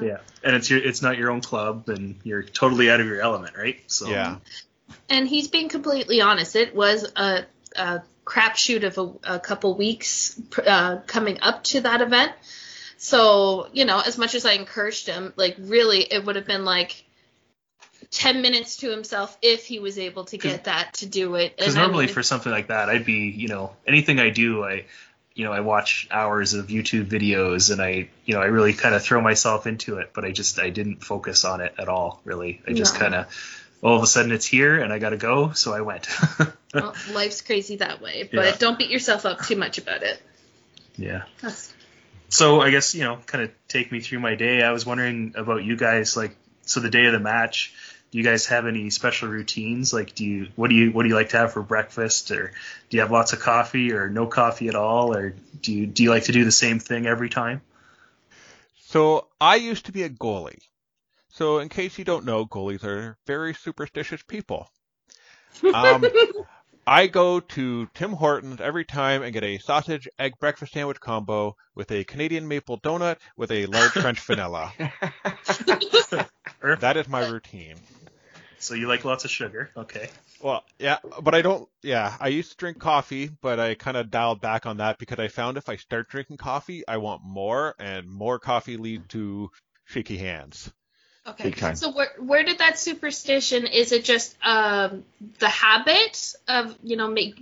yeah, 0.00 0.18
and 0.42 0.56
it's 0.56 0.68
your 0.68 0.80
it's 0.80 1.02
not 1.02 1.16
your 1.16 1.30
own 1.30 1.40
club, 1.40 1.88
and 1.88 2.16
you're 2.24 2.42
totally 2.42 2.90
out 2.90 3.00
of 3.00 3.06
your 3.06 3.20
element, 3.20 3.56
right? 3.56 3.78
So 3.86 4.08
yeah. 4.08 4.36
And 5.08 5.28
he's 5.28 5.48
being 5.48 5.68
completely 5.68 6.20
honest. 6.20 6.56
It 6.56 6.74
was 6.74 7.10
a, 7.14 7.44
a 7.76 8.02
crapshoot 8.24 8.84
of 8.84 8.98
a, 8.98 9.34
a 9.34 9.40
couple 9.40 9.74
weeks 9.74 10.40
uh, 10.66 10.98
coming 11.06 11.38
up 11.40 11.64
to 11.64 11.82
that 11.82 12.00
event. 12.00 12.32
So, 12.98 13.68
you 13.72 13.84
know, 13.84 14.00
as 14.00 14.18
much 14.18 14.34
as 14.34 14.44
I 14.44 14.52
encouraged 14.52 15.06
him, 15.06 15.32
like, 15.36 15.56
really, 15.58 16.00
it 16.00 16.24
would 16.24 16.36
have 16.36 16.46
been 16.46 16.64
like 16.64 17.04
10 18.10 18.42
minutes 18.42 18.78
to 18.78 18.90
himself 18.90 19.36
if 19.40 19.66
he 19.66 19.78
was 19.78 19.98
able 19.98 20.24
to 20.26 20.38
get 20.38 20.64
that 20.64 20.94
to 20.94 21.06
do 21.06 21.36
it. 21.36 21.56
Because 21.56 21.74
And 21.74 21.82
I 21.82 21.86
normally 21.86 22.06
mean, 22.06 22.14
for 22.14 22.22
something 22.22 22.50
like 22.50 22.68
that, 22.68 22.88
I'd 22.88 23.04
be, 23.04 23.30
you 23.30 23.48
know, 23.48 23.72
anything 23.86 24.18
I 24.18 24.30
do, 24.30 24.64
I, 24.64 24.86
you 25.38 25.44
know, 25.44 25.52
I 25.52 25.60
watch 25.60 26.08
hours 26.10 26.54
of 26.54 26.66
YouTube 26.66 27.06
videos 27.06 27.70
and 27.70 27.80
I, 27.80 28.08
you 28.24 28.34
know, 28.34 28.40
I 28.42 28.46
really 28.46 28.72
kind 28.72 28.92
of 28.92 29.04
throw 29.04 29.20
myself 29.20 29.68
into 29.68 29.98
it, 29.98 30.10
but 30.12 30.24
I 30.24 30.32
just, 30.32 30.58
I 30.58 30.70
didn't 30.70 31.04
focus 31.04 31.44
on 31.44 31.60
it 31.60 31.74
at 31.78 31.88
all, 31.88 32.20
really. 32.24 32.60
I 32.66 32.72
just 32.72 32.94
No. 32.94 33.00
kind 33.00 33.14
of, 33.14 33.26
all 33.80 33.96
of 33.96 34.02
a 34.02 34.06
sudden 34.08 34.32
it's 34.32 34.44
here 34.46 34.80
and 34.82 34.92
I 34.92 34.98
got 34.98 35.10
to 35.10 35.16
go, 35.16 35.52
so 35.52 35.72
I 35.72 35.82
went. 35.82 36.08
well, 36.74 36.92
life's 37.12 37.40
crazy 37.40 37.76
that 37.76 38.00
way. 38.02 38.28
But 38.30 38.44
Yeah. 38.46 38.56
don't 38.58 38.76
beat 38.80 38.90
yourself 38.90 39.24
up 39.26 39.42
too 39.46 39.54
much 39.54 39.78
about 39.78 40.02
it. 40.02 40.20
yeah. 40.96 41.22
That's, 41.40 41.72
So 42.30 42.60
I 42.60 42.70
guess, 42.72 42.96
you 42.96 43.04
know, 43.04 43.20
kind 43.26 43.44
of 43.44 43.52
take 43.68 43.92
me 43.92 44.00
through 44.00 44.18
my 44.18 44.34
day. 44.34 44.60
I 44.62 44.72
was 44.72 44.84
wondering 44.84 45.34
about 45.36 45.62
you 45.62 45.76
guys, 45.76 46.16
like, 46.16 46.34
so 46.62 46.80
the 46.80 46.90
day 46.90 47.06
of 47.06 47.12
the 47.12 47.20
match, 47.20 47.72
do 48.10 48.18
you 48.18 48.24
guys 48.24 48.46
have 48.46 48.66
any 48.66 48.90
special 48.90 49.28
routines? 49.28 49.92
Like, 49.92 50.14
do 50.14 50.24
you, 50.24 50.48
what 50.56 50.70
do 50.70 50.76
you, 50.76 50.90
what 50.92 51.02
do 51.02 51.08
you 51.08 51.14
like 51.14 51.30
to 51.30 51.36
have 51.38 51.52
for 51.52 51.62
breakfast 51.62 52.30
or 52.30 52.52
do 52.88 52.96
you 52.96 53.00
have 53.02 53.10
lots 53.10 53.32
of 53.32 53.40
coffee 53.40 53.92
or 53.92 54.08
no 54.08 54.26
coffee 54.26 54.68
at 54.68 54.74
all? 54.74 55.14
Or 55.14 55.34
do 55.60 55.72
you, 55.72 55.86
do 55.86 56.02
you 56.02 56.10
like 56.10 56.24
to 56.24 56.32
do 56.32 56.44
the 56.44 56.52
same 56.52 56.78
thing 56.78 57.06
every 57.06 57.28
time? 57.28 57.60
So 58.86 59.26
I 59.40 59.56
used 59.56 59.86
to 59.86 59.92
be 59.92 60.04
a 60.04 60.08
goalie. 60.08 60.62
So 61.28 61.58
in 61.58 61.68
case 61.68 61.98
you 61.98 62.04
don't 62.04 62.24
know, 62.24 62.46
goalies 62.46 62.82
are 62.84 63.18
very 63.26 63.52
superstitious 63.52 64.22
people. 64.22 64.70
Um, 65.74 66.04
I 66.86 67.06
go 67.06 67.40
to 67.40 67.86
Tim 67.92 68.12
Hortons 68.12 68.62
every 68.62 68.86
time 68.86 69.22
and 69.22 69.34
get 69.34 69.44
a 69.44 69.58
sausage 69.58 70.08
egg 70.18 70.38
breakfast 70.40 70.72
sandwich 70.72 70.98
combo 71.00 71.54
with 71.74 71.90
a 71.92 72.04
Canadian 72.04 72.48
maple 72.48 72.80
donut 72.80 73.18
with 73.36 73.52
a 73.52 73.66
large 73.66 73.90
French 73.90 74.20
vanilla. 74.20 74.72
That 76.80 76.96
is 76.96 77.08
my 77.08 77.26
routine. 77.26 77.76
So 78.58 78.74
you 78.74 78.88
like 78.88 79.04
lots 79.04 79.24
of 79.24 79.30
sugar. 79.30 79.70
Okay. 79.76 80.10
Well, 80.40 80.64
yeah, 80.78 80.98
but 81.22 81.34
I 81.34 81.42
don't. 81.42 81.68
Yeah, 81.82 82.16
I 82.20 82.28
used 82.28 82.50
to 82.52 82.56
drink 82.56 82.78
coffee, 82.78 83.30
but 83.40 83.58
I 83.58 83.74
kind 83.74 83.96
of 83.96 84.10
dialed 84.10 84.40
back 84.40 84.66
on 84.66 84.76
that 84.76 84.98
because 84.98 85.18
I 85.18 85.28
found 85.28 85.56
if 85.56 85.68
I 85.68 85.76
start 85.76 86.08
drinking 86.08 86.36
coffee, 86.36 86.86
I 86.86 86.98
want 86.98 87.22
more, 87.24 87.74
and 87.78 88.08
more 88.08 88.38
coffee 88.38 88.76
leads 88.76 89.06
to 89.08 89.50
shaky 89.84 90.16
hands. 90.16 90.72
okay. 91.26 91.74
So 91.74 91.90
where 91.90 92.10
where 92.18 92.44
did 92.44 92.58
that 92.58 92.78
superstition? 92.78 93.66
Is 93.66 93.92
it 93.92 94.04
just 94.04 94.36
um, 94.44 95.04
the 95.38 95.48
habit 95.48 96.34
of 96.46 96.76
you 96.82 96.96
know 96.96 97.08
make, 97.08 97.40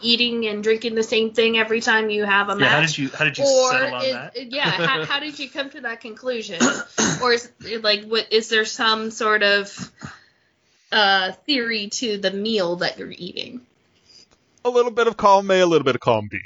eating 0.00 0.46
and 0.46 0.62
drinking 0.62 0.94
the 0.94 1.02
same 1.02 1.32
thing 1.32 1.58
every 1.58 1.80
time 1.80 2.08
you 2.10 2.24
have 2.24 2.48
a 2.48 2.52
Yeah. 2.52 2.58
match? 2.60 2.72
How 2.72 2.80
did 2.80 2.98
you, 2.98 3.08
how 3.10 3.24
did 3.24 3.38
you 3.38 3.44
or 3.44 3.72
settle 3.72 3.94
on 3.94 4.04
is, 4.04 4.12
that? 4.12 4.52
yeah, 4.52 4.70
how, 4.70 5.04
how 5.04 5.20
did 5.20 5.38
you 5.38 5.50
come 5.50 5.70
to 5.70 5.82
that 5.82 6.00
conclusion? 6.00 6.62
or 7.22 7.32
is 7.32 7.50
like 7.80 8.04
what 8.04 8.32
is 8.32 8.48
there 8.48 8.64
some 8.64 9.10
sort 9.10 9.42
of 9.42 9.92
uh, 10.92 11.32
theory 11.46 11.88
to 11.88 12.18
the 12.18 12.30
meal 12.30 12.76
that 12.76 12.98
you're 12.98 13.14
eating? 13.16 13.60
A 14.64 14.70
little 14.70 14.90
bit 14.90 15.06
of 15.06 15.16
column 15.16 15.50
A, 15.50 15.60
a 15.60 15.66
little 15.66 15.84
bit 15.84 15.94
of 15.94 16.00
column 16.00 16.28
B. 16.30 16.38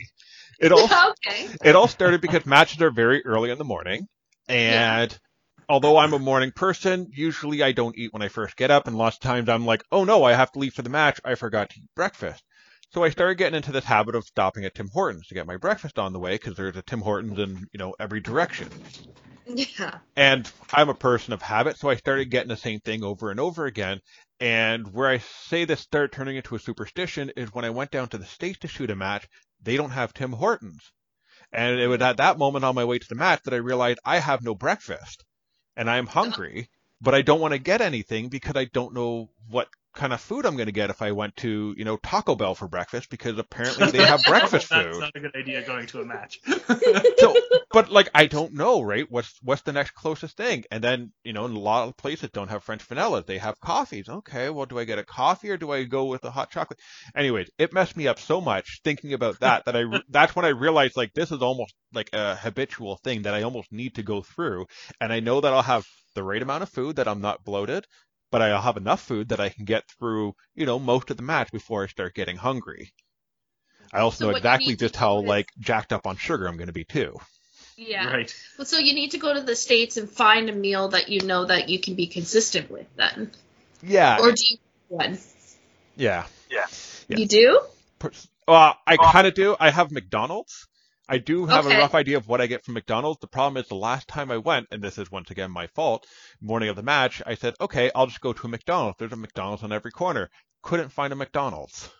It 0.58 0.72
all 0.72 0.84
okay. 1.10 1.48
it 1.64 1.74
all 1.74 1.88
started 1.88 2.20
because 2.20 2.44
matches 2.46 2.82
are 2.82 2.90
very 2.90 3.24
early 3.24 3.50
in 3.50 3.58
the 3.58 3.64
morning, 3.64 4.06
and 4.48 5.16
although 5.68 5.96
I'm 5.96 6.12
a 6.12 6.18
morning 6.18 6.52
person, 6.52 7.08
usually 7.14 7.62
I 7.62 7.72
don't 7.72 7.96
eat 7.96 8.12
when 8.12 8.22
I 8.22 8.28
first 8.28 8.56
get 8.56 8.70
up, 8.70 8.86
and 8.86 8.96
lots 8.96 9.16
of 9.16 9.22
times 9.22 9.48
I'm 9.48 9.64
like, 9.64 9.82
oh 9.90 10.04
no, 10.04 10.24
I 10.24 10.34
have 10.34 10.52
to 10.52 10.58
leave 10.58 10.74
for 10.74 10.82
the 10.82 10.90
match. 10.90 11.20
I 11.24 11.34
forgot 11.34 11.70
to 11.70 11.80
eat 11.80 11.88
breakfast. 11.94 12.44
So 12.92 13.04
I 13.04 13.10
started 13.10 13.36
getting 13.36 13.56
into 13.56 13.70
this 13.70 13.84
habit 13.84 14.16
of 14.16 14.24
stopping 14.24 14.64
at 14.64 14.74
Tim 14.74 14.88
Hortons 14.92 15.28
to 15.28 15.34
get 15.34 15.46
my 15.46 15.56
breakfast 15.56 15.98
on 15.98 16.12
the 16.12 16.18
way 16.18 16.32
because 16.32 16.56
there's 16.56 16.76
a 16.76 16.82
Tim 16.82 17.00
Hortons 17.00 17.38
in 17.38 17.68
you 17.72 17.78
know 17.78 17.94
every 17.98 18.20
direction. 18.20 18.68
Yeah. 19.46 19.98
And 20.16 20.50
I'm 20.72 20.88
a 20.88 20.94
person 20.94 21.32
of 21.32 21.42
habit, 21.42 21.78
so 21.78 21.88
I 21.88 21.96
started 21.96 22.30
getting 22.30 22.48
the 22.48 22.56
same 22.56 22.80
thing 22.80 23.02
over 23.02 23.30
and 23.30 23.40
over 23.40 23.66
again. 23.66 24.00
And 24.40 24.94
where 24.94 25.08
I 25.08 25.18
say 25.18 25.66
this 25.66 25.80
started 25.80 26.12
turning 26.12 26.36
into 26.36 26.54
a 26.54 26.58
superstition 26.58 27.30
is 27.36 27.52
when 27.52 27.66
I 27.66 27.70
went 27.70 27.90
down 27.90 28.08
to 28.08 28.18
the 28.18 28.24
States 28.24 28.58
to 28.60 28.68
shoot 28.68 28.90
a 28.90 28.96
match, 28.96 29.28
they 29.62 29.76
don't 29.76 29.90
have 29.90 30.14
Tim 30.14 30.32
Hortons. 30.32 30.92
And 31.52 31.78
it 31.78 31.88
was 31.88 32.00
at 32.00 32.16
that 32.16 32.38
moment 32.38 32.64
on 32.64 32.74
my 32.74 32.84
way 32.84 32.98
to 32.98 33.08
the 33.08 33.14
match 33.14 33.42
that 33.42 33.52
I 33.52 33.58
realized 33.58 33.98
I 34.04 34.18
have 34.18 34.42
no 34.42 34.54
breakfast. 34.54 35.24
And 35.76 35.90
I'm 35.90 36.08
uh-huh. 36.08 36.20
hungry, 36.22 36.70
but 37.02 37.14
I 37.14 37.20
don't 37.20 37.40
want 37.40 37.52
to 37.52 37.58
get 37.58 37.82
anything 37.82 38.28
because 38.28 38.56
I 38.56 38.64
don't 38.64 38.94
know 38.94 39.30
what 39.48 39.68
kind 39.92 40.12
of 40.12 40.20
food 40.20 40.46
I'm 40.46 40.56
going 40.56 40.66
to 40.66 40.72
get 40.72 40.90
if 40.90 41.02
I 41.02 41.12
went 41.12 41.36
to, 41.38 41.74
you 41.76 41.84
know, 41.84 41.96
Taco 41.96 42.34
Bell 42.36 42.54
for 42.54 42.68
breakfast 42.68 43.10
because 43.10 43.38
apparently 43.38 43.90
they 43.90 44.04
have 44.04 44.22
breakfast 44.26 44.68
food. 44.68 44.86
That's 44.86 44.98
not 44.98 45.16
a 45.16 45.20
good 45.20 45.34
idea 45.34 45.62
going 45.62 45.86
to 45.86 46.00
a 46.00 46.04
match. 46.04 46.40
So, 47.18 47.34
but 47.72 47.90
like 47.90 48.08
I 48.14 48.26
don't 48.26 48.54
know, 48.54 48.82
right? 48.82 49.10
What's 49.10 49.38
what's 49.42 49.62
the 49.62 49.72
next 49.72 49.92
closest 49.92 50.36
thing? 50.36 50.64
And 50.70 50.82
then, 50.82 51.12
you 51.24 51.32
know, 51.32 51.44
in 51.46 51.52
a 51.52 51.58
lot 51.58 51.88
of 51.88 51.96
places 51.96 52.30
don't 52.30 52.48
have 52.48 52.62
French 52.62 52.82
vanilla. 52.82 53.24
They 53.24 53.38
have 53.38 53.60
coffees. 53.60 54.08
Okay, 54.08 54.50
well, 54.50 54.66
do 54.66 54.78
I 54.78 54.84
get 54.84 54.98
a 54.98 55.04
coffee 55.04 55.50
or 55.50 55.56
do 55.56 55.70
I 55.70 55.84
go 55.84 56.04
with 56.04 56.24
a 56.24 56.30
hot 56.30 56.50
chocolate? 56.50 56.78
Anyways, 57.14 57.50
it 57.58 57.72
messed 57.72 57.96
me 57.96 58.06
up 58.06 58.18
so 58.18 58.40
much 58.40 58.80
thinking 58.84 59.12
about 59.12 59.40
that 59.40 59.64
that 59.64 59.76
I 59.76 59.84
that's 60.08 60.36
when 60.36 60.44
I 60.44 60.50
realized 60.50 60.96
like 60.96 61.12
this 61.14 61.32
is 61.32 61.42
almost 61.42 61.74
like 61.92 62.10
a 62.12 62.36
habitual 62.36 62.96
thing 63.02 63.22
that 63.22 63.34
I 63.34 63.42
almost 63.42 63.72
need 63.72 63.96
to 63.96 64.02
go 64.02 64.22
through. 64.22 64.66
And 65.00 65.12
I 65.12 65.20
know 65.20 65.40
that 65.40 65.52
I'll 65.52 65.62
have 65.62 65.84
the 66.14 66.22
right 66.22 66.42
amount 66.42 66.62
of 66.62 66.68
food 66.68 66.96
that 66.96 67.08
I'm 67.08 67.20
not 67.20 67.44
bloated, 67.44 67.86
but 68.30 68.42
I'll 68.42 68.62
have 68.62 68.76
enough 68.76 69.02
food 69.02 69.28
that 69.30 69.40
I 69.40 69.48
can 69.48 69.64
get 69.64 69.84
through, 69.98 70.34
you 70.54 70.66
know, 70.66 70.78
most 70.78 71.10
of 71.10 71.16
the 71.16 71.22
match 71.22 71.50
before 71.52 71.84
I 71.84 71.86
start 71.88 72.14
getting 72.14 72.36
hungry. 72.36 72.92
I 73.92 74.00
also 74.00 74.24
So 74.26 74.30
know 74.30 74.36
exactly 74.36 74.76
just 74.76 74.96
how 74.96 75.18
like 75.20 75.50
jacked 75.58 75.92
up 75.92 76.06
on 76.06 76.16
sugar 76.16 76.46
I'm 76.46 76.56
going 76.56 76.68
to 76.68 76.72
be 76.72 76.84
too. 76.84 77.18
Yeah. 77.76 78.06
Right. 78.08 78.34
Well, 78.58 78.66
so 78.66 78.78
you 78.78 78.94
need 78.94 79.12
to 79.12 79.18
go 79.18 79.32
to 79.32 79.40
the 79.40 79.56
states 79.56 79.96
and 79.96 80.08
find 80.08 80.48
a 80.50 80.52
meal 80.52 80.88
that 80.88 81.08
you 81.08 81.20
know 81.22 81.46
that 81.46 81.68
you 81.68 81.80
can 81.80 81.94
be 81.94 82.06
consistent 82.06 82.70
with 82.70 82.86
then, 82.96 83.30
Yeah, 83.82 84.18
or 84.20 84.32
do 84.32 84.44
you 84.48 84.58
one? 84.88 85.18
yeah. 85.96 86.26
Yeah. 86.50 86.66
You 87.16 87.26
do? 87.26 87.60
Per- 87.98 88.12
Uh, 88.46 88.74
I 88.86 88.96
kind 88.96 89.26
of 89.26 89.34
do. 89.34 89.56
I 89.58 89.70
have 89.70 89.90
McDonald's. 89.92 90.66
I 91.10 91.18
do 91.18 91.44
have 91.46 91.66
Okay. 91.66 91.74
a 91.74 91.78
rough 91.78 91.94
idea 91.96 92.16
of 92.16 92.28
what 92.28 92.40
I 92.40 92.46
get 92.46 92.64
from 92.64 92.74
McDonald's. 92.74 93.18
The 93.20 93.26
problem 93.26 93.60
is 93.60 93.68
the 93.68 93.74
last 93.74 94.06
time 94.06 94.30
I 94.30 94.38
went, 94.38 94.68
and 94.70 94.80
this 94.80 94.96
is 94.96 95.10
once 95.10 95.30
again 95.32 95.50
my 95.50 95.66
fault, 95.66 96.06
morning 96.40 96.68
of 96.68 96.76
the 96.76 96.84
match, 96.84 97.20
I 97.26 97.34
said, 97.34 97.54
okay, 97.60 97.90
I'll 97.94 98.06
just 98.06 98.20
go 98.20 98.32
to 98.32 98.46
a 98.46 98.48
McDonald's. 98.48 98.96
There's 98.98 99.12
a 99.12 99.16
McDonald's 99.16 99.64
on 99.64 99.72
every 99.72 99.90
corner. 99.90 100.30
Couldn't 100.62 100.90
find 100.90 101.12
a 101.12 101.16
McDonald's. 101.16 101.90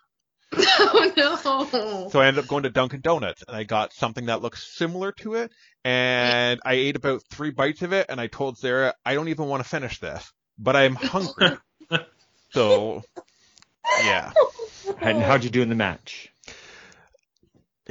oh 0.53 1.13
no. 1.17 2.09
So 2.11 2.21
I 2.21 2.27
ended 2.29 2.45
up 2.45 2.49
going 2.49 2.63
to 2.63 2.71
Dunkin' 2.71 3.01
Donuts 3.01 3.43
and 3.47 3.57
I 3.57 3.65
got 3.65 3.93
something 3.93 4.27
that 4.27 4.43
looks 4.43 4.77
similar 4.77 5.11
to 5.13 5.35
it. 5.35 5.51
And 5.85 6.61
I 6.65 6.75
ate 6.75 6.95
about 6.97 7.23
three 7.31 7.51
bites 7.51 7.83
of 7.83 7.93
it 7.93 8.07
and 8.09 8.21
I 8.21 8.29
told 8.29 8.59
Sarah, 8.59 8.95
I 9.05 9.15
don't 9.15 9.29
even 9.29 9.47
want 9.47 9.63
to 9.63 9.69
finish 9.69 9.99
this, 9.99 10.33
but 10.59 10.77
I'm 10.77 10.95
hungry. 10.95 11.57
so, 12.51 13.03
yeah. 14.05 14.33
And 15.01 15.21
how'd 15.21 15.43
you 15.45 15.51
do 15.51 15.63
in 15.63 15.69
the 15.69 15.75
match? 15.75 16.33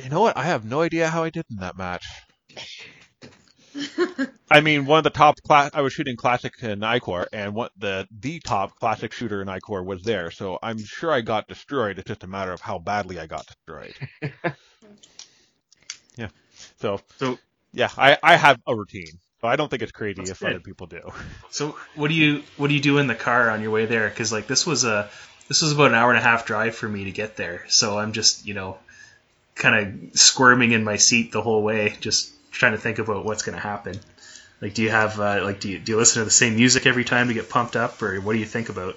You 0.03 0.09
know 0.09 0.21
what? 0.21 0.37
I 0.37 0.43
have 0.43 0.65
no 0.65 0.81
idea 0.81 1.09
how 1.09 1.23
I 1.23 1.29
did 1.29 1.45
in 1.49 1.57
that 1.57 1.77
match. 1.77 2.05
I 4.51 4.61
mean, 4.61 4.85
one 4.85 4.97
of 4.97 5.03
the 5.03 5.09
top 5.09 5.35
class, 5.41 5.71
I 5.73 5.81
was 5.81 5.93
shooting 5.93 6.15
classic 6.15 6.53
in 6.61 6.79
ICORE, 6.79 7.27
and 7.31 7.53
what 7.53 7.71
the 7.77 8.07
the 8.11 8.39
top 8.39 8.79
classic 8.79 9.13
shooter 9.13 9.41
in 9.41 9.47
ICORE 9.47 9.83
was 9.83 10.03
there. 10.03 10.31
So 10.31 10.57
I'm 10.61 10.79
sure 10.83 11.11
I 11.11 11.21
got 11.21 11.47
destroyed. 11.47 11.99
It's 11.99 12.07
just 12.07 12.23
a 12.23 12.27
matter 12.27 12.51
of 12.51 12.61
how 12.61 12.79
badly 12.79 13.19
I 13.19 13.27
got 13.27 13.45
destroyed. 13.45 13.93
yeah. 16.17 16.29
So 16.77 16.99
So 17.17 17.37
yeah, 17.73 17.89
I 17.97 18.17
I 18.23 18.35
have 18.35 18.59
a 18.67 18.75
routine. 18.75 19.19
So 19.41 19.47
I 19.47 19.55
don't 19.55 19.69
think 19.69 19.81
it's 19.81 19.91
crazy 19.91 20.21
That's 20.21 20.31
if 20.31 20.39
good. 20.39 20.49
other 20.49 20.59
people 20.59 20.87
do. 20.87 21.01
So 21.51 21.77
what 21.95 22.09
do 22.09 22.13
you 22.13 22.43
what 22.57 22.67
do 22.67 22.73
you 22.73 22.81
do 22.81 22.97
in 22.97 23.07
the 23.07 23.15
car 23.15 23.49
on 23.49 23.61
your 23.61 23.71
way 23.71 23.85
there? 23.85 24.09
Because 24.09 24.31
like 24.31 24.47
this 24.47 24.65
was 24.65 24.83
a 24.83 25.09
this 25.47 25.61
was 25.61 25.71
about 25.71 25.87
an 25.87 25.95
hour 25.95 26.09
and 26.09 26.19
a 26.19 26.23
half 26.23 26.45
drive 26.45 26.75
for 26.75 26.89
me 26.89 27.05
to 27.05 27.11
get 27.11 27.37
there. 27.37 27.65
So 27.69 27.97
I'm 27.99 28.13
just 28.13 28.45
you 28.45 28.53
know 28.53 28.77
kind 29.59 29.75
of 30.11 30.17
squirming 30.19 30.71
in 30.71 30.83
my 30.83 30.95
seat 30.97 31.31
the 31.31 31.41
whole 31.43 31.61
way, 31.61 31.95
just 31.99 32.31
trying 32.51 32.71
to 32.71 32.77
think 32.79 32.97
about 32.97 33.25
what's 33.25 33.43
going 33.43 33.55
to 33.55 33.61
happen. 33.61 33.99
Like, 34.61 34.73
do 34.73 34.81
you 34.81 34.89
have 34.89 35.19
uh, 35.19 35.41
like 35.43 35.59
do 35.59 35.69
you 35.69 35.77
do 35.79 35.91
you 35.91 35.97
listen 35.97 36.21
to 36.21 36.25
the 36.25 36.31
same 36.31 36.55
music 36.55 36.85
every 36.85 37.05
time 37.05 37.27
to 37.27 37.33
get 37.33 37.49
pumped 37.49 37.75
up, 37.75 38.01
or 38.01 38.19
what 38.19 38.33
do 38.33 38.39
you 38.39 38.45
think 38.45 38.69
about? 38.69 38.95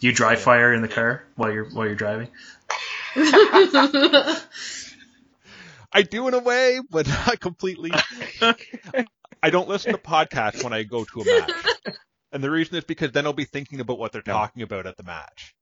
Do 0.00 0.06
you 0.08 0.12
dry 0.12 0.36
fire 0.36 0.72
in 0.74 0.82
the 0.82 0.88
car 0.88 1.22
while 1.36 1.52
you're 1.52 1.66
while 1.70 1.86
you're 1.86 1.94
driving? 1.94 2.28
I 5.96 6.02
do 6.02 6.26
in 6.28 6.34
a 6.34 6.38
way, 6.40 6.80
but 6.90 7.06
not 7.06 7.38
completely. 7.40 7.92
I 9.42 9.50
don't 9.50 9.68
listen 9.68 9.92
to 9.92 9.98
podcasts 9.98 10.64
when 10.64 10.72
I 10.72 10.82
go 10.82 11.04
to 11.04 11.20
a 11.20 11.24
match. 11.24 11.52
And 12.32 12.42
the 12.42 12.50
reason 12.50 12.76
is 12.76 12.84
because 12.84 13.12
then 13.12 13.26
I'll 13.26 13.32
be 13.32 13.44
thinking 13.44 13.78
about 13.80 13.98
what 13.98 14.10
they're 14.12 14.22
talking 14.22 14.62
about 14.62 14.86
at 14.86 14.96
the 14.96 15.04
match. 15.04 15.54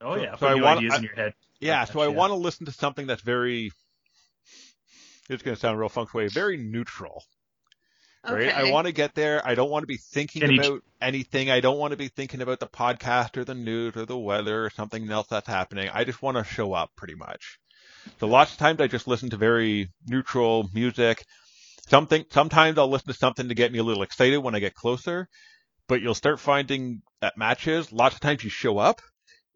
Oh 0.00 0.16
So- 0.16 0.22
yeah, 0.22 0.36
so 0.36 0.46
I 0.48 0.54
want- 0.54 0.78
ideas 0.78 0.94
I- 0.94 0.96
in 0.96 1.02
your 1.04 1.14
head. 1.14 1.34
Yeah, 1.60 1.84
so 1.84 2.00
I 2.00 2.08
yeah. 2.08 2.14
want 2.14 2.30
to 2.32 2.36
listen 2.36 2.66
to 2.66 2.72
something 2.72 3.06
that's 3.06 3.22
very. 3.22 3.70
It's 5.28 5.42
going 5.42 5.56
to 5.56 5.60
sound 5.60 5.78
real 5.78 5.88
funk 5.88 6.14
way, 6.14 6.28
very 6.28 6.56
neutral. 6.56 7.24
Right? 8.28 8.52
I 8.52 8.70
want 8.70 8.86
to 8.86 8.92
get 8.92 9.14
there. 9.14 9.40
I 9.46 9.54
don't 9.54 9.70
want 9.70 9.84
to 9.84 9.86
be 9.86 9.98
thinking 9.98 10.42
Any- 10.42 10.58
about 10.58 10.82
anything. 11.00 11.50
I 11.50 11.60
don't 11.60 11.78
want 11.78 11.92
to 11.92 11.96
be 11.96 12.08
thinking 12.08 12.42
about 12.42 12.58
the 12.60 12.66
podcast 12.66 13.36
or 13.36 13.44
the 13.44 13.54
news 13.54 13.96
or 13.96 14.04
the 14.04 14.18
weather 14.18 14.64
or 14.64 14.70
something 14.70 15.08
else 15.10 15.28
that's 15.28 15.46
happening. 15.46 15.88
I 15.92 16.04
just 16.04 16.22
want 16.22 16.36
to 16.36 16.44
show 16.44 16.72
up 16.72 16.90
pretty 16.96 17.14
much. 17.14 17.58
So 18.18 18.26
lots 18.26 18.52
of 18.52 18.58
times 18.58 18.80
I 18.80 18.86
just 18.86 19.06
listen 19.08 19.30
to 19.30 19.36
very 19.36 19.90
neutral 20.06 20.68
music. 20.74 21.24
Something 21.88 22.24
sometimes 22.30 22.78
I'll 22.78 22.88
listen 22.88 23.12
to 23.12 23.18
something 23.18 23.48
to 23.48 23.54
get 23.54 23.72
me 23.72 23.78
a 23.78 23.84
little 23.84 24.02
excited 24.02 24.38
when 24.38 24.54
I 24.54 24.60
get 24.60 24.74
closer. 24.74 25.28
But 25.88 26.02
you'll 26.02 26.14
start 26.14 26.40
finding 26.40 27.02
at 27.22 27.38
matches, 27.38 27.92
lots 27.92 28.16
of 28.16 28.20
times 28.20 28.42
you 28.42 28.50
show 28.50 28.78
up, 28.78 29.00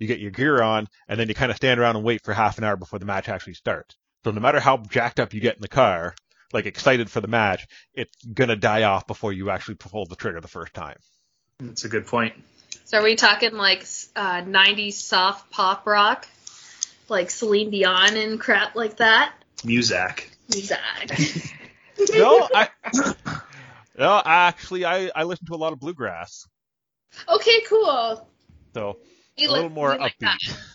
you 0.01 0.09
get 0.09 0.19
your 0.19 0.33
gear 0.33 0.63
on, 0.63 0.89
and 1.07 1.21
then 1.21 1.29
you 1.29 1.35
kind 1.35 1.51
of 1.51 1.57
stand 1.57 1.79
around 1.79 1.95
and 1.95 2.05
wait 2.05 2.25
for 2.25 2.35
half 2.35 2.59
an 2.59 2.65
hour 2.65 2.77
before 2.77 2.99
the 2.99 3.07
match 3.07 3.29
actually 3.29 3.55
starts. 3.55 3.97
So 4.25 4.33
no 4.33 4.41
matter 4.41 4.59
how 4.59 4.79
jacked 4.79 5.21
up 5.21 5.33
you 5.33 5.41
get 5.41 5.55
in 5.55 5.63
the 5.63 5.69
car, 5.69 6.15
like 6.53 6.67
excited 6.67 7.11
for 7.11 7.21
the 7.21 7.29
match, 7.29 7.67
it's 7.95 8.25
gonna 8.25 8.57
die 8.57 8.83
off 8.83 9.07
before 9.07 9.33
you 9.33 9.51
actually 9.51 9.77
pull 9.77 10.07
the 10.07 10.17
trigger 10.17 10.41
the 10.41 10.49
first 10.49 10.75
time. 10.75 10.97
That's 11.61 11.85
a 11.85 11.89
good 11.89 12.07
point. 12.07 12.35
So 12.87 12.99
are 12.99 13.05
we 13.05 13.15
talking 13.15 13.53
like 13.53 13.83
uh, 14.17 14.43
90s 14.43 14.95
soft 14.95 15.51
pop 15.51 15.87
rock, 15.87 16.27
like 17.09 17.31
Celine 17.31 17.71
Dion 17.71 18.17
and 18.17 18.41
crap 18.41 18.75
like 18.75 18.97
that? 18.97 19.33
Muzak. 19.59 20.25
Exactly. 20.49 21.27
No, 22.15 22.49
I, 22.55 22.69
no, 23.99 24.23
actually, 24.25 24.87
I 24.87 25.11
I 25.15 25.25
listen 25.25 25.47
to 25.49 25.55
a 25.55 25.57
lot 25.57 25.75
of 25.75 25.81
bluegrass, 25.81 26.47
okay, 27.29 27.61
cool. 27.69 28.27
so 28.73 28.97
You 28.97 29.20
a 29.49 29.53
little 29.53 29.69
more 29.71 29.93
you 29.93 29.99
like 29.99 30.15
upbeat. 30.19 30.21
that. 30.21 30.39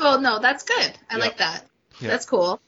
Well, 0.00 0.20
no, 0.20 0.38
that's 0.38 0.62
good. 0.62 0.92
I 1.10 1.16
Yeah. 1.16 1.24
like 1.24 1.38
that. 1.38 1.64
Yeah. 2.00 2.10
That's 2.10 2.24
cool. 2.24 2.60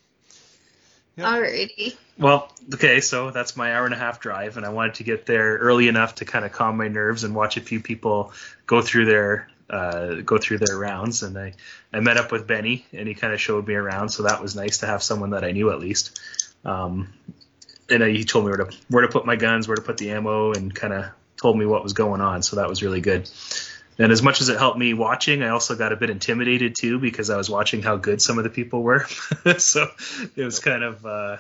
Yeah. 1.17 1.27
Alrighty. 1.33 1.97
Well, 2.19 2.53
okay, 2.75 3.01
so 3.01 3.31
that's 3.31 3.57
my 3.57 3.75
hour 3.75 3.85
and 3.85 3.95
a 3.95 3.97
half 3.97 4.19
drive, 4.19 4.57
and 4.57 4.67
I 4.67 4.71
wanted 4.71 4.95
to 4.95 5.05
get 5.05 5.27
there 5.27 5.57
early 5.59 5.87
enough 5.87 6.17
to 6.17 6.25
kind 6.25 6.45
of 6.45 6.51
calm 6.51 6.77
my 6.77 6.89
nerves 6.89 7.23
and 7.23 7.33
watch 7.35 7.57
a 7.57 7.61
few 7.61 7.79
people 7.79 8.33
go 8.67 8.83
through 8.83 9.05
their 9.07 9.49
uh, 9.71 10.17
go 10.25 10.39
through 10.39 10.59
their 10.59 10.77
rounds. 10.77 11.23
And 11.23 11.39
I, 11.39 11.53
I 11.93 12.01
met 12.01 12.17
up 12.17 12.33
with 12.33 12.49
Benny, 12.49 12.85
and 12.93 13.07
he 13.07 13.15
kind 13.15 13.33
of 13.33 13.41
showed 13.41 13.65
me 13.69 13.75
around, 13.75 14.09
so 14.09 14.25
that 14.25 14.43
was 14.43 14.57
nice 14.57 14.79
to 14.79 14.87
have 14.87 15.01
someone 15.03 15.31
that 15.31 15.45
I 15.45 15.53
knew 15.53 15.71
at 15.71 15.79
least. 15.79 16.19
Um, 16.65 17.13
and 17.89 18.03
uh, 18.03 18.07
he 18.07 18.25
told 18.25 18.45
me 18.45 18.51
where 18.51 18.65
to 18.65 18.77
where 18.89 19.03
to 19.03 19.09
put 19.09 19.25
my 19.25 19.37
guns, 19.37 19.69
where 19.69 19.77
to 19.77 19.83
put 19.83 19.99
the 19.99 20.11
ammo, 20.11 20.53
and 20.53 20.75
kind 20.75 20.93
of 20.93 21.07
told 21.41 21.57
me 21.57 21.65
what 21.65 21.85
was 21.85 21.93
going 21.93 22.21
on. 22.21 22.43
So 22.43 22.57
that 22.57 22.69
was 22.69 22.83
really 22.83 23.01
good. 23.01 23.31
And 24.01 24.13
as 24.13 24.23
much 24.23 24.41
as 24.41 24.49
it 24.49 24.57
helped 24.57 24.79
me 24.79 24.95
watching, 24.95 25.43
I 25.43 25.51
also 25.51 25.77
got 25.77 25.93
a 25.93 25.97
bit 25.97 26.09
intimidated 26.09 26.75
too 26.75 26.99
because 26.99 27.29
I 27.29 27.37
was 27.37 27.51
watching 27.51 27.83
how 27.83 27.97
good 27.97 28.23
some 28.23 28.39
of 28.39 28.45
the 28.45 28.51
people 28.51 28.83
were. 28.83 29.07
so 29.59 29.89
it 30.35 30.43
was 30.43 30.59
kind 30.59 30.83
of, 30.83 31.05
uh, 31.05 31.37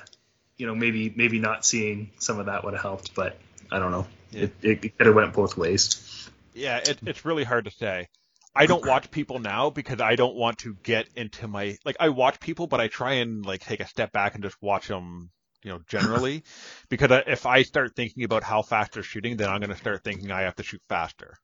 you 0.59 0.67
know, 0.67 0.75
maybe 0.75 1.11
maybe 1.17 1.39
not 1.39 1.65
seeing 1.65 2.11
some 2.19 2.39
of 2.39 2.47
that 2.47 2.63
would 2.63 2.75
have 2.75 2.83
helped, 2.83 3.15
but 3.15 3.39
I 3.73 3.79
don't 3.79 3.93
know. 3.93 4.07
Yeah. 4.31 4.43
It, 4.43 4.53
it, 4.61 4.85
it 4.85 4.99
could 4.99 5.07
have 5.07 5.17
went 5.17 5.33
both 5.33 5.57
ways. 5.57 6.29
Yeah, 6.53 6.77
it, 6.77 6.99
it's 7.07 7.25
really 7.25 7.45
hard 7.45 7.65
to 7.65 7.71
say. 7.71 8.09
I 8.55 8.67
don't 8.67 8.85
watch 8.85 9.11
people 9.11 9.39
now 9.39 9.71
because 9.71 10.03
I 10.03 10.17
don't 10.17 10.35
want 10.35 10.59
to 10.59 10.77
get 10.83 11.09
into 11.17 11.49
my 11.49 11.79
like 11.87 11.97
I 11.99 12.11
watch 12.11 12.41
people, 12.41 12.67
but 12.67 12.79
I 12.79 12.89
try 12.89 13.15
and 13.15 13.47
like 13.47 13.63
take 13.63 13.81
a 13.81 13.87
step 13.87 14.13
back 14.13 14.35
and 14.35 14.45
just 14.45 14.61
watch 14.61 14.89
them, 14.89 15.31
you 15.63 15.71
know, 15.71 15.81
generally, 15.89 16.45
because 16.91 17.23
if 17.27 17.47
I 17.47 17.63
start 17.63 17.97
thinking 17.97 18.25
about 18.25 18.43
how 18.43 18.61
fast 18.61 18.93
they're 18.93 19.03
shooting, 19.03 19.39
then 19.39 19.49
I'm 19.49 19.61
going 19.61 19.71
to 19.71 19.77
start 19.77 20.05
thinking 20.05 20.31
I 20.31 20.43
have 20.43 20.57
to 20.57 20.63
shoot 20.63 20.83
faster. 20.91 21.39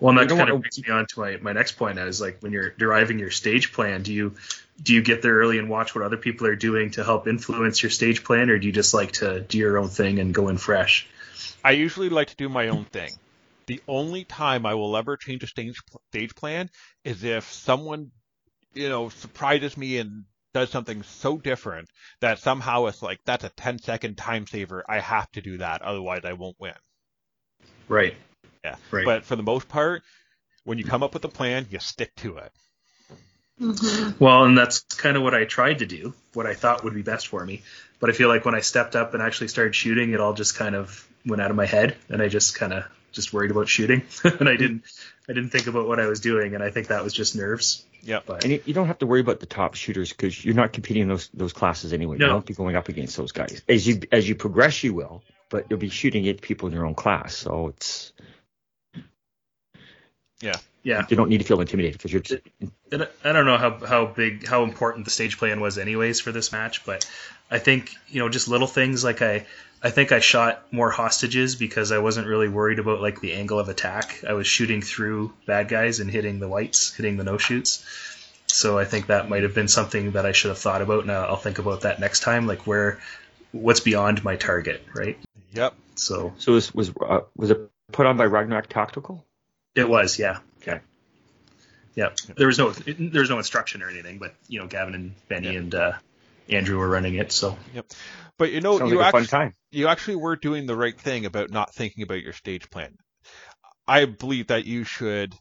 Well, 0.00 0.18
and 0.18 0.30
that 0.30 0.34
kind 0.34 0.48
of 0.48 0.60
brings 0.60 0.82
me 0.82 0.90
on 0.90 1.06
to 1.06 1.20
my, 1.20 1.36
my 1.42 1.52
next 1.52 1.72
point. 1.72 1.98
is 1.98 2.20
like, 2.20 2.38
when 2.40 2.52
you're 2.52 2.70
deriving 2.70 3.18
your 3.18 3.30
stage 3.30 3.72
plan, 3.72 4.02
do 4.02 4.12
you 4.12 4.34
do 4.82 4.94
you 4.94 5.02
get 5.02 5.20
there 5.20 5.34
early 5.34 5.58
and 5.58 5.68
watch 5.68 5.94
what 5.94 6.04
other 6.04 6.16
people 6.16 6.46
are 6.46 6.56
doing 6.56 6.90
to 6.92 7.04
help 7.04 7.28
influence 7.28 7.82
your 7.82 7.90
stage 7.90 8.24
plan, 8.24 8.48
or 8.48 8.58
do 8.58 8.66
you 8.66 8.72
just 8.72 8.94
like 8.94 9.12
to 9.12 9.40
do 9.40 9.58
your 9.58 9.76
own 9.76 9.88
thing 9.88 10.18
and 10.18 10.32
go 10.32 10.48
in 10.48 10.56
fresh? 10.56 11.06
I 11.62 11.72
usually 11.72 12.08
like 12.08 12.28
to 12.28 12.36
do 12.36 12.48
my 12.48 12.68
own 12.68 12.86
thing. 12.86 13.10
The 13.66 13.82
only 13.86 14.24
time 14.24 14.64
I 14.64 14.74
will 14.74 14.96
ever 14.96 15.16
change 15.16 15.42
a 15.42 15.46
stage 15.46 15.78
stage 16.08 16.34
plan 16.34 16.70
is 17.04 17.22
if 17.22 17.52
someone, 17.52 18.10
you 18.72 18.88
know, 18.88 19.10
surprises 19.10 19.76
me 19.76 19.98
and 19.98 20.24
does 20.54 20.70
something 20.70 21.02
so 21.02 21.36
different 21.36 21.88
that 22.20 22.38
somehow 22.38 22.86
it's 22.86 23.02
like 23.02 23.20
that's 23.24 23.44
a 23.44 23.50
10 23.50 23.78
second 23.80 24.16
time 24.16 24.46
saver. 24.46 24.82
I 24.88 24.98
have 24.98 25.30
to 25.32 25.42
do 25.42 25.58
that, 25.58 25.82
otherwise 25.82 26.22
I 26.24 26.32
won't 26.32 26.56
win. 26.58 26.74
Right. 27.86 28.14
Yeah. 28.64 28.76
Right. 28.90 29.04
But 29.04 29.24
for 29.24 29.36
the 29.36 29.42
most 29.42 29.68
part, 29.68 30.02
when 30.64 30.78
you 30.78 30.84
come 30.84 31.02
up 31.02 31.14
with 31.14 31.24
a 31.24 31.28
plan, 31.28 31.66
you 31.70 31.78
stick 31.78 32.14
to 32.16 32.38
it. 32.38 32.52
Mm-hmm. 33.60 34.22
Well, 34.22 34.44
and 34.44 34.56
that's 34.56 34.80
kind 34.80 35.16
of 35.16 35.22
what 35.22 35.34
I 35.34 35.44
tried 35.44 35.80
to 35.80 35.86
do, 35.86 36.14
what 36.32 36.46
I 36.46 36.54
thought 36.54 36.82
would 36.84 36.94
be 36.94 37.02
best 37.02 37.28
for 37.28 37.44
me. 37.44 37.62
But 37.98 38.08
I 38.08 38.14
feel 38.14 38.28
like 38.28 38.44
when 38.44 38.54
I 38.54 38.60
stepped 38.60 38.96
up 38.96 39.12
and 39.12 39.22
actually 39.22 39.48
started 39.48 39.74
shooting, 39.74 40.12
it 40.12 40.20
all 40.20 40.32
just 40.32 40.56
kind 40.56 40.74
of 40.74 41.06
went 41.26 41.42
out 41.42 41.50
of 41.50 41.56
my 41.56 41.66
head, 41.66 41.96
and 42.08 42.22
I 42.22 42.28
just 42.28 42.54
kind 42.54 42.72
of 42.72 42.84
just 43.12 43.32
worried 43.32 43.50
about 43.50 43.68
shooting, 43.68 44.02
and 44.24 44.48
I 44.48 44.56
didn't 44.56 44.84
I 45.28 45.32
didn't 45.32 45.50
think 45.50 45.66
about 45.66 45.86
what 45.86 46.00
I 46.00 46.06
was 46.06 46.20
doing, 46.20 46.54
and 46.54 46.64
I 46.64 46.70
think 46.70 46.88
that 46.88 47.04
was 47.04 47.12
just 47.12 47.36
nerves. 47.36 47.84
Yep. 48.02 48.24
But 48.24 48.44
And 48.44 48.54
you, 48.54 48.62
you 48.64 48.72
don't 48.72 48.86
have 48.86 48.98
to 48.98 49.06
worry 49.06 49.20
about 49.20 49.40
the 49.40 49.46
top 49.46 49.74
shooters 49.74 50.10
because 50.10 50.42
you're 50.42 50.54
not 50.54 50.72
competing 50.72 51.02
in 51.02 51.08
those 51.08 51.28
those 51.34 51.52
classes 51.52 51.92
anyway. 51.92 52.16
No. 52.16 52.26
You 52.26 52.32
don't 52.32 52.46
be 52.46 52.54
going 52.54 52.76
up 52.76 52.88
against 52.88 53.16
those 53.18 53.32
guys. 53.32 53.60
As 53.68 53.86
you 53.86 54.00
as 54.10 54.26
you 54.26 54.34
progress, 54.34 54.82
you 54.82 54.94
will, 54.94 55.22
but 55.50 55.66
you'll 55.68 55.78
be 55.78 55.90
shooting 55.90 56.26
at 56.28 56.40
people 56.40 56.68
in 56.68 56.74
your 56.74 56.86
own 56.86 56.94
class. 56.94 57.36
So 57.36 57.68
it's 57.68 58.12
yeah, 60.40 60.56
Yeah. 60.82 61.06
you 61.08 61.16
don't 61.16 61.28
need 61.28 61.38
to 61.38 61.44
feel 61.44 61.60
intimidated 61.60 61.98
because 61.98 62.12
you're. 62.12 62.22
And 62.92 63.02
I- 63.04 63.30
I 63.30 63.32
don't 63.32 63.46
know 63.46 63.56
how 63.58 63.78
how 63.84 64.06
big 64.06 64.46
how 64.46 64.64
important 64.64 65.04
the 65.04 65.10
stage 65.10 65.38
plan 65.38 65.60
was 65.60 65.78
anyways 65.78 66.20
for 66.20 66.32
this 66.32 66.52
match, 66.52 66.84
but 66.84 67.08
I 67.50 67.58
think 67.58 67.94
you 68.08 68.20
know 68.20 68.28
just 68.28 68.48
little 68.48 68.66
things 68.66 69.04
like 69.04 69.22
I 69.22 69.46
I 69.82 69.90
think 69.90 70.12
I 70.12 70.20
shot 70.20 70.62
more 70.72 70.90
hostages 70.90 71.56
because 71.56 71.90
I 71.92 71.98
wasn't 71.98 72.26
really 72.26 72.48
worried 72.48 72.78
about 72.78 73.00
like 73.00 73.20
the 73.20 73.32
angle 73.34 73.58
of 73.58 73.68
attack. 73.68 74.22
I 74.28 74.34
was 74.34 74.46
shooting 74.46 74.82
through 74.82 75.32
bad 75.46 75.68
guys 75.68 76.00
and 76.00 76.10
hitting 76.10 76.38
the 76.38 76.48
whites, 76.48 76.94
hitting 76.94 77.16
the 77.16 77.24
no 77.24 77.38
shoots. 77.38 77.84
So 78.46 78.78
I 78.78 78.84
think 78.84 79.06
that 79.06 79.28
might 79.28 79.42
have 79.44 79.54
been 79.54 79.68
something 79.68 80.12
that 80.12 80.26
I 80.26 80.32
should 80.32 80.48
have 80.50 80.58
thought 80.58 80.82
about. 80.82 81.06
Now 81.06 81.24
I'll 81.24 81.36
think 81.36 81.58
about 81.58 81.82
that 81.82 82.00
next 82.00 82.20
time, 82.20 82.46
like 82.46 82.66
where 82.66 83.00
what's 83.52 83.80
beyond 83.80 84.22
my 84.24 84.36
target, 84.36 84.82
right? 84.94 85.18
Yep. 85.52 85.74
So 85.94 86.34
So 86.38 86.52
was 86.52 86.74
was 86.74 86.90
uh, 87.00 87.20
was 87.36 87.50
it 87.50 87.70
put 87.92 88.06
on 88.06 88.16
by 88.16 88.24
Ragnarok 88.26 88.68
Tactical? 88.68 89.24
It 89.74 89.88
was, 89.88 90.18
yeah. 90.18 90.38
Okay. 90.62 90.80
Yeah, 91.94 92.10
there 92.36 92.46
was 92.46 92.58
no 92.58 92.70
there 92.70 93.20
was 93.20 93.30
no 93.30 93.38
instruction 93.38 93.82
or 93.82 93.90
anything, 93.90 94.18
but 94.18 94.34
you 94.48 94.60
know 94.60 94.66
Gavin 94.66 94.94
and 94.94 95.28
Benny 95.28 95.56
and 95.56 95.74
uh, 95.74 95.92
Andrew 96.48 96.78
were 96.78 96.88
running 96.88 97.16
it, 97.16 97.32
so 97.32 97.58
Yep. 97.74 97.86
But 98.38 98.52
you 98.52 98.60
know, 98.60 98.78
Sounds 98.78 98.90
you 98.90 98.98
like 98.98 99.14
actually, 99.14 99.26
time. 99.26 99.54
you 99.70 99.88
actually 99.88 100.16
were 100.16 100.36
doing 100.36 100.66
the 100.66 100.76
right 100.76 100.98
thing 100.98 101.26
about 101.26 101.50
not 101.50 101.74
thinking 101.74 102.02
about 102.02 102.22
your 102.22 102.32
stage 102.32 102.70
plan. 102.70 102.96
I 103.86 104.04
believe 104.04 104.48
that 104.48 104.64
you 104.64 104.84
should. 104.84 105.34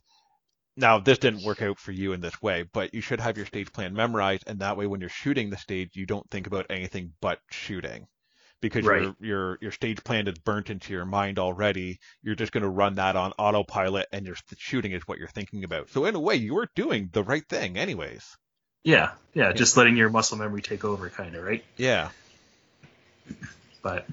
Now, 0.76 1.00
this 1.00 1.18
didn't 1.18 1.44
work 1.44 1.62
out 1.62 1.78
for 1.78 1.92
you 1.92 2.14
in 2.14 2.22
this 2.22 2.42
way, 2.42 2.66
but 2.72 2.94
you 2.94 3.02
should 3.02 3.20
have 3.20 3.38
your 3.38 3.46
stage 3.46 3.72
plan 3.72 3.94
memorized, 3.94 4.44
and 4.48 4.60
that 4.60 4.78
way, 4.78 4.88
when 4.88 5.02
you're 5.02 5.10
shooting 5.10 5.50
the 5.50 5.58
stage, 5.58 5.92
you 5.94 6.06
don't 6.06 6.30
think 6.30 6.48
about 6.48 6.68
anything 6.70 7.14
but 7.22 7.40
shooting, 7.52 8.08
because 8.62 8.90
your 8.90 9.08
Right. 9.08 9.16
your 9.20 9.58
your 9.62 9.72
stage 9.72 10.04
plan 10.04 10.28
is 10.28 10.38
burnt 10.40 10.70
into 10.70 10.94
your 10.94 11.06
mind 11.06 11.40
already. 11.40 12.00
You're 12.22 12.36
just 12.36 12.52
going 12.52 12.64
to 12.64 12.70
run 12.70 12.96
that 12.96 13.16
on 13.16 13.32
autopilot, 13.38 14.08
and 14.12 14.26
your 14.26 14.36
shooting 14.58 14.92
is 14.92 15.08
what 15.08 15.18
you're 15.20 15.28
thinking 15.28 15.64
about. 15.64 15.90
So, 15.90 16.06
in 16.06 16.16
a 16.16 16.20
way, 16.20 16.36
you 16.36 16.54
were 16.56 16.70
doing 16.76 17.10
the 17.12 17.24
right 17.24 17.48
thing, 17.48 17.78
anyways. 17.78 18.38
yeah, 18.84 19.12
yeah, 19.34 19.52
just 19.54 19.78
letting 19.78 19.98
your 19.98 20.10
muscle 20.10 20.38
memory 20.38 20.62
take 20.62 20.84
over, 20.86 21.10
kind 21.10 21.36
of, 21.36 21.44
right? 21.44 21.64
Yeah. 21.78 22.10
But 23.82 24.06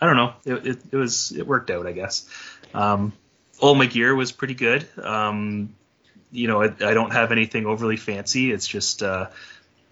I 0.00 0.06
don't 0.06 0.16
know, 0.16 0.34
it, 0.44 0.66
it, 0.66 0.78
it 0.92 0.96
was 0.96 1.32
it 1.32 1.46
worked 1.46 1.70
out, 1.70 1.86
I 1.86 1.92
guess. 1.92 2.28
Um, 2.74 3.12
all 3.60 3.74
my 3.74 3.86
gear 3.86 4.14
was 4.14 4.32
pretty 4.32 4.54
good. 4.54 4.86
Um, 5.02 5.74
you 6.32 6.48
know, 6.48 6.62
I, 6.62 6.66
I 6.66 6.92
don't 6.94 7.12
have 7.12 7.32
anything 7.32 7.66
overly 7.66 7.96
fancy. 7.96 8.50
It's 8.52 8.66
just 8.66 9.02
uh, 9.02 9.28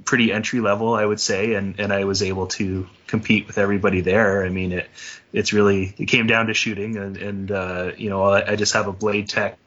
pretty 0.05 0.32
entry 0.32 0.61
level, 0.61 0.95
I 0.95 1.05
would 1.05 1.20
say, 1.20 1.55
and 1.55 1.78
and 1.78 1.92
I 1.92 2.05
was 2.05 2.22
able 2.22 2.49
to 2.49 2.88
compete 3.07 3.47
with 3.47 3.59
everybody 3.59 4.01
there. 4.01 4.45
I 4.45 4.49
mean, 4.49 4.72
it 4.72 4.88
it's 5.32 5.53
really 5.53 5.95
it 5.99 6.07
came 6.07 6.26
down 6.26 6.47
to 6.47 6.55
shooting, 6.55 6.97
and 6.97 7.16
and 7.16 7.51
uh, 7.51 7.92
you 7.97 8.11
know, 8.11 8.22
I, 8.22 8.53
I 8.53 8.57
just 8.57 8.74
have 8.74 8.86
a 8.88 8.92
Blade 8.92 9.28
Tech 9.28 9.59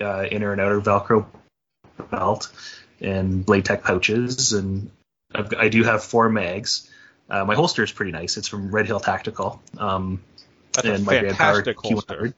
uh, 0.00 0.24
inner 0.24 0.52
and 0.52 0.60
outer 0.60 0.80
Velcro 0.80 1.26
belt 2.10 2.50
and 3.00 3.44
Blade 3.44 3.64
Tech 3.64 3.82
pouches, 3.82 4.52
and 4.52 4.90
I've, 5.34 5.52
I 5.54 5.68
do 5.68 5.82
have 5.82 6.04
four 6.04 6.28
mags. 6.28 6.88
Uh, 7.28 7.44
my 7.44 7.54
holster 7.54 7.82
is 7.82 7.92
pretty 7.92 8.12
nice. 8.12 8.36
It's 8.36 8.48
from 8.48 8.70
Red 8.70 8.86
Hill 8.86 9.00
Tactical. 9.00 9.62
Um, 9.78 10.22
That's 10.72 10.86
and 10.86 10.96
a 10.96 11.00
my 11.00 11.20
Grand 11.20 11.36
Power 11.36 11.64
fantastic 11.64 11.78
holster. 11.78 12.34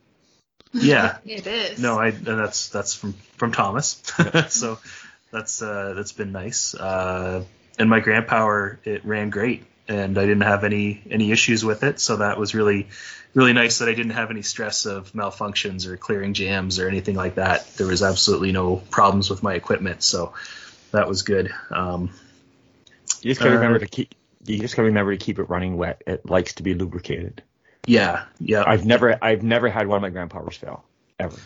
Yeah, 0.73 1.19
It 1.25 1.47
is. 1.47 1.79
no, 1.79 1.99
I 1.99 2.09
and 2.09 2.25
that's 2.25 2.69
that's 2.69 2.95
from 2.95 3.15
from 3.37 3.53
Thomas. 3.53 4.03
so 4.49 4.79
that's 5.35 5.61
uh, 5.61 5.93
that's 5.95 6.13
been 6.13 6.33
nice. 6.33 6.75
Uh, 6.75 7.45
and 7.79 7.91
my 7.91 8.01
Grand 8.01 8.27
Power 8.27 8.79
it 8.85 9.05
ran 9.05 9.31
great, 9.31 9.65
and 9.89 10.17
I 10.17 10.23
didn't 10.23 10.43
have 10.43 10.65
any 10.65 11.03
any 11.11 11.33
issues 11.33 11.65
with 11.65 11.83
it. 11.83 12.01
So 12.01 12.17
that 12.19 12.39
was 12.39 12.55
really 12.55 12.87
really 13.35 13.53
nice 13.53 13.79
that 13.81 13.89
I 13.89 13.95
didn't 13.95 14.13
have 14.13 14.31
any 14.31 14.43
stress 14.43 14.87
of 14.87 15.13
malfunctions 15.13 15.87
or 15.87 15.97
clearing 15.97 16.35
jams 16.35 16.79
or 16.79 16.87
anything 16.89 17.17
like 17.17 17.35
that. 17.35 17.67
There 17.77 17.89
was 17.89 18.03
absolutely 18.03 18.53
no 18.53 18.77
problems 18.77 19.29
with 19.29 19.43
my 19.43 19.55
equipment, 19.55 20.05
so 20.05 20.35
that 20.93 21.09
was 21.09 21.23
good. 21.23 21.53
Um, 21.71 22.11
You 23.23 23.31
just 23.31 23.41
gotta 23.41 23.53
Uh, 23.53 23.57
remember 23.57 23.81
to 23.81 23.87
keep. 23.89 24.15
You 24.47 24.59
just 24.61 24.77
gotta 24.77 24.87
remember 24.87 25.17
to 25.17 25.25
keep 25.25 25.39
it 25.39 25.49
running 25.51 25.77
wet. 25.77 26.03
It 26.07 26.29
likes 26.31 26.55
to 26.55 26.63
be 26.63 26.75
lubricated. 26.75 27.43
yeah, 27.87 28.25
yeah. 28.39 28.63
I've 28.67 28.85
never 28.87 29.19
I've 29.21 29.43
never 29.43 29.69
had 29.69 29.87
one 29.89 29.97
of 29.97 30.03
my 30.03 30.11
grand 30.11 30.31
powers 30.31 30.57
fail 30.57 30.85
ever. 31.19 31.37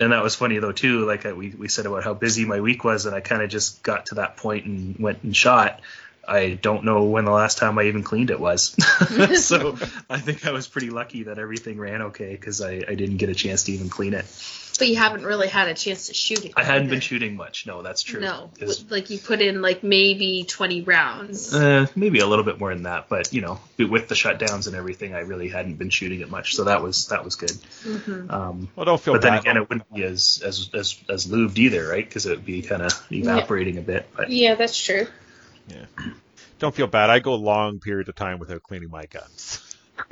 And 0.00 0.12
that 0.12 0.22
was 0.22 0.34
funny 0.34 0.58
though 0.58 0.72
too. 0.72 1.04
Like 1.06 1.26
uh, 1.26 1.34
we 1.34 1.50
we 1.50 1.68
said 1.68 1.86
about 1.86 2.04
how 2.04 2.14
busy 2.14 2.44
my 2.44 2.60
week 2.60 2.84
was, 2.84 3.06
and 3.06 3.14
I 3.14 3.20
kind 3.20 3.42
of 3.42 3.50
just 3.50 3.82
got 3.82 4.06
to 4.06 4.16
that 4.16 4.36
point 4.36 4.66
and 4.66 4.96
went 4.98 5.22
and 5.22 5.36
shot. 5.36 5.80
I 6.26 6.50
don't 6.50 6.84
know 6.84 7.04
when 7.04 7.24
the 7.24 7.30
last 7.30 7.58
time 7.58 7.78
I 7.78 7.84
even 7.84 8.02
cleaned 8.02 8.30
it 8.30 8.40
was. 8.40 8.74
so 9.44 9.76
I 10.10 10.18
think 10.18 10.46
I 10.46 10.52
was 10.52 10.66
pretty 10.66 10.90
lucky 10.90 11.24
that 11.24 11.38
everything 11.38 11.78
ran 11.78 12.02
okay 12.02 12.32
because 12.32 12.60
I, 12.60 12.82
I 12.88 12.94
didn't 12.94 13.18
get 13.18 13.28
a 13.28 13.34
chance 13.34 13.64
to 13.64 13.72
even 13.72 13.88
clean 13.88 14.14
it. 14.14 14.24
But 14.76 14.88
you 14.88 14.96
haven't 14.96 15.24
really 15.24 15.46
had 15.46 15.68
a 15.68 15.74
chance 15.74 16.08
to 16.08 16.14
shoot 16.14 16.44
it. 16.44 16.52
I 16.56 16.64
hadn't 16.64 16.88
been 16.88 16.98
shooting 16.98 17.36
much. 17.36 17.64
No, 17.64 17.82
that's 17.82 18.02
true. 18.02 18.20
No, 18.20 18.50
'Cause, 18.58 18.84
like 18.90 19.08
you 19.08 19.18
put 19.18 19.40
in 19.40 19.62
like 19.62 19.84
maybe 19.84 20.44
20 20.48 20.82
rounds. 20.82 21.54
uh, 21.54 21.86
maybe 21.94 22.18
a 22.18 22.26
little 22.26 22.44
bit 22.44 22.58
more 22.58 22.74
than 22.74 22.82
that, 22.82 23.08
but 23.08 23.32
you 23.32 23.40
know, 23.40 23.60
with 23.78 24.08
the 24.08 24.16
shutdowns 24.16 24.66
and 24.66 24.74
everything, 24.74 25.14
I 25.14 25.20
really 25.20 25.48
hadn't 25.48 25.74
been 25.76 25.90
shooting 25.90 26.22
it 26.22 26.28
much, 26.30 26.56
so 26.56 26.64
that 26.64 26.82
was 26.82 27.06
that 27.08 27.24
was 27.24 27.36
good. 27.36 27.52
Mhm. 27.84 28.32
Um, 28.32 28.68
Well, 28.74 28.84
don't 28.84 29.00
feel 29.00 29.14
but 29.14 29.22
then 29.22 29.34
again, 29.34 29.56
it 29.56 29.68
wouldn't 29.68 29.94
be 29.94 30.02
as 30.02 30.42
as 30.44 30.68
as, 30.74 30.96
as 31.08 31.26
lubed 31.26 31.56
either, 31.58 31.86
right? 31.86 32.04
Because 32.04 32.26
it 32.26 32.30
would 32.30 32.44
be 32.44 32.62
kind 32.62 32.82
of 32.82 32.92
evaporating 33.12 33.78
a 33.78 33.82
bit. 33.82 34.08
But 34.16 34.30
Yeah, 34.30 34.56
that's 34.56 34.76
true. 34.76 35.06
Don't 36.58 36.74
feel 36.74 36.86
bad. 36.86 37.10
I 37.10 37.18
go 37.18 37.34
long 37.34 37.80
periods 37.80 38.08
of 38.08 38.14
time 38.14 38.38
without 38.38 38.62
cleaning 38.62 38.90
my 38.90 39.06
guns. 39.06 39.76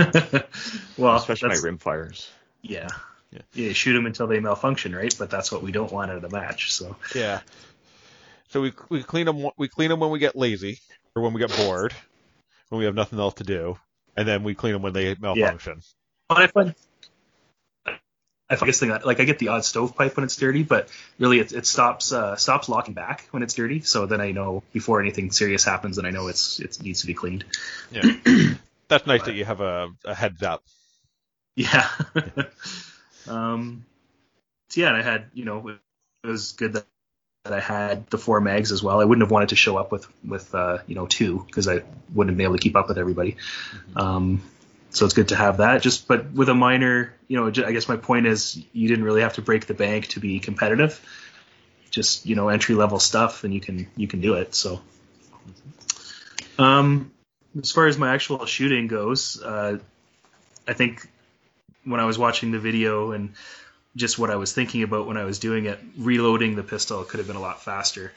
well, 0.97 1.17
especially 1.17 1.49
my 1.49 1.55
that's- 1.55 1.63
rim 1.63 1.79
fires. 1.79 2.31
Yeah. 2.63 2.89
Yeah. 3.33 3.41
yeah. 3.55 3.67
you 3.69 3.75
shoot 3.75 3.95
them 3.95 4.07
until 4.07 4.27
they 4.27 4.41
malfunction, 4.41 4.95
right? 4.95 5.15
But 5.19 5.31
that's 5.31 5.51
what 5.51 5.63
we 5.63 5.73
don't 5.73 5.91
want 5.91 6.11
out 6.11 6.17
of 6.17 6.23
the 6.23 6.29
match. 6.29 6.73
So 6.73 6.97
Yeah. 7.15 7.41
So 8.49 8.61
we 8.61 8.73
we 8.91 9.03
clean 9.03 9.25
them 9.27 9.49
we 9.57 9.69
clean 9.69 9.89
them 9.89 10.01
when 10.01 10.11
we 10.11 10.19
get 10.19 10.37
lazy 10.37 10.79
or 11.17 11.23
when 11.23 11.33
we 11.33 11.41
get 11.41 11.57
bored, 11.57 11.95
when 12.69 12.79
we 12.79 12.85
have 12.85 12.95
nothing 12.95 13.19
else 13.19 13.35
to 13.35 13.45
do, 13.45 13.79
and 14.17 14.29
then 14.29 14.45
we 14.45 14.55
clean 14.55 14.75
them 14.75 14.83
when 14.83 14.93
they 14.93 15.15
malfunction. 15.15 15.81
but 16.29 16.39
I 16.39 16.47
find 16.49 16.75
I 18.61 18.67
guess 18.67 18.81
thing 18.81 18.91
like 18.91 19.21
I 19.21 19.25
get 19.25 19.39
the 19.39 19.49
odd 19.49 19.65
stovepipe 19.65 20.17
when 20.17 20.25
it's 20.25 20.37
dirty, 20.37 20.63
but 20.63 20.89
really 21.19 21.39
it, 21.39 21.53
it 21.53 21.67
stops 21.67 22.13
uh, 22.13 22.37
stops 22.37 22.69
locking 22.69 22.95
back 22.95 23.27
when 23.31 23.43
it's 23.43 23.55
dirty. 23.55 23.81
So 23.81 24.07
then 24.07 24.21
I 24.21 24.33
know 24.33 24.63
before 24.73 25.01
anything 25.01 25.31
serious 25.31 25.65
happens, 25.65 25.97
then 25.97 26.05
I 26.05 26.11
know 26.11 26.29
it's 26.29 26.61
it 26.61 26.83
needs 26.83 27.01
to 27.01 27.07
be 27.07 27.15
cleaned. 27.15 27.45
Yeah. 27.91 28.03
That's 28.89 29.07
nice 29.07 29.23
that 29.23 29.35
you 29.35 29.45
have 29.45 29.61
a, 29.61 29.91
a 30.05 30.15
heads 30.15 30.43
up. 30.43 30.63
Yeah. 31.57 31.89
um. 33.29 33.87
So 34.69 34.81
yeah, 34.81 34.89
and 34.89 34.97
I 34.97 35.03
had 35.03 35.27
you 35.33 35.45
know 35.45 35.69
it 35.69 36.27
was 36.27 36.53
good 36.53 36.75
that. 36.75 36.87
That 37.45 37.55
I 37.55 37.59
had 37.59 38.07
the 38.07 38.19
four 38.19 38.41
mags 38.41 38.71
as 38.71 38.85
well. 38.85 39.01
I 39.01 39.05
wouldn't 39.05 39.25
have 39.25 39.33
wanted 39.33 39.49
to 39.49 39.57
show 39.57 39.77
up 39.77 39.91
with 39.91 40.07
with 40.25 40.55
uh, 40.55 40.79
you 40.87 40.95
know 40.95 41.07
two 41.07 41.43
because 41.45 41.67
I 41.67 41.83
wouldn't 42.15 42.31
have 42.31 42.37
been 42.37 42.45
able 42.45 42.55
to 42.55 42.63
keep 42.63 42.77
up 42.77 42.87
with 42.87 42.99
everybody. 42.99 43.37
Um, 43.97 44.43
so 44.93 45.07
it's 45.07 45.15
good 45.15 45.29
to 45.29 45.37
have 45.37 45.59
that. 45.59 45.83
Just 45.83 46.07
but 46.07 46.33
with 46.33 46.49
a 46.49 46.55
minor, 46.55 47.15
you 47.27 47.41
know, 47.41 47.47
I 47.67 47.73
guess 47.73 47.89
my 47.89 47.97
point 47.97 48.27
is 48.27 48.63
you 48.73 48.89
didn't 48.89 49.05
really 49.05 49.23
have 49.23 49.35
to 49.35 49.43
break 49.43 49.67
the 49.67 49.75
bank 49.75 50.09
to 50.09 50.21
be 50.21 50.39
competitive. 50.39 51.01
Just 51.91 52.27
you 52.27 52.37
know 52.37 52.49
entry 52.49 52.75
level 52.75 52.99
stuff, 52.99 53.45
and 53.45 53.53
you 53.53 53.61
can 53.61 53.89
you 53.97 54.07
can 54.07 54.21
do 54.21 54.35
it. 54.35 54.55
So, 54.55 54.81
um, 56.59 57.11
as 57.59 57.73
far 57.73 57.87
as 57.87 57.99
my 57.99 58.15
actual 58.15 58.45
shooting 58.47 58.87
goes, 58.87 59.43
uh, 59.43 59.79
I 60.69 60.73
think 60.75 61.09
when 61.85 62.01
I 62.01 62.05
was 62.05 62.19
watching 62.19 62.53
the 62.53 62.59
video 62.59 63.13
and 63.13 63.35
just 63.97 64.19
what 64.19 64.31
I 64.31 64.37
was 64.37 64.53
thinking 64.53 64.83
about 64.83 65.07
when 65.07 65.17
I 65.17 65.25
was 65.25 65.39
doing 65.39 65.67
it, 65.67 65.79
reloading 65.99 66.55
the 66.55 66.63
pistol 66.63 67.03
could 67.05 67.19
have 67.19 67.27
been 67.27 67.37
a 67.37 67.41
lot 67.41 67.63
faster. 67.63 68.13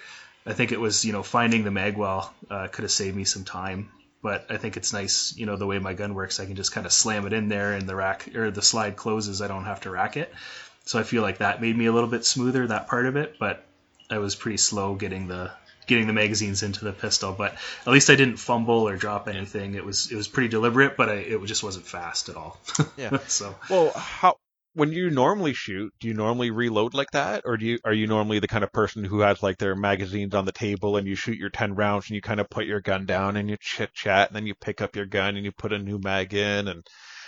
I 0.45 0.53
think 0.53 0.71
it 0.71 0.79
was, 0.79 1.03
you 1.03 1.11
know, 1.11 1.23
finding 1.23 1.63
the 1.63 1.71
magwell 1.71 2.29
uh, 2.49 2.67
could 2.67 2.83
have 2.83 2.91
saved 2.91 3.15
me 3.15 3.25
some 3.25 3.43
time. 3.43 3.89
But 4.25 4.47
I 4.49 4.57
think 4.57 4.75
it's 4.75 4.91
nice, 4.91 5.37
you 5.37 5.45
know, 5.45 5.55
the 5.55 5.67
way 5.67 5.77
my 5.77 5.93
gun 5.93 6.15
works. 6.15 6.39
I 6.39 6.47
can 6.47 6.55
just 6.55 6.71
kind 6.71 6.87
of 6.87 6.91
slam 6.91 7.27
it 7.27 7.33
in 7.33 7.47
there, 7.47 7.73
and 7.73 7.87
the 7.87 7.95
rack 7.95 8.35
or 8.35 8.49
the 8.49 8.63
slide 8.63 8.95
closes. 8.95 9.39
I 9.39 9.47
don't 9.47 9.65
have 9.65 9.81
to 9.81 9.91
rack 9.91 10.17
it. 10.17 10.33
So 10.83 10.97
I 10.97 11.03
feel 11.03 11.21
like 11.21 11.37
that 11.37 11.61
made 11.61 11.77
me 11.77 11.85
a 11.85 11.91
little 11.91 12.09
bit 12.09 12.25
smoother 12.25 12.65
that 12.65 12.87
part 12.87 13.05
of 13.05 13.17
it. 13.17 13.37
But 13.37 13.63
I 14.09 14.17
was 14.17 14.33
pretty 14.33 14.57
slow 14.57 14.95
getting 14.95 15.27
the 15.27 15.51
getting 15.85 16.07
the 16.07 16.13
magazines 16.13 16.63
into 16.63 16.85
the 16.85 16.91
pistol. 16.91 17.33
But 17.33 17.53
at 17.85 17.93
least 17.93 18.09
I 18.09 18.15
didn't 18.15 18.37
fumble 18.37 18.89
or 18.89 18.97
drop 18.97 19.27
anything. 19.27 19.75
It 19.75 19.85
was 19.85 20.11
it 20.11 20.15
was 20.15 20.27
pretty 20.27 20.49
deliberate, 20.49 20.97
but 20.97 21.09
I, 21.09 21.17
it 21.17 21.45
just 21.45 21.61
wasn't 21.61 21.85
fast 21.85 22.27
at 22.27 22.35
all. 22.35 22.59
Yeah. 22.97 23.19
so 23.27 23.53
Well, 23.69 23.91
how 23.91 24.37
when 24.75 24.91
you 24.91 25.09
normally 25.09 25.53
shoot, 25.53 25.91
do 25.99 26.07
you 26.07 26.13
normally 26.13 26.51
reload 26.51 26.93
like 26.93 27.11
that, 27.11 27.43
or 27.45 27.57
do 27.57 27.65
you 27.65 27.79
are 27.83 27.93
you 27.93 28.05
normally 28.07 28.39
the 28.39 28.47
kind 28.47 28.63
of 28.63 28.71
person 28.71 29.03
who 29.03 29.21
has 29.21 29.41
like 29.41 29.57
their 29.57 29.75
magazines 29.75 30.35
on 30.35 30.45
the 30.45 30.51
table 30.51 30.97
and 30.97 31.07
you 31.07 31.15
shoot 31.15 31.37
your 31.37 31.49
ten 31.49 31.73
rounds 31.75 32.07
and 32.09 32.15
you 32.15 32.21
kind 32.21 32.39
of 32.39 32.49
put 32.49 32.65
your 32.65 32.81
gun 32.81 33.05
down 33.05 33.37
and 33.37 33.49
you 33.49 33.57
chit 33.59 33.93
chat 33.93 34.29
and 34.29 34.35
then 34.35 34.45
you 34.45 34.53
pick 34.53 34.81
up 34.81 34.95
your 34.95 35.05
gun 35.07 35.35
and 35.35 35.45
you 35.45 35.51
put 35.51 35.73
a 35.73 35.79
new 35.79 35.97
mag 35.97 36.33
in 36.33 36.67
and 36.67 36.83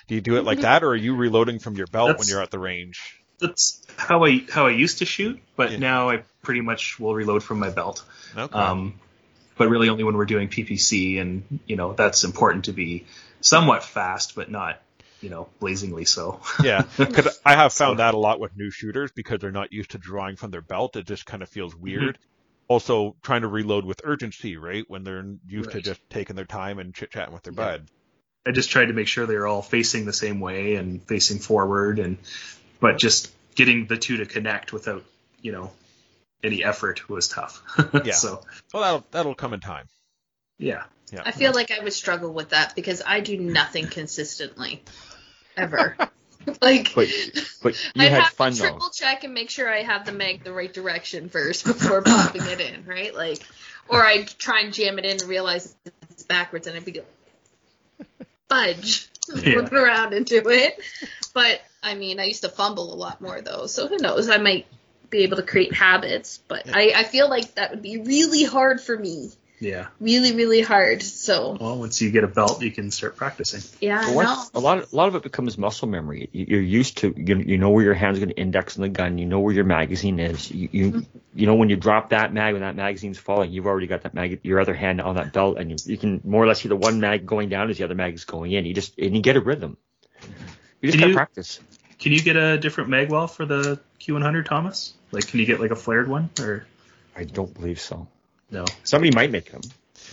Do 0.08 0.16
you 0.16 0.22
do 0.22 0.38
it 0.38 0.46
like 0.46 0.62
that, 0.62 0.84
or 0.84 0.90
are 0.92 0.96
you 0.96 1.16
reloading 1.16 1.60
from 1.60 1.76
your 1.76 1.88
belt 1.88 2.18
when 2.18 2.28
you're 2.28 2.42
at 2.42 2.52
the 2.52 2.60
range? 2.60 3.20
That's 3.40 3.82
how 3.98 4.24
I 4.26 4.46
how 4.50 4.68
I 4.68 4.72
used 4.72 5.00
to 5.00 5.06
shoot, 5.06 5.40
but 5.56 5.72
Yeah. 5.72 5.78
now 5.78 6.10
I 6.10 6.24
pretty 6.44 6.62
much 6.62 7.00
will 7.00 7.14
reload 7.14 7.44
from 7.44 7.60
my 7.60 7.70
belt. 7.70 8.04
Okay. 8.36 8.58
Um, 8.58 9.00
but 9.58 9.70
really 9.70 9.90
only 9.90 10.04
when 10.04 10.16
we're 10.16 10.26
doing 10.26 10.48
PPC, 10.50 11.20
and 11.20 11.60
you 11.66 11.76
know 11.76 11.94
that's 11.94 12.24
important 12.24 12.66
to 12.66 12.74
be 12.74 13.06
somewhat 13.42 13.84
fast, 13.84 14.36
but 14.36 14.50
not 14.50 14.82
you 15.22 15.30
know 15.30 15.48
blazingly 15.60 16.06
so. 16.06 16.40
Yeah, 16.64 16.84
because 16.98 17.40
I 17.46 17.56
have 17.56 17.74
found 17.74 17.98
So- 17.98 18.04
that 18.04 18.14
a 18.14 18.18
lot 18.18 18.40
with 18.40 18.56
new 18.56 18.72
shooters 18.72 19.12
because 19.12 19.40
they're 19.40 19.52
not 19.52 19.74
used 19.74 19.92
to 19.92 19.98
drawing 19.98 20.36
from 20.36 20.52
their 20.52 20.62
belt. 20.62 20.96
It 20.96 21.06
just 21.08 21.26
kind 21.26 21.42
of 21.44 21.50
feels 21.50 21.74
Mm-hmm. 21.74 21.84
weird. 21.84 22.18
Also, 22.70 23.16
trying 23.24 23.42
to 23.44 23.48
reload 23.48 23.86
with 23.86 24.02
urgency, 24.04 24.58
right? 24.58 24.84
When 24.90 25.04
they're 25.06 25.24
used 25.48 25.72
to 25.72 25.82
just 25.82 26.02
taking 26.10 26.36
their 26.36 26.44
time 26.46 26.80
and 26.80 26.94
chit 26.94 27.12
chatting 27.12 27.34
with 27.34 27.44
their 27.44 27.54
Yeah. 27.54 27.78
bud. 27.78 27.90
I 28.46 28.52
just 28.52 28.70
tried 28.72 28.86
to 28.88 28.94
make 28.94 29.08
sure 29.08 29.26
they 29.26 29.36
were 29.38 29.48
all 29.48 29.62
facing 29.62 30.06
the 30.06 30.12
same 30.14 30.40
way 30.42 30.76
and 30.76 31.02
facing 31.04 31.40
forward, 31.40 32.00
and 32.00 32.18
but 32.82 32.98
just 32.98 33.32
getting 33.56 33.88
the 33.88 33.98
two 33.98 34.18
to 34.18 34.26
connect 34.26 34.72
without 34.74 35.04
you 35.42 35.52
know 35.54 35.72
any 36.44 36.64
effort 36.64 37.08
was 37.10 37.28
tough. 37.30 37.62
Yeah. 38.06 38.14
so 38.14 38.44
Well, 38.74 38.84
that'll 38.84 39.06
that'll 39.12 39.36
come 39.36 39.54
in 39.54 39.60
time. 39.62 39.88
yeah. 40.58 40.84
Yeah. 41.12 41.22
I 41.26 41.32
feel 41.32 41.54
like 41.54 41.72
I 41.72 41.82
would 41.82 41.94
struggle 41.94 42.34
with 42.34 42.50
that 42.50 42.76
because 42.76 43.02
I 43.06 43.22
do 43.22 43.38
nothing 43.38 43.88
consistently, 43.88 44.84
ever. 45.58 45.98
like, 46.62 46.94
But 46.96 47.10
but 47.62 47.92
you 47.96 48.02
I 48.04 48.06
had 48.06 48.24
have 48.24 48.34
fun 48.34 48.54
to 48.54 48.58
though. 48.60 48.70
triple 48.70 48.90
check 48.92 49.24
and 49.24 49.34
make 49.34 49.50
sure 49.50 49.70
I 49.70 49.84
have 49.84 50.06
the 50.06 50.12
mag 50.12 50.44
the 50.44 50.54
right 50.54 50.74
direction 50.74 51.30
first 51.30 51.66
before 51.66 52.02
popping 52.02 52.44
it 52.46 52.62
in, 52.62 52.86
right? 52.86 53.14
Like, 53.14 53.40
or 53.90 54.02
I 54.04 54.24
try 54.24 54.62
and 54.62 54.74
jam 54.74 55.00
it 55.00 55.06
in 55.06 55.12
and 55.12 55.24
realize 55.24 55.76
it's 56.12 56.24
backwards, 56.24 56.68
and 56.68 56.78
I'd 56.78 56.86
be 56.86 56.94
like, 56.94 57.06
fudge, 58.50 59.10
Yeah. 59.34 59.56
looking 59.56 59.78
around 59.78 60.14
into 60.14 60.48
it. 60.48 60.80
But 61.34 61.62
I 61.84 61.96
mean, 61.96 62.20
I 62.20 62.26
used 62.26 62.44
to 62.44 62.50
fumble 62.50 62.94
a 62.94 62.96
lot 62.96 63.22
more 63.22 63.42
though, 63.42 63.68
so 63.68 63.88
who 63.88 63.98
knows? 63.98 64.30
I 64.30 64.38
might 64.38 64.66
be 65.10 65.20
able 65.20 65.38
to 65.38 65.44
create 65.44 65.74
habits, 65.74 66.40
but 66.48 66.68
I, 66.74 66.92
I 66.96 67.04
feel 67.04 67.30
like 67.30 67.56
that 67.56 67.72
would 67.72 67.82
be 67.82 67.98
really 67.98 68.44
hard 68.44 68.82
for 68.82 68.98
me, 68.98 69.32
Yeah. 69.60 69.88
really, 70.00 70.36
really 70.36 70.62
hard. 70.62 71.02
So 71.02 71.58
Well, 71.60 71.78
once 71.80 72.00
you 72.02 72.12
get 72.12 72.24
a 72.24 72.28
belt, 72.28 72.62
you 72.62 72.72
can 72.72 72.92
start 72.92 73.16
practicing. 73.16 73.62
yeah, 73.82 74.00
I 74.02 74.06
But 74.06 74.16
once, 74.16 74.52
a 74.54 74.60
lot, 74.60 74.78
of, 74.78 74.94
a 74.94 74.96
lot 74.96 75.08
of 75.08 75.16
it 75.16 75.24
becomes 75.24 75.58
muscle 75.58 75.88
memory. 75.88 76.30
You- 76.32 76.46
You're 76.50 76.62
used 76.62 76.98
to, 77.00 77.14
you, 77.18 77.38
you 77.38 77.58
know 77.58 77.70
where 77.72 77.84
your 77.84 77.94
hand's 77.96 78.20
going 78.20 78.30
to 78.30 78.36
index 78.40 78.78
on 78.78 78.84
the 78.84 78.90
gun. 78.90 79.18
You 79.18 79.26
know 79.26 79.40
where 79.40 79.54
your 79.54 79.64
magazine 79.64 80.20
is. 80.20 80.52
You, 80.52 80.70
you, 80.72 80.92
mm-hmm. 80.92 81.18
you 81.34 81.48
know 81.48 81.56
when 81.56 81.70
you 81.70 81.76
drop 81.76 82.10
that 82.12 82.32
mag, 82.34 82.54
when 82.54 82.62
that 82.62 82.76
magazine's 82.76 83.18
falling, 83.18 83.52
you've 83.52 83.66
already 83.66 83.88
got 83.88 84.04
that 84.04 84.14
mag, 84.14 84.40
your 84.44 84.60
other 84.60 84.76
hand 84.76 85.02
on 85.02 85.16
that 85.16 85.34
belt, 85.34 85.58
and 85.58 85.72
you, 85.72 85.78
you 85.92 85.98
can 85.98 86.22
more 86.24 86.44
or 86.44 86.48
less 86.48 86.62
see 86.62 86.70
the 86.70 86.76
one 86.76 87.00
mag 87.00 87.26
going 87.26 87.50
down 87.50 87.70
as 87.70 87.78
the 87.80 87.84
other 87.84 87.96
mag 87.96 88.14
is 88.14 88.26
going 88.26 88.52
in. 88.52 88.66
You 88.66 88.74
just, 88.76 88.98
and 89.00 89.16
you 89.16 89.22
get 89.22 89.38
a 89.38 89.42
rhythm. 89.42 89.78
You 90.82 90.92
just 90.92 90.94
Can 90.94 91.00
got 91.00 91.06
to 91.06 91.10
you- 91.10 91.16
practice. 91.16 91.60
Can 92.00 92.12
you 92.12 92.22
get 92.22 92.36
a 92.36 92.60
different 92.60 92.92
mag 92.92 93.10
well 93.10 93.28
for 93.28 93.46
the 93.48 93.80
Q100, 94.00 94.46
Thomas? 94.46 94.94
Like, 95.12 95.28
can 95.28 95.40
you 95.40 95.48
get 95.48 95.60
like 95.60 95.72
a 95.72 95.76
flared 95.76 96.08
one 96.08 96.30
or 96.40 96.68
I 97.16 97.24
don't 97.24 97.52
believe 97.52 97.80
so. 97.82 98.08
No? 98.52 98.66
Somebody 98.84 99.14
might 99.14 99.32
make 99.32 99.52
them. 99.52 99.62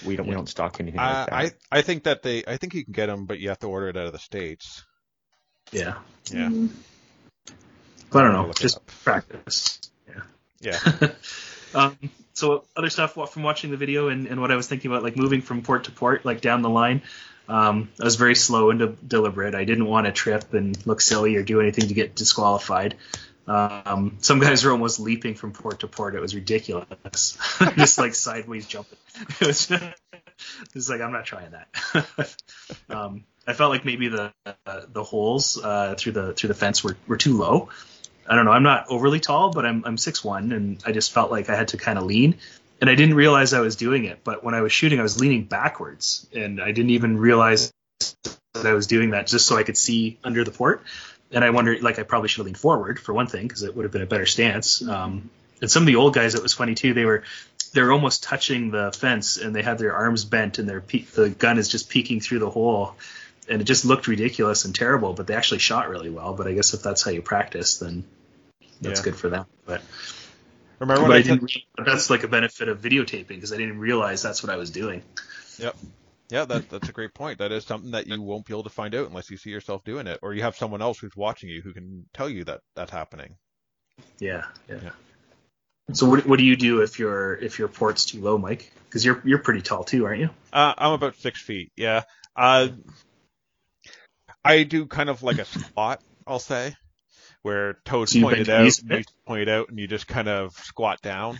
We 0.04 0.16
don't, 0.16 0.26
we 0.26 0.34
don't 0.34 0.48
stock 0.48 0.80
anything 0.80 1.00
I, 1.00 1.20
like 1.20 1.30
that. 1.30 1.34
I 1.72 1.78
I 1.78 1.82
think 1.82 2.04
that 2.04 2.22
they 2.22 2.44
I 2.46 2.56
think 2.56 2.74
you 2.74 2.84
can 2.84 2.92
get 2.92 3.06
them, 3.06 3.26
but 3.26 3.38
you 3.38 3.48
have 3.50 3.58
to 3.60 3.68
order 3.68 3.88
it 3.88 3.96
out 3.96 4.06
of 4.06 4.12
the 4.12 4.18
states. 4.18 4.82
Yeah. 5.72 5.94
Yeah, 6.30 6.48
I 8.12 8.22
don't 8.22 8.32
know. 8.32 8.52
Just 8.52 8.84
practice. 9.04 9.80
yeah. 10.08 10.22
Yeah. 10.60 11.08
um, 11.74 11.98
so 12.32 12.64
other 12.76 12.90
stuff 12.90 13.14
from 13.30 13.42
watching 13.42 13.70
the 13.70 13.76
video 13.76 14.08
and, 14.08 14.26
and 14.26 14.40
what 14.40 14.50
I 14.50 14.56
was 14.56 14.68
thinking 14.68 14.90
about, 14.90 15.02
like 15.02 15.16
moving 15.16 15.42
from 15.42 15.62
port 15.62 15.84
to 15.84 15.90
port, 15.90 16.24
like 16.24 16.40
down 16.40 16.62
the 16.62 16.70
line. 16.70 17.02
Um, 17.48 17.90
I 18.00 18.04
was 18.04 18.16
very 18.16 18.34
slow 18.34 18.70
and 18.70 18.78
de- 18.78 18.96
deliberate. 19.06 19.54
I 19.54 19.64
didn't 19.64 19.86
want 19.86 20.06
to 20.06 20.12
trip 20.12 20.54
and 20.54 20.86
look 20.86 21.00
silly 21.00 21.36
or 21.36 21.42
do 21.42 21.60
anything 21.60 21.88
to 21.88 21.94
get 21.94 22.14
disqualified. 22.14 22.94
Um, 23.46 24.18
some 24.20 24.38
guys 24.38 24.64
were 24.64 24.72
almost 24.72 25.00
leaping 25.00 25.34
from 25.34 25.52
port 25.52 25.80
to 25.80 25.88
port. 25.88 26.14
It 26.14 26.20
was 26.20 26.34
ridiculous, 26.34 27.38
just 27.76 27.98
like 27.98 28.14
sideways 28.14 28.66
jumping. 28.66 28.98
It 29.40 29.46
was 29.46 29.66
just, 29.66 29.84
it's 30.74 30.88
like 30.88 31.00
I'm 31.00 31.12
not 31.12 31.24
trying 31.24 31.52
that. 31.52 32.36
um, 32.90 33.24
I 33.46 33.52
felt 33.52 33.70
like 33.70 33.84
maybe 33.84 34.08
the 34.08 34.32
uh, 34.46 34.80
the 34.88 35.04
holes 35.04 35.62
uh, 35.62 35.94
through 35.96 36.12
the 36.12 36.32
through 36.32 36.48
the 36.48 36.54
fence 36.54 36.82
were, 36.82 36.96
were 37.06 37.16
too 37.16 37.36
low. 37.36 37.68
I 38.28 38.34
don't 38.34 38.44
know. 38.44 38.52
I'm 38.52 38.62
not 38.62 38.86
overly 38.88 39.20
tall, 39.20 39.52
but 39.52 39.66
I'm 39.66 39.84
I'm 39.84 39.98
six 39.98 40.24
one, 40.24 40.52
and 40.52 40.82
I 40.86 40.92
just 40.92 41.12
felt 41.12 41.30
like 41.30 41.50
I 41.50 41.56
had 41.56 41.68
to 41.68 41.76
kind 41.76 41.98
of 41.98 42.04
lean, 42.04 42.38
and 42.80 42.88
I 42.88 42.94
didn't 42.94 43.14
realize 43.14 43.52
I 43.52 43.60
was 43.60 43.76
doing 43.76 44.04
it. 44.04 44.24
But 44.24 44.42
when 44.42 44.54
I 44.54 44.62
was 44.62 44.72
shooting, 44.72 44.98
I 44.98 45.02
was 45.02 45.20
leaning 45.20 45.44
backwards, 45.44 46.26
and 46.34 46.60
I 46.60 46.72
didn't 46.72 46.90
even 46.90 47.18
realize 47.18 47.72
that 48.54 48.66
I 48.66 48.72
was 48.72 48.86
doing 48.86 49.10
that 49.10 49.26
just 49.26 49.46
so 49.46 49.56
I 49.56 49.62
could 49.62 49.76
see 49.76 50.18
under 50.24 50.42
the 50.44 50.50
port. 50.50 50.82
And 51.34 51.44
I 51.44 51.50
wonder, 51.50 51.76
like, 51.80 51.98
I 51.98 52.02
probably 52.04 52.28
should 52.28 52.38
have 52.38 52.46
leaned 52.46 52.58
forward 52.58 52.98
for 53.00 53.12
one 53.12 53.26
thing 53.26 53.46
because 53.46 53.62
it 53.62 53.74
would 53.76 53.84
have 53.84 53.92
been 53.92 54.02
a 54.02 54.06
better 54.06 54.26
stance. 54.26 54.86
Um, 54.86 55.30
and 55.60 55.70
some 55.70 55.82
of 55.82 55.86
the 55.86 55.96
old 55.96 56.14
guys, 56.14 56.34
it 56.34 56.42
was 56.42 56.52
funny 56.54 56.74
too. 56.74 56.94
They 56.94 57.04
were 57.04 57.22
they're 57.72 57.90
almost 57.92 58.22
touching 58.22 58.70
the 58.70 58.92
fence, 58.92 59.36
and 59.36 59.54
they 59.54 59.62
have 59.62 59.78
their 59.78 59.94
arms 59.94 60.24
bent, 60.24 60.58
and 60.58 60.68
their 60.68 60.80
pe- 60.80 61.02
the 61.02 61.28
gun 61.30 61.58
is 61.58 61.68
just 61.68 61.88
peeking 61.88 62.20
through 62.20 62.38
the 62.38 62.50
hole 62.50 62.94
and 63.48 63.60
it 63.60 63.64
just 63.64 63.84
looked 63.84 64.06
ridiculous 64.08 64.64
and 64.64 64.74
terrible. 64.74 65.12
But 65.12 65.26
they 65.26 65.34
actually 65.34 65.58
shot 65.58 65.88
really 65.90 66.10
well. 66.10 66.34
But 66.34 66.46
I 66.46 66.52
guess 66.54 66.72
if 66.74 66.82
that's 66.82 67.02
how 67.02 67.10
you 67.10 67.20
practice, 67.22 67.76
then 67.78 68.04
that's 68.80 69.00
Yeah. 69.00 69.04
good 69.04 69.16
for 69.16 69.28
them. 69.28 69.44
But, 69.66 69.82
Remember 70.78 71.02
but 71.02 71.08
when 71.08 71.18
I 71.18 71.22
didn't. 71.22 71.42
re- 71.42 71.66
that's 71.84 72.10
like 72.10 72.24
a 72.24 72.28
benefit 72.28 72.68
of 72.68 72.80
videotaping 72.80 73.28
because 73.28 73.52
I 73.52 73.56
didn't 73.56 73.78
realize 73.78 74.22
that's 74.22 74.42
what 74.42 74.50
I 74.50 74.56
was 74.56 74.70
doing. 74.70 75.02
Yep. 75.58 75.76
Yeah, 76.30 76.46
that, 76.46 76.70
that's 76.70 76.88
a 76.88 76.92
great 76.92 77.12
point. 77.14 77.38
That 77.38 77.52
is 77.52 77.64
something 77.64 77.90
that 77.92 78.06
you 78.06 78.20
won't 78.20 78.46
be 78.46 78.54
able 78.54 78.62
to 78.64 78.70
find 78.70 78.94
out 78.94 79.08
unless 79.08 79.30
you 79.30 79.36
see 79.36 79.50
yourself 79.50 79.84
doing 79.84 80.06
it, 80.06 80.18
or 80.22 80.34
you 80.34 80.42
have 80.42 80.56
someone 80.56 80.80
else 80.82 80.98
who's 80.98 81.14
watching 81.16 81.50
you 81.50 81.60
who 81.60 81.72
can 81.72 82.06
tell 82.14 82.28
you 82.28 82.44
that 82.44 82.60
that's 82.74 82.90
happening. 82.90 83.36
Yeah, 84.18 84.44
yeah. 84.68 84.78
Yeah. 84.82 84.90
So 85.92 86.08
what, 86.08 86.26
what 86.26 86.38
do 86.38 86.44
you 86.44 86.56
do 86.56 86.80
if 86.80 86.98
your 86.98 87.34
if 87.34 87.58
your 87.58 87.68
port's 87.68 88.06
too 88.06 88.22
low, 88.22 88.38
Mike? 88.38 88.72
Because 88.86 89.04
you're 89.04 89.20
you're 89.24 89.38
pretty 89.38 89.60
tall 89.60 89.84
too, 89.84 90.06
aren't 90.06 90.20
you? 90.20 90.30
Uh, 90.52 90.72
I'm 90.78 90.92
about 90.92 91.16
six 91.16 91.40
feet. 91.42 91.72
Yeah. 91.76 92.04
Uh, 92.34 92.68
I 94.44 94.62
do 94.62 94.86
kind 94.86 95.10
of 95.10 95.22
like 95.22 95.38
a 95.38 95.44
squat, 95.44 96.00
I'll 96.26 96.38
say, 96.38 96.74
where 97.42 97.74
toes 97.84 98.12
So 98.12 98.20
pointed 98.20 98.48
out, 98.48 98.62
knees 98.62 98.80
a 98.80 98.84
bit? 98.86 98.96
knees 98.96 99.06
pointed 99.26 99.48
out, 99.50 99.68
and 99.68 99.78
you 99.78 99.86
just 99.86 100.06
kind 100.06 100.28
of 100.28 100.52
squat 100.54 101.02
down. 101.02 101.38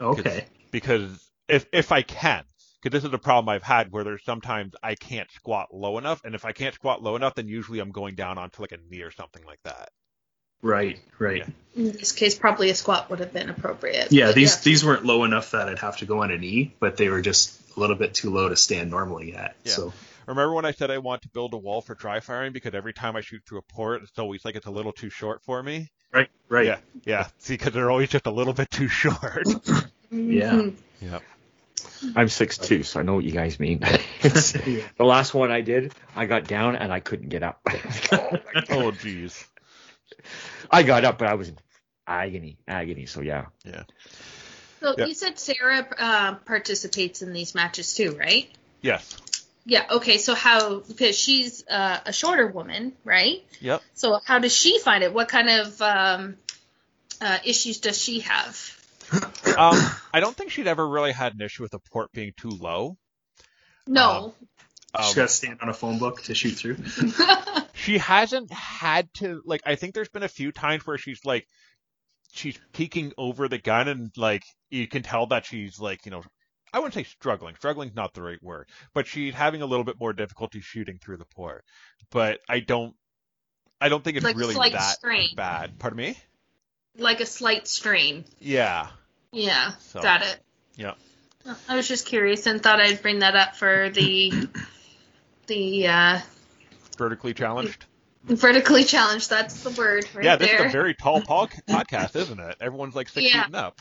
Okay. 0.00 0.46
Because 0.70 1.28
if 1.48 1.66
if 1.72 1.90
I 1.92 2.02
can, 2.02 2.44
because 2.86 3.02
this 3.02 3.08
is 3.08 3.12
a 3.12 3.18
problem 3.18 3.48
I've 3.48 3.64
had 3.64 3.90
where 3.90 4.04
there's 4.04 4.24
sometimes 4.24 4.74
I 4.80 4.94
can't 4.94 5.28
squat 5.32 5.74
low 5.74 5.98
enough, 5.98 6.20
and 6.24 6.36
if 6.36 6.44
I 6.44 6.52
can't 6.52 6.72
squat 6.72 7.02
low 7.02 7.16
enough, 7.16 7.34
then 7.34 7.48
usually 7.48 7.80
I'm 7.80 7.90
going 7.90 8.14
down 8.14 8.38
onto 8.38 8.62
like 8.62 8.70
a 8.70 8.78
knee 8.88 9.02
or 9.02 9.10
something 9.10 9.42
like 9.44 9.58
that. 9.64 9.88
Right. 10.62 11.00
Right. 11.18 11.38
Yeah. 11.38 11.46
In 11.74 11.90
this 11.90 12.12
case, 12.12 12.38
probably 12.38 12.70
a 12.70 12.76
squat 12.76 13.10
would 13.10 13.18
have 13.18 13.32
been 13.32 13.50
appropriate. 13.50 14.12
Yeah, 14.12 14.26
but 14.26 14.36
these 14.36 14.60
these 14.60 14.84
weren't 14.84 15.04
low 15.04 15.24
enough 15.24 15.50
that 15.50 15.68
I'd 15.68 15.80
have 15.80 15.96
to 15.96 16.06
go 16.06 16.22
on 16.22 16.30
a 16.30 16.38
knee, 16.38 16.74
but 16.78 16.96
they 16.96 17.08
were 17.08 17.22
just 17.22 17.60
a 17.76 17.80
little 17.80 17.96
bit 17.96 18.14
too 18.14 18.32
low 18.32 18.48
to 18.48 18.56
stand 18.56 18.88
normally 18.88 19.34
at. 19.34 19.56
Yeah. 19.64 19.72
So 19.72 19.92
Remember 20.28 20.54
when 20.54 20.64
I 20.64 20.70
said 20.70 20.92
I 20.92 20.98
want 20.98 21.22
to 21.22 21.28
build 21.28 21.54
a 21.54 21.58
wall 21.58 21.80
for 21.80 21.94
dry 21.96 22.20
firing 22.20 22.52
because 22.52 22.74
every 22.74 22.92
time 22.92 23.16
I 23.16 23.20
shoot 23.20 23.42
through 23.48 23.58
a 23.58 23.62
port, 23.62 24.02
it's 24.04 24.18
always 24.18 24.44
like 24.44 24.54
it's 24.54 24.66
a 24.66 24.70
little 24.70 24.92
too 24.92 25.10
short 25.10 25.42
for 25.42 25.60
me. 25.60 25.88
right, 26.12 26.28
right. 26.48 26.66
Yeah, 26.66 26.78
yeah. 27.04 27.26
See, 27.38 27.54
because 27.54 27.72
they're 27.72 27.90
always 27.90 28.10
just 28.10 28.26
a 28.26 28.32
little 28.32 28.52
bit 28.52 28.70
too 28.70 28.86
short. 28.88 29.44
Yeah. 30.12 30.52
Mhm. 30.52 30.76
Yep. 32.02 32.12
I'm 32.16 32.28
six 32.28 32.58
two, 32.58 32.82
so 32.82 33.00
I 33.00 33.02
know 33.02 33.14
what 33.14 33.24
you 33.24 33.32
guys 33.32 33.58
mean. 33.60 33.80
It's- 34.22 34.52
the 34.98 35.04
last 35.04 35.34
one 35.34 35.50
I 35.50 35.60
did, 35.60 35.94
I 36.14 36.26
got 36.26 36.46
down 36.46 36.76
and 36.76 36.92
I 36.92 37.00
couldn't 37.00 37.28
get 37.28 37.42
up. 37.42 37.60
Oh, 38.70 38.90
jeez. 38.90 39.44
I 40.70 40.82
got 40.82 41.04
up, 41.04 41.18
but 41.18 41.28
I 41.28 41.34
was 41.34 41.48
in 41.48 41.58
agony, 42.06 42.58
agony. 42.66 43.06
So 43.06 43.20
yeah. 43.20 43.46
yeah, 43.64 43.82
So 44.80 44.94
Yeah. 44.98 45.06
you 45.06 45.14
said 45.14 45.38
Sarah 45.38 45.86
uh, 45.98 46.34
participates 46.36 47.22
in 47.22 47.32
these 47.32 47.54
matches 47.54 47.94
too, 47.94 48.16
right? 48.16 48.48
Yes. 48.82 49.16
Yeah. 49.64 49.84
Okay. 49.90 50.18
So 50.18 50.34
how? 50.34 50.80
Because 50.80 51.18
she's 51.18 51.64
uh, 51.68 51.98
a 52.06 52.12
shorter 52.12 52.46
woman, 52.46 52.92
right? 53.04 53.42
Yep. 53.60 53.82
So 53.94 54.20
how 54.24 54.38
does 54.38 54.54
she 54.54 54.78
find 54.78 55.02
it? 55.04 55.12
What 55.12 55.28
kind 55.28 55.48
of 55.48 55.82
um, 55.82 56.36
uh, 57.20 57.38
issues 57.44 57.78
does 57.78 58.00
she 58.00 58.20
have? 58.20 58.75
Um, 59.12 59.78
I 60.12 60.20
don't 60.20 60.36
think 60.36 60.50
she'd 60.50 60.66
ever 60.66 60.86
really 60.86 61.12
had 61.12 61.34
an 61.34 61.40
issue 61.40 61.62
with 61.62 61.72
the 61.72 61.78
port 61.78 62.12
being 62.12 62.32
too 62.36 62.50
low. 62.50 62.96
No. 63.86 64.34
Um, 64.94 65.04
She's 65.04 65.14
got 65.14 65.22
to 65.22 65.28
stand 65.28 65.58
on 65.62 65.68
a 65.68 65.74
phone 65.74 65.98
book 65.98 66.22
to 66.24 66.34
shoot 66.34 66.52
through. 66.52 66.76
she 67.74 67.98
hasn't 67.98 68.52
had 68.52 69.12
to 69.14 69.42
like. 69.44 69.62
I 69.64 69.76
think 69.76 69.94
there's 69.94 70.08
been 70.08 70.22
a 70.22 70.28
few 70.28 70.52
times 70.52 70.86
where 70.86 70.98
she's 70.98 71.24
like, 71.24 71.46
she's 72.32 72.58
peeking 72.72 73.12
over 73.16 73.48
the 73.48 73.58
gun 73.58 73.88
and 73.88 74.10
like 74.16 74.44
you 74.70 74.86
can 74.88 75.02
tell 75.02 75.26
that 75.28 75.44
she's 75.46 75.78
like, 75.78 76.04
you 76.04 76.10
know, 76.10 76.22
I 76.72 76.78
wouldn't 76.78 76.94
say 76.94 77.04
struggling. 77.04 77.54
Struggling's 77.56 77.94
not 77.94 78.12
the 78.14 78.22
right 78.22 78.42
word, 78.42 78.68
but 78.94 79.06
she's 79.06 79.34
having 79.34 79.62
a 79.62 79.66
little 79.66 79.84
bit 79.84 79.98
more 80.00 80.12
difficulty 80.12 80.60
shooting 80.60 80.98
through 80.98 81.16
the 81.18 81.24
port. 81.24 81.64
But 82.10 82.40
I 82.48 82.60
don't, 82.60 82.94
I 83.80 83.88
don't 83.88 84.02
think 84.02 84.16
it's 84.16 84.24
Like 84.24 84.36
really 84.36 84.54
that 84.70 84.96
strain. 84.96 85.30
bad. 85.36 85.78
Pardon 85.78 85.96
me? 85.98 86.18
Like 86.98 87.20
a 87.20 87.26
slight 87.26 87.66
strain. 87.68 88.24
Yeah. 88.40 88.88
Yeah. 89.32 89.72
So, 89.80 90.00
Got 90.02 90.22
it. 90.22 90.38
Yeah. 90.76 90.94
I 91.68 91.76
was 91.76 91.86
just 91.86 92.06
curious 92.06 92.46
and 92.46 92.62
thought 92.62 92.80
I'd 92.80 93.02
bring 93.02 93.20
that 93.20 93.36
up 93.36 93.56
for 93.56 93.90
the 93.90 94.48
the 95.46 95.86
uh, 95.88 96.20
Vertically 96.98 97.34
challenged. 97.34 97.84
Vertically 98.24 98.82
challenged. 98.84 99.30
That's 99.30 99.62
the 99.62 99.70
word 99.70 100.06
right 100.14 100.24
yeah, 100.24 100.36
this 100.36 100.48
there. 100.50 100.64
is 100.66 100.72
a 100.72 100.72
very 100.72 100.94
tall 100.94 101.20
pod- 101.22 101.50
podcast, 101.68 102.16
isn't 102.16 102.40
it? 102.40 102.56
Everyone's 102.60 102.94
like 102.96 103.08
six 103.08 103.26
Yeah. 103.26 103.42
feet 103.42 103.46
and 103.46 103.56
up. 103.56 103.80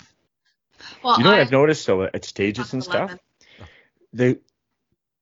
well, 1.04 1.18
You 1.18 1.24
know 1.24 1.32
what 1.32 1.40
I- 1.40 1.42
I've 1.42 1.52
noticed 1.52 1.88
though 1.88 2.04
at 2.04 2.24
stages 2.26 2.74
and 2.74 2.84
stuff, 2.84 3.12
11. 3.12 3.20
the 4.14 4.40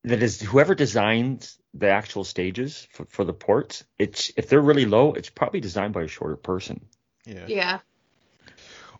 that 0.05 0.21
is 0.21 0.41
whoever 0.41 0.75
designs 0.75 1.57
the 1.73 1.87
actual 1.89 2.25
stages 2.25 2.85
for, 2.91 3.05
for 3.05 3.23
the 3.23 3.33
ports, 3.33 3.85
it's 3.97 4.31
if 4.35 4.49
they're 4.49 4.59
really 4.61 4.85
low, 4.85 5.13
it's 5.13 5.29
probably 5.29 5.61
designed 5.61 5.93
by 5.93 6.03
a 6.03 6.07
shorter 6.09 6.35
person. 6.35 6.85
Yeah. 7.25 7.45
Yeah. 7.47 7.79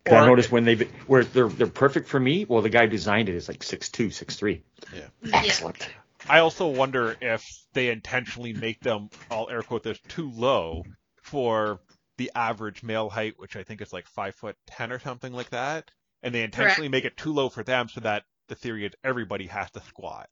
'Cause 0.06 0.14
I 0.16 0.24
Or- 0.24 0.28
noticed 0.28 0.52
when 0.52 0.66
they 0.66 0.76
where 1.08 1.24
they're 1.24 1.48
they're 1.48 1.68
perfect 1.68 2.08
for 2.10 2.20
me. 2.20 2.46
Well, 2.46 2.62
the 2.62 2.70
guy 2.70 2.84
who 2.86 2.90
designed 2.90 3.30
it 3.30 3.36
is 3.36 3.48
like 3.48 3.64
six 3.64 3.90
two, 3.90 4.10
six 4.12 4.36
three. 4.36 4.64
Yeah. 4.94 5.08
Excellent. 5.32 5.88
I 6.28 6.40
also 6.40 6.68
wonder 6.68 7.16
if 7.22 7.46
they 7.74 7.90
intentionally 7.90 8.54
make 8.54 8.80
them, 8.80 9.10
I'll 9.30 9.50
air 9.50 9.62
quote 9.62 9.84
this, 9.84 10.00
too 10.08 10.30
low 10.32 10.84
for 11.22 11.82
the 12.18 12.32
average 12.36 12.82
male 12.84 13.10
height, 13.10 13.34
which 13.38 13.56
I 13.56 13.64
think 13.64 13.82
is 13.82 13.92
like 13.92 14.08
five 14.08 14.36
foot 14.36 14.56
ten 14.68 14.92
or 14.92 15.00
something 15.00 15.34
like 15.34 15.50
that. 15.50 15.92
And 16.22 16.34
they 16.34 16.44
intentionally 16.44 16.88
make 16.90 17.04
it 17.06 17.18
too 17.18 17.34
low 17.34 17.50
for 17.50 17.64
them 17.64 17.90
so 17.90 18.00
that 18.02 18.24
the 18.48 18.56
theory 18.56 18.86
is 18.86 18.94
everybody 19.04 19.48
has 19.48 19.70
to 19.72 19.82
squat. 19.82 20.30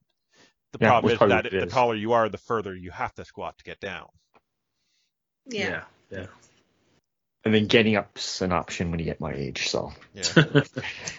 The 0.72 0.80
Yeah, 0.82 0.90
problem 0.90 1.14
is 1.14 1.20
that 1.20 1.46
it 1.48 1.60
the 1.60 1.66
taller 1.66 1.96
you 1.96 2.14
are, 2.14 2.30
the 2.30 2.38
further 2.38 2.74
you 2.76 2.92
have 2.92 3.14
to 3.16 3.26
squat 3.26 3.58
to 3.58 3.64
get 3.66 3.82
down. 3.82 4.08
Yeah. 5.46 5.84
yeah. 6.10 6.28
And 7.44 7.54
then 7.54 7.66
getting 7.66 7.96
up's 7.96 8.42
an 8.42 8.52
option 8.52 8.92
when 8.92 9.00
you 9.00 9.06
get 9.06 9.20
my 9.20 9.34
age. 9.34 9.68
So 9.70 9.92
Yeah. 10.14 10.24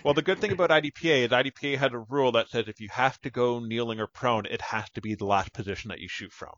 well, 0.05 0.15
the 0.15 0.23
good 0.23 0.41
thing 0.41 0.53
about 0.53 0.71
IDPA 0.71 1.25
is 1.25 1.31
IDPA 1.31 1.79
had 1.79 1.95
a 1.95 1.99
rule 1.99 2.33
that 2.33 2.49
says 2.49 2.69
if 2.69 2.81
you 2.81 2.89
have 2.93 3.21
to 3.23 3.31
go 3.31 3.59
kneeling 3.59 3.99
or 4.01 4.07
prone, 4.07 4.47
it 4.47 4.61
has 4.61 4.89
to 4.91 5.01
be 5.01 5.15
the 5.15 5.25
last 5.25 5.53
position 5.53 5.89
that 5.89 5.99
you 6.01 6.09
shoot 6.09 6.33
from. 6.33 6.53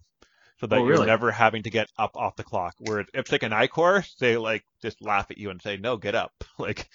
So 0.60 0.66
that 0.68 0.80
Oh, 0.80 0.86
you're 0.86 1.04
never 1.04 1.30
having 1.30 1.62
to 1.64 1.70
get 1.70 1.88
up 1.98 2.16
off 2.16 2.36
the 2.36 2.44
clock. 2.44 2.74
Whereas 2.78 3.06
IPSC 3.14 3.42
and 3.42 3.54
ICORE, 3.54 4.04
they 4.20 4.36
like 4.36 4.64
just 4.82 5.02
laugh 5.02 5.30
at 5.30 5.38
you 5.38 5.50
and 5.50 5.60
say, 5.60 5.76
no, 5.76 5.96
get 5.96 6.14
up. 6.14 6.32
Like, 6.58 6.88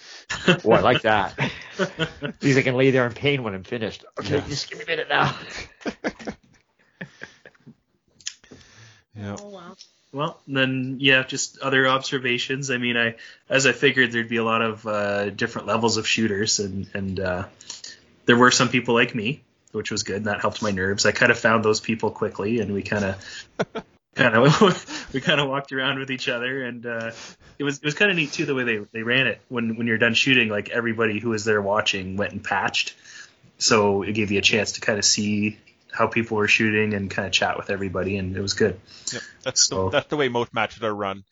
oh, 0.63 0.71
I 0.71 0.79
like 0.81 1.01
that. 1.01 1.37
At 1.39 2.43
least 2.43 2.57
I 2.57 2.61
can 2.61 2.75
lay 2.75 2.91
there 2.91 3.05
in 3.05 3.13
pain 3.13 3.43
when 3.43 3.53
I'm 3.53 3.63
finished. 3.63 4.05
Okay, 4.19 4.37
Yeah. 4.37 4.47
just 4.47 4.69
give 4.69 4.79
me 4.79 4.85
a 4.85 4.87
minute 4.87 5.09
now. 5.09 5.35
yeah. 9.15 9.35
Oh, 9.37 9.49
wow. 9.49 9.75
Well, 10.11 10.39
then 10.47 10.97
yeah, 10.99 11.23
just 11.23 11.59
other 11.59 11.87
observations. 11.87 12.71
I 12.71 12.77
mean, 12.77 12.97
I 12.97 13.15
as 13.47 13.67
I 13.67 13.73
figured 13.73 14.11
there'd 14.11 14.27
be 14.27 14.37
a 14.37 14.43
lot 14.43 14.61
of 14.61 14.87
uh, 14.87 15.29
different 15.29 15.67
levels 15.67 15.97
of 15.97 16.07
shooters, 16.07 16.59
and 16.59 16.87
and 16.95 17.19
uh, 17.19 17.45
there 18.25 18.37
were 18.37 18.49
some 18.49 18.69
people 18.69 18.95
like 18.95 19.13
me, 19.13 19.43
which 19.71 19.91
was 19.91 20.03
good. 20.03 20.17
And 20.17 20.25
that 20.25 20.41
helped 20.41 20.63
my 20.63 20.71
nerves. 20.71 21.05
I 21.05 21.11
kind 21.11 21.31
of 21.31 21.37
found 21.37 21.63
those 21.63 21.79
people 21.79 22.09
quickly, 22.09 22.59
and 22.59 22.73
we 22.73 22.81
kind 22.81 23.05
of 23.05 23.85
kind 24.15 24.35
of 24.35 25.09
we 25.13 25.21
kind 25.21 25.39
of 25.39 25.47
walked 25.47 25.71
around 25.71 25.99
with 25.99 26.09
each 26.09 26.27
other, 26.27 26.63
and 26.63 26.85
uh, 26.87 27.11
it 27.59 27.63
was 27.63 27.77
it 27.77 27.85
was 27.85 27.93
kind 27.93 28.09
of 28.09 28.17
neat 28.17 28.31
too 28.31 28.45
the 28.45 28.55
way 28.55 28.63
they 28.63 28.77
they 28.91 29.03
ran 29.03 29.27
it. 29.27 29.39
When 29.47 29.77
when 29.77 29.85
you're 29.85 29.99
done 29.99 30.15
shooting, 30.15 30.49
like 30.49 30.69
everybody 30.69 31.19
who 31.19 31.29
was 31.29 31.45
there 31.45 31.61
watching 31.61 32.17
went 32.17 32.33
and 32.33 32.43
patched, 32.43 32.95
so 33.59 34.01
it 34.01 34.13
gave 34.13 34.31
you 34.31 34.39
a 34.39 34.41
chance 34.41 34.71
to 34.73 34.81
kind 34.81 34.97
of 34.97 35.05
see 35.05 35.59
how 35.91 36.07
people 36.07 36.37
were 36.37 36.47
shooting 36.47 36.93
and 36.93 37.09
kind 37.09 37.25
of 37.25 37.31
chat 37.31 37.57
with 37.57 37.69
everybody, 37.69 38.17
and 38.17 38.35
it 38.35 38.41
was 38.41 38.53
good. 38.53 38.79
Yep. 39.11 39.21
That's 39.43 39.63
So- 39.67 39.85
the, 39.85 39.89
that's 39.91 40.07
the 40.07 40.17
way 40.17 40.29
most 40.29 40.53
matches 40.53 40.83
are 40.83 40.93
run. 40.95 41.23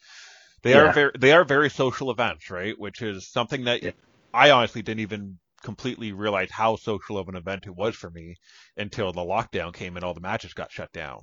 They 0.64 0.72
Yeah. 0.72 0.90
are 0.90 0.94
very 0.94 1.12
they 1.20 1.32
are 1.34 1.44
very 1.46 1.70
social 1.70 2.10
events, 2.12 2.50
right? 2.50 2.78
Which 2.78 3.02
is 3.02 3.28
something 3.28 3.66
that 3.66 3.84
Yeah. 3.84 3.92
I 4.34 4.52
honestly 4.52 4.82
didn't 4.82 5.02
even 5.02 5.40
completely 5.64 6.12
realize 6.12 6.50
how 6.52 6.76
social 6.76 7.18
of 7.18 7.30
an 7.30 7.36
event 7.36 7.66
it 7.68 7.76
was 7.76 7.96
for 7.96 8.10
me 8.10 8.36
until 8.76 9.12
the 9.12 9.22
lockdown 9.22 9.74
came 9.74 9.96
and 9.96 10.04
all 10.04 10.14
the 10.14 10.20
matches 10.22 10.54
got 10.54 10.72
shut 10.72 10.92
down. 10.92 11.22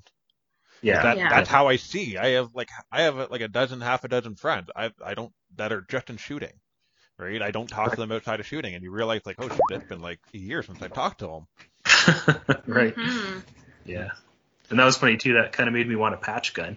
Yeah, 0.82 1.02
That, 1.02 1.16
Yeah. 1.18 1.28
That's 1.30 1.48
how 1.48 1.68
I 1.68 1.76
see. 1.76 2.16
I 2.16 2.28
have 2.30 2.50
like 2.54 2.68
I 2.92 3.02
have 3.02 3.30
like 3.30 3.40
a 3.40 3.48
dozen, 3.48 3.80
half 3.80 4.04
a 4.04 4.08
dozen 4.08 4.36
friends. 4.36 4.70
I 4.76 4.90
I 5.04 5.14
don't 5.14 5.32
that 5.56 5.72
are 5.72 5.84
just 5.90 6.10
in 6.10 6.16
shooting, 6.16 6.52
right? 7.18 7.42
I 7.42 7.50
don't 7.50 7.68
talk 7.68 7.90
to 7.90 7.96
them 7.96 8.12
outside 8.12 8.38
of 8.40 8.46
shooting, 8.46 8.74
and 8.74 8.82
you 8.84 8.90
realize 8.92 9.22
like, 9.26 9.36
oh, 9.38 9.48
shit, 9.48 9.60
it's 9.70 9.88
been 9.88 10.00
like 10.00 10.20
a 10.32 10.38
year 10.38 10.62
since 10.62 10.80
I 10.82 10.88
talked 10.88 11.18
to 11.20 11.26
them. 11.26 11.46
right. 12.66 12.94
Mhm. 12.94 13.42
Yeah. 13.84 14.08
And 14.70 14.78
that 14.78 14.84
was 14.84 14.96
funny 14.96 15.16
too. 15.16 15.34
That 15.34 15.52
kind 15.52 15.68
of 15.68 15.74
made 15.74 15.88
me 15.88 15.96
want 15.96 16.14
a 16.14 16.18
patch 16.18 16.54
gun. 16.54 16.76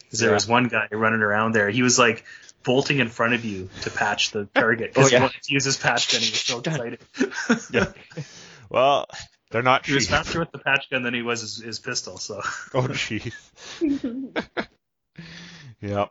Because 0.00 0.20
there 0.20 0.30
Yeah. 0.30 0.34
was 0.34 0.46
one 0.48 0.68
guy 0.68 0.88
running 0.90 1.20
around 1.22 1.52
there. 1.52 1.68
He 1.70 1.82
was 1.82 1.98
like 1.98 2.24
bolting 2.64 2.98
in 2.98 3.08
front 3.08 3.34
of 3.34 3.44
you 3.44 3.68
to 3.82 3.90
patch 3.90 4.30
the 4.32 4.46
target 4.54 4.90
Oh, 4.90 4.94
because 5.00 5.12
yeah. 5.12 5.18
he 5.18 5.22
wanted 5.22 5.42
to 5.42 5.52
use 5.54 5.64
his 5.64 5.76
patch 5.76 6.10
gun. 6.12 6.20
He 6.20 6.30
was 6.30 6.40
so 6.40 6.58
excited. 6.58 7.00
Yeah. 7.72 7.92
Well, 8.70 9.06
they're 9.50 9.62
not 9.62 9.86
he 9.86 9.94
was 9.94 10.08
faster 10.08 10.40
with 10.40 10.50
the 10.52 10.58
patch 10.58 10.90
gun 10.90 11.02
than 11.02 11.14
he 11.14 11.22
was 11.22 11.40
his, 11.40 11.56
his 11.56 11.78
pistol. 11.78 12.18
So. 12.18 12.42
Oh, 12.74 12.82
jeez. 12.82 13.32
yeah. 15.80 16.02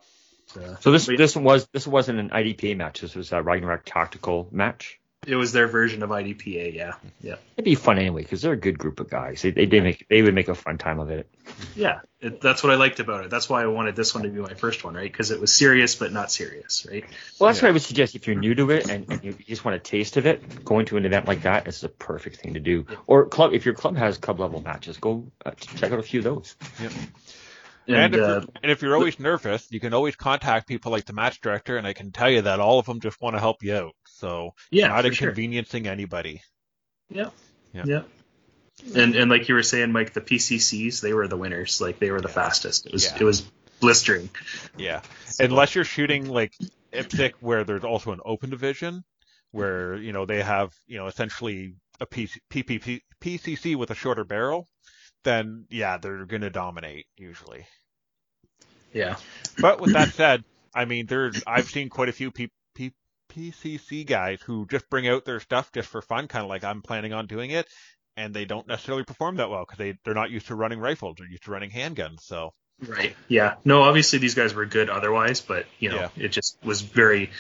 uh, 0.59 0.75
So 0.79 0.91
this 0.91 1.05
but 1.05 1.17
this 1.17 1.35
was 1.35 1.67
this 1.71 1.85
wasn't 1.85 2.19
an 2.19 2.29
IDPA 2.31 2.75
match. 2.77 3.01
This 3.01 3.15
was 3.15 3.31
a 3.31 3.41
Ragnarok 3.43 3.83
tactical 3.85 4.47
match. 4.51 4.99
It 5.25 5.35
was 5.35 5.51
their 5.51 5.67
version 5.67 6.03
of 6.03 6.09
IDPA. 6.09 6.73
Yeah. 6.73 6.93
Yeah. 7.21 7.35
It'd 7.55 7.65
be 7.65 7.75
fun 7.75 7.97
anyway 7.97 8.21
because 8.21 8.41
they're 8.41 8.53
a 8.53 8.57
good 8.57 8.77
group 8.77 8.99
of 8.99 9.09
guys. 9.09 9.41
They 9.41 9.51
they, 9.51 9.65
they 9.65 9.81
make 9.81 10.05
they 10.09 10.21
would 10.21 10.33
make 10.35 10.47
a 10.47 10.55
fun 10.55 10.77
time 10.77 10.99
of 10.99 11.09
it. 11.09 11.27
Yeah. 11.75 12.01
It, 12.19 12.39
that's 12.41 12.63
what 12.63 12.71
I 12.71 12.75
liked 12.75 12.99
about 12.99 13.25
it. 13.25 13.29
That's 13.29 13.49
why 13.49 13.63
I 13.63 13.67
wanted 13.67 13.95
this 13.95 14.13
one 14.13 14.23
to 14.23 14.29
be 14.29 14.39
my 14.39 14.53
first 14.53 14.83
one, 14.83 14.93
right? 14.95 15.11
Because 15.11 15.31
it 15.31 15.39
was 15.41 15.53
serious 15.53 15.95
but 15.95 16.11
not 16.11 16.31
serious, 16.31 16.85
right? 16.89 17.03
Well, 17.39 17.47
that's 17.47 17.59
Yeah. 17.59 17.65
what 17.65 17.69
I 17.69 17.71
would 17.73 17.81
suggest 17.81 18.15
if 18.15 18.27
you're 18.27 18.35
new 18.35 18.55
to 18.55 18.71
it 18.71 18.89
and, 18.89 19.09
and 19.11 19.23
you 19.23 19.33
just 19.33 19.65
want 19.65 19.75
a 19.75 19.79
taste 19.79 20.17
of 20.17 20.25
it. 20.25 20.63
Going 20.63 20.85
to 20.87 20.97
an 20.97 21.05
event 21.05 21.27
like 21.27 21.41
that 21.43 21.67
is 21.67 21.83
a 21.83 21.89
perfect 21.89 22.37
thing 22.37 22.53
to 22.53 22.59
do. 22.59 22.85
Or 23.05 23.25
club 23.25 23.53
if 23.53 23.65
your 23.65 23.73
club 23.73 23.97
has 23.97 24.17
club 24.17 24.39
level 24.39 24.61
matches, 24.61 24.97
go 24.97 25.31
uh, 25.45 25.51
check 25.51 25.91
out 25.91 25.99
a 25.99 26.03
few 26.03 26.19
of 26.19 26.23
those. 26.23 26.55
And, 27.87 27.95
And, 27.95 28.15
if 28.15 28.21
uh, 28.21 28.25
you're, 28.25 28.43
and 28.63 28.71
if 28.71 28.81
you're 28.81 28.95
always 28.95 29.19
nervous, 29.19 29.67
you 29.71 29.79
can 29.79 29.93
always 29.93 30.15
contact 30.15 30.67
people 30.67 30.91
like 30.91 31.05
the 31.05 31.13
match 31.13 31.39
director, 31.41 31.77
and 31.77 31.87
I 31.87 31.93
can 31.93 32.11
tell 32.11 32.29
you 32.29 32.41
that 32.41 32.59
all 32.59 32.79
of 32.79 32.85
them 32.85 32.99
just 32.99 33.21
want 33.21 33.35
to 33.35 33.39
help 33.39 33.63
you 33.63 33.75
out. 33.75 33.93
So 34.05 34.51
yeah, 34.71 34.87
not 34.87 35.05
for 35.05 35.13
sure. 35.13 35.29
inconveniencing 35.29 35.87
anybody. 35.87 36.41
Yeah. 37.09 37.29
Yeah. 37.73 37.83
Yeah. 37.85 38.01
And 38.95 39.15
and 39.15 39.31
like 39.31 39.47
you 39.47 39.55
were 39.55 39.63
saying, 39.63 39.91
Mike, 39.91 40.13
the 40.13 40.21
PCCs 40.21 41.01
they 41.01 41.13
were 41.13 41.27
the 41.27 41.37
winners. 41.37 41.81
Like 41.81 41.99
they 41.99 42.11
were 42.11 42.21
the 42.21 42.27
fastest. 42.27 42.85
It 42.85 42.93
was 42.93 43.05
Yeah. 43.05 43.17
it 43.19 43.23
was 43.23 43.41
blistering. 43.79 44.29
Yeah. 44.77 45.01
Unless 45.39 45.75
you're 45.75 45.83
shooting 45.83 46.27
like 46.27 46.53
IPSC, 46.93 47.33
where 47.39 47.63
there's 47.63 47.83
also 47.83 48.11
an 48.11 48.19
open 48.25 48.49
division, 48.49 49.03
where 49.51 49.95
you 49.95 50.11
know 50.11 50.25
they 50.25 50.41
have 50.41 50.73
you 50.87 50.97
know 50.97 51.07
essentially 51.07 51.75
a 51.99 52.05
PC, 52.05 52.37
PPP, 52.51 53.01
PCC 53.21 53.75
with 53.75 53.89
a 53.91 53.95
shorter 53.95 54.23
barrel, 54.23 54.67
then 55.23 55.65
yeah, 55.69 55.97
they're 55.97 56.25
gonna 56.25 56.49
dominate 56.49 57.07
usually. 57.17 57.65
Yeah. 58.93 59.15
But 59.59 59.79
with 59.81 59.93
that 59.93 60.09
said, 60.13 60.43
I 60.73 60.85
mean, 60.85 61.05
there's 61.07 61.41
I've 61.47 61.69
seen 61.69 61.89
quite 61.89 62.09
a 62.09 62.13
few 62.13 62.31
P, 62.31 62.49
P, 62.75 62.93
PCC 63.31 64.05
guys 64.05 64.41
who 64.41 64.65
just 64.67 64.89
bring 64.89 65.07
out 65.07 65.25
their 65.25 65.39
stuff 65.39 65.71
just 65.71 65.89
for 65.89 66.01
fun, 66.01 66.27
kind 66.27 66.43
of 66.43 66.49
like 66.49 66.63
I'm 66.63 66.81
planning 66.81 67.13
on 67.13 67.25
doing 67.27 67.51
it, 67.51 67.67
and 68.15 68.33
they 68.33 68.45
don't 68.45 68.67
necessarily 68.67 69.03
perform 69.03 69.35
that 69.37 69.49
well 69.49 69.63
because 69.65 69.77
they 69.77 69.97
they're 70.05 70.13
not 70.13 70.31
used 70.31 70.47
to 70.47 70.55
running 70.55 70.79
rifles, 70.79 71.15
they're 71.17 71.27
used 71.29 71.43
to 71.43 71.51
running 71.51 71.71
handguns. 71.71 72.21
So 72.21 72.53
Right. 72.79 73.15
Yeah. 73.27 73.55
No, 73.65 73.81
obviously 73.81 74.19
these 74.19 74.35
guys 74.35 74.53
were 74.53 74.67
good 74.67 74.89
otherwise, 74.91 75.41
but 75.41 75.65
you 75.79 75.89
know, 75.89 75.97
Yeah. 75.97 76.09
it 76.15 76.27
just 76.29 76.57
was 76.63 76.81
very 76.81 77.31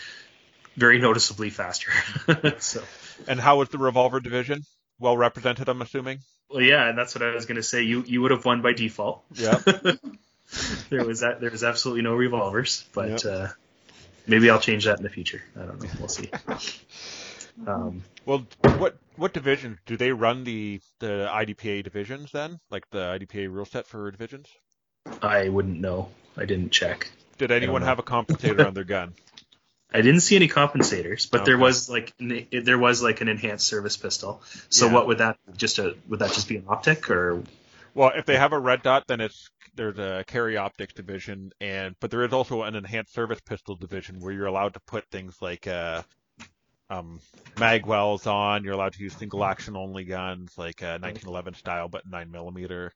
very 0.75 0.99
noticeably 0.99 1.49
faster. 1.51 1.91
so 2.59 2.83
And 3.27 3.39
how 3.39 3.57
was 3.59 3.69
the 3.69 3.77
revolver 3.77 4.19
division? 4.19 4.61
Well 4.99 5.15
represented, 5.17 5.69
I'm 5.69 5.81
assuming. 5.81 6.19
well 6.49 6.61
yeah, 6.61 6.89
and 6.89 6.97
that's 6.97 7.13
what 7.15 7.23
I 7.23 7.33
was 7.35 7.45
gonna 7.45 7.61
say. 7.63 7.83
You 7.83 8.03
you 8.05 8.21
would 8.23 8.31
have 8.31 8.45
won 8.45 8.61
by 8.63 8.73
default. 8.73 9.23
Yeah. 9.33 9.59
there 10.89 11.03
was 11.05 11.21
that 11.21 11.41
there 11.41 11.51
was 11.51 11.63
absolutely 11.63 12.03
no 12.03 12.15
revolvers, 12.15 12.85
but 12.93 13.23
Yep. 13.23 13.33
uh 13.33 13.47
maybe 14.27 14.49
I'll 14.49 14.59
change 14.59 14.85
that 14.85 14.97
in 14.97 15.03
the 15.03 15.09
future. 15.09 15.43
I 15.55 15.65
don't 15.65 15.81
know. 15.81 15.89
We'll 15.99 16.09
see. 16.09 16.29
Um 17.65 18.03
Well, 18.25 18.45
what 18.77 18.97
what 19.15 19.33
divisions 19.33 19.79
do 19.85 19.97
they 19.97 20.11
run 20.11 20.43
the 20.43 20.79
the 20.99 21.27
IDPA 21.31 21.83
divisions 21.83 22.31
then? 22.31 22.59
Like 22.69 22.89
the 22.91 22.99
IDPA 22.99 23.51
rule 23.51 23.65
set 23.65 23.87
for 23.87 24.11
divisions? 24.11 24.47
I 25.21 25.49
wouldn't 25.49 25.79
know. 25.81 26.09
I 26.37 26.45
didn't 26.45 26.69
check. 26.71 27.09
Did 27.37 27.51
anyone 27.51 27.81
have 27.81 27.99
a 27.99 28.03
compensator 28.03 28.65
on 28.65 28.73
their 28.73 28.83
gun? 28.95 29.13
I 29.91 30.01
didn't 30.01 30.19
see 30.19 30.35
any 30.35 30.47
compensators, 30.49 31.29
but 31.31 31.45
there 31.45 31.57
was 31.57 31.89
like 31.89 32.13
n- 32.19 32.45
there 32.51 32.77
was 32.77 33.01
like 33.01 33.21
an 33.21 33.27
enhanced 33.27 33.65
service 33.65 33.97
pistol. 33.97 34.41
So 34.69 34.85
Yeah. 34.85 34.93
what 34.93 35.07
would 35.07 35.17
that 35.19 35.37
just 35.55 35.79
a 35.79 35.95
would 36.09 36.19
that 36.19 36.33
just 36.33 36.47
be 36.47 36.57
an 36.57 36.65
optic 36.67 37.09
or 37.09 37.41
Well, 37.95 38.11
if 38.15 38.25
they 38.25 38.37
have 38.37 38.53
a 38.53 38.59
red 38.59 38.83
dot, 38.83 39.05
then 39.07 39.21
it's 39.21 39.49
there's 39.77 39.99
a 39.99 40.23
carry 40.27 40.57
optics 40.57 40.93
division, 40.93 41.51
and 41.61 41.95
but 42.01 42.11
there 42.11 42.23
is 42.23 42.33
also 42.33 42.63
an 42.63 42.75
enhanced 42.75 43.13
service 43.13 43.39
pistol 43.41 43.75
division 43.75 44.19
where 44.19 44.33
you're 44.33 44.47
allowed 44.47 44.73
to 44.73 44.79
put 44.81 45.05
things 45.11 45.41
like 45.41 45.67
uh, 45.67 46.01
um, 46.89 47.19
mag 47.59 47.85
wells 47.85 48.27
on. 48.27 48.63
You're 48.63 48.73
allowed 48.73 48.93
to 48.93 49.03
use 49.03 49.13
single 49.13 49.43
action 49.45 49.75
only 49.77 50.03
guns 50.03 50.57
like 50.57 50.81
uh, 50.83 50.99
1911 51.01 51.53
style, 51.55 51.87
but 51.87 52.07
nine 52.07 52.31
millimeter. 52.31 52.91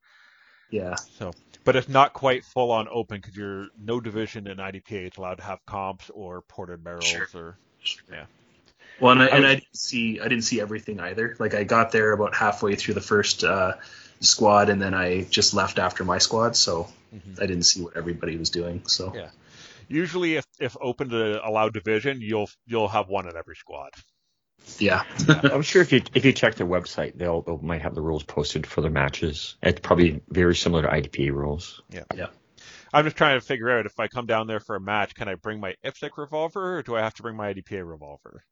yeah 0.72 0.96
So, 1.18 1.32
but 1.66 1.76
it's 1.76 1.90
not 1.90 2.14
quite 2.14 2.44
full 2.44 2.72
on 2.72 2.88
open 2.92 3.18
because 3.22 3.36
you're 3.36 3.68
no 3.80 4.00
division 4.00 4.48
in 4.48 4.58
IDPA 4.58 5.12
is 5.12 5.18
allowed 5.18 5.36
to 5.38 5.44
have 5.44 5.60
comps 5.66 6.10
or 6.14 6.42
ported 6.42 6.84
barrels 6.84 7.06
Sure. 7.06 7.28
or 7.36 7.58
yeah. 8.12 8.26
Well, 9.00 9.14
and 9.14 9.24
I, 9.24 9.26
and 9.28 9.44
was- 9.44 9.52
I 9.52 9.56
didn't 9.56 9.78
see 9.78 10.20
I 10.20 10.28
didn't 10.28 10.44
see 10.44 10.62
everything 10.62 11.00
either. 11.00 11.36
Like 11.40 11.54
I 11.54 11.64
got 11.64 11.92
there 11.92 12.12
about 12.14 12.36
halfway 12.36 12.76
through 12.76 12.94
the 12.94 13.02
first 13.02 13.44
uh, 13.44 13.74
squad, 14.22 14.70
and 14.70 14.82
then 14.82 14.94
I 14.94 15.24
just 15.24 15.54
left 15.54 15.80
after 15.80 16.04
my 16.04 16.18
squad, 16.20 16.56
so 16.56 16.88
Mhm. 17.14 17.42
I 17.42 17.46
didn't 17.46 17.64
see 17.64 17.82
what 17.82 17.98
everybody 17.98 18.38
was 18.38 18.50
doing. 18.50 18.88
So 18.88 19.14
Yeah. 19.16 19.30
Usually, 19.88 20.36
if 20.36 20.46
if 20.60 20.78
open 20.80 21.10
to 21.10 21.46
allow 21.46 21.68
division, 21.68 22.22
you'll 22.22 22.50
you'll 22.66 22.88
have 22.88 23.10
one 23.10 23.28
in 23.28 23.36
every 23.36 23.56
squad. 23.58 23.92
yeah, 24.80 25.04
I'm 25.28 25.64
sure 25.64 25.82
if 25.82 25.92
you 25.92 26.02
if 26.14 26.24
you 26.24 26.32
check 26.32 26.56
their 26.56 26.68
website, 26.68 27.18
they'll 27.18 27.42
they 27.42 27.58
might 27.58 27.82
have 27.82 27.94
the 27.94 28.02
rules 28.02 28.24
posted 28.24 28.66
for 28.66 28.80
their 28.82 28.92
matches. 28.92 29.58
It's 29.62 29.82
probably 29.82 30.22
very 30.30 30.56
similar 30.56 30.84
to 30.84 30.88
IDPA 30.88 31.34
rules. 31.34 31.82
Yeah. 31.90 32.04
Yeah. 32.16 32.28
I'm 32.94 33.06
just 33.06 33.18
trying 33.18 33.40
to 33.40 33.46
figure 33.46 33.70
out 33.70 33.86
if 33.86 34.00
I 34.00 34.08
come 34.08 34.26
down 34.28 34.48
there 34.48 34.60
for 34.60 34.76
a 34.76 34.80
match, 34.80 35.16
can 35.16 35.28
I 35.28 35.36
bring 35.36 35.60
my 35.60 35.76
IPSC 35.84 36.10
revolver 36.18 36.78
or 36.78 36.84
do 36.84 36.96
I 36.96 37.02
have 37.02 37.14
to 37.16 37.22
bring 37.24 37.36
my 37.36 37.54
IDPA 37.54 37.88
revolver? 37.90 38.44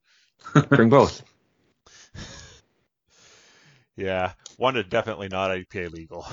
Bring 0.69 0.89
both. 0.89 1.21
Yeah, 3.99 4.33
one 4.57 4.77
is 4.77 4.85
definitely 4.85 5.29
not 5.29 5.51
IDPA 5.51 5.91
legal. 5.91 6.25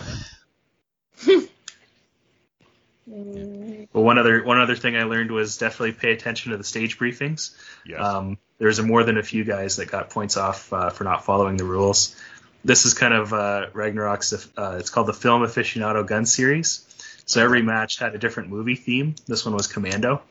But 3.06 4.00
one 4.00 4.18
other 4.18 4.42
one 4.42 4.58
other 4.58 4.74
thing 4.74 4.96
I 4.96 5.04
learned 5.04 5.30
was 5.30 5.58
definitely 5.58 5.92
pay 5.92 6.12
attention 6.12 6.50
to 6.50 6.58
the 6.58 6.64
stage 6.64 6.98
briefings. 6.98 7.54
Yes. 7.84 8.00
Um, 8.00 8.38
there's 8.58 8.80
more 8.80 9.04
than 9.04 9.16
a 9.16 9.22
few 9.22 9.44
guys 9.44 9.76
that 9.76 9.90
got 9.90 10.10
points 10.10 10.36
off 10.36 10.72
uh, 10.72 10.90
for 10.90 11.04
not 11.04 11.24
following 11.24 11.56
the 11.56 11.64
rules. 11.64 12.16
This 12.64 12.84
is 12.84 12.94
kind 12.94 13.14
of 13.14 13.32
uh, 13.32 13.66
Ragnarok's. 13.72 14.48
Uh, 14.56 14.76
it's 14.80 14.90
called 14.90 15.06
the 15.06 15.12
Film 15.12 15.42
Aficionado 15.42 16.04
Gun 16.04 16.26
Series. 16.26 16.82
So 17.26 17.42
every 17.42 17.62
match 17.62 17.98
had 17.98 18.14
a 18.14 18.18
different 18.18 18.50
movie 18.50 18.74
theme. 18.76 19.14
This 19.26 19.44
one 19.44 19.54
was 19.54 19.68
Commando. 19.68 20.22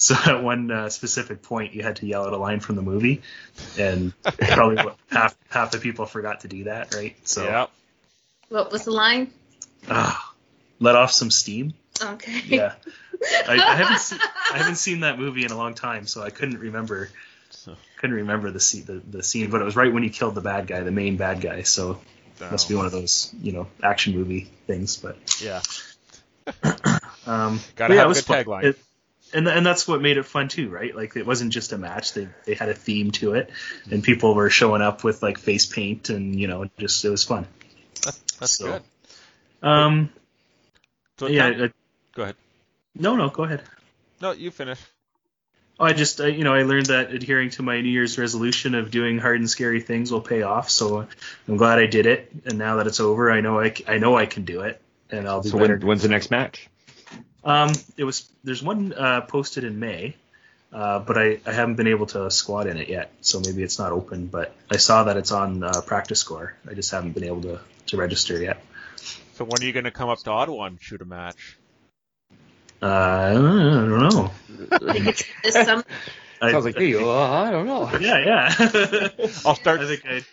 So 0.00 0.14
at 0.14 0.42
one 0.42 0.70
uh, 0.70 0.88
specific 0.88 1.42
point, 1.42 1.74
you 1.74 1.82
had 1.82 1.96
to 1.96 2.06
yell 2.06 2.24
out 2.24 2.32
a 2.32 2.38
line 2.38 2.60
from 2.60 2.76
the 2.76 2.82
movie, 2.82 3.20
and 3.78 4.14
probably 4.22 4.82
what, 4.82 4.96
half 5.10 5.36
half 5.50 5.72
the 5.72 5.78
people 5.78 6.06
forgot 6.06 6.40
to 6.40 6.48
do 6.48 6.64
that, 6.64 6.94
right? 6.94 7.14
So 7.28 7.44
yeah. 7.44 7.66
What 8.48 8.72
was 8.72 8.84
the 8.84 8.92
line? 8.92 9.30
ah, 9.90 10.32
let 10.80 10.96
off 10.96 11.12
some 11.12 11.30
steam. 11.30 11.74
Okay. 12.02 12.40
Yeah, 12.46 12.72
I, 13.46 13.60
I 13.60 13.74
haven't 13.76 13.98
seen 14.00 14.18
I 14.50 14.56
haven't 14.56 14.76
seen 14.86 15.00
that 15.00 15.18
movie 15.18 15.44
in 15.44 15.50
a 15.50 15.56
long 15.56 15.74
time, 15.74 16.06
so 16.06 16.22
I 16.22 16.30
couldn't 16.30 16.58
remember 16.58 17.10
couldn't 17.98 18.16
remember 18.16 18.50
the 18.50 18.60
scene 18.60 18.86
the, 18.86 19.02
the 19.18 19.22
scene, 19.22 19.50
but 19.50 19.60
it 19.60 19.64
was 19.64 19.76
right 19.76 19.92
when 19.92 20.02
he 20.02 20.08
killed 20.08 20.34
the 20.34 20.40
bad 20.40 20.66
guy, 20.66 20.80
the 20.80 20.90
main 20.90 21.18
bad 21.18 21.42
guy. 21.42 21.60
So 21.62 22.00
must 22.40 22.70
be 22.70 22.74
one 22.74 22.86
of 22.86 22.92
those 22.92 23.34
you 23.42 23.52
know 23.52 23.66
action 23.82 24.14
movie 24.14 24.48
things. 24.66 24.96
But 24.96 25.18
Yeah. 25.42 25.60
um, 27.26 27.60
Gotta 27.76 27.90
but 27.90 27.90
have 27.90 27.90
it 27.90 28.04
a 28.04 28.08
was 28.08 28.22
good 28.22 28.24
fun. 28.24 28.44
tagline. 28.44 28.74
It- 29.32 29.36
and 29.36 29.48
and 29.48 29.64
that's 29.64 29.86
what 29.88 30.00
made 30.02 30.16
it 30.16 30.24
fun 30.24 30.48
too, 30.48 30.68
right? 30.70 30.94
Like 30.94 31.16
it 31.16 31.26
wasn't 31.26 31.52
just 31.52 31.72
a 31.72 31.78
match; 31.78 32.14
they 32.14 32.28
they 32.46 32.54
had 32.54 32.68
a 32.68 32.74
theme 32.74 33.10
to 33.12 33.34
it, 33.34 33.50
and 33.90 34.02
people 34.02 34.34
were 34.34 34.50
showing 34.50 34.82
up 34.82 35.04
with 35.04 35.22
like 35.22 35.38
face 35.38 35.66
paint, 35.66 36.08
and 36.10 36.38
you 36.38 36.48
know, 36.48 36.68
just 36.78 37.04
it 37.04 37.10
was 37.10 37.24
fun. 37.24 37.46
That's 38.38 38.56
So- 38.56 38.66
good. 38.66 38.82
Um, 39.68 40.10
So 41.18 41.26
yeah. 41.28 41.50
tell- 41.50 41.64
uh, 41.64 41.68
go 42.14 42.22
ahead. 42.22 42.36
no, 42.94 43.16
no, 43.16 43.28
go 43.28 43.44
ahead. 43.44 43.62
No, 44.20 44.32
you 44.32 44.50
finish. 44.50 44.78
Oh, 45.78 45.84
I 45.86 45.92
just, 45.94 46.20
uh, 46.20 46.26
you 46.26 46.44
know, 46.44 46.52
I 46.54 46.62
learned 46.64 46.86
that 46.86 47.12
adhering 47.12 47.50
to 47.50 47.62
my 47.62 47.80
New 47.80 47.88
Year's 47.88 48.18
resolution 48.18 48.74
of 48.74 48.90
doing 48.90 49.18
hard 49.18 49.38
and 49.40 49.48
scary 49.48 49.80
things 49.80 50.12
will 50.12 50.20
pay 50.20 50.42
off. 50.42 50.68
So 50.70 51.06
I'm 51.48 51.56
glad 51.56 51.78
I 51.78 51.86
did 51.86 52.04
it, 52.06 52.30
and 52.44 52.58
now 52.58 52.76
that 52.76 52.86
it's 52.86 53.00
over, 53.00 53.30
I 53.30 53.40
know 53.40 53.58
I, 53.60 53.70
c- 53.72 53.84
I 53.88 53.96
know 53.98 54.14
I 54.16 54.26
can 54.26 54.44
do 54.44 54.60
it, 54.62 54.80
and 55.10 55.26
I'll 55.26 55.40
do 55.40 55.48
So 55.50 55.58
better. 55.58 55.76
when, 55.78 55.86
when's 55.86 56.02
the 56.02 56.08
next 56.08 56.30
match? 56.30 56.68
Um, 57.44 57.72
it 57.96 58.04
was 58.04 58.30
there's 58.44 58.62
one 58.62 58.92
uh, 58.92 59.22
posted 59.22 59.64
in 59.64 59.78
May, 59.80 60.16
uh, 60.72 60.98
but 61.00 61.16
I, 61.16 61.40
I 61.46 61.52
haven't 61.52 61.76
been 61.76 61.86
able 61.88 62.06
to 62.06 62.30
squat 62.30 62.66
in 62.66 62.76
it 62.76 62.88
yet, 62.88 63.10
so 63.22 63.40
maybe 63.40 63.62
it's 63.62 63.78
not 63.78 63.92
open. 63.92 64.26
But 64.26 64.54
I 64.70 64.76
saw 64.76 65.04
that 65.04 65.16
it's 65.16 65.32
on 65.32 65.62
uh, 65.62 65.72
PractiScore. 65.72 66.52
I 66.68 66.74
just 66.74 66.90
haven't 66.90 67.12
been 67.12 67.24
able 67.24 67.42
to, 67.42 67.60
to 67.86 67.96
register 67.96 68.40
yet. 68.42 68.62
So 69.34 69.44
when 69.44 69.62
are 69.62 69.64
you 69.64 69.72
going 69.72 69.84
to 69.84 69.90
come 69.90 70.10
up 70.10 70.18
to 70.20 70.30
Ottawa 70.30 70.64
and 70.66 70.80
shoot 70.80 71.00
a 71.00 71.06
match? 71.06 71.56
Uh, 72.82 72.86
I 72.86 73.32
don't 73.32 73.98
know. 74.08 74.30
This 75.42 75.54
summer. 75.54 75.84
I, 76.42 76.52
Sounds 76.52 76.64
like 76.64 76.78
hey, 76.78 76.94
uh, 76.94 77.06
I 77.10 77.50
don't 77.50 77.66
know. 77.66 77.90
yeah, 78.00 78.24
yeah. 78.24 79.08
I'll 79.44 79.54
start. 79.54 79.80
I 79.80 79.86
think 79.86 80.02
I, 80.06 80.24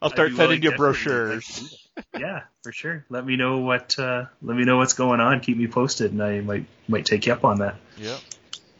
I'll 0.00 0.10
start 0.10 0.32
sending 0.34 0.62
you 0.62 0.70
to- 0.70 0.76
brochures. 0.76 1.81
Yeah, 2.18 2.42
for 2.62 2.72
sure. 2.72 3.04
Let 3.08 3.24
me 3.24 3.36
know 3.36 3.58
what 3.58 3.98
uh, 3.98 4.26
let 4.40 4.56
me 4.56 4.64
know 4.64 4.78
what's 4.78 4.94
going 4.94 5.20
on. 5.20 5.40
Keep 5.40 5.58
me 5.58 5.66
posted, 5.66 6.12
and 6.12 6.22
I 6.22 6.40
might 6.40 6.66
might 6.88 7.06
take 7.06 7.26
you 7.26 7.32
up 7.32 7.44
on 7.44 7.58
that. 7.58 7.76
Yep. 7.98 8.20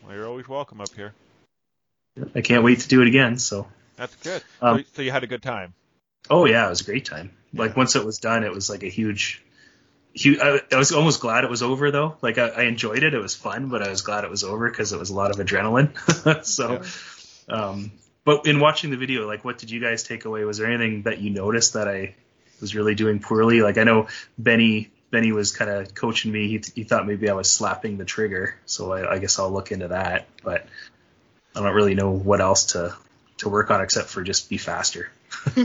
Well, 0.05 0.15
you're 0.15 0.27
always 0.27 0.49
welcome 0.49 0.81
up 0.81 0.93
here. 0.95 1.13
I 2.35 2.41
can't 2.41 2.65
wait 2.65 2.81
to 2.81 2.89
do 2.89 3.01
it 3.03 3.09
again. 3.09 3.39
So, 3.39 3.69
That's 3.97 4.15
good. 4.17 4.43
Um, 4.61 4.79
so, 4.79 4.85
so 4.95 5.03
you 5.03 5.11
had 5.11 5.25
a 5.25 5.27
good 5.27 5.43
time. 5.43 5.75
oh 6.31 6.45
yeah, 6.45 6.67
it 6.67 6.71
was 6.71 6.81
a 6.83 6.85
great 6.85 7.05
time. 7.05 7.33
Like 7.55 7.77
once 7.77 7.97
it 7.97 8.05
was 8.05 8.19
done, 8.19 8.45
it 8.45 8.53
was 8.53 8.71
like 8.71 8.83
a 8.83 8.89
huge, 8.89 9.43
huge. 10.15 10.39
I, 10.41 10.61
I 10.73 10.77
was 10.77 10.93
almost 10.93 11.21
glad 11.21 11.45
it 11.45 11.51
was 11.51 11.63
over 11.63 11.91
though. 11.91 12.17
Like 12.23 12.39
I, 12.39 12.49
I 12.49 12.63
enjoyed 12.63 13.03
it. 13.03 13.15
It 13.15 13.19
was 13.19 13.35
fun, 13.35 13.69
but 13.69 13.83
I 13.83 13.91
was 13.91 14.03
glad 14.03 14.25
it 14.25 14.31
was 14.31 14.45
over 14.45 14.71
because 14.71 14.93
it 14.93 14.99
was 14.99 15.11
a 15.11 15.15
lot 15.15 15.31
of 15.31 15.37
adrenaline. 15.45 16.45
so, 16.47 16.83
um, 17.49 17.93
but 18.25 18.47
in 18.47 18.61
watching 18.61 18.91
the 18.91 18.97
video, 18.97 19.27
like, 19.27 19.45
what 19.45 19.59
did 19.59 19.71
you 19.71 19.81
guys 19.81 20.03
take 20.03 20.25
away? 20.25 20.45
Was 20.45 20.59
there 20.59 20.67
anything 20.67 21.03
that 21.03 21.19
you 21.21 21.31
noticed 21.31 21.75
that 21.75 21.89
I 21.89 22.15
was 22.63 22.75
really 22.75 22.95
doing 22.95 23.21
poorly? 23.21 23.61
Like, 23.61 23.77
I 23.77 23.85
know 23.85 24.09
Benny. 24.39 24.91
Benny 25.11 25.33
was 25.33 25.53
kind 25.53 25.71
of 25.71 25.95
coaching 25.95 26.33
me. 26.33 26.49
He, 26.49 26.63
he 26.75 26.85
thought 26.85 27.07
maybe 27.07 27.29
I 27.29 27.35
was 27.35 27.51
slapping 27.51 27.99
the 27.99 28.07
trigger, 28.07 28.55
so 28.65 28.93
I, 28.93 29.17
I 29.17 29.19
guess 29.19 29.39
I'll 29.39 29.51
look 29.51 29.71
into 29.71 29.89
that. 29.89 30.27
But 30.43 30.65
I 31.55 31.61
don't 31.61 31.75
really 31.75 31.95
know 31.95 32.13
what 32.13 32.41
else 32.41 32.65
to 32.73 32.97
to 33.39 33.51
work 33.51 33.71
on 33.71 33.83
except 33.83 34.09
for 34.09 34.23
just 34.23 34.49
be 34.49 34.57
faster. 34.57 35.11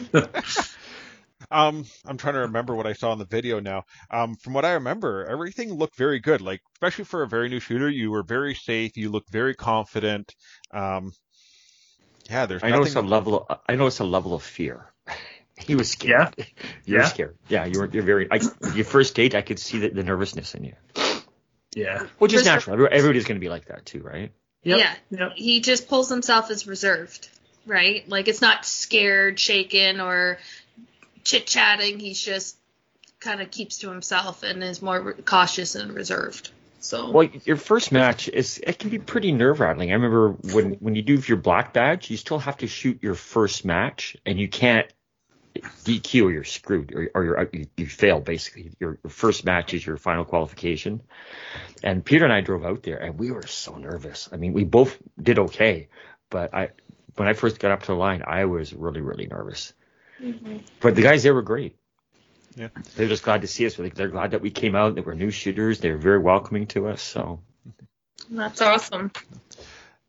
Um, 1.49 1.85
I'm 2.05 2.17
trying 2.17 2.33
to 2.33 2.41
remember 2.41 2.75
what 2.75 2.87
I 2.87 2.93
saw 2.93 3.13
in 3.13 3.19
the 3.19 3.25
video 3.25 3.59
now. 3.59 3.83
Um, 4.11 4.35
from 4.35 4.53
what 4.53 4.65
I 4.65 4.73
remember, 4.73 5.25
everything 5.25 5.73
looked 5.73 5.95
very 5.95 6.19
good. 6.19 6.41
Like, 6.41 6.61
especially 6.73 7.05
for 7.05 7.23
a 7.23 7.27
very 7.27 7.47
new 7.49 7.59
shooter, 7.59 7.89
you 7.89 8.11
were 8.11 8.23
very 8.23 8.53
safe. 8.53 8.97
You 8.97 9.09
looked 9.09 9.31
very 9.31 9.55
confident. 9.55 10.35
Um, 10.71 11.13
yeah, 12.29 12.45
there's 12.45 12.63
I 12.63 12.71
noticed 12.71 12.95
a 12.95 13.01
level. 13.01 13.45
Of, 13.49 13.59
I 13.67 13.75
noticed 13.75 13.99
a 13.99 14.03
level 14.03 14.33
of 14.33 14.43
fear. 14.43 14.91
He 15.57 15.75
was 15.75 15.89
scared. 15.89 16.33
Yeah? 16.37 16.45
You're 16.85 16.99
Yeah? 17.01 17.07
scared. 17.07 17.37
Yeah, 17.49 17.65
you're 17.65 17.85
you're 17.87 18.03
very. 18.03 18.27
I, 18.31 18.39
your 18.75 18.85
first 18.85 19.15
date, 19.15 19.33
I 19.35 19.41
could 19.41 19.59
see 19.59 19.79
the, 19.79 19.89
the 19.89 20.03
nervousness 20.03 20.53
in 20.55 20.63
you, 20.65 20.73
Yeah. 21.75 22.05
which 22.19 22.33
is 22.33 22.41
First- 22.41 22.67
natural. 22.67 22.87
Everybody's 22.91 23.25
going 23.25 23.37
to 23.39 23.43
be 23.43 23.49
like 23.49 23.65
that 23.65 23.85
too, 23.85 24.01
right? 24.01 24.31
Yep. 24.63 24.79
Yeah. 24.79 24.93
Yep. 25.11 25.31
He 25.35 25.61
just 25.61 25.87
pulls 25.87 26.09
himself 26.09 26.51
as 26.51 26.67
reserved, 26.67 27.29
right? 27.65 28.07
Like 28.09 28.27
it's 28.27 28.41
not 28.41 28.65
scared, 28.65 29.39
shaken, 29.39 29.99
or 30.01 30.37
chit 31.23 31.47
chatting. 31.47 31.99
He's 31.99 32.19
just 32.21 32.57
kind 33.19 33.41
of 33.41 33.49
keeps 33.51 33.79
to 33.79 33.89
himself 33.89 34.43
and 34.43 34.63
is 34.63 34.81
more 34.81 35.13
cautious 35.25 35.75
and 35.75 35.93
reserved. 35.93 36.51
So 36.79 37.09
Well, 37.11 37.27
your 37.45 37.57
first 37.57 37.91
match 37.91 38.27
is 38.29 38.59
it 38.61 38.77
can 38.77 38.89
be 38.91 38.99
pretty 38.99 39.31
nerve 39.31 39.59
rattling. 39.59 39.89
I 39.89 39.93
remember 39.95 40.29
when 40.53 40.73
when 40.73 40.95
you 40.95 41.01
do 41.01 41.15
your 41.27 41.37
black 41.37 41.73
badge, 41.73 42.11
you 42.11 42.17
still 42.17 42.39
have 42.39 42.57
to 42.57 42.67
shoot 42.67 42.99
your 43.01 43.15
first 43.15 43.65
match, 43.65 44.15
and 44.25 44.39
you 44.39 44.47
can't 44.47 44.87
DQ 45.61 46.25
or 46.25 46.31
you're 46.31 46.43
screwed 46.43 46.93
or, 46.93 47.09
or 47.13 47.23
you're 47.23 47.49
you, 47.53 47.65
you 47.77 47.85
fail 47.85 48.19
basically. 48.19 48.71
Your, 48.79 48.99
your 49.03 49.09
first 49.09 49.45
match 49.45 49.73
is 49.73 49.85
your 49.85 49.97
final 49.97 50.25
qualification. 50.25 51.01
And 51.83 52.03
Peter 52.03 52.23
and 52.23 52.33
I 52.33 52.41
drove 52.41 52.65
out 52.65 52.83
there, 52.83 52.97
and 52.97 53.19
we 53.19 53.31
were 53.31 53.45
so 53.45 53.75
nervous. 53.75 54.29
I 54.31 54.37
mean, 54.37 54.53
we 54.53 54.63
both 54.63 54.97
did 55.21 55.39
okay, 55.39 55.89
but 56.29 56.53
I 56.53 56.69
when 57.15 57.27
I 57.27 57.33
first 57.33 57.59
got 57.59 57.71
up 57.71 57.81
to 57.81 57.87
the 57.87 57.95
line, 57.95 58.23
I 58.25 58.45
was 58.45 58.73
really 58.73 59.01
really 59.01 59.27
nervous. 59.27 59.73
Mm-hmm. 60.21 60.57
But 60.79 60.95
the 60.95 61.01
guys 61.01 61.23
there 61.23 61.33
were 61.33 61.41
great. 61.41 61.75
Yeah. 62.55 62.69
They're 62.95 63.07
just 63.07 63.23
glad 63.23 63.41
to 63.41 63.47
see 63.47 63.65
us. 63.67 63.75
They're 63.75 63.89
they're 63.89 64.07
glad 64.07 64.31
that 64.31 64.41
we 64.41 64.49
came 64.49 64.75
out. 64.75 64.95
They 64.95 65.01
were 65.01 65.13
new 65.13 65.31
shooters. 65.31 65.79
They 65.79 65.91
were 65.91 65.97
very 65.97 66.19
welcoming 66.19 66.67
to 66.67 66.87
us. 66.87 67.01
So 67.01 67.41
that's 68.29 68.61
awesome. 68.61 69.11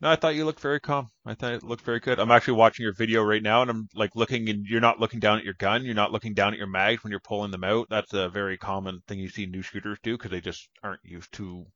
No, 0.01 0.11
I 0.11 0.17
thought 0.17 0.37
you 0.37 0.45
looked 0.45 0.61
very 0.61 0.79
calm. 0.79 1.09
I 1.27 1.35
thought 1.35 1.55
it 1.55 1.65
looked 1.65 1.85
very 1.85 1.99
good. 1.99 2.21
I'm 2.21 2.31
actually 2.31 2.55
watching 2.55 2.85
your 2.85 2.93
video 2.95 3.23
right 3.23 3.43
now, 3.43 3.63
and 3.63 3.71
I'm 3.71 3.89
like 3.95 4.15
looking, 4.15 4.49
and 4.49 4.65
you're 4.65 4.81
not 4.81 5.01
looking 5.01 5.19
down 5.19 5.39
at 5.39 5.45
your 5.45 5.55
gun. 5.55 5.85
You're 5.85 5.95
not 5.95 6.13
looking 6.13 6.35
down 6.35 6.53
at 6.53 6.59
your 6.59 6.69
mags 6.69 7.03
when 7.03 7.11
you're 7.11 7.19
pulling 7.21 7.51
them 7.51 7.65
out. 7.65 7.89
That's 7.91 8.13
a 8.13 8.29
very 8.29 8.59
common 8.59 9.01
thing 9.09 9.19
you 9.19 9.29
see 9.29 9.47
new 9.47 9.63
shooters 9.63 9.99
do 10.03 10.17
because 10.17 10.31
they 10.31 10.41
just 10.41 10.69
aren't 10.85 11.05
used 11.05 11.33
to 11.35 11.67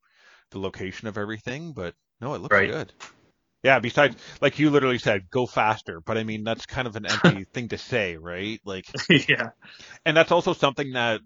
the 0.52 0.60
location 0.60 1.08
of 1.08 1.18
everything. 1.18 1.72
But 1.72 1.94
no, 2.20 2.34
it 2.34 2.42
looks 2.42 2.54
Right. 2.54 2.70
good. 2.70 2.92
Yeah. 3.64 3.80
Besides, 3.80 4.16
like 4.40 4.58
you 4.60 4.70
literally 4.70 4.98
said, 4.98 5.28
go 5.30 5.46
faster. 5.46 6.00
But 6.00 6.16
I 6.16 6.22
mean, 6.22 6.44
that's 6.44 6.66
kind 6.66 6.86
of 6.86 6.94
an 6.94 7.06
empty 7.10 7.44
thing 7.52 7.68
to 7.70 7.78
say, 7.78 8.16
right? 8.16 8.60
Like, 8.64 8.86
yeah. 9.28 9.50
and 10.04 10.16
that's 10.16 10.30
also 10.30 10.52
something 10.52 10.92
that, 10.92 11.20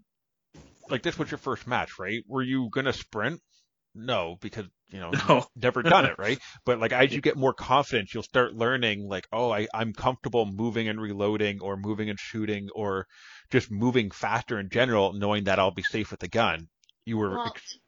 like, 0.89 1.03
this 1.03 1.19
was 1.19 1.31
your 1.31 1.39
first 1.39 1.67
match, 1.67 1.99
right? 1.99 2.23
Were 2.27 2.43
you 2.43 2.71
gonna 2.73 2.93
sprint? 2.95 3.41
No, 3.97 4.37
because 4.41 4.67
you 4.89 5.01
know 5.01 5.11
No. 5.29 5.47
never 5.57 5.83
done 5.83 6.05
it, 6.07 6.15
right? 6.19 6.39
But 6.65 6.79
like 6.79 6.93
as 6.93 7.15
you 7.15 7.21
get 7.21 7.37
more 7.37 7.55
confidence, 7.55 8.13
you'll 8.15 8.23
start 8.23 8.55
learning 8.55 9.09
like, 9.09 9.27
oh, 9.33 9.51
I, 9.51 9.67
I'm 9.75 9.93
comfortable 9.93 10.47
moving 10.47 10.89
and 10.89 11.01
reloading 11.01 11.61
or 11.61 11.77
moving 11.77 12.11
and 12.11 12.19
shooting 12.21 12.69
or 12.75 13.07
just 13.51 13.71
moving 13.71 14.11
faster 14.11 14.59
in 14.61 14.69
general, 14.71 15.13
knowing 15.15 15.45
that 15.45 15.59
I'll 15.59 15.71
be 15.71 15.83
safe 15.83 16.11
with 16.11 16.21
the 16.21 16.29
gun. 16.29 16.69
You 17.05 17.17
were, 17.19 17.37
Well, 17.37 17.47
ex- 17.47 17.79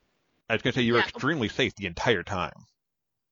I 0.49 0.55
was 0.55 0.63
gonna 0.63 0.73
say 0.73 0.83
you 0.83 0.95
were 0.95 1.01
yeah. 1.01 1.07
extremely 1.07 1.49
safe 1.49 1.75
the 1.77 1.87
entire 1.87 2.23
time. 2.23 2.53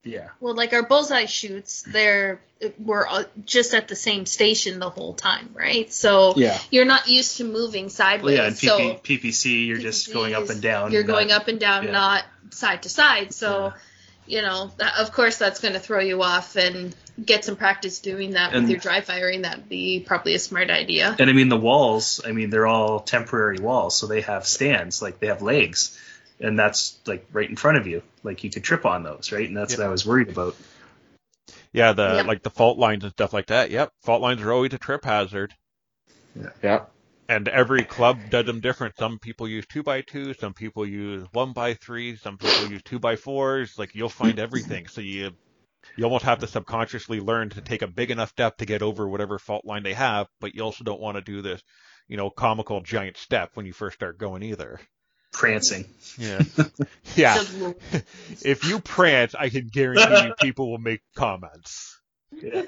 Yeah. 0.06 0.28
Well, 0.40 0.54
like 0.54 0.72
our 0.72 0.84
bullseye 0.84 1.26
shoots, 1.26 1.82
they're 1.82 2.40
we're 2.78 3.06
uh, 3.06 3.24
just 3.44 3.74
at 3.74 3.88
the 3.88 3.96
same 3.96 4.24
station 4.24 4.78
the 4.78 4.88
whole 4.88 5.12
time, 5.12 5.50
right? 5.52 5.92
So 5.92 6.32
Yeah. 6.36 6.58
you're 6.70 6.84
not 6.86 7.08
used 7.08 7.36
to 7.38 7.44
moving 7.44 7.84
Well, 7.84 7.90
sideways. 7.90 8.36
yeah, 8.38 8.46
and 8.46 8.56
so 8.56 8.78
PPC, 9.02 9.66
you're 9.66 9.76
just 9.78 10.12
going 10.12 10.34
up 10.34 10.48
and 10.48 10.62
down. 10.62 10.92
You're 10.92 11.02
not- 11.04 11.12
going 11.12 11.32
up 11.32 11.48
and 11.48 11.60
down, 11.60 11.84
yeah. 11.84 11.90
not 11.90 12.24
side 12.50 12.84
to 12.84 12.88
side. 12.88 13.34
So, 13.34 13.74
you 14.26 14.40
know, 14.42 14.70
that, 14.78 14.94
of 14.98 15.12
course, 15.12 15.36
that's 15.36 15.60
going 15.60 15.74
to 15.74 15.80
throw 15.80 16.00
you 16.00 16.22
off 16.22 16.56
and 16.56 16.94
get 17.22 17.44
some 17.44 17.56
practice 17.56 17.98
doing 17.98 18.30
that 18.32 18.52
And- 18.54 18.62
with 18.62 18.70
your 18.70 18.80
dry 18.80 19.00
firing. 19.02 19.42
That'd 19.42 19.68
be 19.68 20.00
probably 20.00 20.34
a 20.34 20.38
smart 20.38 20.70
idea. 20.70 21.14
And 21.18 21.28
I 21.28 21.32
mean, 21.34 21.48
the 21.50 21.56
walls, 21.58 22.20
I 22.24 22.32
mean, 22.32 22.48
they're 22.50 22.66
all 22.66 23.00
temporary 23.00 23.58
walls, 23.58 23.96
so 23.98 24.06
they 24.06 24.22
have 24.22 24.46
stands, 24.46 25.02
like 25.02 25.18
they 25.20 25.26
have 25.26 25.42
legs, 25.42 25.98
and 26.40 26.58
that's 26.58 26.98
like 27.06 27.26
right 27.32 27.48
in 27.48 27.56
front 27.56 27.78
of 27.78 27.86
you. 27.86 28.02
Like 28.22 28.44
you 28.44 28.50
could 28.50 28.64
trip 28.64 28.86
on 28.86 29.02
those, 29.02 29.32
right? 29.32 29.46
And 29.48 29.56
that's 29.56 29.72
Yeah. 29.72 29.78
what 29.78 29.86
I 29.86 29.90
was 29.90 30.06
worried 30.06 30.28
about. 30.28 30.56
Yeah, 31.72 31.92
the 31.92 32.02
Yep. 32.16 32.26
like 32.26 32.42
the 32.42 32.50
fault 32.50 32.78
lines 32.78 33.04
and 33.04 33.12
stuff 33.12 33.32
like 33.32 33.46
that. 33.46 33.70
Yep, 33.70 33.92
fault 34.02 34.22
lines 34.22 34.42
are 34.42 34.52
always 34.52 34.74
a 34.74 34.78
trip 34.78 35.04
hazard. 35.04 35.54
Yeah. 36.62 36.86
and 37.28 37.48
every 37.48 37.84
club 37.84 38.30
does 38.30 38.46
them 38.46 38.60
different. 38.60 38.96
Some 38.98 39.18
people 39.18 39.48
use 39.48 39.66
two 39.66 39.82
by 39.82 40.00
two, 40.02 40.34
some 40.34 40.54
people 40.54 40.86
use 40.86 41.24
one 41.32 41.52
by 41.52 41.74
three, 41.74 42.16
some 42.16 42.38
people 42.38 42.66
use 42.66 42.82
two 42.84 42.98
by 42.98 43.16
fours. 43.16 43.78
Like 43.78 43.94
you'll 43.94 44.08
find 44.08 44.38
everything. 44.38 44.86
So 44.88 45.00
you 45.00 45.30
you 45.96 46.04
almost 46.04 46.24
have 46.24 46.40
to 46.40 46.46
subconsciously 46.46 47.20
learn 47.20 47.50
to 47.50 47.60
take 47.62 47.82
a 47.82 47.86
big 47.88 48.10
enough 48.10 48.34
depth 48.36 48.58
to 48.58 48.66
get 48.66 48.82
over 48.82 49.08
whatever 49.08 49.38
fault 49.38 49.64
line 49.64 49.82
they 49.82 49.94
have, 49.94 50.28
but 50.40 50.54
you 50.54 50.62
also 50.62 50.84
don't 50.84 51.00
want 51.00 51.16
to 51.16 51.22
do 51.22 51.42
this, 51.42 51.62
you 52.08 52.16
know, 52.16 52.30
comical 52.30 52.80
giant 52.82 53.16
step 53.16 53.50
when 53.54 53.66
you 53.66 53.72
first 53.72 53.96
start 53.96 54.18
going 54.18 54.42
either. 54.42 54.80
Prancing. 55.36 55.84
Yeah. 56.18 56.42
yeah. 57.14 57.44
If 58.42 58.64
you 58.64 58.80
prance, 58.80 59.34
I 59.34 59.50
can 59.50 59.68
guarantee 59.68 60.28
you 60.28 60.34
people 60.40 60.70
will 60.70 60.78
make 60.78 61.02
comments. 61.14 62.00
Yeah. 62.32 62.62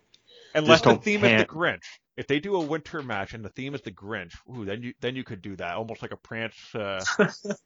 Unless 0.54 0.82
the 0.82 0.90
don't 0.90 1.02
theme 1.02 1.24
is 1.24 1.40
the. 1.40 1.46
Grinch. 1.46 1.80
If 2.18 2.26
they 2.26 2.38
do 2.38 2.56
a 2.56 2.60
winter 2.60 3.02
match 3.02 3.32
and 3.32 3.42
the 3.42 3.48
theme 3.48 3.74
is 3.74 3.80
the 3.80 3.90
Grinch, 3.90 4.34
ooh, 4.50 4.66
then 4.66 4.82
you 4.82 4.92
then 5.00 5.16
you 5.16 5.24
could 5.24 5.40
do 5.40 5.56
that, 5.56 5.76
almost 5.76 6.02
like 6.02 6.10
a 6.12 6.16
prance 6.16 6.54
uh, 6.74 7.02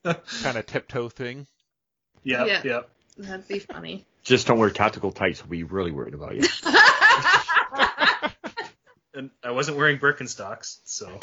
kind 0.03 0.57
of 0.57 0.65
tiptoe 0.65 1.09
thing. 1.09 1.47
Yeah, 2.23 2.45
Yeah. 2.45 2.61
yeah. 2.63 2.81
That'd 3.17 3.47
be 3.49 3.59
funny. 3.59 4.05
Just 4.23 4.47
don't 4.47 4.57
wear 4.57 4.69
tactical 4.69 5.11
tights. 5.11 5.41
We'll 5.41 5.49
be 5.49 5.63
really 5.63 5.91
worried 5.91 6.13
about 6.13 6.35
you. 6.35 6.47
And 9.13 9.31
I 9.43 9.51
wasn't 9.51 9.77
wearing 9.77 9.97
Birkenstocks, 9.97 10.79
so 10.83 11.19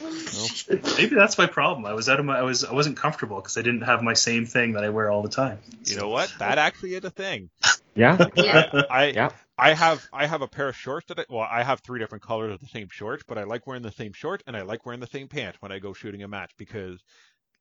No. 0.00 0.78
maybe 0.96 1.14
that's 1.14 1.38
my 1.38 1.46
problem. 1.46 1.86
I 1.86 1.92
was 1.92 2.08
out 2.08 2.18
of 2.18 2.26
my, 2.26 2.38
I 2.38 2.42
was, 2.42 2.64
I 2.64 2.72
wasn't 2.72 2.96
comfortable 2.96 3.36
because 3.36 3.56
I 3.56 3.62
didn't 3.62 3.82
have 3.82 4.02
my 4.02 4.14
same 4.14 4.46
thing 4.46 4.72
that 4.72 4.84
I 4.84 4.90
wear 4.90 5.10
all 5.10 5.22
the 5.22 5.28
time. 5.28 5.58
You 5.84 5.96
know 5.96 6.08
what? 6.08 6.32
That 6.38 6.58
actually 6.58 6.94
is 6.94 7.04
a 7.04 7.10
thing. 7.10 7.50
Yeah. 7.94 8.26
Yeah. 8.36 8.82
I 8.90 9.06
Yeah. 9.06 9.30
I 9.58 9.74
have 9.74 10.04
I 10.12 10.26
have 10.26 10.42
a 10.42 10.48
pair 10.48 10.68
of 10.68 10.76
shorts 10.76 11.06
that 11.08 11.20
I, 11.20 11.24
well 11.28 11.46
I 11.48 11.62
have 11.62 11.80
three 11.80 12.00
different 12.00 12.24
colors 12.24 12.52
of 12.52 12.60
the 12.60 12.66
same 12.66 12.88
shorts, 12.90 13.22
but 13.26 13.38
I 13.38 13.44
like 13.44 13.66
wearing 13.66 13.82
the 13.82 13.92
same 13.92 14.12
shorts 14.12 14.42
and 14.46 14.56
I 14.56 14.62
like 14.62 14.86
wearing 14.86 15.00
the 15.00 15.06
same 15.06 15.28
pants 15.28 15.58
when 15.60 15.72
I 15.72 15.78
go 15.78 15.92
shooting 15.92 16.22
a 16.22 16.28
match 16.28 16.52
because 16.56 17.00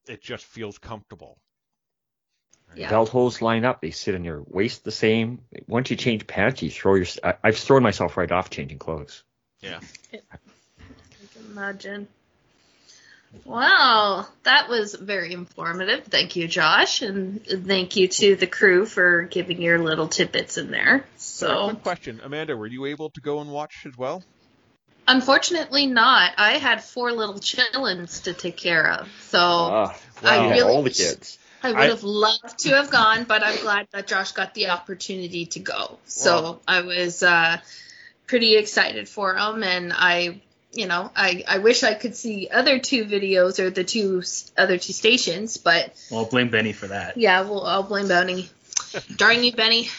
it 0.07 0.21
just 0.21 0.45
feels 0.45 0.77
comfortable. 0.77 1.37
Yeah. 2.75 2.89
Belt 2.89 3.09
holes 3.09 3.41
line 3.41 3.65
up. 3.65 3.81
They 3.81 3.91
sit 3.91 4.15
in 4.15 4.23
your 4.23 4.43
waist 4.47 4.83
the 4.83 4.91
same. 4.91 5.41
Once 5.67 5.91
you 5.91 5.97
change 5.97 6.25
pants, 6.25 6.61
you 6.61 6.69
throw 6.69 6.95
your. 6.95 7.05
I, 7.23 7.33
I've 7.43 7.57
thrown 7.57 7.83
myself 7.83 8.15
right 8.15 8.31
off 8.31 8.49
changing 8.49 8.79
clothes. 8.79 9.23
Yeah. 9.59 9.79
I 10.13 10.17
can 10.17 11.45
imagine. 11.51 12.07
Wow, 13.45 14.27
that 14.43 14.69
was 14.69 14.93
very 14.95 15.33
informative. 15.33 16.05
Thank 16.05 16.35
you, 16.35 16.47
Josh, 16.47 17.01
and 17.01 17.45
thank 17.45 17.95
you 17.95 18.07
to 18.07 18.35
the 18.35 18.47
crew 18.47 18.85
for 18.85 19.23
giving 19.23 19.61
your 19.61 19.79
little 19.79 20.07
tidbits 20.07 20.57
in 20.57 20.71
there. 20.71 21.05
So, 21.17 21.47
So, 21.47 21.69
quick 21.69 21.83
question, 21.83 22.21
Amanda, 22.23 22.55
were 22.55 22.67
you 22.67 22.85
able 22.85 23.09
to 23.11 23.21
go 23.21 23.39
and 23.41 23.51
watch 23.51 23.83
as 23.85 23.97
well? 23.97 24.23
unfortunately, 25.07 25.87
not. 25.87 26.33
I 26.37 26.53
had 26.53 26.83
four 26.83 27.11
little 27.11 27.35
chillins 27.39 28.23
to 28.23 28.33
take 28.33 28.57
care 28.57 28.91
of, 28.91 29.09
so 29.21 29.39
Ah, 29.39 29.97
I 30.23 30.35
you 30.43 30.49
had 30.49 30.57
really 30.59 30.73
all 30.75 30.83
the 30.83 30.89
kids. 30.89 31.37
I 31.63 31.71
would 31.71 31.79
I- 31.79 31.87
have 31.87 32.03
loved 32.03 32.59
to 32.59 32.69
have 32.75 32.89
gone, 32.89 33.23
but 33.25 33.43
I'm 33.43 33.57
glad 33.57 33.87
that 33.91 34.07
Josh 34.07 34.31
got 34.31 34.53
the 34.53 34.69
opportunity 34.69 35.45
to 35.47 35.59
go. 35.59 35.97
So 36.05 36.41
Wow. 36.43 36.59
I 36.67 36.81
was 36.81 37.23
uh, 37.23 37.57
pretty 38.27 38.55
excited 38.55 39.07
for 39.09 39.35
him, 39.35 39.63
and 39.63 39.91
I, 39.93 40.41
you 40.73 40.88
know, 40.88 41.11
I, 41.15 41.43
I 41.48 41.57
wish 41.60 41.84
I 41.84 41.93
could 41.93 42.15
see 42.15 42.48
other 42.49 42.80
two 42.80 43.06
videos 43.06 43.60
or 43.60 43.69
the 43.69 43.84
two 43.84 44.23
other 44.57 44.77
two 44.77 44.93
stations, 44.93 45.57
but 45.57 45.93
Well, 46.10 46.22
I'll 46.22 46.30
blame 46.30 46.49
Benny 46.49 46.73
for 46.73 46.88
that. 46.88 47.18
yeah, 47.18 47.41
well, 47.41 47.65
I'll 47.65 47.84
blame 47.84 48.07
Benny. 48.07 48.49
Darn 49.18 49.43
you, 49.43 49.52
Benny. 49.52 49.89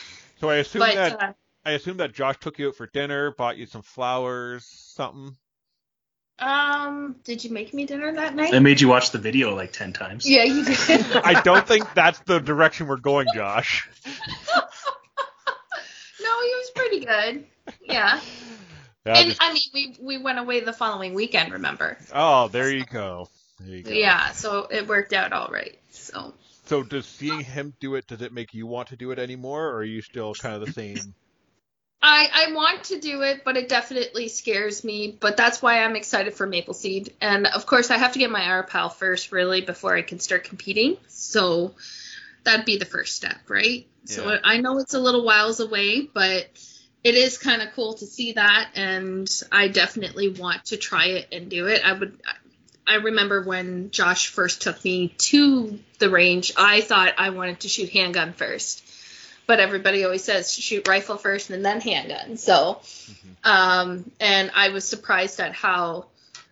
So 0.41 0.49
I 0.49 0.57
assume 0.57 0.81
But 0.81 0.95
that 0.95 1.23
uh, 1.23 1.33
I 1.65 1.73
assume 1.73 1.99
that 1.99 2.13
Josh 2.15 2.39
took 2.39 2.59
you 2.59 2.69
out 2.69 2.77
for 2.77 2.87
dinner, 2.87 3.31
bought 3.33 3.57
you 3.57 3.67
some 3.67 3.83
flowers, 3.83 4.65
something. 4.65 5.37
um, 6.41 7.15
did 7.23 7.45
you 7.45 7.51
make 7.51 7.73
me 7.73 7.85
dinner 7.87 8.13
that 8.13 8.35
night? 8.35 8.53
I 8.55 8.59
made 8.59 8.81
you 8.81 8.89
watch 8.89 9.13
the 9.13 9.19
video 9.19 9.55
like 9.55 9.73
ten 9.73 9.93
times. 9.93 10.29
yeah, 10.29 10.43
you 10.45 10.65
did. 10.65 11.07
I 11.25 11.41
don't 11.43 11.67
think 11.69 11.93
that's 11.95 12.19
the 12.21 12.41
direction 12.41 12.89
we're 12.89 12.97
going, 12.97 13.29
Josh. 13.35 13.89
no, 14.07 14.13
he 16.43 16.55
was 16.55 16.71
pretty 16.75 17.01
good. 17.05 17.45
Yeah, 17.89 18.19
Yeah, 19.05 19.19
and 19.19 19.29
just- 19.31 19.43
I 19.43 19.53
mean, 19.53 19.63
we 19.75 19.97
we 20.01 20.19
went 20.19 20.39
away 20.39 20.61
the 20.61 20.73
following 20.73 21.15
weekend. 21.15 21.53
Remember? 21.53 21.99
oh, 22.15 22.49
there 22.49 22.71
you 22.71 22.85
go. 22.85 23.29
There 23.59 23.77
you 23.77 23.83
go. 23.83 23.91
Yeah, 23.91 24.33
so 24.33 24.67
it 24.71 24.89
worked 24.89 25.13
out 25.13 25.33
all 25.33 25.49
right. 25.49 25.79
So. 25.91 26.35
So 26.67 26.83
does 26.83 27.07
seeing 27.07 27.41
him 27.41 27.75
do 27.81 27.97
it, 27.97 28.07
does 28.07 28.23
it 28.23 28.33
make 28.33 28.55
you 28.55 28.67
want 28.67 28.89
to 28.89 28.97
do 28.97 29.11
it 29.11 29.19
anymore, 29.19 29.69
or 29.69 29.77
are 29.79 29.85
you 29.85 30.01
still 30.01 30.33
kind 30.35 30.55
of 30.55 30.65
the 30.65 30.73
same? 30.73 31.15
I, 32.05 32.29
I 32.33 32.53
want 32.53 32.85
to 32.85 32.99
do 32.99 33.23
it, 33.23 33.43
but 33.45 33.57
it 33.57 33.69
definitely 33.69 34.29
scares 34.29 34.83
me. 34.83 35.17
But 35.19 35.37
that's 35.37 35.63
why 35.63 35.85
I'm 35.85 35.95
excited 35.95 36.35
for 36.35 36.49
Mapleseed. 36.49 37.13
And 37.21 37.47
of 37.47 37.67
course, 37.67 37.91
I 37.91 37.99
have 37.99 38.13
to 38.13 38.19
get 38.19 38.31
my 38.31 38.41
RPAL 38.41 38.93
first, 38.95 39.31
really, 39.33 39.61
before 39.61 39.97
I 39.97 40.03
can 40.03 40.19
start 40.19 40.45
competing. 40.45 40.97
So 41.09 41.75
that'd 42.45 42.67
be 42.67 42.77
the 42.77 42.85
first 42.85 43.15
step, 43.15 43.39
right? 43.49 43.87
Yeah. 44.07 44.15
So 44.15 44.39
I 44.43 44.59
know 44.59 44.79
it's 44.79 44.95
a 44.95 45.01
little 45.01 45.25
whiles 45.25 45.61
away, 45.61 46.09
but 46.13 46.47
it 47.05 47.15
is 47.15 47.39
kind 47.39 47.63
of 47.63 47.73
cool 47.75 47.95
to 47.95 48.07
see 48.07 48.33
that. 48.33 48.71
And 48.75 49.29
I 49.51 49.69
definitely 49.69 50.29
want 50.29 50.67
to 50.67 50.77
try 50.77 51.07
it 51.07 51.29
and 51.33 51.49
do 51.49 51.67
it. 51.67 51.83
I 51.85 51.93
would. 51.93 52.19
I 52.87 52.97
remember 52.97 53.43
when 53.43 53.91
Josh 53.91 54.27
first 54.29 54.63
took 54.63 54.85
me 54.85 55.09
to 55.19 55.79
the 55.99 56.11
range, 56.11 56.53
I 56.57 56.81
thought 56.81 57.15
I 57.17 57.31
wanted 57.31 57.61
to 57.61 57.69
shoot 57.69 57.91
handgun 57.91 58.33
first 58.33 58.83
but 59.47 59.61
everybody 59.61 60.05
always 60.05 60.23
says 60.25 60.55
to 60.55 60.63
shoot 60.63 60.87
rifle 60.89 61.17
first 61.17 61.51
and 61.51 61.65
then 61.65 61.81
handgun. 61.81 62.37
So, 62.37 62.81
um, 63.45 64.11
and 64.21 64.51
I 64.55 64.71
was 64.71 64.85
surprised 64.85 65.41
at 65.41 65.53
how 65.53 66.07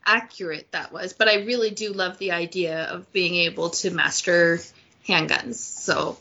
accurate 0.04 0.70
that 0.72 0.92
was. 0.92 1.12
But 1.12 1.28
I 1.28 1.44
really 1.44 1.70
do 1.70 1.92
love 1.92 2.18
the 2.18 2.32
idea 2.32 2.84
of 2.84 3.10
being 3.12 3.36
able 3.36 3.70
to 3.70 3.90
master 3.90 4.60
handguns. 5.08 5.54
So 5.54 6.18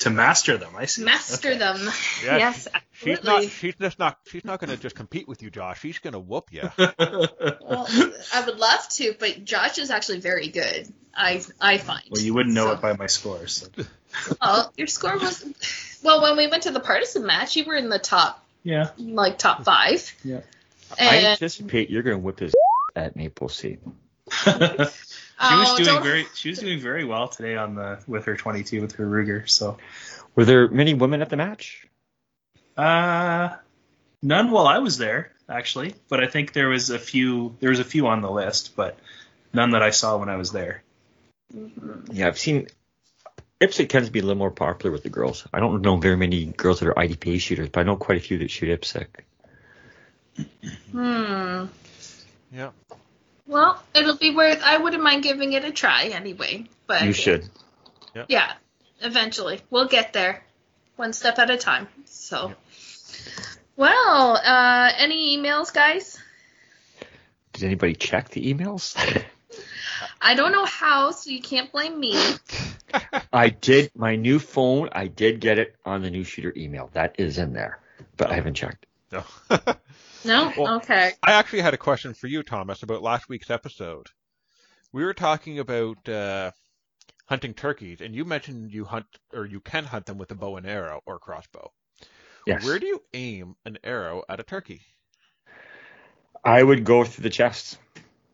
To 0.00 0.10
master 0.10 0.56
them, 0.56 0.74
I 0.76 0.86
see. 0.86 1.04
master 1.04 1.50
Okay. 1.50 1.58
them. 1.58 1.90
Yeah, 2.24 2.38
yes, 2.38 2.68
She's 2.98 3.18
absolutely. 3.18 3.44
not. 3.46 3.52
She's 3.52 3.74
just 3.74 3.98
not. 3.98 4.18
She's 4.26 4.44
not 4.44 4.60
going 4.60 4.70
to 4.70 4.76
just 4.76 4.96
compete 4.96 5.28
with 5.28 5.42
you, 5.42 5.50
Josh. 5.50 5.80
She's 5.80 5.98
going 5.98 6.12
to 6.14 6.18
whoop 6.18 6.48
you. 6.50 6.62
Well, 6.78 7.86
I 8.32 8.44
would 8.46 8.58
love 8.58 8.88
to, 8.90 9.14
but 9.18 9.44
Josh 9.44 9.78
is 9.78 9.90
actually 9.90 10.20
very 10.20 10.48
good. 10.48 10.86
I 11.14 11.42
I 11.60 11.78
find. 11.78 12.02
well, 12.10 12.22
you 12.22 12.32
wouldn't 12.34 12.54
know 12.54 12.66
So- 12.66 12.72
it 12.72 12.80
by 12.80 12.96
my 12.96 13.06
scores. 13.06 13.68
So. 13.76 13.84
Oh, 14.40 14.70
your 14.78 14.86
score 14.86 15.18
was. 15.18 15.98
Well, 16.02 16.22
when 16.22 16.36
we 16.38 16.46
went 16.46 16.62
to 16.62 16.70
the 16.70 16.80
partisan 16.80 17.26
match, 17.26 17.54
you 17.56 17.64
were 17.66 17.74
in 17.74 17.90
the 17.90 17.98
top, 17.98 18.42
Yeah. 18.62 18.90
like 18.96 19.36
top 19.36 19.64
five. 19.64 20.10
Yeah. 20.24 20.40
I 20.98 21.18
anticipate 21.26 21.90
you're 21.90 22.02
going 22.02 22.16
to 22.16 22.22
whip 22.22 22.38
his 22.38 22.54
at 22.96 23.14
Mapleseed. 23.14 23.78
Oh, 24.46 24.46
she 24.46 24.50
was 24.54 24.94
oh, 25.40 25.76
doing 25.76 25.86
don't- 25.86 26.02
very. 26.02 26.26
She 26.34 26.48
was 26.50 26.58
doing 26.60 26.80
very 26.80 27.04
well 27.04 27.28
today 27.28 27.56
on 27.56 27.74
the 27.74 27.98
with 28.06 28.24
her 28.24 28.36
22 28.36 28.80
with 28.80 28.92
her 28.94 29.06
Ruger. 29.06 29.48
So, 29.48 29.76
Were 30.34 30.44
there 30.46 30.68
many 30.68 30.94
women 30.94 31.20
at 31.20 31.28
the 31.28 31.36
match? 31.36 31.85
Uh, 32.76 33.56
none 34.22 34.50
while 34.50 34.66
I 34.66 34.78
was 34.78 34.98
there 34.98 35.32
actually, 35.48 35.94
but 36.08 36.22
I 36.22 36.26
think 36.26 36.52
there 36.52 36.68
was 36.68 36.90
a 36.90 36.98
few. 36.98 37.56
There 37.60 37.70
was 37.70 37.80
a 37.80 37.84
few 37.84 38.06
on 38.06 38.20
the 38.20 38.30
list, 38.30 38.76
but 38.76 38.98
none 39.52 39.70
that 39.70 39.82
I 39.82 39.90
saw 39.90 40.16
when 40.18 40.28
I 40.28 40.36
was 40.36 40.52
there. 40.52 40.82
Yeah, 42.12 42.28
I've 42.28 42.38
seen. 42.38 42.68
IPSC 43.60 43.88
tends 43.88 44.08
to 44.08 44.12
be 44.12 44.18
a 44.18 44.22
little 44.22 44.36
more 44.36 44.50
popular 44.50 44.92
with 44.92 45.02
the 45.02 45.08
girls. 45.08 45.46
I 45.50 45.60
don't 45.60 45.80
know 45.80 45.96
very 45.96 46.16
many 46.16 46.44
girls 46.44 46.80
that 46.80 46.88
are 46.88 46.94
IDPA 46.94 47.40
shooters, 47.40 47.70
but 47.70 47.80
I 47.80 47.82
know 47.84 47.96
quite 47.96 48.18
a 48.18 48.20
few 48.20 48.36
that 48.38 48.50
shoot 48.50 48.80
IPSC. 48.80 49.06
Hmm. 50.92 51.64
yeah. 52.52 52.70
Well, 53.46 53.82
it'll 53.94 54.18
be 54.18 54.34
worth. 54.34 54.62
I 54.62 54.76
wouldn't 54.76 55.02
mind 55.02 55.22
giving 55.22 55.54
it 55.54 55.64
a 55.64 55.70
try 55.70 56.06
anyway. 56.06 56.66
But 56.86 57.02
You 57.02 57.12
should. 57.12 57.48
Yeah, 58.28 58.52
eventually 59.00 59.60
we'll 59.70 59.88
get 59.88 60.12
there, 60.12 60.42
one 60.96 61.12
step 61.12 61.38
at 61.38 61.50
a 61.50 61.56
time. 61.56 61.88
So, 62.06 62.54
well, 63.76 64.36
uh, 64.36 64.92
any 64.96 65.36
emails, 65.36 65.72
guys? 65.72 66.18
Did 67.52 67.64
anybody 67.64 67.94
check 67.94 68.28
the 68.30 68.52
emails? 68.52 68.96
I 70.20 70.34
don't 70.34 70.52
know 70.52 70.64
how, 70.64 71.10
so 71.12 71.30
you 71.30 71.40
can't 71.40 71.70
blame 71.72 71.98
me. 71.98 72.14
I 73.32 73.48
did 73.48 73.90
my 73.94 74.16
new 74.16 74.38
phone. 74.38 74.88
I 74.92 75.06
did 75.06 75.40
get 75.40 75.58
it 75.58 75.76
on 75.84 76.02
the 76.02 76.10
new 76.10 76.24
shooter 76.24 76.52
email. 76.56 76.90
That 76.92 77.16
is 77.18 77.38
in 77.38 77.52
there, 77.52 77.80
but 78.16 78.30
I 78.30 78.34
haven't 78.34 78.54
checked. 78.54 78.86
No. 79.12 79.24
No? 80.24 80.52
Well- 80.56 80.76
okay. 80.78 81.12
I 81.22 81.32
actually 81.32 81.60
had 81.60 81.74
a 81.74 81.78
question 81.78 82.12
for 82.12 82.26
you, 82.26 82.42
Thomas, 82.42 82.82
about 82.82 83.02
last 83.02 83.28
week's 83.28 83.50
episode. 83.50 84.08
We 84.92 85.04
were 85.04 85.14
talking 85.14 85.58
about 85.60 86.08
uh, 86.08 86.50
hunting 87.26 87.54
turkeys, 87.54 88.00
and 88.00 88.14
you 88.14 88.24
mentioned 88.24 88.72
you 88.72 88.84
hunt 88.84 89.06
or 89.32 89.46
you 89.46 89.60
can 89.60 89.84
hunt 89.84 90.06
them 90.06 90.18
with 90.18 90.30
a 90.32 90.34
bow 90.34 90.56
and 90.56 90.66
arrow 90.66 91.00
or 91.06 91.18
crossbow. 91.20 91.70
Yes. 92.46 92.64
Where 92.64 92.78
do 92.78 92.86
you 92.86 93.02
aim 93.12 93.56
an 93.64 93.78
arrow 93.82 94.22
at 94.28 94.38
a 94.40 94.42
turkey? 94.44 94.82
I 96.44 96.62
would 96.62 96.84
go 96.84 97.04
through 97.04 97.24
the 97.24 97.30
chest. 97.30 97.78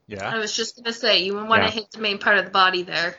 Yeah. 0.07 0.29
I 0.29 0.39
was 0.39 0.55
just 0.55 0.77
gonna 0.77 0.93
say 0.93 1.23
you 1.23 1.35
would 1.35 1.49
want 1.49 1.63
to 1.63 1.69
Yeah. 1.69 1.73
hit 1.73 1.91
the 1.93 1.99
main 2.01 2.19
part 2.19 2.39
of 2.39 2.45
the 2.45 2.51
body 2.51 2.83
there. 2.83 3.17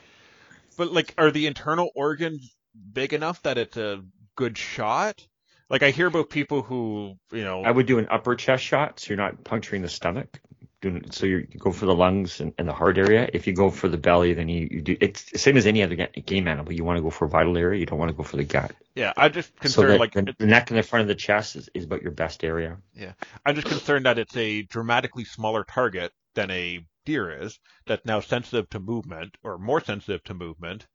but 0.78 0.92
like, 0.92 1.14
are 1.18 1.30
the 1.32 1.46
internal 1.48 1.92
organs 1.96 2.56
big 2.94 3.14
enough 3.14 3.42
that 3.44 3.58
it's 3.60 3.78
a 3.78 4.04
good 4.36 4.58
shot? 4.58 5.26
Like, 5.70 5.84
I 5.84 5.92
hear 5.92 6.08
about 6.08 6.30
people 6.30 6.62
who, 6.64 7.16
you 7.32 7.44
know, 7.44 7.64
I 7.64 7.72
would 7.72 7.86
do 7.86 7.98
an 8.00 8.08
upper 8.10 8.36
chest 8.36 8.64
shot, 8.64 9.00
so 9.00 9.10
you're 9.10 9.18
not 9.18 9.44
puncturing 9.44 9.82
the 9.84 9.90
stomach. 9.90 10.40
Doing, 10.84 11.12
so 11.12 11.26
you 11.26 11.48
you 11.50 11.60
go 11.60 11.72
for 11.72 11.86
the 11.86 11.96
lungs 11.96 12.42
and, 12.42 12.54
and 12.58 12.68
the 12.68 12.74
heart 12.74 12.98
area. 12.98 13.30
If 13.32 13.48
you 13.48 13.54
go 13.54 13.70
for 13.70 13.88
the 13.88 13.98
belly, 13.98 14.34
then 14.34 14.50
you, 14.50 14.68
you 14.70 14.82
do. 14.82 14.98
It's 15.00 15.32
the 15.32 15.38
same 15.38 15.56
as 15.56 15.66
any 15.66 15.82
other 15.82 15.96
game 15.96 16.48
animal. 16.48 16.74
You 16.74 16.84
want 16.84 16.98
to 16.98 17.02
go 17.02 17.10
for 17.10 17.24
a 17.26 17.30
vital 17.30 17.58
area. 17.58 17.80
You 17.80 17.86
don't 17.86 17.98
want 17.98 18.12
to 18.12 18.18
go 18.18 18.24
for 18.24 18.36
the 18.36 18.44
gut. 18.44 18.74
yeah, 18.94 19.14
I'm 19.16 19.32
just 19.32 19.54
so 19.54 19.62
concerned, 19.62 19.90
that 19.92 20.00
like, 20.02 20.12
the, 20.12 20.36
the 20.38 20.46
neck 20.46 20.70
and 20.72 20.78
the 20.78 20.84
front 20.84 21.04
of 21.04 21.08
the 21.08 21.16
chest 21.16 21.56
is, 21.56 21.70
is 21.74 21.86
about 21.86 22.02
your 22.02 22.12
best 22.12 22.44
area. 22.44 22.78
Yeah, 22.94 23.14
I'm 23.46 23.56
just 23.56 23.68
concerned 23.68 24.06
that 24.06 24.20
it's 24.20 24.36
a 24.36 24.64
dramatically 24.64 25.24
smaller 25.24 25.64
target 25.64 26.12
than 26.36 26.52
a 26.52 26.86
deer 27.06 27.32
is 27.44 27.60
that's 27.86 28.06
now 28.06 28.20
sensitive 28.20 28.70
to 28.72 28.80
movement 28.80 29.38
or 29.42 29.58
more 29.58 29.82
sensitive 29.82 30.24
to 30.26 30.34
movement. 30.34 30.86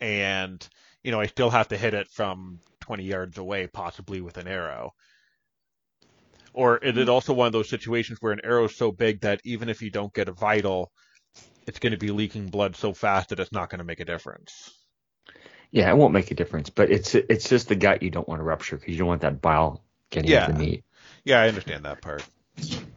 And, 0.00 0.66
you 1.02 1.10
know, 1.10 1.20
I 1.20 1.26
still 1.26 1.50
have 1.50 1.68
to 1.68 1.76
hit 1.76 1.94
it 1.94 2.08
from 2.08 2.60
20 2.80 3.04
yards 3.04 3.38
away, 3.38 3.66
possibly 3.66 4.20
with 4.20 4.38
an 4.38 4.48
arrow. 4.48 4.94
Or 6.54 6.78
is 6.78 6.96
it 6.96 7.00
mm-hmm. 7.00 7.10
also 7.10 7.34
one 7.34 7.48
of 7.48 7.52
those 7.52 7.68
situations 7.68 8.18
where 8.20 8.32
an 8.32 8.40
arrow 8.44 8.64
is 8.64 8.76
so 8.76 8.92
big 8.92 9.20
that 9.20 9.40
even 9.44 9.68
if 9.68 9.82
you 9.82 9.90
don't 9.90 10.14
get 10.14 10.28
a 10.28 10.32
vital, 10.32 10.92
it's 11.66 11.80
going 11.80 11.92
to 11.92 11.98
be 11.98 12.10
leaking 12.10 12.48
blood 12.48 12.76
so 12.76 12.92
fast 12.94 13.30
that 13.30 13.40
it's 13.40 13.52
not 13.52 13.70
going 13.70 13.80
to 13.80 13.84
make 13.84 14.00
a 14.00 14.04
difference? 14.04 14.70
Yeah, 15.70 15.90
it 15.90 15.96
won't 15.96 16.12
make 16.12 16.30
a 16.30 16.34
difference, 16.34 16.70
but 16.70 16.90
it's 16.90 17.16
it's 17.16 17.48
just 17.48 17.68
the 17.68 17.74
gut 17.74 18.02
you 18.02 18.10
don't 18.10 18.28
want 18.28 18.38
to 18.38 18.44
rupture 18.44 18.76
because 18.76 18.92
you 18.92 18.98
don't 18.98 19.08
want 19.08 19.22
that 19.22 19.42
bile 19.42 19.82
getting 20.10 20.30
Yeah. 20.30 20.46
into 20.46 20.56
the 20.56 20.64
meat. 20.64 20.84
Yeah, 21.24 21.40
I 21.40 21.48
understand 21.48 21.84
that 21.84 22.00
part. 22.00 22.24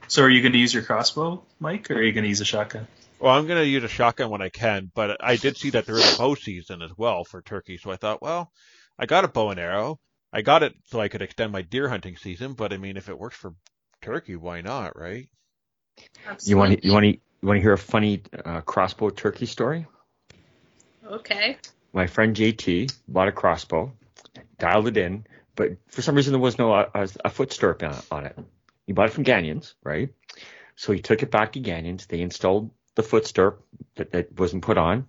So 0.07 0.21
are 0.21 0.29
you 0.29 0.41
going 0.41 0.51
to 0.51 0.59
use 0.59 0.73
your 0.73 0.83
crossbow, 0.83 1.43
Mike, 1.59 1.89
or 1.89 1.95
are 1.95 2.03
you 2.03 2.13
going 2.13 2.23
to 2.23 2.29
use 2.29 2.41
a 2.41 2.45
shotgun? 2.45 2.87
Well, 3.19 3.33
I'm 3.33 3.47
going 3.47 3.59
to 3.59 3.67
use 3.67 3.83
a 3.83 3.87
shotgun 3.87 4.29
when 4.29 4.43
I 4.43 4.49
can, 4.49 4.91
but 4.93 5.17
I 5.23 5.37
did 5.37 5.57
see 5.57 5.71
that 5.71 5.87
there 5.87 5.97
is 5.97 6.13
a 6.13 6.17
bow 6.17 6.35
season 6.35 6.83
as 6.83 6.91
well 6.95 7.23
for 7.23 7.41
turkey, 7.41 7.77
so 7.77 7.89
I 7.89 7.95
thought, 7.95 8.21
well, 8.21 8.51
I 8.99 9.07
got 9.07 9.25
a 9.25 9.27
bow 9.27 9.49
and 9.49 9.59
arrow. 9.59 9.99
I 10.31 10.41
got 10.41 10.63
it 10.63 10.75
so 10.85 10.99
I 10.99 11.07
could 11.07 11.21
extend 11.21 11.51
my 11.51 11.61
deer 11.61 11.87
hunting 11.87 12.17
season, 12.17 12.53
but 12.53 12.73
I 12.73 12.77
mean, 12.77 12.97
if 12.97 13.09
it 13.09 13.17
works 13.17 13.37
for 13.37 13.53
turkey, 14.01 14.35
why 14.35 14.61
not, 14.61 14.97
right? 14.99 15.29
You 16.43 16.57
want 16.57 16.79
to 16.79 16.85
you 16.85 16.93
want 16.93 17.03
to 17.03 17.11
you 17.11 17.47
want 17.47 17.57
to 17.57 17.61
hear 17.61 17.73
a 17.73 17.77
funny 17.77 18.21
uh, 18.45 18.61
crossbow 18.61 19.09
turkey 19.09 19.45
story? 19.45 19.87
Okay. 21.05 21.57
My 21.93 22.07
friend 22.07 22.35
JT 22.35 22.93
bought 23.07 23.29
a 23.29 23.31
crossbow, 23.31 23.93
dialed 24.59 24.87
it 24.87 24.97
in, 24.97 25.25
but 25.55 25.77
for 25.87 26.01
some 26.01 26.15
reason 26.15 26.33
there 26.33 26.41
was 26.41 26.57
no 26.57 26.73
uh, 26.73 26.89
a, 26.93 27.09
a 27.25 27.29
foot 27.29 27.51
stirrup 27.53 27.81
on, 27.83 27.95
on 28.11 28.25
it. 28.25 28.37
He 28.85 28.93
bought 28.93 29.09
it 29.09 29.13
from 29.13 29.23
Ganyons, 29.23 29.75
right? 29.83 30.09
So 30.75 30.93
he 30.93 30.99
took 30.99 31.23
it 31.23 31.31
back 31.31 31.53
to 31.53 31.59
Ganyons. 31.59 32.05
They 32.05 32.21
installed 32.21 32.71
the 32.95 33.03
foot 33.03 33.25
stirrup 33.25 33.65
that, 33.95 34.11
that 34.11 34.37
wasn't 34.37 34.63
put 34.63 34.77
on. 34.77 35.07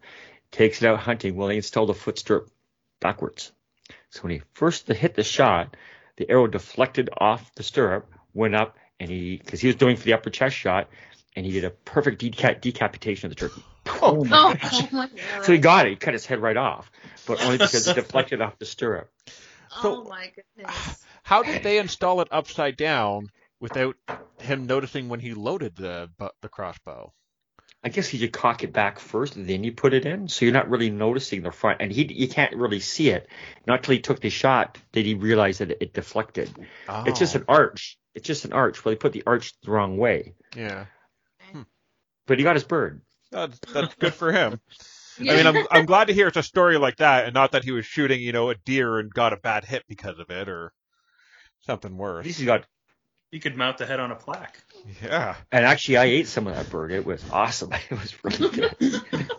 Takes 0.50 0.82
it 0.82 0.88
out 0.88 0.98
hunting. 0.98 1.36
Well, 1.36 1.48
they 1.48 1.56
installed 1.56 1.90
the 1.90 1.94
foot 1.94 2.18
stirrup 2.18 2.50
backwards. 3.00 3.52
So 4.10 4.22
when 4.22 4.32
he 4.32 4.42
first 4.54 4.88
hit 4.88 5.14
the 5.14 5.22
shot, 5.22 5.76
the 6.16 6.28
arrow 6.30 6.46
deflected 6.46 7.10
off 7.16 7.54
the 7.54 7.62
stirrup, 7.62 8.10
went 8.34 8.54
up, 8.54 8.76
and 8.98 9.10
he 9.10 9.36
because 9.36 9.60
he 9.60 9.66
was 9.66 9.76
doing 9.76 9.96
for 9.96 10.04
the 10.04 10.14
upper 10.14 10.30
chest 10.30 10.56
shot, 10.56 10.88
and 11.36 11.44
he 11.44 11.52
did 11.52 11.64
a 11.64 11.70
perfect 11.70 12.20
deca- 12.20 12.60
decapitation 12.60 13.30
of 13.30 13.36
the 13.36 13.40
turkey. 13.40 13.62
Oh, 13.86 14.18
oh 14.20 14.24
my 14.24 14.54
oh, 14.72 14.88
god. 14.90 15.10
Oh 15.36 15.42
so 15.42 15.52
he 15.52 15.58
got 15.58 15.86
it. 15.86 15.90
He 15.90 15.96
cut 15.96 16.12
his 16.12 16.26
head 16.26 16.40
right 16.40 16.56
off, 16.56 16.90
but 17.26 17.42
only 17.42 17.58
because 17.58 17.86
it 17.86 17.94
deflected 17.94 18.40
off 18.40 18.58
the 18.58 18.66
stirrup. 18.66 19.10
oh 19.82 20.04
my 20.04 20.30
goodness. 20.34 21.04
How 21.22 21.42
did 21.42 21.62
they 21.62 21.78
install 21.78 22.20
it 22.20 22.28
upside 22.30 22.76
down 22.76 23.30
without 23.60 23.96
him 24.40 24.66
noticing 24.66 25.08
when 25.08 25.20
he 25.20 25.34
loaded 25.34 25.76
the 25.76 26.10
the 26.40 26.48
crossbow? 26.48 27.12
I 27.84 27.90
guess 27.90 28.12
you 28.12 28.28
cock 28.28 28.64
it 28.64 28.72
back 28.72 28.98
first, 28.98 29.36
and 29.36 29.46
then 29.46 29.62
you 29.62 29.70
put 29.72 29.94
it 29.94 30.04
in, 30.04 30.28
so 30.28 30.44
you're 30.44 30.52
not 30.54 30.68
really 30.68 30.90
noticing 30.90 31.42
the 31.42 31.52
front. 31.52 31.80
And 31.80 31.92
he, 31.92 32.12
you 32.12 32.28
can't 32.28 32.56
really 32.56 32.80
see 32.80 33.10
it. 33.10 33.28
Not 33.66 33.84
till 33.84 33.94
he 33.94 34.00
took 34.00 34.20
the 34.20 34.30
shot 34.30 34.78
did 34.92 35.06
he 35.06 35.14
realize 35.14 35.58
that 35.58 35.70
it 35.70 35.92
deflected. 35.92 36.50
It's 37.06 37.20
just 37.20 37.36
Oh, 37.36 37.38
an 37.40 37.44
arch. 37.48 37.96
It's 38.14 38.26
just 38.26 38.44
an 38.44 38.52
arch. 38.52 38.84
Well, 38.84 38.90
he 38.90 38.96
put 38.96 39.12
the 39.12 39.22
arch 39.26 39.52
the 39.62 39.70
wrong 39.70 39.96
way, 39.96 40.34
yeah. 40.56 40.86
Hmm. 41.52 41.62
but 42.26 42.38
he 42.38 42.44
got 42.44 42.56
his 42.56 42.64
bird. 42.64 43.02
That's 43.30 43.58
that's 43.72 43.94
good 43.94 44.14
for 44.14 44.32
him. 44.32 44.60
Yeah. 45.20 45.32
I 45.34 45.36
mean, 45.36 45.46
I'm 45.46 45.66
I'm 45.70 45.86
glad 45.86 46.08
to 46.08 46.14
hear 46.14 46.26
it's 46.26 46.36
a 46.36 46.42
story 46.42 46.78
like 46.78 46.96
that, 46.96 47.26
and 47.26 47.34
not 47.34 47.52
that 47.52 47.62
he 47.64 47.70
was 47.70 47.86
shooting, 47.86 48.20
you 48.20 48.32
know, 48.32 48.50
a 48.50 48.54
deer 48.56 48.98
and 48.98 49.12
got 49.12 49.32
a 49.32 49.36
bad 49.36 49.64
hit 49.64 49.84
because 49.88 50.18
of 50.18 50.30
it, 50.30 50.48
or 50.48 50.72
something 51.60 51.92
At 51.92 51.96
worse. 51.96 52.24
least 52.26 52.40
he 52.40 52.46
got. 52.46 52.66
You 53.30 53.40
could 53.40 53.56
mount 53.56 53.78
the 53.78 53.86
head 53.86 54.00
on 54.00 54.10
a 54.10 54.14
plaque. 54.16 54.58
Yeah. 55.02 55.36
And 55.52 55.64
actually, 55.64 55.98
I 55.98 56.04
ate 56.04 56.28
some 56.28 56.46
of 56.46 56.54
that 56.54 56.70
bird. 56.70 56.92
It 56.92 57.04
was 57.04 57.22
awesome. 57.30 57.72
It 57.90 57.98
was 57.98 58.24
really 58.24 58.48
good. 58.50 59.00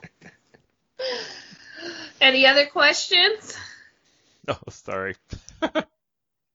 Any 2.21 2.45
other 2.45 2.65
questions? 2.65 3.57
Oh, 4.47 4.57
sorry. 4.69 5.15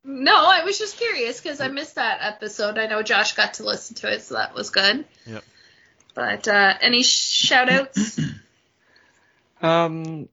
No, 0.07 0.35
I 0.37 0.65
was 0.65 0.79
just 0.79 0.99
curious 0.99 1.41
because 1.41 1.63
I 1.63 1.69
missed 1.69 1.95
that 1.95 2.19
episode. 2.21 2.77
I 2.79 2.87
know 2.89 3.03
Josh 3.03 3.35
got 3.35 3.55
to 3.55 3.65
listen 3.65 3.97
to 3.97 4.13
it, 4.13 4.23
so 4.23 4.35
that 4.35 4.55
was 4.55 4.69
good. 4.69 5.07
Yep. 5.27 5.45
But 6.15 6.47
uh, 6.47 6.75
any 6.83 7.03
shout 7.03 7.71
outs? 7.71 8.21
Um, 9.63 10.29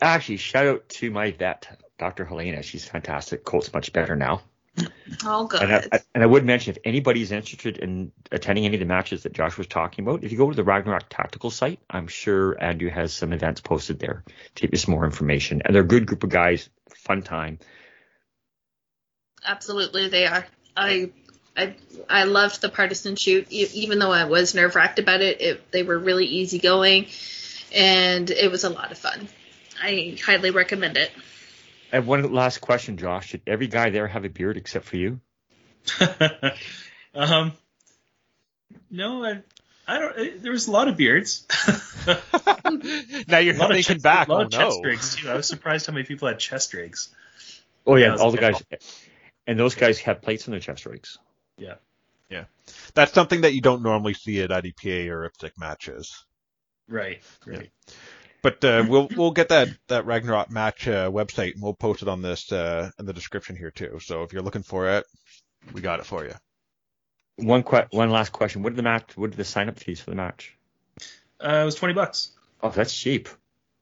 actually, 0.00 0.38
shout 0.38 0.66
out 0.66 0.88
to 0.88 1.10
my 1.10 1.32
vet, 1.32 1.68
Dr. 1.98 2.24
Helena. 2.24 2.62
She's 2.62 2.86
fantastic. 2.86 3.44
Colt's 3.44 3.70
much 3.74 3.92
better 3.92 4.16
now. 4.16 4.40
All 5.26 5.46
good. 5.46 5.62
And 5.62 5.72
I, 5.72 5.84
I- 5.92 6.00
and 6.14 6.22
I 6.22 6.26
would 6.26 6.44
mention 6.44 6.72
if 6.74 6.78
anybody's 6.84 7.32
interested 7.32 7.78
in 7.78 8.12
attending 8.32 8.64
any 8.64 8.74
of 8.76 8.80
the 8.80 8.86
matches 8.86 9.22
that 9.22 9.32
Josh 9.32 9.56
was 9.56 9.66
talking 9.66 10.04
about, 10.06 10.24
if 10.24 10.32
you 10.32 10.38
go 10.38 10.50
to 10.50 10.56
the 10.56 10.64
Ragnarok 10.64 11.04
Tactical 11.08 11.50
site, 11.50 11.80
I'm 11.88 12.06
sure 12.08 12.56
Andrew 12.62 12.90
has 12.90 13.12
some 13.12 13.32
events 13.32 13.60
posted 13.60 13.98
there 13.98 14.24
to 14.54 14.62
give 14.62 14.70
you 14.72 14.78
some 14.78 14.94
more 14.94 15.04
information. 15.04 15.62
And 15.64 15.74
they're 15.74 15.82
a 15.82 15.86
good 15.86 16.06
group 16.06 16.24
of 16.24 16.30
guys, 16.30 16.68
fun 16.94 17.22
time. 17.22 17.58
Absolutely, 19.46 20.08
they 20.08 20.26
are. 20.26 20.44
I, 20.76 21.10
I, 21.56 21.74
I 22.08 22.24
loved 22.24 22.60
the 22.60 22.68
partisan 22.68 23.16
shoot, 23.16 23.50
even 23.50 23.98
though 23.98 24.12
I 24.12 24.24
was 24.24 24.54
nerve 24.54 24.74
wracked 24.74 24.98
about 24.98 25.20
it, 25.20 25.40
it. 25.40 25.70
They 25.70 25.82
were 25.82 25.98
really 25.98 26.26
easygoing, 26.26 27.06
and 27.74 28.28
it 28.30 28.50
was 28.50 28.64
a 28.64 28.70
lot 28.70 28.92
of 28.92 28.98
fun. 28.98 29.28
I 29.80 30.16
highly 30.24 30.50
recommend 30.50 30.96
it. 30.96 31.10
I 31.92 31.96
have 31.96 32.06
one 32.06 32.30
last 32.32 32.58
question, 32.60 32.96
Josh. 32.96 33.32
Did 33.32 33.42
every 33.46 33.66
guy 33.66 33.90
there 33.90 34.06
have 34.06 34.24
a 34.24 34.28
beard 34.28 34.56
except 34.56 34.84
for 34.86 34.96
you? 34.96 35.20
um, 37.14 37.52
no, 38.90 39.24
I, 39.24 39.42
I 39.86 39.98
don't. 39.98 40.18
eh, 40.18 40.30
There 40.38 40.52
was 40.52 40.66
a 40.68 40.70
lot 40.70 40.88
of 40.88 40.96
beards. 40.96 41.46
now 43.28 43.38
you're 43.38 43.54
a 43.54 43.58
lot 43.58 43.70
of 43.70 43.76
thinking 43.76 43.94
chest, 43.96 44.02
back. 44.02 44.28
a 44.28 44.32
lot 44.32 44.40
Oh 44.42 44.44
of 44.44 44.50
chest 44.50 44.80
rigs 44.84 45.16
too. 45.16 45.30
I 45.30 45.34
was 45.34 45.46
surprised 45.46 45.86
how 45.86 45.92
many 45.92 46.04
people 46.04 46.28
had 46.28 46.38
chest 46.38 46.74
rigs. 46.74 47.08
Oh 47.86 47.96
yeah, 47.96 48.14
Yeah, 48.16 48.22
all 48.22 48.30
the 48.30 48.38
it's- 48.38 48.62
guys, 48.70 48.80
and 49.46 49.58
those 49.58 49.74
guys 49.74 49.98
have 50.00 50.20
plates 50.20 50.46
on 50.46 50.52
their 50.52 50.60
chest 50.60 50.84
rigs. 50.86 51.18
Yeah. 51.56 51.74
Yeah, 52.30 52.44
that's 52.92 53.14
something 53.14 53.40
that 53.40 53.54
you 53.54 53.62
don't 53.62 53.82
normally 53.82 54.12
see 54.12 54.42
at 54.42 54.50
IDPA 54.50 55.08
or 55.08 55.26
IPSC 55.30 55.52
matches. 55.58 56.26
Right. 56.86 57.22
Right. 57.46 57.70
But 58.42 58.64
uh, 58.64 58.84
we'll 58.88 59.08
we'll 59.16 59.30
get 59.32 59.48
that 59.50 59.68
that 59.88 60.06
Ragnarok 60.06 60.50
match 60.50 60.86
uh, 60.88 61.10
website 61.10 61.54
and 61.54 61.62
we'll 61.62 61.74
post 61.74 62.02
it 62.02 62.08
on 62.08 62.22
this 62.22 62.50
uh, 62.52 62.90
in 62.98 63.06
the 63.06 63.12
description 63.12 63.56
here 63.56 63.70
too. 63.70 63.98
So 64.00 64.22
if 64.22 64.32
you're 64.32 64.42
looking 64.42 64.62
for 64.62 64.88
it, 64.88 65.04
we 65.72 65.80
got 65.80 66.00
it 66.00 66.06
for 66.06 66.24
you. 66.24 66.34
One 67.36 67.62
que- 67.62 67.86
one 67.90 68.10
last 68.10 68.32
question. 68.32 68.62
What 68.62 68.70
did 68.70 68.76
the 68.76 68.82
match? 68.82 69.16
What 69.16 69.30
did 69.30 69.36
the 69.36 69.44
sign 69.44 69.68
up 69.68 69.78
fees 69.78 70.00
for 70.00 70.10
the 70.10 70.16
match? 70.16 70.56
Uh, 71.40 71.60
it 71.62 71.64
was 71.64 71.74
twenty 71.74 71.94
bucks. 71.94 72.32
Oh, 72.62 72.70
that's 72.70 72.96
cheap. 72.96 73.28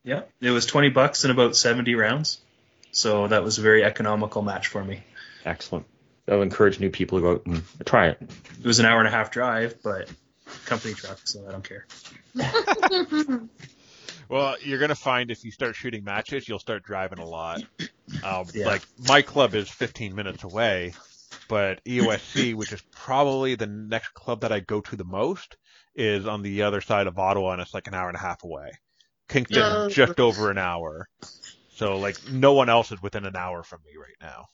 Yeah, 0.04 0.22
it 0.40 0.50
was 0.50 0.66
twenty 0.66 0.90
bucks 0.90 1.24
and 1.24 1.32
about 1.32 1.56
seventy 1.56 1.94
rounds. 1.94 2.40
So 2.92 3.26
that 3.28 3.42
was 3.42 3.58
a 3.58 3.62
very 3.62 3.84
economical 3.84 4.42
match 4.42 4.68
for 4.68 4.82
me. 4.82 5.02
Excellent. 5.44 5.86
That'll 6.24 6.42
encourage 6.42 6.80
new 6.80 6.90
people 6.90 7.18
to 7.18 7.22
go 7.22 7.30
out 7.32 7.46
and 7.46 7.62
try 7.84 8.08
it. 8.08 8.18
It 8.58 8.66
was 8.66 8.78
an 8.78 8.86
hour 8.86 8.98
and 8.98 9.06
a 9.08 9.10
half 9.10 9.30
drive, 9.30 9.76
but 9.82 10.08
company 10.64 10.94
truck, 10.94 11.20
so 11.24 11.46
I 11.46 11.52
don't 11.52 11.62
care. 11.62 11.86
Well, 14.28 14.56
you're 14.62 14.78
gonna 14.78 14.94
find 14.94 15.30
if 15.30 15.44
you 15.44 15.50
start 15.50 15.76
shooting 15.76 16.04
matches, 16.04 16.48
you'll 16.48 16.58
start 16.58 16.82
driving 16.84 17.18
a 17.18 17.26
lot. 17.26 17.62
Um, 18.22 18.46
Yeah. 18.54 18.66
Like 18.66 18.82
my 18.98 19.22
club 19.22 19.54
is 19.54 19.68
15 19.68 20.14
minutes 20.14 20.44
away, 20.44 20.94
but 21.48 21.84
EOSC, 21.84 22.54
which 22.54 22.72
is 22.72 22.82
probably 22.92 23.54
the 23.54 23.66
next 23.66 24.12
club 24.14 24.40
that 24.40 24.52
I 24.52 24.60
go 24.60 24.80
to 24.80 24.96
the 24.96 25.04
most, 25.04 25.56
is 25.94 26.26
on 26.26 26.42
the 26.42 26.62
other 26.62 26.80
side 26.80 27.06
of 27.06 27.18
Ottawa, 27.18 27.52
and 27.52 27.62
it's 27.62 27.74
like 27.74 27.86
an 27.86 27.94
hour 27.94 28.08
and 28.08 28.16
a 28.16 28.20
half 28.20 28.42
away. 28.44 28.70
Kingston 29.28 29.56
Yeah. 29.56 29.88
just 29.88 30.20
over 30.20 30.50
an 30.50 30.58
hour. 30.58 31.08
So 31.68 31.98
like 31.98 32.16
no 32.28 32.52
one 32.54 32.68
else 32.68 32.90
is 32.92 33.02
within 33.02 33.26
an 33.26 33.36
hour 33.36 33.62
from 33.62 33.80
me 33.84 33.92
right 34.00 34.16
now. 34.20 34.46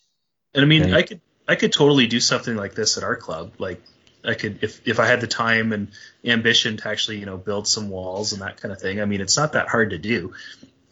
And 0.55 0.65
I 0.65 0.67
mean, 0.67 0.83
Okay. 0.83 0.95
I 0.95 1.03
could 1.03 1.21
I 1.49 1.55
could 1.57 1.73
totally 1.73 2.07
do 2.07 2.21
something 2.21 2.57
like 2.57 2.75
this 2.75 2.99
at 2.99 3.05
our 3.05 3.17
club. 3.17 3.55
Like 3.59 3.83
I 4.25 4.35
could 4.35 4.63
if 4.63 4.87
if 4.87 5.01
I 5.01 5.07
had 5.07 5.21
the 5.21 5.27
time 5.27 5.73
and 5.73 5.89
ambition 6.25 6.77
to 6.77 6.89
actually 6.89 7.19
you 7.19 7.27
know 7.27 7.37
build 7.37 7.67
some 7.67 7.89
walls 7.89 8.33
and 8.33 8.43
that 8.43 8.61
kind 8.61 8.73
of 8.73 8.81
thing. 8.81 9.01
I 9.01 9.05
mean, 9.05 9.21
it's 9.21 9.37
not 9.37 9.53
that 9.55 9.69
hard 9.69 9.91
to 9.91 9.99
do, 9.99 10.35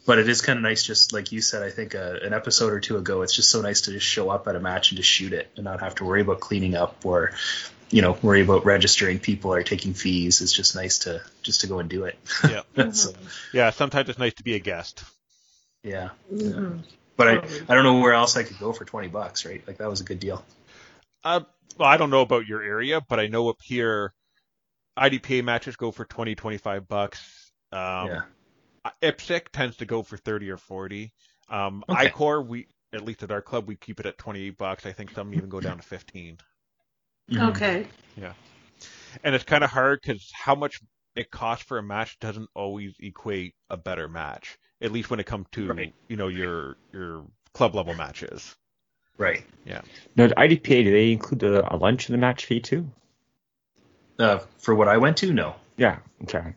but 0.07 0.19
it 0.19 0.29
is 0.29 0.43
kind 0.43 0.57
of 0.59 0.63
nice. 0.63 0.83
Just 0.83 1.13
like 1.13 1.31
you 1.33 1.41
said, 1.41 1.63
I 1.63 1.71
think 1.71 1.95
uh, 1.95 2.17
an 2.23 2.33
episode 2.33 2.73
or 2.73 2.81
two 2.81 2.97
ago, 2.97 3.23
it's 3.23 3.35
just 3.35 3.51
so 3.51 3.61
nice 3.61 3.83
to 3.83 3.93
just 3.93 4.07
show 4.07 4.31
up 4.31 4.49
at 4.49 4.57
a 4.57 4.61
match 4.61 4.91
and 4.91 4.97
just 4.97 5.09
shoot 5.11 5.33
it 5.33 5.49
and 5.57 5.65
not 5.65 5.81
have 5.81 5.95
to 5.97 6.05
worry 6.05 6.23
about 6.23 6.41
cleaning 6.41 6.75
up 6.75 7.05
or 7.05 7.33
you 7.91 8.03
know 8.03 8.19
worry 8.23 8.41
about 8.43 8.65
registering 8.65 9.19
people 9.21 9.53
or 9.53 9.63
taking 9.63 9.95
fees. 9.95 10.41
It's 10.41 10.53
just 10.53 10.75
nice 10.75 10.99
to 11.01 11.23
just 11.43 11.61
to 11.63 11.67
go 11.67 11.79
and 11.79 11.89
do 11.89 12.05
it. 12.05 12.19
Yeah. 12.49 12.63
so, 12.93 13.13
Yeah, 13.53 13.71
sometimes 13.71 14.09
it's 14.09 14.19
nice 14.19 14.35
to 14.35 14.43
be 14.43 14.55
a 14.55 14.61
guest. 14.61 15.05
yeah. 15.85 16.11
Mhm. 16.33 16.83
But 17.17 17.29
I, 17.29 17.33
I 17.69 17.75
don't 17.75 17.85
know 17.85 17.99
where 18.01 18.15
else 18.15 18.35
I 18.39 18.45
could 18.45 18.59
go 18.59 18.73
for 18.73 18.87
20 18.87 19.09
bucks, 19.09 19.45
right? 19.45 19.63
Like 19.67 19.77
that 19.77 19.91
was 19.91 20.01
a 20.01 20.05
good 20.05 20.21
deal. 20.21 20.43
Uh, 21.25 21.41
well, 21.77 21.89
I 21.89 21.97
don't 21.97 22.11
know 22.11 22.23
about 22.23 22.47
your 22.47 22.63
area, 22.63 23.01
but 23.09 23.21
I 23.21 23.27
know 23.27 23.49
up 23.49 23.59
here, 23.63 24.13
IDPA 24.99 25.45
matches 25.45 25.77
go 25.77 25.91
for 25.91 26.05
20, 26.05 26.35
25 26.35 26.89
bucks. 26.89 27.53
Um, 27.73 28.09
yeah. 28.09 28.21
IPSC 29.03 29.49
tends 29.53 29.77
to 29.77 29.87
go 29.87 30.03
for 30.03 30.17
30 30.17 30.51
or 30.51 30.57
40. 30.57 31.13
Um, 31.49 31.85
Okay. 31.89 32.07
ICORE, 32.09 32.43
we, 32.47 32.67
at 32.93 33.05
least 33.05 33.23
at 33.23 33.31
our 33.31 33.43
club, 33.43 33.67
we 33.69 33.77
keep 33.77 34.01
it 34.01 34.07
at 34.07 34.19
28 34.19 34.57
bucks. 34.59 34.87
I 34.87 34.93
think 34.93 35.11
some 35.11 35.35
even 35.35 35.49
go 35.49 35.61
down 35.61 35.77
to 35.77 35.83
15. 35.83 36.39
Okay. 37.37 37.87
Yeah. 38.17 38.33
And 39.23 39.35
it's 39.35 39.45
kind 39.45 39.63
of 39.63 39.71
hard 39.71 40.01
because 40.03 40.31
how 40.35 40.55
much 40.55 40.81
it 41.15 41.31
costs 41.31 41.65
for 41.65 41.79
a 41.79 41.83
match 41.83 42.19
doesn't 42.21 42.49
always 42.55 42.95
equate 43.01 43.55
a 43.69 43.77
better 43.77 44.09
match. 44.09 44.57
At 44.81 44.93
least 44.93 45.11
when 45.11 45.21
it 45.21 45.27
comes 45.27 45.47
to, 45.53 45.67
Right. 45.69 45.95
you 46.09 46.17
know, 46.17 46.29
your, 46.29 46.77
your 46.93 47.27
club 47.53 47.75
level 47.75 47.95
matches. 47.95 48.57
Right. 49.19 49.45
Now, 50.17 50.29
the 50.29 50.35
IDPA, 50.35 50.85
do 50.85 50.91
they 50.91 51.13
include 51.13 51.43
a, 51.43 51.75
a 51.75 51.77
lunch 51.77 52.09
in 52.09 52.13
the 52.13 52.19
match 52.19 52.47
fee 52.47 52.61
too? 52.61 52.91
Uh, 54.19 54.39
for 54.59 54.75
what 54.75 54.89
I 54.89 54.99
went 54.99 55.19
to, 55.19 55.33
no. 55.33 55.55
Yeah. 55.77 55.99
Okay. 56.25 56.55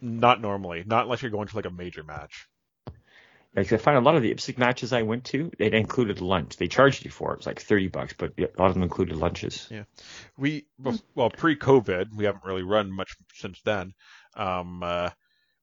Not 0.00 0.40
normally, 0.40 0.84
not 0.86 1.04
unless 1.04 1.22
you're 1.22 1.30
going 1.30 1.48
to 1.48 1.56
like 1.56 1.64
a 1.64 1.70
major 1.70 2.02
match. 2.02 2.48
Like 3.54 3.72
I 3.72 3.78
find 3.78 3.96
a 3.96 4.00
lot 4.00 4.16
of 4.16 4.22
the 4.22 4.34
IPSC 4.34 4.58
matches 4.58 4.92
I 4.92 5.02
went 5.02 5.24
to, 5.26 5.50
they 5.58 5.72
included 5.72 6.20
lunch. 6.20 6.58
They 6.58 6.68
charged 6.68 7.06
you 7.06 7.10
for 7.10 7.30
it. 7.30 7.34
It 7.34 7.38
was 7.38 7.46
like 7.46 7.60
thirty 7.60 7.88
bucks, 7.88 8.12
but 8.16 8.34
a 8.38 8.50
lot 8.58 8.68
of 8.68 8.74
them 8.74 8.82
included 8.82 9.16
lunches. 9.16 9.66
Yeah, 9.70 9.84
we 10.36 10.66
well 11.14 11.30
pre-COVID, 11.30 12.14
we 12.14 12.26
haven't 12.26 12.44
really 12.44 12.62
run 12.62 12.92
much 12.92 13.16
since 13.32 13.58
then. 13.62 13.94
Um, 14.34 14.82
uh, 14.82 15.08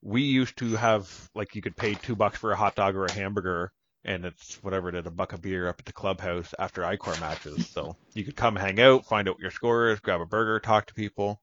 we 0.01 0.23
used 0.23 0.57
to 0.57 0.75
have 0.75 1.29
like 1.35 1.53
you 1.53 1.61
could 1.61 1.77
pay 1.77 1.93
two 1.93 2.15
bucks 2.15 2.39
for 2.39 2.51
a 2.51 2.55
hot 2.55 2.73
dog 2.73 2.95
or 2.95 3.05
a 3.05 3.11
hamburger, 3.11 3.71
and 4.05 4.25
it's 4.25 4.55
whatever 4.63 4.89
it 4.89 4.95
is, 4.95 5.05
a 5.05 5.11
buck 5.11 5.33
of 5.33 5.41
beer 5.41 5.67
up 5.67 5.79
at 5.79 5.85
the 5.85 5.93
clubhouse 5.93 6.53
after 6.59 6.83
ICORE 6.83 7.19
matches. 7.19 7.67
So 7.67 7.95
you 8.13 8.23
could 8.23 8.35
come 8.35 8.55
hang 8.55 8.79
out, 8.79 9.05
find 9.05 9.27
out 9.27 9.35
what 9.35 9.41
your 9.41 9.51
score 9.51 9.89
is, 9.89 9.99
grab 9.99 10.21
a 10.21 10.25
burger, 10.25 10.59
talk 10.59 10.87
to 10.87 10.93
people. 10.93 11.39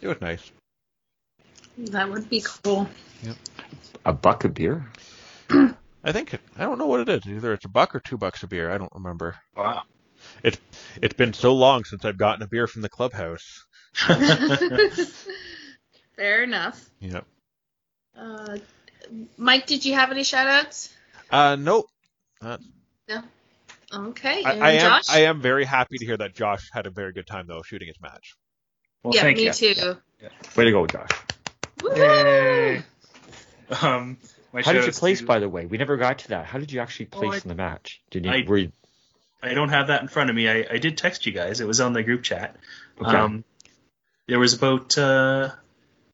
It 0.00 0.08
was 0.08 0.20
nice. 0.20 0.50
That 1.78 2.10
would 2.10 2.28
be 2.28 2.42
cool. 2.44 2.88
Yep. 3.22 3.36
A 4.04 4.12
buck 4.12 4.44
of 4.44 4.54
beer. 4.54 4.86
I 6.04 6.12
think 6.12 6.34
it, 6.34 6.40
I 6.56 6.62
don't 6.62 6.78
know 6.78 6.86
what 6.86 7.00
it 7.00 7.08
is. 7.08 7.26
Either 7.26 7.52
it's 7.52 7.64
a 7.64 7.68
buck 7.68 7.94
or 7.94 8.00
two 8.00 8.18
bucks 8.18 8.42
a 8.42 8.46
beer. 8.46 8.70
I 8.70 8.78
don't 8.78 8.92
remember. 8.94 9.36
Wow. 9.56 9.82
It's 10.42 10.58
It's 11.02 11.14
been 11.14 11.32
so 11.32 11.54
long 11.54 11.84
since 11.84 12.04
I've 12.04 12.18
gotten 12.18 12.42
a 12.42 12.46
beer 12.46 12.66
from 12.66 12.82
the 12.82 12.88
clubhouse. 12.88 13.64
Fair 16.16 16.44
enough. 16.44 16.88
Yep. 17.00 17.26
Uh, 18.16 18.58
Mike, 19.36 19.66
did 19.66 19.84
you 19.84 19.94
have 19.94 20.10
any 20.10 20.24
shout 20.24 20.46
outs? 20.46 20.94
Uh, 21.30 21.56
nope. 21.56 21.86
No. 22.42 22.58
Okay. 23.92 24.42
I, 24.42 24.58
I 24.58 24.70
am 24.72 24.80
Josh? 24.80 25.04
I 25.10 25.20
am 25.20 25.40
very 25.40 25.64
happy 25.64 25.98
to 25.98 26.04
hear 26.04 26.16
that 26.16 26.34
Josh 26.34 26.68
had 26.72 26.86
a 26.86 26.90
very 26.90 27.12
good 27.12 27.26
time 27.26 27.46
though 27.46 27.62
shooting 27.62 27.86
his 27.88 28.00
match. 28.00 28.34
well, 29.02 29.14
yeah, 29.14 29.22
thank 29.22 29.36
me 29.36 29.44
you. 29.44 29.52
too. 29.52 29.96
Way 30.56 30.64
to 30.64 30.70
go, 30.72 30.86
Josh. 30.86 31.10
Woohoo! 31.78 32.82
Um, 33.82 34.18
my 34.52 34.60
How 34.62 34.72
did 34.74 34.84
you 34.84 34.92
place, 34.92 35.20
to- 35.20 35.26
by 35.26 35.38
the 35.38 35.48
way? 35.48 35.64
We 35.64 35.78
never 35.78 35.96
got 35.96 36.18
to 36.20 36.28
that. 36.28 36.44
How 36.44 36.58
did 36.58 36.70
you 36.70 36.80
actually 36.80 37.06
place 37.06 37.32
I- 37.32 37.36
in 37.38 37.48
the 37.48 37.54
match? 37.54 38.02
Did 38.10 38.26
you? 38.26 38.30
I- 38.30 38.44
were 38.46 38.58
you 38.58 38.72
I 39.42 39.54
don't 39.54 39.70
have 39.70 39.86
that 39.88 40.02
in 40.02 40.08
front 40.08 40.28
of 40.30 40.36
me. 40.36 40.48
I, 40.48 40.66
I 40.70 40.78
did 40.78 40.96
text 40.98 41.24
you 41.26 41.32
guys. 41.32 41.60
It 41.60 41.66
was 41.66 41.80
on 41.80 41.92
the 41.92 42.02
group 42.02 42.22
chat. 42.22 42.56
okay? 43.00 43.16
Um, 43.16 43.44
there 44.26 44.38
was 44.38 44.54
about 44.54 44.96
uh, 44.96 45.50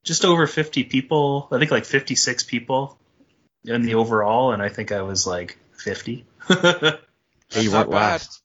just 0.05 0.25
over 0.25 0.47
50 0.47 0.85
people. 0.85 1.49
I 1.51 1.59
think 1.59 1.71
like 1.71 1.85
56 1.85 2.45
people 2.45 2.99
in 3.65 3.83
the 3.83 3.95
overall, 3.95 4.53
and 4.53 4.63
I 4.63 4.69
think 4.69 4.93
I 4.93 5.03
was 5.03 5.27
like 5.27 5.59
50. 5.79 6.25
hey, 6.49 6.57
you 6.57 7.71
Not 7.71 7.89
weren't 7.89 7.91
bad. 7.91 7.91
last. 7.91 8.43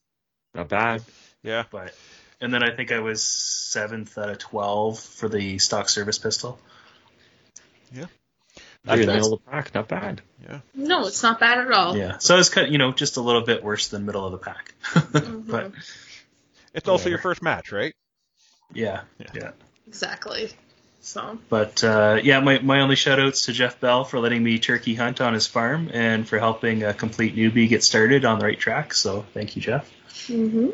Not 0.54 0.68
bad. 0.68 1.02
Yeah. 1.42 1.64
but 1.70 1.94
and 2.40 2.52
then 2.52 2.62
I 2.62 2.74
think 2.74 2.92
I 2.92 2.98
was 3.00 3.22
seventh 3.22 4.16
out 4.18 4.28
of 4.30 4.38
12 4.38 4.98
for 4.98 5.28
the 5.28 5.58
stock 5.58 5.88
service 5.88 6.18
pistol. 6.18 6.58
You're 7.92 9.00
in 9.00 9.00
the 9.06 9.14
middle 9.14 9.34
of 9.34 9.44
the 9.44 9.50
pack. 9.50 9.74
Not 9.74 9.88
bad. 9.88 10.22
Yeah. 10.42 10.60
No, 10.74 11.06
it's 11.08 11.22
not 11.22 11.40
bad 11.40 11.58
at 11.58 11.72
all. 11.72 11.96
Yeah, 11.96 12.18
so 12.18 12.34
I 12.34 12.38
was 12.38 12.50
kind 12.50 12.66
of, 12.68 12.72
you 12.72 12.78
know 12.78 12.92
just 12.92 13.16
a 13.16 13.20
little 13.20 13.42
bit 13.42 13.64
worse 13.64 13.88
than 13.88 14.06
middle 14.06 14.24
of 14.24 14.30
the 14.32 14.38
pack. 14.38 14.74
Mhm. 14.94 15.46
but 15.50 15.72
It's 16.72 16.86
also 16.88 17.00
Whatever. 17.02 17.08
your 17.10 17.18
first 17.18 17.42
match, 17.42 17.72
right? 17.72 17.94
yeah, 18.72 19.00
Yeah. 19.18 19.26
yeah. 19.34 19.50
Exactly. 19.88 20.50
So, 21.00 21.38
But 21.48 21.84
uh, 21.84 22.20
yeah, 22.22 22.40
my, 22.40 22.58
my 22.58 22.80
only 22.80 22.96
shout 22.96 23.20
outs 23.20 23.46
to 23.46 23.52
Jeff 23.52 23.78
Bell 23.80 24.04
for 24.04 24.18
letting 24.18 24.42
me 24.42 24.58
turkey 24.58 24.94
hunt 24.94 25.20
on 25.20 25.34
his 25.34 25.46
farm 25.46 25.88
and 25.92 26.28
for 26.28 26.38
helping 26.38 26.82
a 26.82 26.92
complete 26.92 27.36
newbie 27.36 27.68
get 27.68 27.84
started 27.84 28.24
on 28.24 28.40
the 28.40 28.44
right 28.46 28.58
track. 28.58 28.92
So 28.92 29.24
thank 29.32 29.54
you, 29.54 29.62
Jeff. 29.62 29.90
hmm 30.26 30.70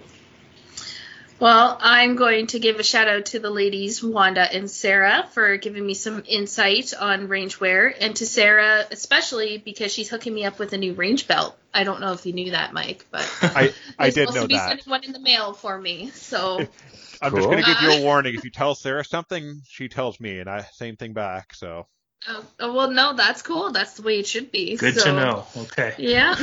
well, 1.43 1.77
I'm 1.81 2.15
going 2.15 2.47
to 2.49 2.61
give 2.61 2.77
a 2.79 2.85
shout 2.85 3.09
out 3.09 3.27
to 3.27 3.41
the 3.41 3.51
ladies, 3.51 4.03
Wanda 4.03 4.41
and 4.41 4.71
Sarah, 4.71 5.29
for 5.33 5.57
giving 5.57 5.85
me 5.85 5.95
some 5.95 6.23
insight 6.27 6.95
on 6.95 7.27
range 7.29 7.59
wear, 7.59 7.93
and 8.01 8.15
to 8.17 8.27
Sarah 8.27 8.85
especially 8.93 9.59
because 9.59 9.93
she's 9.93 10.09
hooking 10.09 10.33
me 10.35 10.45
up 10.45 10.59
with 10.61 10.73
a 10.73 10.79
new 10.79 10.95
range 10.95 11.27
belt. 11.27 11.59
I 11.75 11.83
don't 11.85 12.01
know 12.01 12.13
if 12.13 12.25
you 12.27 12.33
knew 12.33 12.53
that, 12.53 12.73
Mike, 12.73 13.07
but 13.11 13.29
I 13.43 13.73
I 13.99 14.05
He's 14.07 14.15
did 14.15 14.29
supposed 14.29 14.37
know 14.37 14.43
to 14.43 14.49
be 14.49 14.55
that. 14.55 14.69
sending 14.69 14.85
one 14.89 15.03
in 15.05 15.13
the 15.13 15.19
mail 15.21 15.53
for 15.53 15.77
me. 15.79 16.11
So 16.11 16.59
I'm 17.21 17.33
just 17.35 17.43
Cool. 17.49 17.51
gonna 17.51 17.63
give 17.65 17.83
you 17.83 17.91
a 17.91 18.03
warning. 18.03 18.35
If 18.37 18.45
you 18.45 18.51
tell 18.55 18.75
Sarah 18.77 19.05
something, 19.05 19.63
she 19.69 19.89
tells 19.89 20.21
me, 20.21 20.39
and 20.39 20.49
I 20.49 20.61
same 20.75 20.95
thing 20.97 21.13
back. 21.13 21.55
So 21.55 21.87
Uh, 22.29 22.41
well, 22.61 22.91
no, 22.93 23.15
that's 23.17 23.43
cool. 23.43 23.73
That's 23.73 23.95
the 23.95 24.03
way 24.03 24.21
it 24.21 24.29
should 24.29 24.53
be. 24.53 24.77
Good 24.77 24.95
So, 24.95 25.07
to 25.07 25.13
know. 25.13 25.47
Okay. 25.57 25.95
Yeah. 25.99 26.37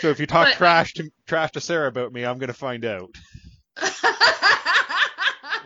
so 0.00 0.08
if 0.10 0.20
you 0.20 0.26
talk 0.28 0.46
But- 0.50 0.54
trash 0.56 0.92
to 0.94 1.10
trash 1.26 1.50
to 1.52 1.60
Sarah 1.60 1.88
about 1.88 2.12
me, 2.12 2.24
I'm 2.24 2.38
gonna 2.38 2.52
find 2.52 2.84
out. 2.84 3.10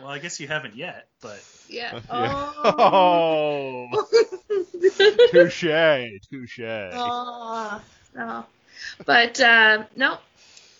Well, 0.01 0.09
I 0.09 0.19
guess 0.19 0.39
you 0.39 0.47
haven't 0.47 0.75
yet, 0.75 1.07
but 1.21 1.43
yeah. 1.67 1.99
Yeah. 2.09 2.53
Oh. 2.63 3.89
Oh, 3.93 4.07
touche, 5.31 5.61
touche. 6.29 6.59
Oh, 6.93 7.81
no. 8.15 8.45
But 9.05 9.39
uh, 9.39 9.83
no, 9.95 10.17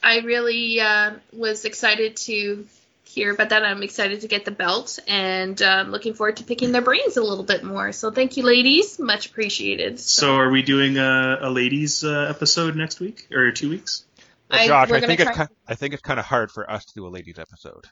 I 0.01 0.19
really 0.19 0.79
uh, 0.79 1.13
was 1.33 1.65
excited 1.65 2.15
to 2.17 2.65
hear 3.03 3.33
about 3.33 3.49
that. 3.49 3.63
I'm 3.63 3.83
excited 3.83 4.21
to 4.21 4.27
get 4.27 4.45
the 4.45 4.51
belt 4.51 4.99
and 5.07 5.61
um, 5.61 5.91
looking 5.91 6.13
forward 6.13 6.37
to 6.37 6.43
picking 6.43 6.71
their 6.71 6.81
brains 6.81 7.17
a 7.17 7.23
little 7.23 7.43
bit 7.43 7.63
more. 7.63 7.91
So 7.91 8.11
thank 8.11 8.37
you, 8.37 8.43
ladies. 8.43 8.99
Much 8.99 9.27
appreciated. 9.27 9.99
so 9.99 10.35
are 10.35 10.49
we 10.49 10.61
doing 10.61 10.97
a, 10.97 11.39
a 11.41 11.49
ladies 11.49 12.03
uh, 12.03 12.27
episode 12.29 12.75
next 12.75 12.99
week 12.99 13.27
or 13.31 13.51
two 13.51 13.69
weeks? 13.69 14.05
Well, 14.49 14.59
I- 14.59 14.67
Josh, 14.67 14.89
we're 14.89 14.97
I 14.97 15.01
think 15.01 15.19
it's 15.19 15.35
try- 15.35 15.45
ki- 15.47 15.53
I 15.67 15.75
think 15.75 15.93
it's 15.93 16.01
kind 16.03 16.19
of 16.19 16.25
hard 16.25 16.51
for 16.51 16.69
us 16.69 16.85
to 16.85 16.93
do 16.93 17.07
a 17.07 17.09
ladies 17.09 17.39
episode. 17.39 17.85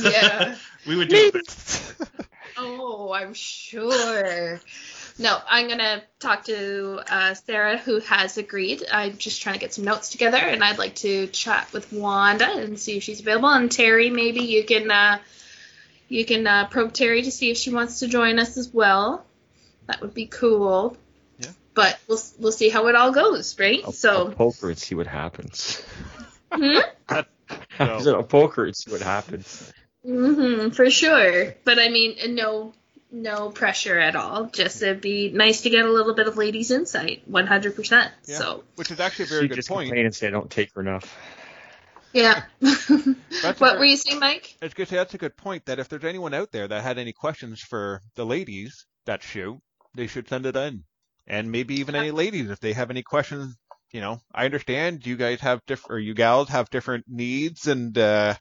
yeah. 0.00 0.56
We 0.86 0.96
would 0.96 1.08
do 1.08 1.30
it. 1.34 1.94
Oh, 2.56 3.12
I'm 3.12 3.34
sure. 3.34 4.60
No, 5.18 5.38
I'm 5.48 5.68
gonna 5.68 6.02
talk 6.20 6.44
to 6.44 7.00
uh, 7.08 7.34
Sarah, 7.34 7.78
who 7.78 8.00
has 8.00 8.36
agreed. 8.38 8.84
I'm 8.92 9.16
just 9.18 9.42
trying 9.42 9.54
to 9.54 9.60
get 9.60 9.72
some 9.74 9.84
notes 9.84 10.10
together, 10.10 10.38
and 10.38 10.62
I'd 10.64 10.78
like 10.78 10.96
to 10.96 11.26
chat 11.28 11.72
with 11.72 11.92
Wanda 11.92 12.46
and 12.50 12.78
see 12.78 12.96
if 12.96 13.02
she's 13.02 13.20
available. 13.20 13.48
And 13.48 13.70
Terry, 13.70 14.10
maybe 14.10 14.40
you 14.40 14.64
can 14.64 14.90
uh, 14.90 15.18
you 16.08 16.24
can 16.24 16.46
uh, 16.46 16.66
probe 16.68 16.92
Terry 16.92 17.22
to 17.22 17.30
see 17.30 17.50
if 17.50 17.56
she 17.56 17.70
wants 17.70 18.00
to 18.00 18.08
join 18.08 18.38
us 18.38 18.56
as 18.56 18.72
well. 18.72 19.24
That 19.86 20.00
would 20.00 20.14
be 20.14 20.26
cool. 20.26 20.96
Yeah. 21.76 21.82
But 21.84 21.98
we'll 22.08 22.20
we'll 22.38 22.52
see 22.52 22.68
how 22.68 22.86
it 22.88 22.94
all 22.94 23.12
goes, 23.12 23.58
right? 23.58 23.80
I'll, 23.84 23.92
so, 23.92 24.26
I'll 24.28 24.30
poker 24.32 24.68
and 24.70 24.78
see 24.78 24.94
what 24.94 25.06
happens. 25.06 25.82
hmm? 26.52 26.78
No. 27.10 27.24
I 27.78 28.00
said 28.00 28.14
I'll 28.14 28.22
poker 28.22 28.64
and 28.66 28.76
see 28.76 28.90
what 28.90 29.00
happens. 29.02 29.72
hmm 30.04 30.68
for 30.70 30.90
sure. 30.90 31.54
But 31.64 31.78
I 31.78 31.88
mean, 31.88 32.34
no, 32.34 32.72
no 33.10 33.50
pressure 33.50 33.98
at 33.98 34.16
all. 34.16 34.46
Just 34.46 34.82
it'd 34.82 35.00
be 35.00 35.30
nice 35.30 35.62
to 35.62 35.70
get 35.70 35.84
a 35.84 35.90
little 35.90 36.14
bit 36.14 36.28
of 36.28 36.36
ladies' 36.36 36.70
insight, 36.70 37.22
one 37.26 37.46
hundred 37.46 37.74
percent. 37.76 38.12
Yeah. 38.26 38.38
So 38.38 38.64
Which 38.76 38.90
is 38.90 39.00
actually 39.00 39.24
a 39.26 39.28
very 39.28 39.42
She 39.42 39.48
good 39.48 39.54
just 39.56 39.68
point. 39.68 39.88
complain 39.88 40.06
and 40.06 40.14
say 40.14 40.28
I 40.28 40.30
don't 40.30 40.50
take 40.50 40.74
her 40.74 40.80
enough. 40.82 41.16
yeah. 42.12 42.42
That's 42.60 42.78
what 42.78 43.58
very- 43.60 43.78
were 43.78 43.84
you 43.84 43.96
saying, 43.96 44.20
Mike? 44.20 44.56
I 44.62 44.66
was 44.66 44.74
gonna 44.74 44.86
say 44.86 44.96
that's 44.96 45.14
a 45.14 45.18
good 45.18 45.36
point. 45.36 45.66
That 45.66 45.78
if 45.78 45.88
there's 45.88 46.04
anyone 46.04 46.34
out 46.34 46.52
there 46.52 46.68
that 46.68 46.82
had 46.82 46.98
any 46.98 47.12
questions 47.12 47.60
for 47.60 48.00
the 48.14 48.24
ladies 48.26 48.86
that 49.06 49.22
shoot, 49.22 49.58
they 49.94 50.06
should 50.06 50.28
send 50.28 50.46
it 50.46 50.56
in. 50.56 50.84
And 51.26 51.50
maybe 51.50 51.80
even 51.80 51.94
any 51.94 52.10
ladies 52.10 52.50
if 52.50 52.60
they 52.60 52.72
have 52.72 52.90
any 52.90 53.02
questions. 53.02 53.56
You 53.92 54.00
know, 54.00 54.20
I 54.34 54.46
understand 54.46 55.06
you 55.06 55.16
guys 55.16 55.40
have 55.40 55.60
different, 55.66 55.96
or 55.96 55.98
you 55.98 56.14
gals 56.14 56.48
have 56.48 56.70
different 56.70 57.04
needs, 57.08 57.66
and 57.66 57.96
uh, 57.98 58.34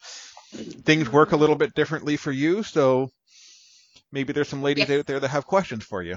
things 0.85 1.11
work 1.11 1.33
a 1.33 1.37
little 1.37 1.57
bit 1.57 1.73
differently 1.73 2.15
for 2.15 2.31
you. 2.31 2.63
So 2.63 3.09
maybe 4.13 4.31
there's 4.31 4.47
some 4.47 4.63
ladies 4.63 4.87
Yes. 4.87 4.99
out 4.99 5.05
there 5.07 5.19
that 5.19 5.27
have 5.27 5.45
questions 5.45 5.83
for 5.83 6.01
you. 6.01 6.15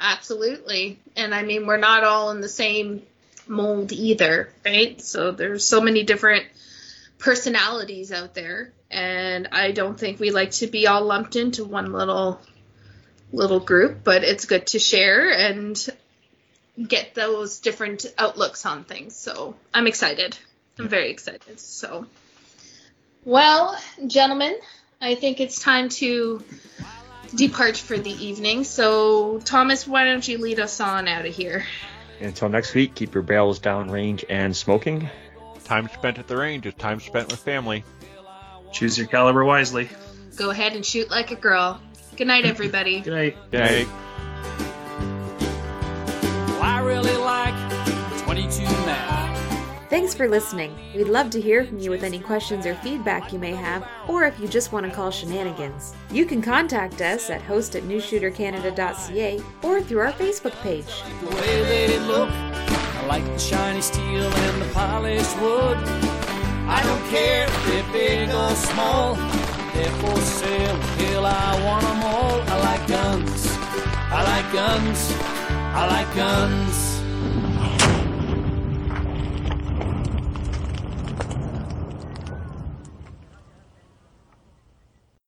Absolutely. 0.00 0.98
And 1.14 1.32
I 1.32 1.42
mean, 1.44 1.66
we're 1.66 1.76
not 1.76 2.02
all 2.02 2.30
in 2.32 2.40
the 2.40 2.48
same 2.48 3.02
mold 3.46 3.92
either, 3.92 4.48
right? 4.64 5.00
So 5.00 5.30
there's 5.30 5.64
so 5.64 5.80
many 5.80 6.02
different 6.02 6.46
personalities 7.18 8.10
out 8.10 8.34
there, 8.34 8.72
and 8.90 9.48
I 9.52 9.70
don't 9.70 9.98
think 9.98 10.18
we 10.18 10.32
like 10.32 10.50
to 10.52 10.66
be 10.66 10.88
all 10.88 11.04
lumped 11.04 11.36
into 11.36 11.64
one 11.64 11.92
little 11.92 12.40
little 13.32 13.60
group, 13.60 14.04
but 14.04 14.24
it's 14.24 14.44
good 14.44 14.66
to 14.68 14.78
share 14.78 15.30
and 15.30 15.78
get 16.86 17.14
those 17.14 17.60
different 17.60 18.06
outlooks 18.18 18.64
on 18.66 18.84
things. 18.84 19.16
So 19.16 19.56
I'm 19.72 19.86
excited. 19.86 20.36
I'm 20.78 20.88
very 20.88 21.10
excited. 21.10 21.60
So 21.60 22.06
well, 23.24 23.78
gentlemen, 24.04 24.56
I 25.00 25.14
think 25.14 25.38
it's 25.38 25.60
time 25.60 25.90
to 25.90 26.42
depart 27.34 27.76
for 27.76 27.96
the 27.96 28.10
evening. 28.10 28.64
So, 28.64 29.38
Thomas, 29.38 29.86
why 29.86 30.04
don't 30.04 30.26
you 30.26 30.38
lead 30.38 30.58
us 30.58 30.80
on 30.80 31.06
out 31.06 31.24
of 31.24 31.32
here? 31.32 31.64
Until 32.20 32.48
next 32.48 32.74
week, 32.74 32.96
keep 32.96 33.14
your 33.14 33.22
barrels 33.22 33.60
downrange 33.60 34.24
and 34.28 34.56
smoking. 34.56 35.08
Time 35.64 35.88
spent 35.88 36.18
at 36.18 36.26
the 36.26 36.36
range 36.36 36.66
is 36.66 36.74
time 36.74 36.98
spent 36.98 37.30
with 37.30 37.38
family. 37.38 37.84
Choose 38.72 38.98
your 38.98 39.06
caliber 39.06 39.44
wisely. 39.44 39.88
Go 40.34 40.50
ahead 40.50 40.74
and 40.74 40.84
shoot 40.84 41.08
like 41.08 41.30
a 41.30 41.36
girl. 41.36 41.80
Good 42.22 42.28
night, 42.28 42.44
everybody. 42.44 43.00
Good 43.00 43.14
night. 43.14 43.36
Okay. 43.52 43.84
Well, 46.46 46.62
I 46.62 46.78
really 46.78 47.16
like 47.16 47.52
22 48.20 48.62
now. 48.62 49.86
Thanks 49.90 50.14
for 50.14 50.28
listening. 50.28 50.72
We'd 50.94 51.08
love 51.08 51.30
to 51.30 51.40
hear 51.40 51.64
from 51.64 51.80
you 51.80 51.90
with 51.90 52.04
any 52.04 52.20
questions 52.20 52.64
or 52.64 52.76
feedback 52.76 53.32
you 53.32 53.40
may 53.40 53.56
have, 53.56 53.84
or 54.06 54.22
if 54.22 54.38
you 54.38 54.46
just 54.46 54.70
want 54.70 54.86
to 54.86 54.92
call 54.92 55.10
shenanigans. 55.10 55.94
You 56.12 56.24
can 56.24 56.40
contact 56.40 57.00
us 57.00 57.28
at 57.28 57.42
host 57.42 57.74
at 57.74 57.82
newshootercanada.ca 57.82 59.42
or 59.64 59.82
through 59.82 59.98
our 59.98 60.12
Facebook 60.12 60.54
page. 60.62 61.02
The 61.24 61.34
way 61.34 61.64
they 61.88 61.98
look, 61.98 62.30
I 62.30 63.06
like 63.08 63.24
the 63.24 63.38
shiny 63.38 63.80
steel 63.80 64.32
and 64.32 64.62
the 64.62 64.72
polished 64.72 65.36
wood. 65.40 65.76
I 66.68 66.80
don't 66.84 67.04
care 67.10 67.46
if 67.48 67.66
they're 67.66 67.92
big 67.92 68.28
or 68.32 68.54
small. 68.54 69.41
They're 69.74 69.90
for 70.02 70.16
sale. 70.20 70.76
Hell, 70.98 71.26
I 71.26 71.64
want 71.64 71.84
'em 71.84 72.02
all. 72.02 72.40
I 72.52 72.56
like 72.68 72.86
guns. 72.86 73.46
I 74.16 74.22
like 74.30 74.52
guns. 74.52 75.00
I 75.74 75.86
like 75.86 76.14
guns. 76.14 76.91